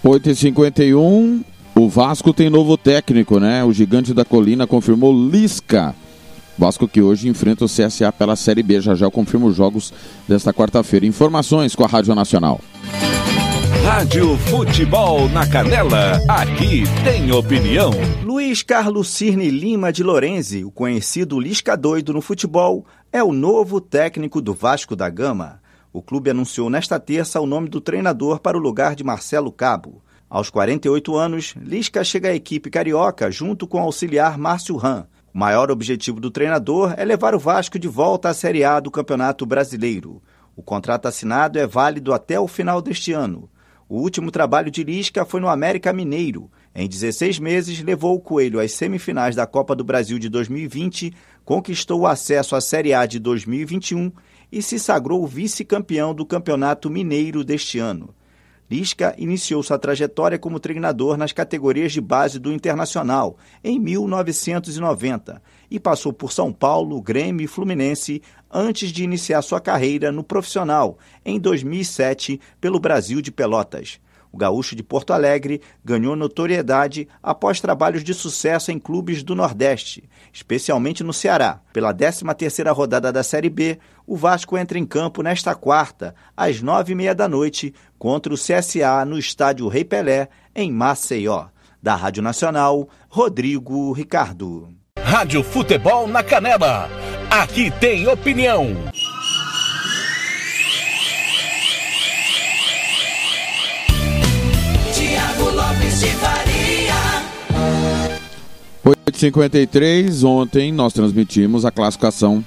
8h51, 0.03 1.43
o 1.75 1.87
Vasco 1.87 2.33
tem 2.33 2.49
novo 2.49 2.75
técnico, 2.77 3.39
né? 3.39 3.63
O 3.63 3.71
gigante 3.71 4.13
da 4.13 4.25
colina 4.25 4.65
confirmou 4.65 5.13
Lisca. 5.29 5.93
Vasco 6.57 6.87
que 6.87 7.01
hoje 7.01 7.29
enfrenta 7.29 7.65
o 7.65 7.67
CSA 7.67 8.11
pela 8.11 8.35
Série 8.35 8.63
B. 8.63 8.81
Já 8.81 8.95
já 8.95 9.05
eu 9.05 9.11
confirmo 9.11 9.47
os 9.47 9.55
jogos 9.55 9.93
desta 10.27 10.51
quarta-feira. 10.53 11.05
Informações 11.05 11.75
com 11.75 11.83
a 11.83 11.87
Rádio 11.87 12.15
Nacional. 12.15 12.59
Rádio 13.79 14.37
Futebol 14.37 15.27
na 15.29 15.47
Canela, 15.49 16.21
aqui 16.27 16.83
tem 17.03 17.31
opinião. 17.31 17.91
Luiz 18.23 18.61
Carlos 18.61 19.09
Cirne 19.09 19.49
Lima 19.49 19.91
de 19.91 20.03
Lorenzi, 20.03 20.63
o 20.63 20.71
conhecido 20.71 21.39
Lisca 21.39 21.75
doido 21.75 22.13
no 22.13 22.21
futebol, 22.21 22.85
é 23.11 23.23
o 23.23 23.33
novo 23.33 23.81
técnico 23.81 24.41
do 24.41 24.53
Vasco 24.53 24.95
da 24.95 25.09
Gama. 25.09 25.59
O 25.91 26.01
clube 26.01 26.29
anunciou 26.29 26.69
nesta 26.69 26.99
terça 26.99 27.41
o 27.41 27.47
nome 27.47 27.69
do 27.69 27.81
treinador 27.81 28.39
para 28.39 28.57
o 28.57 28.61
lugar 28.61 28.95
de 28.95 29.03
Marcelo 29.03 29.51
Cabo. 29.51 30.03
Aos 30.29 30.49
48 30.49 31.15
anos, 31.15 31.55
Lisca 31.59 32.03
chega 32.03 32.29
à 32.29 32.35
equipe 32.35 32.69
carioca 32.69 33.31
junto 33.31 33.67
com 33.67 33.79
o 33.79 33.83
auxiliar 33.83 34.37
Márcio 34.37 34.77
Ram. 34.77 35.07
O 35.33 35.37
maior 35.37 35.71
objetivo 35.71 36.19
do 36.19 36.29
treinador 36.29 36.93
é 36.97 37.03
levar 37.03 37.33
o 37.33 37.39
Vasco 37.39 37.79
de 37.79 37.87
volta 37.87 38.29
à 38.29 38.33
Série 38.33 38.63
A 38.63 38.79
do 38.79 38.91
Campeonato 38.91 39.45
Brasileiro. 39.45 40.21
O 40.55 40.61
contrato 40.61 41.07
assinado 41.07 41.57
é 41.57 41.65
válido 41.65 42.13
até 42.13 42.39
o 42.39 42.47
final 42.47 42.81
deste 42.81 43.13
ano. 43.13 43.49
O 43.91 43.99
último 43.99 44.31
trabalho 44.31 44.71
de 44.71 44.85
Lisca 44.85 45.25
foi 45.25 45.41
no 45.41 45.49
América 45.49 45.91
Mineiro. 45.91 46.49
Em 46.73 46.87
16 46.87 47.39
meses, 47.39 47.83
levou 47.83 48.15
o 48.15 48.21
Coelho 48.21 48.61
às 48.61 48.71
semifinais 48.71 49.35
da 49.35 49.45
Copa 49.45 49.75
do 49.75 49.83
Brasil 49.83 50.17
de 50.17 50.29
2020, 50.29 51.13
conquistou 51.43 51.99
o 51.99 52.07
acesso 52.07 52.55
à 52.55 52.61
Série 52.61 52.93
A 52.93 53.05
de 53.05 53.19
2021 53.19 54.09
e 54.49 54.61
se 54.61 54.79
sagrou 54.79 55.27
vice-campeão 55.27 56.15
do 56.15 56.25
Campeonato 56.25 56.89
Mineiro 56.89 57.43
deste 57.43 57.79
ano. 57.79 58.15
Lisca 58.71 59.13
iniciou 59.17 59.61
sua 59.61 59.77
trajetória 59.77 60.39
como 60.39 60.57
treinador 60.57 61.17
nas 61.17 61.33
categorias 61.33 61.91
de 61.91 61.99
base 61.99 62.39
do 62.39 62.53
Internacional 62.53 63.35
em 63.61 63.77
1990 63.77 65.41
e 65.69 65.77
passou 65.77 66.13
por 66.13 66.31
São 66.31 66.53
Paulo, 66.53 67.01
Grêmio 67.01 67.43
e 67.43 67.47
Fluminense 67.47 68.21
antes 68.49 68.93
de 68.93 69.03
iniciar 69.03 69.41
sua 69.41 69.59
carreira 69.59 70.09
no 70.09 70.23
profissional 70.23 70.97
em 71.25 71.37
2007 71.37 72.39
pelo 72.61 72.79
Brasil 72.79 73.21
de 73.21 73.29
Pelotas. 73.29 73.99
O 74.31 74.37
gaúcho 74.37 74.75
de 74.75 74.81
Porto 74.81 75.11
Alegre 75.11 75.61
ganhou 75.83 76.15
notoriedade 76.15 77.07
após 77.21 77.59
trabalhos 77.59 78.03
de 78.03 78.13
sucesso 78.13 78.71
em 78.71 78.79
clubes 78.79 79.23
do 79.23 79.35
Nordeste, 79.35 80.09
especialmente 80.31 81.03
no 81.03 81.11
Ceará. 81.11 81.59
Pela 81.73 81.93
13ª 81.93 82.73
rodada 82.73 83.11
da 83.11 83.23
Série 83.23 83.49
B, 83.49 83.77
o 84.07 84.15
Vasco 84.15 84.57
entra 84.57 84.79
em 84.79 84.85
campo 84.85 85.21
nesta 85.21 85.53
quarta, 85.53 86.15
às 86.35 86.61
nove 86.61 86.93
e 86.93 86.95
meia 86.95 87.13
da 87.13 87.27
noite, 87.27 87.73
contra 87.99 88.33
o 88.33 88.37
CSA 88.37 89.03
no 89.05 89.19
estádio 89.19 89.67
Rei 89.67 89.83
Pelé, 89.83 90.29
em 90.55 90.71
Maceió. 90.71 91.47
Da 91.81 91.95
Rádio 91.95 92.21
Nacional, 92.21 92.87
Rodrigo 93.09 93.91
Ricardo. 93.91 94.69
Rádio 94.99 95.43
Futebol 95.43 96.07
na 96.07 96.23
Canela. 96.23 96.87
Aqui 97.29 97.71
tem 97.71 98.07
opinião. 98.07 98.67
Tiago 109.21 109.39
Lopes 109.39 109.51
de 109.51 109.67
Faria. 109.67 110.01
8h53, 110.01 110.23
ontem 110.23 110.71
nós 110.71 110.93
transmitimos 110.93 111.65
a 111.65 111.71
classificação 111.71 112.43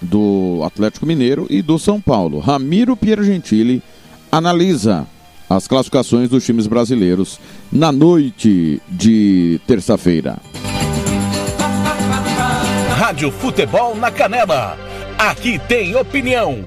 do 0.00 0.60
Atlético 0.64 1.06
Mineiro 1.06 1.46
e 1.48 1.62
do 1.62 1.78
São 1.78 2.00
Paulo. 2.00 2.38
Ramiro 2.38 2.96
Piergentili 2.96 3.82
analisa 4.30 5.06
as 5.48 5.66
classificações 5.66 6.28
dos 6.28 6.44
times 6.44 6.66
brasileiros 6.66 7.40
na 7.72 7.90
noite 7.90 8.82
de 8.88 9.60
terça-feira. 9.66 10.36
Rádio 12.96 13.32
Futebol 13.32 13.96
na 13.96 14.10
Canela. 14.10 14.76
Aqui 15.18 15.58
tem 15.58 15.96
opinião. 15.96 16.64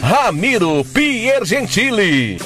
Ramiro 0.00 0.84
Piergentili. 0.92 2.38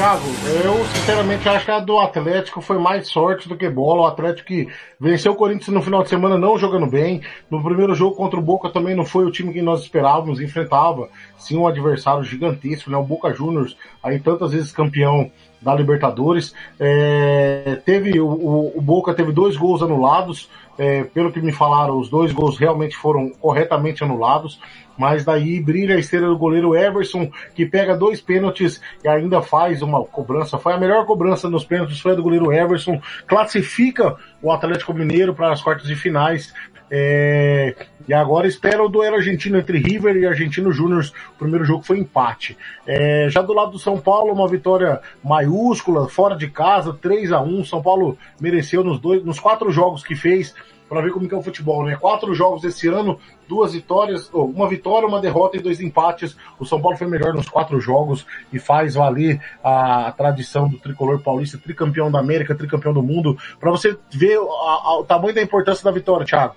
Thiago, 0.00 0.24
eu 0.64 0.82
sinceramente 0.86 1.46
acho 1.46 1.66
que 1.66 1.70
a 1.70 1.78
do 1.78 1.98
Atlético 1.98 2.62
foi 2.62 2.78
mais 2.78 3.06
sorte 3.06 3.46
do 3.46 3.54
que 3.54 3.68
bola. 3.68 4.00
O 4.00 4.06
Atlético 4.06 4.48
que 4.48 4.66
venceu 4.98 5.32
o 5.32 5.36
Corinthians 5.36 5.68
no 5.68 5.82
final 5.82 6.02
de 6.02 6.08
semana 6.08 6.38
não 6.38 6.56
jogando 6.56 6.86
bem. 6.86 7.20
No 7.50 7.62
primeiro 7.62 7.94
jogo 7.94 8.16
contra 8.16 8.40
o 8.40 8.42
Boca 8.42 8.70
também 8.70 8.96
não 8.96 9.04
foi 9.04 9.26
o 9.26 9.30
time 9.30 9.52
que 9.52 9.60
nós 9.60 9.82
esperávamos. 9.82 10.40
Enfrentava 10.40 11.10
sim 11.36 11.58
um 11.58 11.66
adversário 11.66 12.24
gigantesco, 12.24 12.90
né? 12.90 12.96
O 12.96 13.02
Boca 13.02 13.34
Juniors, 13.34 13.76
aí 14.02 14.18
tantas 14.18 14.52
vezes 14.52 14.72
campeão 14.72 15.30
da 15.60 15.74
Libertadores. 15.74 16.54
É, 16.78 17.78
teve 17.84 18.20
o, 18.20 18.72
o, 18.76 18.80
Boca 18.80 19.14
teve 19.14 19.32
dois 19.32 19.56
gols 19.56 19.82
anulados. 19.82 20.48
É, 20.78 21.04
pelo 21.04 21.30
que 21.30 21.42
me 21.42 21.52
falaram, 21.52 21.98
os 21.98 22.08
dois 22.08 22.32
gols 22.32 22.58
realmente 22.58 22.96
foram 22.96 23.28
corretamente 23.38 24.02
anulados 24.02 24.58
mas 25.00 25.24
daí 25.24 25.58
brilha 25.60 25.96
a 25.96 25.98
estrela 25.98 26.28
do 26.28 26.36
goleiro 26.36 26.76
Everson, 26.76 27.30
que 27.54 27.64
pega 27.64 27.96
dois 27.96 28.20
pênaltis 28.20 28.82
e 29.02 29.08
ainda 29.08 29.40
faz 29.40 29.80
uma 29.80 30.04
cobrança. 30.04 30.58
Foi 30.58 30.74
a 30.74 30.78
melhor 30.78 31.06
cobrança 31.06 31.48
nos 31.48 31.64
pênaltis, 31.64 31.98
foi 31.98 32.12
a 32.12 32.14
do 32.14 32.22
goleiro 32.22 32.52
Everson, 32.52 33.00
classifica 33.26 34.14
o 34.42 34.52
Atlético 34.52 34.92
Mineiro 34.92 35.34
para 35.34 35.52
as 35.52 35.62
quartas 35.62 35.86
de 35.86 35.96
finais. 35.96 36.52
É... 36.90 37.74
E 38.08 38.14
agora 38.14 38.48
espera 38.48 38.82
o 38.82 38.88
duelo 38.88 39.16
argentino 39.16 39.58
entre 39.58 39.78
River 39.78 40.16
e 40.16 40.26
Argentino 40.26 40.72
Júnior. 40.72 41.04
O 41.34 41.38
primeiro 41.38 41.64
jogo 41.64 41.84
foi 41.84 41.98
empate. 41.98 42.56
É... 42.86 43.28
Já 43.30 43.42
do 43.42 43.52
lado 43.52 43.72
do 43.72 43.78
São 43.78 43.98
Paulo, 43.98 44.32
uma 44.32 44.48
vitória 44.48 45.00
maiúscula, 45.22 46.08
fora 46.08 46.36
de 46.36 46.48
casa, 46.48 46.92
3 46.92 47.32
a 47.32 47.40
1 47.40 47.64
São 47.64 47.82
Paulo 47.82 48.18
mereceu 48.40 48.82
nos, 48.82 48.98
dois, 48.98 49.24
nos 49.24 49.38
quatro 49.38 49.70
jogos 49.70 50.02
que 50.02 50.14
fez 50.14 50.54
para 50.90 51.02
ver 51.02 51.12
como 51.12 51.28
que 51.28 51.34
é 51.34 51.38
o 51.38 51.42
futebol, 51.42 51.84
né? 51.84 51.94
Quatro 51.94 52.34
jogos 52.34 52.64
esse 52.64 52.88
ano, 52.88 53.20
duas 53.46 53.74
vitórias, 53.74 54.28
uma 54.32 54.68
vitória, 54.68 55.06
uma 55.06 55.20
derrota 55.20 55.56
e 55.56 55.60
dois 55.60 55.80
empates. 55.80 56.36
O 56.58 56.66
São 56.66 56.82
Paulo 56.82 56.98
foi 56.98 57.06
melhor 57.06 57.32
nos 57.32 57.48
quatro 57.48 57.80
jogos 57.80 58.26
e 58.52 58.58
faz 58.58 58.96
valer 58.96 59.40
a, 59.62 60.10
tradição 60.10 60.68
do 60.68 60.78
tricolor 60.78 61.20
paulista, 61.20 61.56
tricampeão 61.56 62.10
da 62.10 62.18
América, 62.18 62.56
tricampeão 62.56 62.92
do 62.92 63.04
mundo. 63.04 63.38
Para 63.60 63.70
você 63.70 63.96
ver 64.10 64.36
a, 64.38 64.40
a, 64.40 64.98
o 64.98 65.04
tamanho 65.04 65.32
da 65.32 65.40
importância 65.40 65.84
da 65.84 65.92
vitória, 65.92 66.26
Thiago. 66.26 66.56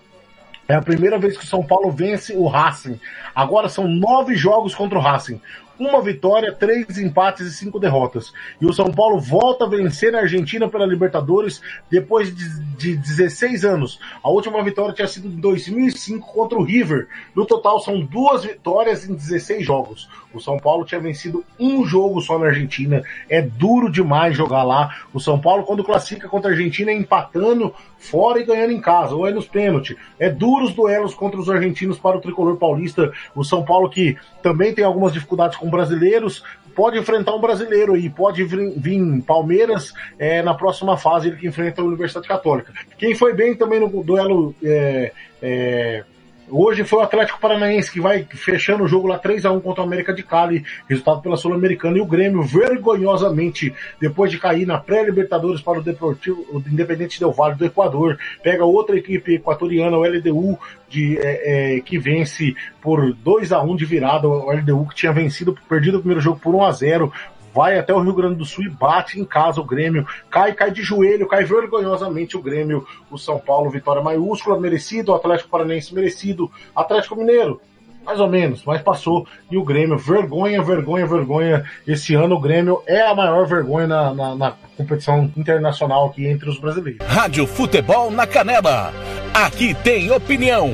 É 0.67 0.75
a 0.75 0.81
primeira 0.81 1.17
vez 1.17 1.37
que 1.37 1.43
o 1.43 1.47
São 1.47 1.63
Paulo 1.63 1.91
vence 1.91 2.33
o 2.35 2.47
Racing. 2.47 2.99
Agora 3.35 3.67
são 3.67 3.87
nove 3.87 4.35
jogos 4.35 4.73
contra 4.73 4.97
o 4.97 5.01
Racing 5.01 5.41
uma 5.77 6.01
vitória, 6.01 6.53
três 6.53 6.97
empates 6.97 7.47
e 7.47 7.51
cinco 7.51 7.79
derrotas. 7.79 8.33
E 8.61 8.65
o 8.65 8.73
São 8.73 8.91
Paulo 8.91 9.19
volta 9.19 9.65
a 9.65 9.69
vencer 9.69 10.15
a 10.15 10.19
Argentina 10.19 10.67
pela 10.69 10.85
Libertadores 10.85 11.61
depois 11.89 12.33
de, 12.33 12.59
de 12.77 12.95
16 12.95 13.65
anos. 13.65 13.99
A 14.23 14.29
última 14.29 14.63
vitória 14.63 14.93
tinha 14.93 15.07
sido 15.07 15.27
em 15.27 15.39
2005 15.39 16.31
contra 16.31 16.57
o 16.57 16.63
River. 16.63 17.07
No 17.35 17.45
total 17.45 17.79
são 17.79 18.01
duas 18.01 18.43
vitórias 18.43 19.07
em 19.07 19.13
16 19.13 19.65
jogos. 19.65 20.09
O 20.33 20.39
São 20.39 20.57
Paulo 20.57 20.85
tinha 20.85 20.99
vencido 20.99 21.43
um 21.59 21.85
jogo 21.85 22.21
só 22.21 22.39
na 22.39 22.47
Argentina. 22.47 23.03
É 23.29 23.41
duro 23.41 23.91
demais 23.91 24.35
jogar 24.35 24.63
lá. 24.63 24.95
O 25.13 25.19
São 25.19 25.39
Paulo, 25.39 25.63
quando 25.63 25.83
classifica 25.83 26.27
contra 26.27 26.49
a 26.49 26.53
Argentina, 26.53 26.91
é 26.91 26.95
empatando 26.95 27.73
fora 27.97 28.39
e 28.39 28.45
ganhando 28.45 28.71
em 28.71 28.81
casa, 28.81 29.15
ou 29.15 29.27
é 29.27 29.31
nos 29.31 29.47
pênaltis. 29.47 29.95
É 30.19 30.29
duro 30.29 30.65
os 30.65 30.73
duelos 30.73 31.13
contra 31.13 31.39
os 31.39 31.49
argentinos 31.49 31.97
para 31.97 32.17
o 32.17 32.21
tricolor 32.21 32.57
paulista. 32.57 33.11
O 33.35 33.43
São 33.43 33.63
Paulo, 33.63 33.89
que 33.89 34.17
também 34.41 34.73
tem 34.73 34.83
algumas 34.83 35.13
dificuldades 35.13 35.57
com 35.57 35.69
brasileiros, 35.69 36.43
pode 36.75 36.97
enfrentar 36.97 37.33
um 37.35 37.41
brasileiro 37.41 37.93
aí, 37.93 38.09
pode 38.09 38.43
vir, 38.43 38.73
vir 38.75 39.21
Palmeiras 39.21 39.93
é, 40.17 40.41
na 40.41 40.53
próxima 40.53 40.97
fase, 40.97 41.27
ele 41.27 41.37
que 41.37 41.47
enfrenta 41.47 41.81
a 41.81 41.85
Universidade 41.85 42.27
Católica. 42.27 42.73
Quem 42.97 43.15
foi 43.15 43.33
bem 43.33 43.55
também 43.55 43.79
no 43.79 44.03
duelo 44.03 44.55
é, 44.63 45.11
é, 45.41 46.03
Hoje 46.49 46.83
foi 46.83 46.99
o 46.99 47.01
Atlético 47.01 47.39
Paranaense 47.39 47.91
que 47.91 48.01
vai 48.01 48.27
fechando 48.31 48.83
o 48.83 48.87
jogo 48.87 49.07
lá 49.07 49.17
3 49.17 49.45
a 49.45 49.51
1 49.51 49.61
contra 49.61 49.81
o 49.81 49.85
América 49.85 50.13
de 50.13 50.23
Cali, 50.23 50.63
resultado 50.89 51.21
pela 51.21 51.37
Sul-Americana, 51.37 51.97
e 51.97 52.01
o 52.01 52.05
Grêmio 52.05 52.43
vergonhosamente, 52.43 53.73
depois 53.99 54.29
de 54.29 54.37
cair 54.37 54.65
na 54.65 54.77
pré-Libertadores 54.77 55.61
para 55.61 55.79
o 55.79 55.83
Deportivo 55.83 56.45
o 56.51 56.59
Independente 56.59 57.19
Del 57.19 57.31
Vale 57.31 57.55
do 57.55 57.65
Equador, 57.65 58.19
pega 58.43 58.65
outra 58.65 58.97
equipe 58.97 59.35
equatoriana, 59.35 59.97
o 59.97 60.03
LDU, 60.03 60.59
de, 60.89 61.17
é, 61.17 61.77
é, 61.77 61.79
que 61.79 61.97
vence 61.97 62.55
por 62.81 63.13
2 63.13 63.51
a 63.51 63.61
1 63.61 63.75
de 63.75 63.85
virada, 63.85 64.27
o 64.27 64.51
LDU 64.51 64.87
que 64.89 64.95
tinha 64.95 65.11
vencido, 65.11 65.57
perdido 65.67 65.97
o 65.97 65.99
primeiro 65.99 66.21
jogo 66.21 66.39
por 66.39 66.53
1 66.53 66.63
a 66.63 66.71
0 66.71 67.13
vai 67.53 67.77
até 67.77 67.93
o 67.93 67.99
Rio 67.99 68.13
Grande 68.13 68.35
do 68.35 68.45
Sul 68.45 68.65
e 68.65 68.69
bate 68.69 69.19
em 69.19 69.25
casa 69.25 69.61
o 69.61 69.65
Grêmio, 69.65 70.05
cai, 70.29 70.53
cai 70.53 70.71
de 70.71 70.81
joelho, 70.81 71.27
cai 71.27 71.43
vergonhosamente 71.43 72.35
o 72.35 72.41
Grêmio, 72.41 72.85
o 73.11 73.17
São 73.17 73.39
Paulo, 73.39 73.69
vitória 73.69 74.01
maiúscula, 74.01 74.59
merecido, 74.59 75.11
o 75.11 75.15
Atlético 75.15 75.49
Paranaense 75.49 75.93
merecido, 75.93 76.51
Atlético 76.75 77.15
Mineiro, 77.15 77.61
mais 78.05 78.19
ou 78.19 78.27
menos, 78.27 78.63
mas 78.65 78.81
passou. 78.81 79.25
E 79.49 79.57
o 79.57 79.63
Grêmio, 79.63 79.97
vergonha, 79.97 80.61
vergonha, 80.61 81.05
vergonha. 81.05 81.63
Esse 81.87 82.13
ano 82.15 82.35
o 82.35 82.39
Grêmio 82.39 82.81
é 82.85 83.01
a 83.01 83.15
maior 83.15 83.47
vergonha 83.47 83.87
na, 83.87 84.13
na, 84.13 84.35
na, 84.35 84.53
competição 84.75 85.31
internacional 85.37 86.07
aqui 86.07 86.25
entre 86.25 86.49
os 86.49 86.59
brasileiros. 86.59 87.05
Rádio 87.07 87.45
Futebol 87.45 88.11
na 88.11 88.25
Canela. 88.25 88.91
Aqui 89.33 89.73
tem 89.73 90.11
opinião. 90.11 90.71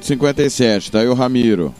8h57, 0.00 0.90
tá 0.90 1.00
o 1.00 1.14
Ramiro. 1.14 1.74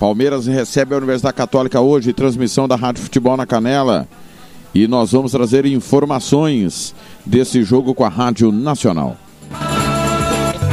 Palmeiras 0.00 0.46
recebe 0.46 0.94
a 0.94 0.96
Universidade 0.96 1.36
Católica 1.36 1.80
hoje, 1.80 2.12
transmissão 2.12 2.66
da 2.66 2.76
Rádio 2.76 3.02
Futebol 3.02 3.36
na 3.36 3.44
Canela. 3.44 4.08
E 4.74 4.88
nós 4.88 5.12
vamos 5.12 5.32
trazer 5.32 5.66
informações 5.66 6.94
desse 7.26 7.62
jogo 7.62 7.94
com 7.94 8.04
a 8.04 8.08
Rádio 8.08 8.50
Nacional. 8.50 9.16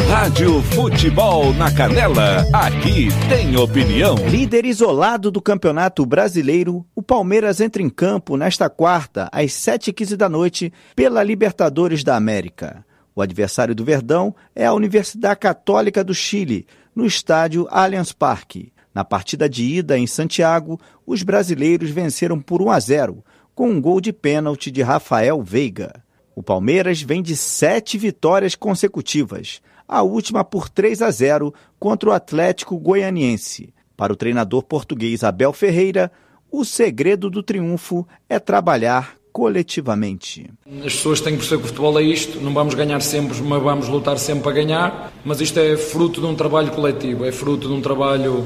Rádio 0.10 0.62
Futebol 0.62 1.54
na 1.54 1.74
Canela, 1.74 2.46
aqui 2.54 3.10
tem 3.28 3.58
opinião. 3.58 4.16
Líder 4.30 4.66
isolado 4.66 5.30
do 5.30 5.42
Campeonato 5.42 6.06
Brasileiro, 6.06 6.86
o 6.96 7.02
Palmeiras 7.02 7.60
entra 7.60 7.82
em 7.82 7.90
campo 7.90 8.38
nesta 8.38 8.70
quarta, 8.70 9.28
às 9.32 9.52
7h15 9.52 10.16
da 10.16 10.30
noite, 10.30 10.72
pela 10.96 11.24
Libertadores 11.24 12.04
da 12.04 12.16
América. 12.16 12.86
O 13.16 13.22
adversário 13.22 13.74
do 13.74 13.86
Verdão 13.86 14.36
é 14.54 14.66
a 14.66 14.74
Universidade 14.74 15.40
Católica 15.40 16.04
do 16.04 16.14
Chile, 16.14 16.68
no 16.96 17.06
estádio 17.06 17.68
Allianz 17.70 18.12
Parque. 18.12 18.72
Na 18.94 19.04
partida 19.04 19.50
de 19.50 19.64
ida 19.64 19.98
em 19.98 20.08
Santiago, 20.08 20.80
os 21.06 21.22
brasileiros 21.22 21.90
venceram 21.90 22.40
por 22.40 22.62
1 22.62 22.72
a 22.72 22.80
0, 22.80 23.26
com 23.54 23.70
um 23.70 23.82
gol 23.82 24.00
de 24.00 24.14
pênalti 24.14 24.72
de 24.72 24.82
Rafael 24.82 25.44
Veiga. 25.44 26.02
O 26.34 26.42
Palmeiras 26.42 27.02
vem 27.02 27.22
de 27.22 27.36
sete 27.36 27.98
vitórias 27.98 28.56
consecutivas 28.56 29.62
a 29.88 30.02
última 30.02 30.44
por 30.44 30.70
3 30.70 31.02
a 31.02 31.12
0 31.12 31.54
contra 31.80 32.10
o 32.10 32.14
Atlético 32.14 32.78
Goianiense. 32.78 33.74
Para 33.96 34.12
o 34.12 34.16
treinador 34.16 34.64
português 34.64 35.24
Abel 35.24 35.54
Ferreira, 35.54 36.12
o 36.52 36.66
segredo 36.66 37.30
do 37.30 37.44
triunfo 37.44 38.08
é 38.28 38.40
trabalhar 38.40 39.16
coletivamente. 39.36 40.50
As 40.78 40.94
pessoas 40.94 41.20
têm 41.20 41.34
que 41.34 41.40
perceber 41.40 41.58
que 41.60 41.66
o 41.66 41.68
futebol 41.68 42.00
é 42.00 42.04
isto, 42.04 42.40
não 42.40 42.54
vamos 42.54 42.74
ganhar 42.74 43.02
sempre, 43.02 43.38
mas 43.42 43.62
vamos 43.62 43.90
lutar 43.90 44.18
sempre 44.18 44.44
para 44.44 44.54
ganhar, 44.54 45.12
mas 45.26 45.42
isto 45.42 45.60
é 45.60 45.76
fruto 45.76 46.22
de 46.22 46.26
um 46.26 46.34
trabalho 46.34 46.72
coletivo, 46.72 47.26
é 47.26 47.34
fruto 47.34 47.68
de 47.68 47.74
um 47.74 47.82
trabalho 47.82 48.46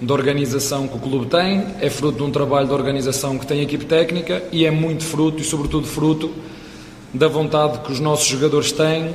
de 0.00 0.10
organização 0.10 0.88
que 0.88 0.96
o 0.96 0.98
clube 0.98 1.26
tem, 1.26 1.66
é 1.78 1.90
fruto 1.90 2.16
de 2.16 2.22
um 2.22 2.30
trabalho 2.30 2.66
de 2.66 2.72
organização 2.72 3.38
que 3.38 3.46
tem 3.46 3.60
a 3.60 3.64
equipe 3.64 3.84
técnica 3.84 4.42
e 4.50 4.64
é 4.64 4.70
muito 4.70 5.04
fruto 5.04 5.42
e 5.42 5.44
sobretudo 5.44 5.86
fruto 5.86 6.30
da 7.12 7.28
vontade 7.28 7.80
que 7.80 7.92
os 7.92 8.00
nossos 8.00 8.26
jogadores 8.26 8.72
têm 8.72 9.14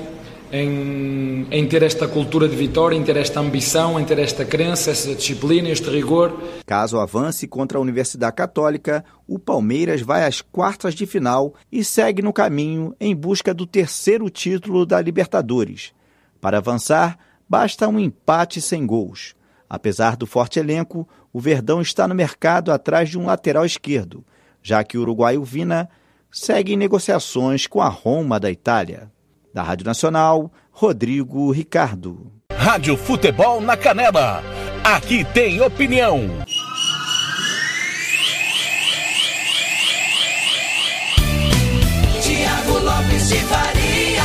em, 0.55 1.47
em, 1.51 1.67
ter 1.67 1.83
esta 1.83 2.07
cultura 2.07 2.47
de 2.47 2.55
vitória, 2.55 2.95
em 2.95 3.03
ter 3.03 3.17
esta 3.17 3.41
ambição, 3.41 3.99
em 3.99 4.05
ter 4.05 4.17
esta 4.19 4.45
crença, 4.45 4.91
essa 4.91 5.13
disciplina, 5.13 5.69
este 5.69 5.89
rigor. 5.89 6.33
Caso 6.65 6.97
avance 6.97 7.45
contra 7.47 7.77
a 7.77 7.81
Universidade 7.81 8.35
Católica, 8.35 9.03
o 9.27 9.37
Palmeiras 9.37 10.01
vai 10.01 10.25
às 10.25 10.39
quartas 10.41 10.95
de 10.95 11.05
final 11.05 11.53
e 11.69 11.83
segue 11.83 12.21
no 12.21 12.31
caminho 12.31 12.95
em 12.99 13.13
busca 13.13 13.53
do 13.53 13.65
terceiro 13.65 14.29
título 14.29 14.85
da 14.85 15.01
Libertadores. 15.01 15.93
Para 16.39 16.59
avançar, 16.59 17.19
basta 17.49 17.87
um 17.87 17.99
empate 17.99 18.61
sem 18.61 18.85
gols. 18.85 19.35
Apesar 19.69 20.15
do 20.15 20.25
forte 20.25 20.59
elenco, 20.59 21.07
o 21.33 21.39
Verdão 21.39 21.81
está 21.81 22.07
no 22.07 22.15
mercado 22.15 22.71
atrás 22.71 23.09
de 23.09 23.19
um 23.19 23.25
lateral 23.25 23.65
esquerdo, 23.65 24.23
já 24.63 24.83
que 24.83 24.97
o 24.97 25.01
uruguaio 25.01 25.43
Vina 25.43 25.89
segue 26.31 26.73
em 26.73 26.77
negociações 26.77 27.67
com 27.67 27.81
a 27.81 27.89
Roma 27.89 28.39
da 28.39 28.49
Itália. 28.49 29.11
Da 29.55 29.63
Rádio 29.63 29.85
Nacional, 29.85 30.51
Rodrigo 30.69 31.49
Ricardo. 31.49 32.29
Rádio 32.53 32.97
Futebol 32.97 33.61
na 33.61 33.77
Canela. 33.77 34.43
Aqui 34.83 35.23
tem 35.33 35.61
opinião. 35.61 36.29
Tiago 42.21 42.79
Lopes 42.79 43.29
de 43.29 43.35
Faria. 43.35 44.23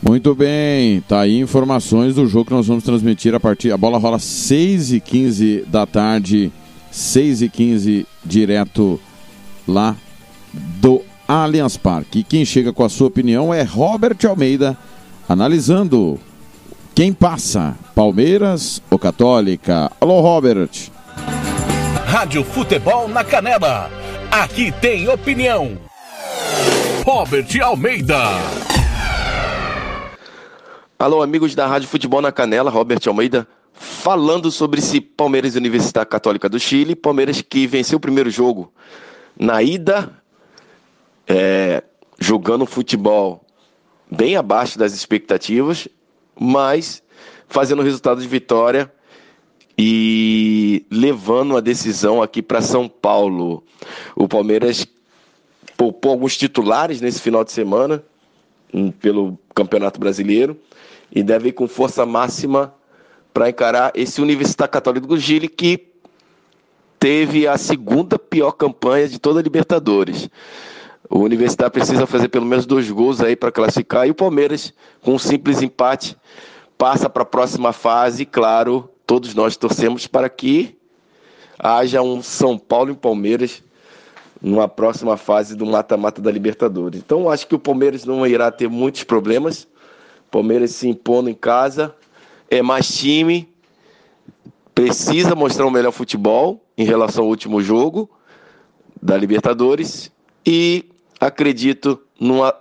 Muito 0.00 0.36
bem, 0.36 1.00
tá 1.00 1.22
aí 1.22 1.40
informações 1.40 2.14
do 2.14 2.28
jogo 2.28 2.44
que 2.44 2.54
nós 2.54 2.68
vamos 2.68 2.84
transmitir 2.84 3.34
a 3.34 3.40
partir. 3.40 3.72
A 3.72 3.76
bola 3.76 3.98
rola 3.98 4.20
6 4.20 4.92
e 4.92 5.00
15 5.00 5.64
da 5.66 5.84
tarde, 5.84 6.52
6 6.92 7.42
e 7.42 7.48
15 7.48 8.06
direto 8.24 9.00
lá 9.66 9.96
do 10.52 11.02
Allianz 11.26 11.76
Parque. 11.76 12.20
E 12.20 12.24
quem 12.24 12.44
chega 12.44 12.72
com 12.72 12.84
a 12.84 12.88
sua 12.88 13.08
opinião 13.08 13.52
é 13.52 13.62
Robert 13.62 14.18
Almeida, 14.28 14.76
analisando 15.28 16.18
quem 16.94 17.12
passa, 17.12 17.76
Palmeiras 17.94 18.82
ou 18.90 18.98
Católica. 18.98 19.90
Alô, 20.00 20.20
Robert. 20.20 20.70
Rádio 22.06 22.44
Futebol 22.44 23.08
na 23.08 23.22
Canela. 23.22 23.90
Aqui 24.30 24.72
tem 24.80 25.08
opinião. 25.08 25.78
Robert 27.04 27.46
Almeida. 27.62 28.18
Alô, 30.98 31.22
amigos 31.22 31.54
da 31.54 31.66
Rádio 31.66 31.88
Futebol 31.88 32.22
na 32.22 32.32
Canela, 32.32 32.70
Robert 32.70 33.00
Almeida, 33.06 33.46
falando 33.74 34.50
sobre 34.50 34.80
esse 34.80 35.00
Palmeiras 35.00 35.54
e 35.54 35.58
Universidade 35.58 36.08
Católica 36.08 36.48
do 36.48 36.58
Chile. 36.58 36.96
Palmeiras 36.96 37.42
que 37.42 37.66
venceu 37.66 37.98
o 37.98 38.00
primeiro 38.00 38.30
jogo 38.30 38.72
na 39.38 39.62
ida, 39.62 40.10
é, 41.26 41.82
jogando 42.18 42.66
futebol 42.66 43.44
bem 44.10 44.36
abaixo 44.36 44.78
das 44.78 44.94
expectativas, 44.94 45.88
mas 46.38 47.02
fazendo 47.48 47.82
resultado 47.82 48.20
de 48.20 48.28
vitória 48.28 48.92
e 49.78 50.86
levando 50.90 51.56
a 51.56 51.60
decisão 51.60 52.22
aqui 52.22 52.40
para 52.42 52.62
São 52.62 52.88
Paulo. 52.88 53.62
O 54.14 54.26
Palmeiras 54.26 54.86
poupou 55.76 56.12
alguns 56.12 56.36
titulares 56.36 57.00
nesse 57.00 57.20
final 57.20 57.44
de 57.44 57.52
semana 57.52 58.02
hum, 58.72 58.90
pelo 58.90 59.38
Campeonato 59.54 60.00
Brasileiro 60.00 60.58
e 61.12 61.22
deve 61.22 61.50
ir 61.50 61.52
com 61.52 61.68
força 61.68 62.06
máxima 62.06 62.74
para 63.32 63.50
encarar 63.50 63.92
esse 63.94 64.20
Universidade 64.20 64.72
Católica 64.72 65.06
do 65.06 65.20
Chile 65.20 65.48
que 65.48 65.88
teve 66.98 67.46
a 67.46 67.58
segunda 67.58 68.18
pior 68.18 68.52
campanha 68.52 69.06
de 69.06 69.18
toda 69.18 69.40
a 69.40 69.42
Libertadores. 69.42 70.30
O 71.08 71.20
Universidade 71.20 71.72
precisa 71.72 72.06
fazer 72.06 72.28
pelo 72.28 72.46
menos 72.46 72.66
dois 72.66 72.90
gols 72.90 73.20
aí 73.20 73.36
para 73.36 73.52
classificar 73.52 74.06
e 74.06 74.10
o 74.10 74.14
Palmeiras, 74.14 74.72
com 75.02 75.14
um 75.14 75.18
simples 75.18 75.62
empate, 75.62 76.16
passa 76.76 77.08
para 77.08 77.22
a 77.22 77.26
próxima 77.26 77.72
fase. 77.72 78.24
Claro, 78.26 78.90
todos 79.06 79.34
nós 79.34 79.56
torcemos 79.56 80.06
para 80.06 80.28
que 80.28 80.76
haja 81.58 82.02
um 82.02 82.22
São 82.22 82.58
Paulo 82.58 82.92
e 82.92 82.96
Palmeiras 82.96 83.62
numa 84.42 84.68
próxima 84.68 85.16
fase 85.16 85.56
do 85.56 85.64
mata-mata 85.64 86.20
da 86.20 86.30
Libertadores. 86.30 87.00
Então, 87.00 87.30
acho 87.30 87.46
que 87.46 87.54
o 87.54 87.58
Palmeiras 87.58 88.04
não 88.04 88.26
irá 88.26 88.50
ter 88.50 88.68
muitos 88.68 89.04
problemas. 89.04 89.66
Palmeiras 90.30 90.72
se 90.72 90.88
impondo 90.88 91.30
em 91.30 91.34
casa, 91.34 91.94
é 92.50 92.60
mais 92.60 92.88
time, 92.88 93.48
precisa 94.74 95.34
mostrar 95.34 95.66
um 95.66 95.70
melhor 95.70 95.92
futebol 95.92 96.62
em 96.76 96.84
relação 96.84 97.24
ao 97.24 97.30
último 97.30 97.62
jogo 97.62 98.10
da 99.00 99.16
Libertadores 99.16 100.10
e 100.44 100.84
acredito 101.20 102.00
numa 102.20 102.54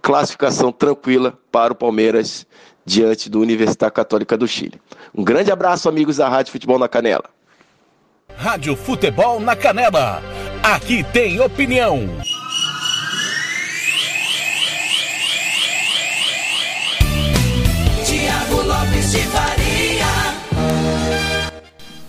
classificação 0.00 0.72
tranquila 0.72 1.38
para 1.50 1.72
o 1.72 1.76
Palmeiras 1.76 2.46
diante 2.84 3.28
do 3.28 3.40
Universidade 3.40 3.92
Católica 3.92 4.36
do 4.36 4.48
Chile. 4.48 4.80
Um 5.14 5.22
grande 5.22 5.50
abraço, 5.50 5.88
amigos 5.88 6.16
da 6.16 6.28
Rádio 6.28 6.52
Futebol 6.52 6.78
na 6.78 6.88
Canela. 6.88 7.24
Rádio 8.36 8.76
Futebol 8.76 9.40
na 9.40 9.54
Canela. 9.54 10.22
Aqui 10.62 11.04
tem 11.12 11.40
opinião. 11.40 12.08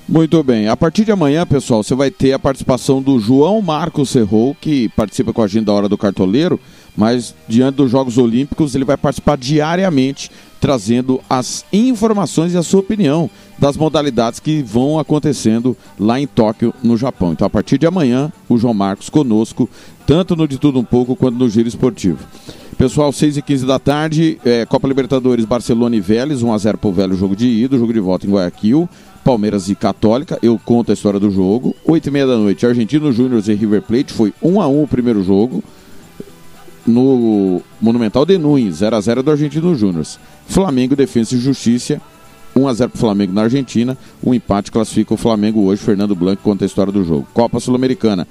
Muito 0.10 0.41
bem. 0.41 0.68
A 0.68 0.76
partir 0.76 1.06
de 1.06 1.11
amanhã, 1.11 1.45
pessoal, 1.45 1.84
você 1.84 1.94
vai 1.94 2.10
ter 2.10 2.34
a 2.34 2.40
participação 2.40 2.99
do 2.99 3.19
João 3.19 3.61
Marcos 3.61 4.10
Serrou, 4.10 4.57
que 4.60 4.90
participa 4.90 5.31
com 5.31 5.44
a 5.44 5.48
gente 5.48 5.65
da 5.65 5.72
Hora 5.72 5.88
do 5.88 5.99
Cartoleiro, 5.99 6.60
mas 6.98 7.36
diante 7.48 7.76
dos 7.76 7.91
Jogos 7.91 8.18
Olímpicos 8.18 8.73
ele 8.73 8.84
vai 8.84 8.98
participar 8.98 9.38
diariamente, 9.38 10.31
trazendo 10.60 11.22
as 11.30 11.64
informações 11.72 12.56
e 12.56 12.57
a 12.57 12.64
sua 12.64 12.80
opinião 12.80 13.30
das 13.60 13.77
modalidades 13.77 14.40
que 14.40 14.64
vão 14.64 14.98
acontecendo 14.98 15.77
lá 15.99 16.19
em 16.19 16.26
Tóquio, 16.26 16.73
no 16.81 16.98
Japão. 16.98 17.34
Então, 17.34 17.45
a 17.45 17.49
partir 17.49 17.77
de 17.77 17.86
amanhã, 17.86 18.34
o 18.49 18.57
João 18.57 18.73
Marcos 18.73 19.10
conosco, 19.10 19.69
tanto 20.07 20.36
no 20.36 20.48
De 20.48 20.57
Tudo 20.57 20.80
Um 20.80 20.84
Pouco 20.84 21.15
quanto 21.15 21.38
no 21.38 21.48
Giro 21.48 21.68
Esportivo. 21.68 22.18
Pessoal, 22.80 23.11
6 23.11 23.36
e 23.38 23.41
15 23.41 23.65
da 23.65 23.77
tarde, 23.77 24.40
é, 24.44 24.65
Copa 24.65 24.88
Libertadores, 24.88 25.44
Barcelona 25.44 25.98
e 25.98 25.99
Vélez, 25.99 26.41
1x0 26.41 26.77
pro 26.77 26.94
velho 26.94 27.14
jogo 27.14 27.36
de 27.36 27.45
ida, 27.45 27.77
jogo 27.77 27.91
de 27.91 27.99
volta 27.99 28.26
em 28.26 28.31
Guayaquil. 28.31 28.90
Palmeiras 29.30 29.70
e 29.70 29.76
Católica, 29.76 30.40
eu 30.42 30.60
conto 30.66 30.90
a 30.90 30.94
história 30.96 31.20
do 31.20 31.30
jogo. 31.30 31.76
8 31.86 32.08
e 32.08 32.12
meia 32.12 32.26
da 32.26 32.36
noite, 32.36 32.66
Argentino 32.66 33.14
Júnior 33.14 33.44
e 33.48 33.54
River 33.54 33.84
Plate, 33.84 34.12
foi 34.12 34.34
1 34.42 34.60
a 34.60 34.68
1 34.68 34.82
o 34.82 34.88
primeiro 34.88 35.24
jogo. 35.24 35.64
No 36.84 37.62
Monumental 37.80 38.26
de 38.26 38.40
Nunes, 38.40 38.78
0 38.78 38.96
a 38.96 39.00
0 39.00 39.22
do 39.22 39.30
Argentino 39.30 39.76
Júnior. 39.76 40.04
Flamengo, 40.48 40.96
Defesa 40.96 41.36
e 41.36 41.38
Justiça, 41.38 42.02
1 42.56 42.68
a 42.68 42.74
0 42.74 42.90
pro 42.90 43.00
Flamengo 43.00 43.32
na 43.32 43.44
Argentina. 43.44 43.96
O 44.24 44.34
empate 44.34 44.72
classifica 44.72 45.14
o 45.14 45.18
Flamengo 45.18 45.62
hoje. 45.62 45.84
Fernando 45.84 46.16
Blanco 46.16 46.42
conta 46.42 46.66
a 46.66 46.68
história 46.68 46.92
do 46.92 47.04
jogo. 47.04 47.28
Copa 47.32 47.60
Sul-Americana, 47.60 48.28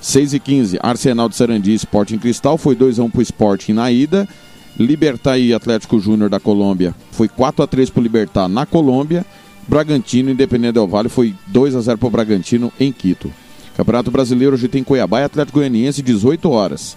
6 0.00 0.34
e 0.34 0.38
15 0.38 0.78
Arsenal 0.80 1.28
de 1.28 1.34
Sarandi, 1.34 1.74
Sporting 1.74 2.18
Cristal, 2.18 2.56
foi 2.56 2.76
2 2.76 3.00
a 3.00 3.02
1 3.02 3.10
pro 3.10 3.20
Sporting 3.20 3.72
na 3.72 3.90
ida. 3.90 4.28
Libertar 4.78 5.38
e 5.38 5.52
Atlético 5.52 5.98
Júnior 5.98 6.30
da 6.30 6.38
Colômbia, 6.38 6.94
foi 7.10 7.26
4 7.26 7.64
a 7.64 7.66
3 7.66 7.90
pro 7.90 8.00
Libertar 8.00 8.46
na 8.46 8.64
Colômbia. 8.64 9.26
Bragantino, 9.66 10.30
Independente 10.30 10.74
Del 10.74 10.86
Vale, 10.86 11.08
foi 11.08 11.34
2 11.48 11.74
a 11.74 11.80
0 11.80 11.98
pro 11.98 12.10
Bragantino 12.10 12.72
em 12.78 12.92
Quito. 12.92 13.32
Campeonato 13.76 14.10
Brasileiro 14.10 14.54
hoje 14.54 14.68
tem 14.68 14.82
Cuiabá 14.82 15.20
e 15.20 15.24
Atlético 15.24 15.58
Goianiense, 15.58 16.02
18 16.02 16.48
horas. 16.50 16.96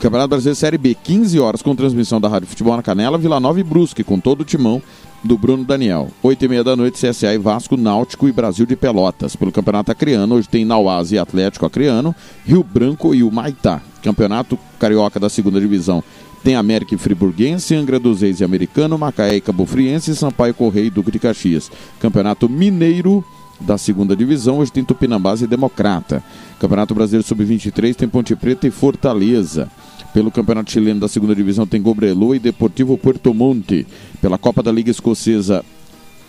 Campeonato 0.00 0.28
Brasileiro 0.28 0.56
Série 0.56 0.78
B, 0.78 0.94
15 0.94 1.40
horas, 1.40 1.60
com 1.60 1.74
transmissão 1.74 2.20
da 2.20 2.28
Rádio 2.28 2.48
Futebol 2.48 2.76
na 2.76 2.82
Canela, 2.84 3.18
Vila 3.18 3.40
Nova 3.40 3.58
e 3.58 3.64
Brusque, 3.64 4.04
com 4.04 4.20
todo 4.20 4.42
o 4.42 4.44
timão 4.44 4.80
do 5.24 5.36
Bruno 5.36 5.64
Daniel. 5.64 6.08
8 6.22 6.44
e 6.44 6.48
meia 6.48 6.62
da 6.62 6.76
noite, 6.76 7.04
CSA 7.04 7.34
e 7.34 7.38
Vasco, 7.38 7.76
Náutico 7.76 8.28
e 8.28 8.32
Brasil 8.32 8.64
de 8.64 8.76
Pelotas. 8.76 9.34
Pelo 9.34 9.50
Campeonato 9.50 9.90
Acreano, 9.90 10.36
hoje 10.36 10.48
tem 10.48 10.64
Nauaz 10.64 11.10
e 11.10 11.18
Atlético 11.18 11.66
Acreano, 11.66 12.14
Rio 12.46 12.62
Branco 12.62 13.12
e 13.12 13.24
o 13.24 13.32
Maitá. 13.32 13.80
Campeonato 14.00 14.56
Carioca 14.78 15.18
da 15.18 15.28
Segunda 15.28 15.60
Divisão 15.60 16.04
tem 16.42 16.54
América 16.54 16.94
e 16.94 16.98
Friburguense, 16.98 17.74
Angra 17.74 17.98
dos 17.98 18.22
Reis 18.22 18.40
e 18.40 18.44
Americano, 18.44 18.98
Macaé 18.98 19.36
e 19.36 19.40
Cabo 19.40 19.66
Friense, 19.66 20.14
Sampaio 20.14 20.54
Correia 20.54 20.86
e 20.86 20.90
Duque 20.90 21.10
de 21.10 21.18
Caxias. 21.18 21.70
Campeonato 22.00 22.48
Mineiro 22.48 23.24
da 23.60 23.76
segunda 23.76 24.14
divisão, 24.14 24.58
hoje 24.58 24.72
tem 24.72 24.84
Tupinambás 24.84 25.42
e 25.42 25.46
Democrata. 25.46 26.22
Campeonato 26.60 26.94
Brasileiro 26.94 27.26
Sub-23 27.26 27.94
tem 27.94 28.08
Ponte 28.08 28.36
Preta 28.36 28.66
e 28.66 28.70
Fortaleza. 28.70 29.68
Pelo 30.14 30.30
Campeonato 30.30 30.70
Chileno 30.70 31.00
da 31.00 31.08
segunda 31.08 31.34
divisão 31.34 31.66
tem 31.66 31.82
Gobrelô 31.82 32.34
e 32.34 32.38
Deportivo 32.38 32.96
Puerto 32.96 33.34
Monte. 33.34 33.86
Pela 34.20 34.38
Copa 34.38 34.62
da 34.62 34.72
Liga 34.72 34.90
Escocesa, 34.90 35.64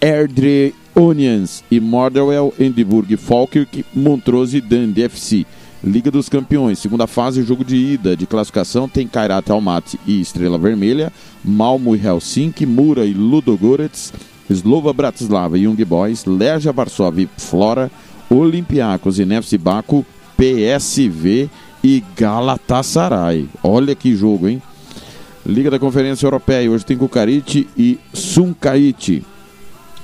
Erdre 0.02 0.73
Onions 0.95 1.64
e 1.69 1.80
Motherwell, 1.80 2.53
Edimburgo, 2.60 3.18
Falkirk, 3.18 3.86
Montrose 3.94 4.57
e 4.57 4.61
Dundee 4.61 5.07
FC. 5.07 5.45
Liga 5.81 6.11
dos 6.11 6.27
Campeões, 6.27 6.77
segunda 6.77 7.07
fase, 7.07 7.41
jogo 7.41 7.64
de 7.64 7.77
ida 7.77 8.15
de 8.15 8.27
classificação 8.27 8.89
tem 8.89 9.07
Kairat 9.07 9.49
Almaty 9.49 9.97
e 10.06 10.19
Estrela 10.19 10.57
Vermelha, 10.57 11.11
Malmo 11.43 11.95
e 11.95 12.06
Helsinki, 12.06 12.65
Mura 12.65 13.06
e 13.06 13.14
Ludogorets, 13.14 14.11
Slova 14.49 14.91
Bratislava 14.91 15.57
e 15.57 15.61
Young 15.61 15.85
Boys, 15.85 16.26
Legia 16.26 16.73
Varsóvia 16.73 17.23
e 17.23 17.41
Flora, 17.41 17.89
Olympiacos 18.30 19.19
e 19.19 19.26
Nefci 19.26 19.57
Baku, 19.57 20.06
PSV 20.35 21.49
e 21.81 22.03
Galatasaray. 22.14 23.47
Olha 23.64 23.95
que 23.95 24.14
jogo, 24.14 24.49
hein? 24.49 24.61
Liga 25.45 25.72
da 25.72 25.80
Conferência 25.80 26.26
Europeia, 26.26 26.69
hoje 26.69 26.85
tem 26.85 26.97
Kukarite 26.97 27.69
e 27.77 27.97
Sunkaite. 28.14 29.23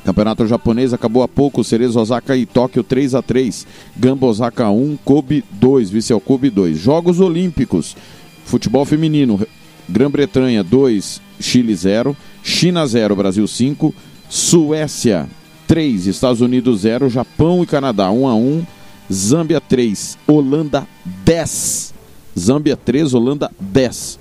Campeonato 0.05 0.45
japonês 0.45 0.93
acabou 0.93 1.23
há 1.23 1.27
pouco, 1.27 1.63
Cerezo 1.63 1.99
Osaka 1.99 2.37
e 2.37 2.45
Tóquio 2.45 2.83
3 2.83 3.15
a 3.15 3.23
3 3.23 3.65
Gamba 3.97 4.27
Osaka 4.27 4.69
1, 4.69 4.99
Kobe 5.03 5.43
2, 5.53 5.89
Vissel 5.89 6.19
Kobe 6.19 6.51
2. 6.51 6.77
Jogos 6.77 7.19
Olímpicos, 7.19 7.97
futebol 8.45 8.85
feminino, 8.85 9.41
Grã-Bretanha 9.89 10.63
2, 10.63 11.19
Chile 11.39 11.75
0, 11.75 12.15
China 12.43 12.85
0, 12.85 13.15
Brasil 13.15 13.47
5, 13.47 13.95
Suécia 14.29 15.27
3, 15.67 16.05
Estados 16.05 16.39
Unidos 16.39 16.81
0, 16.81 17.09
Japão 17.09 17.63
e 17.63 17.65
Canadá 17.65 18.11
1 18.11 18.27
a 18.27 18.35
1, 18.35 18.63
Zâmbia 19.11 19.59
3, 19.59 20.19
Holanda 20.27 20.87
10. 21.25 21.95
Zâmbia 22.37 22.77
3, 22.77 23.11
Holanda 23.11 23.51
10. 23.59 24.19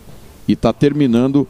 E 0.48 0.52
está 0.55 0.73
terminando 0.73 1.47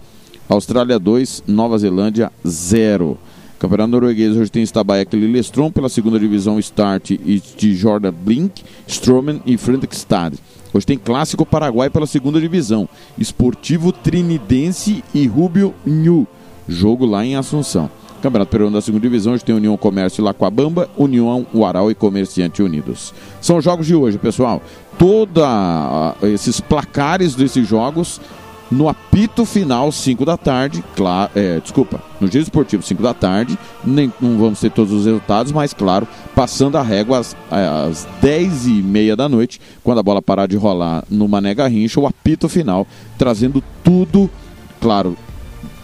Austrália 0.49 0.99
2, 0.99 1.45
Nova 1.47 1.79
Zelândia 1.79 2.33
0. 2.45 3.17
Campeonato 3.59 3.91
norueguês 3.91 4.37
hoje 4.37 4.51
tem 4.51 4.63
Stabæk 4.63 5.15
Lillestrøm 5.17 5.71
pela 5.71 5.89
segunda 5.89 6.19
divisão 6.19 6.59
Start 6.59 7.13
e 7.13 7.43
de 7.57 7.75
Jordan 7.75 8.13
Blink, 8.13 8.63
Stroman 8.87 9.41
e 9.47 9.57
Fredrikstad. 9.57 10.37
Hoje 10.73 10.85
tem 10.85 10.99
Clássico 10.99 11.47
Paraguai 11.47 11.89
pela 11.89 12.07
segunda 12.07 12.41
divisão, 12.41 12.89
Esportivo 13.17 13.93
Trinidense 13.93 15.05
e 15.15 15.27
Rubio 15.27 15.73
New, 15.87 16.27
jogo 16.69 17.07
lá 17.07 17.25
em 17.25 17.37
Assunção. 17.37 17.89
Campeonato 18.21 18.51
Peruano 18.51 18.75
da 18.75 18.81
segunda 18.81 19.03
divisão, 19.03 19.35
hoje 19.35 19.45
tem 19.45 19.55
União 19.55 19.77
Comércio 19.77 20.25
Lacoabamba, 20.25 20.89
União 20.97 21.47
Uaral 21.55 21.91
e 21.91 21.95
Comerciante 21.95 22.63
Unidos. 22.63 23.13
São 23.41 23.61
jogos 23.61 23.87
de 23.87 23.95
hoje, 23.95 24.19
pessoal. 24.19 24.63
Todos 24.99 25.45
esses 26.23 26.59
placares 26.59 27.35
desses 27.35 27.69
jogos 27.69 28.21
no 28.71 28.89
apito 28.89 29.45
final, 29.45 29.93
5 29.93 30.25
da 30.25 30.37
tarde, 30.37 30.83
claro, 30.97 31.31
é, 31.35 31.61
desculpa, 31.61 32.03
no 32.21 32.27
Giro 32.27 32.43
Esportivo, 32.43 32.83
5 32.83 33.03
da 33.03 33.15
tarde, 33.15 33.59
nem, 33.85 34.13
não 34.21 34.39
vamos 34.39 34.61
ter 34.61 34.71
todos 34.71 34.93
os 34.93 35.07
resultados, 35.07 35.53
mas 35.53 35.73
claro, 35.73 36.09
passando 36.35 36.77
a 36.77 36.83
régua 36.83 37.19
às, 37.19 37.37
às 37.51 38.09
10 38.21 38.67
e 38.67 38.83
meia 38.83 39.15
da 39.15 39.29
noite, 39.29 39.61
quando 39.83 39.99
a 39.99 40.03
bola 40.03 40.23
parar 40.23 40.47
de 40.47 40.57
rolar 40.57 41.05
no 41.11 41.29
Mané 41.29 41.55
Garrincha, 41.55 42.01
o 42.01 42.07
apito 42.07 42.49
final, 42.49 42.87
trazendo 43.19 43.63
tudo, 43.83 44.31
claro, 44.81 45.17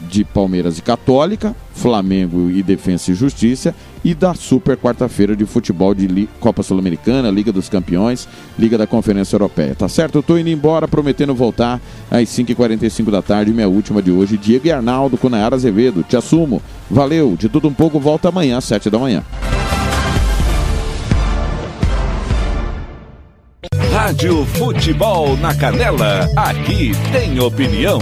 de 0.08 0.24
Palmeiras 0.24 0.78
e 0.78 0.82
Católica, 0.82 1.54
Flamengo 1.72 2.50
e 2.50 2.62
Defensa 2.62 3.12
e 3.12 3.14
Justiça 3.14 3.74
e 4.04 4.14
da 4.14 4.34
super 4.34 4.76
quarta-feira 4.76 5.36
de 5.36 5.44
futebol 5.44 5.94
de 5.94 6.28
Copa 6.38 6.62
Sul-Americana, 6.62 7.30
Liga 7.30 7.52
dos 7.52 7.68
Campeões, 7.68 8.28
Liga 8.58 8.76
da 8.78 8.86
Conferência 8.86 9.36
Europeia. 9.36 9.74
Tá 9.74 9.88
certo? 9.88 10.18
Eu 10.18 10.22
tô 10.22 10.38
indo 10.38 10.48
embora, 10.48 10.88
prometendo 10.88 11.34
voltar 11.34 11.80
às 12.10 12.28
5h45 12.28 13.10
da 13.10 13.22
tarde, 13.22 13.52
minha 13.52 13.68
última 13.68 14.02
de 14.02 14.10
hoje. 14.10 14.36
Diego 14.36 14.66
e 14.66 14.72
Arnaldo 14.72 15.16
com 15.16 15.28
Nayara 15.28 15.56
Azevedo. 15.56 16.02
Te 16.02 16.16
assumo. 16.16 16.62
Valeu. 16.90 17.36
De 17.36 17.48
tudo 17.48 17.68
um 17.68 17.74
pouco, 17.74 18.00
volta 18.00 18.28
amanhã 18.28 18.58
às 18.58 18.64
7 18.64 18.90
da 18.90 18.98
manhã. 18.98 19.22
Rádio 23.92 24.44
Futebol 24.46 25.36
na 25.36 25.54
Canela. 25.54 26.28
Aqui 26.36 26.92
tem 27.12 27.38
opinião. 27.38 28.00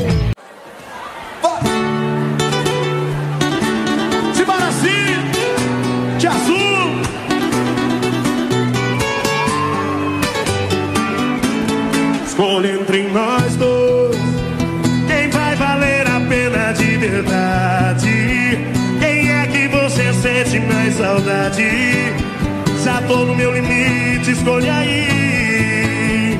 Escolha 12.38 12.72
entre 12.72 13.02
nós 13.08 13.56
dois 13.56 14.16
quem 15.08 15.28
vai 15.28 15.56
valer 15.56 16.06
a 16.06 16.20
pena 16.20 16.72
de 16.72 16.96
verdade. 16.96 18.60
Quem 19.00 19.28
é 19.28 19.44
que 19.48 19.66
você 19.66 20.12
sente 20.12 20.60
mais 20.60 20.94
saudade? 20.94 22.12
Já 22.84 23.02
tô 23.08 23.24
no 23.24 23.34
meu 23.34 23.52
limite, 23.52 24.30
escolha 24.30 24.72
aí. 24.72 26.38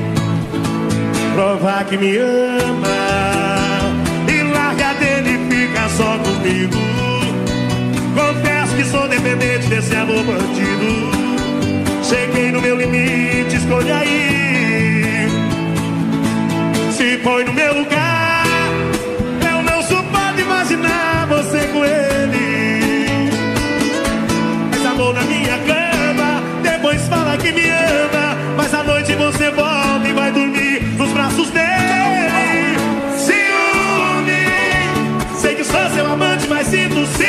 Provar 1.35 1.83
que 1.83 1.97
me 1.97 2.15
ama 2.15 2.87
e 4.25 4.41
larga 4.53 4.93
dele 4.93 5.37
fica 5.49 5.89
só 5.89 6.17
comigo. 6.19 6.77
Confesso 8.15 8.73
que 8.77 8.85
sou 8.85 9.05
dependente 9.09 9.67
desse 9.67 9.93
amor 9.97 10.23
bandido. 10.23 11.11
Cheguei 12.01 12.53
no 12.53 12.61
meu 12.61 12.77
limite, 12.77 13.57
escolha 13.57 13.97
aí. 13.97 14.38
Põe 17.23 17.43
no 17.43 17.53
meu 17.53 17.73
lugar, 17.73 18.45
eu 19.51 19.61
não 19.63 19.81
suporto 19.83 20.39
imaginar 20.39 21.27
você 21.27 21.67
com 21.67 21.83
ele. 21.83 23.29
Faz 24.71 24.85
amor 24.85 25.13
na 25.13 25.21
minha 25.23 25.57
cama, 25.59 26.41
depois 26.63 27.07
fala 27.07 27.37
que 27.37 27.51
me 27.51 27.69
ama. 27.69 28.37
Mas 28.55 28.73
à 28.73 28.83
noite 28.83 29.13
você 29.15 29.51
volta 29.51 30.07
e 30.07 30.13
vai 30.13 30.31
dormir 30.31 30.81
nos 30.97 31.11
braços 31.11 31.49
dele. 31.49 32.77
Ciúme, 33.17 34.45
sei 35.39 35.55
que 35.55 35.63
sou 35.65 35.89
seu 35.89 36.05
amante, 36.05 36.47
mas 36.47 36.67
sinto 36.67 37.05
ciúme. 37.05 37.28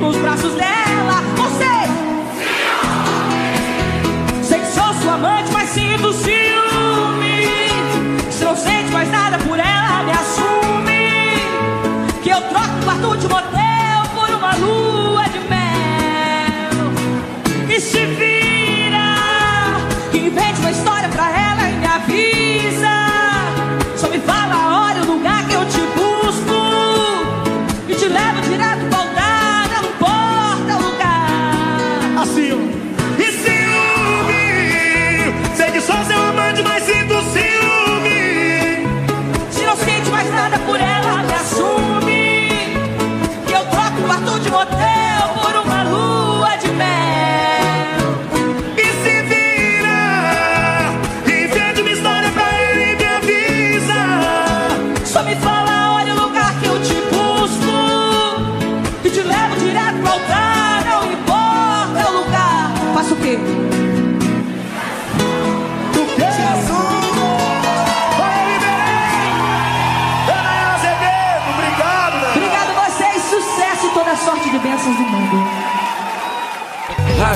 Nos 0.00 0.16
braços 0.16 0.52
dela. 0.54 1.22
Você 1.36 1.64
sei 4.42 4.58
que 4.60 4.66
sou 4.66 4.94
sua 5.02 5.14
amante, 5.14 5.50
mas 5.52 5.70
sinto 5.70 6.12
ciúme. 6.12 7.46
Se 8.30 8.44
não 8.44 8.56
sente 8.56 8.90
mais 8.92 9.10
nada 9.10 9.38
por 9.38 9.58
ela, 9.58 10.02
me 10.04 10.12
assume. 10.12 11.10
Que 12.22 12.30
eu 12.30 12.40
troco 12.42 12.78
o 12.80 12.84
quarto 12.84 13.16
de 13.16 13.28
motel 13.28 14.02
por 14.14 14.30
uma 14.30 14.54
lua 14.56 15.24
de 15.28 15.38
mel. 15.48 16.92
E 17.74 17.80
se 17.80 18.06
vira, 18.06 19.14
invente 20.12 20.60
uma 20.60 20.70
história 20.70 21.08
pra 21.08 21.30
ela 21.30 21.45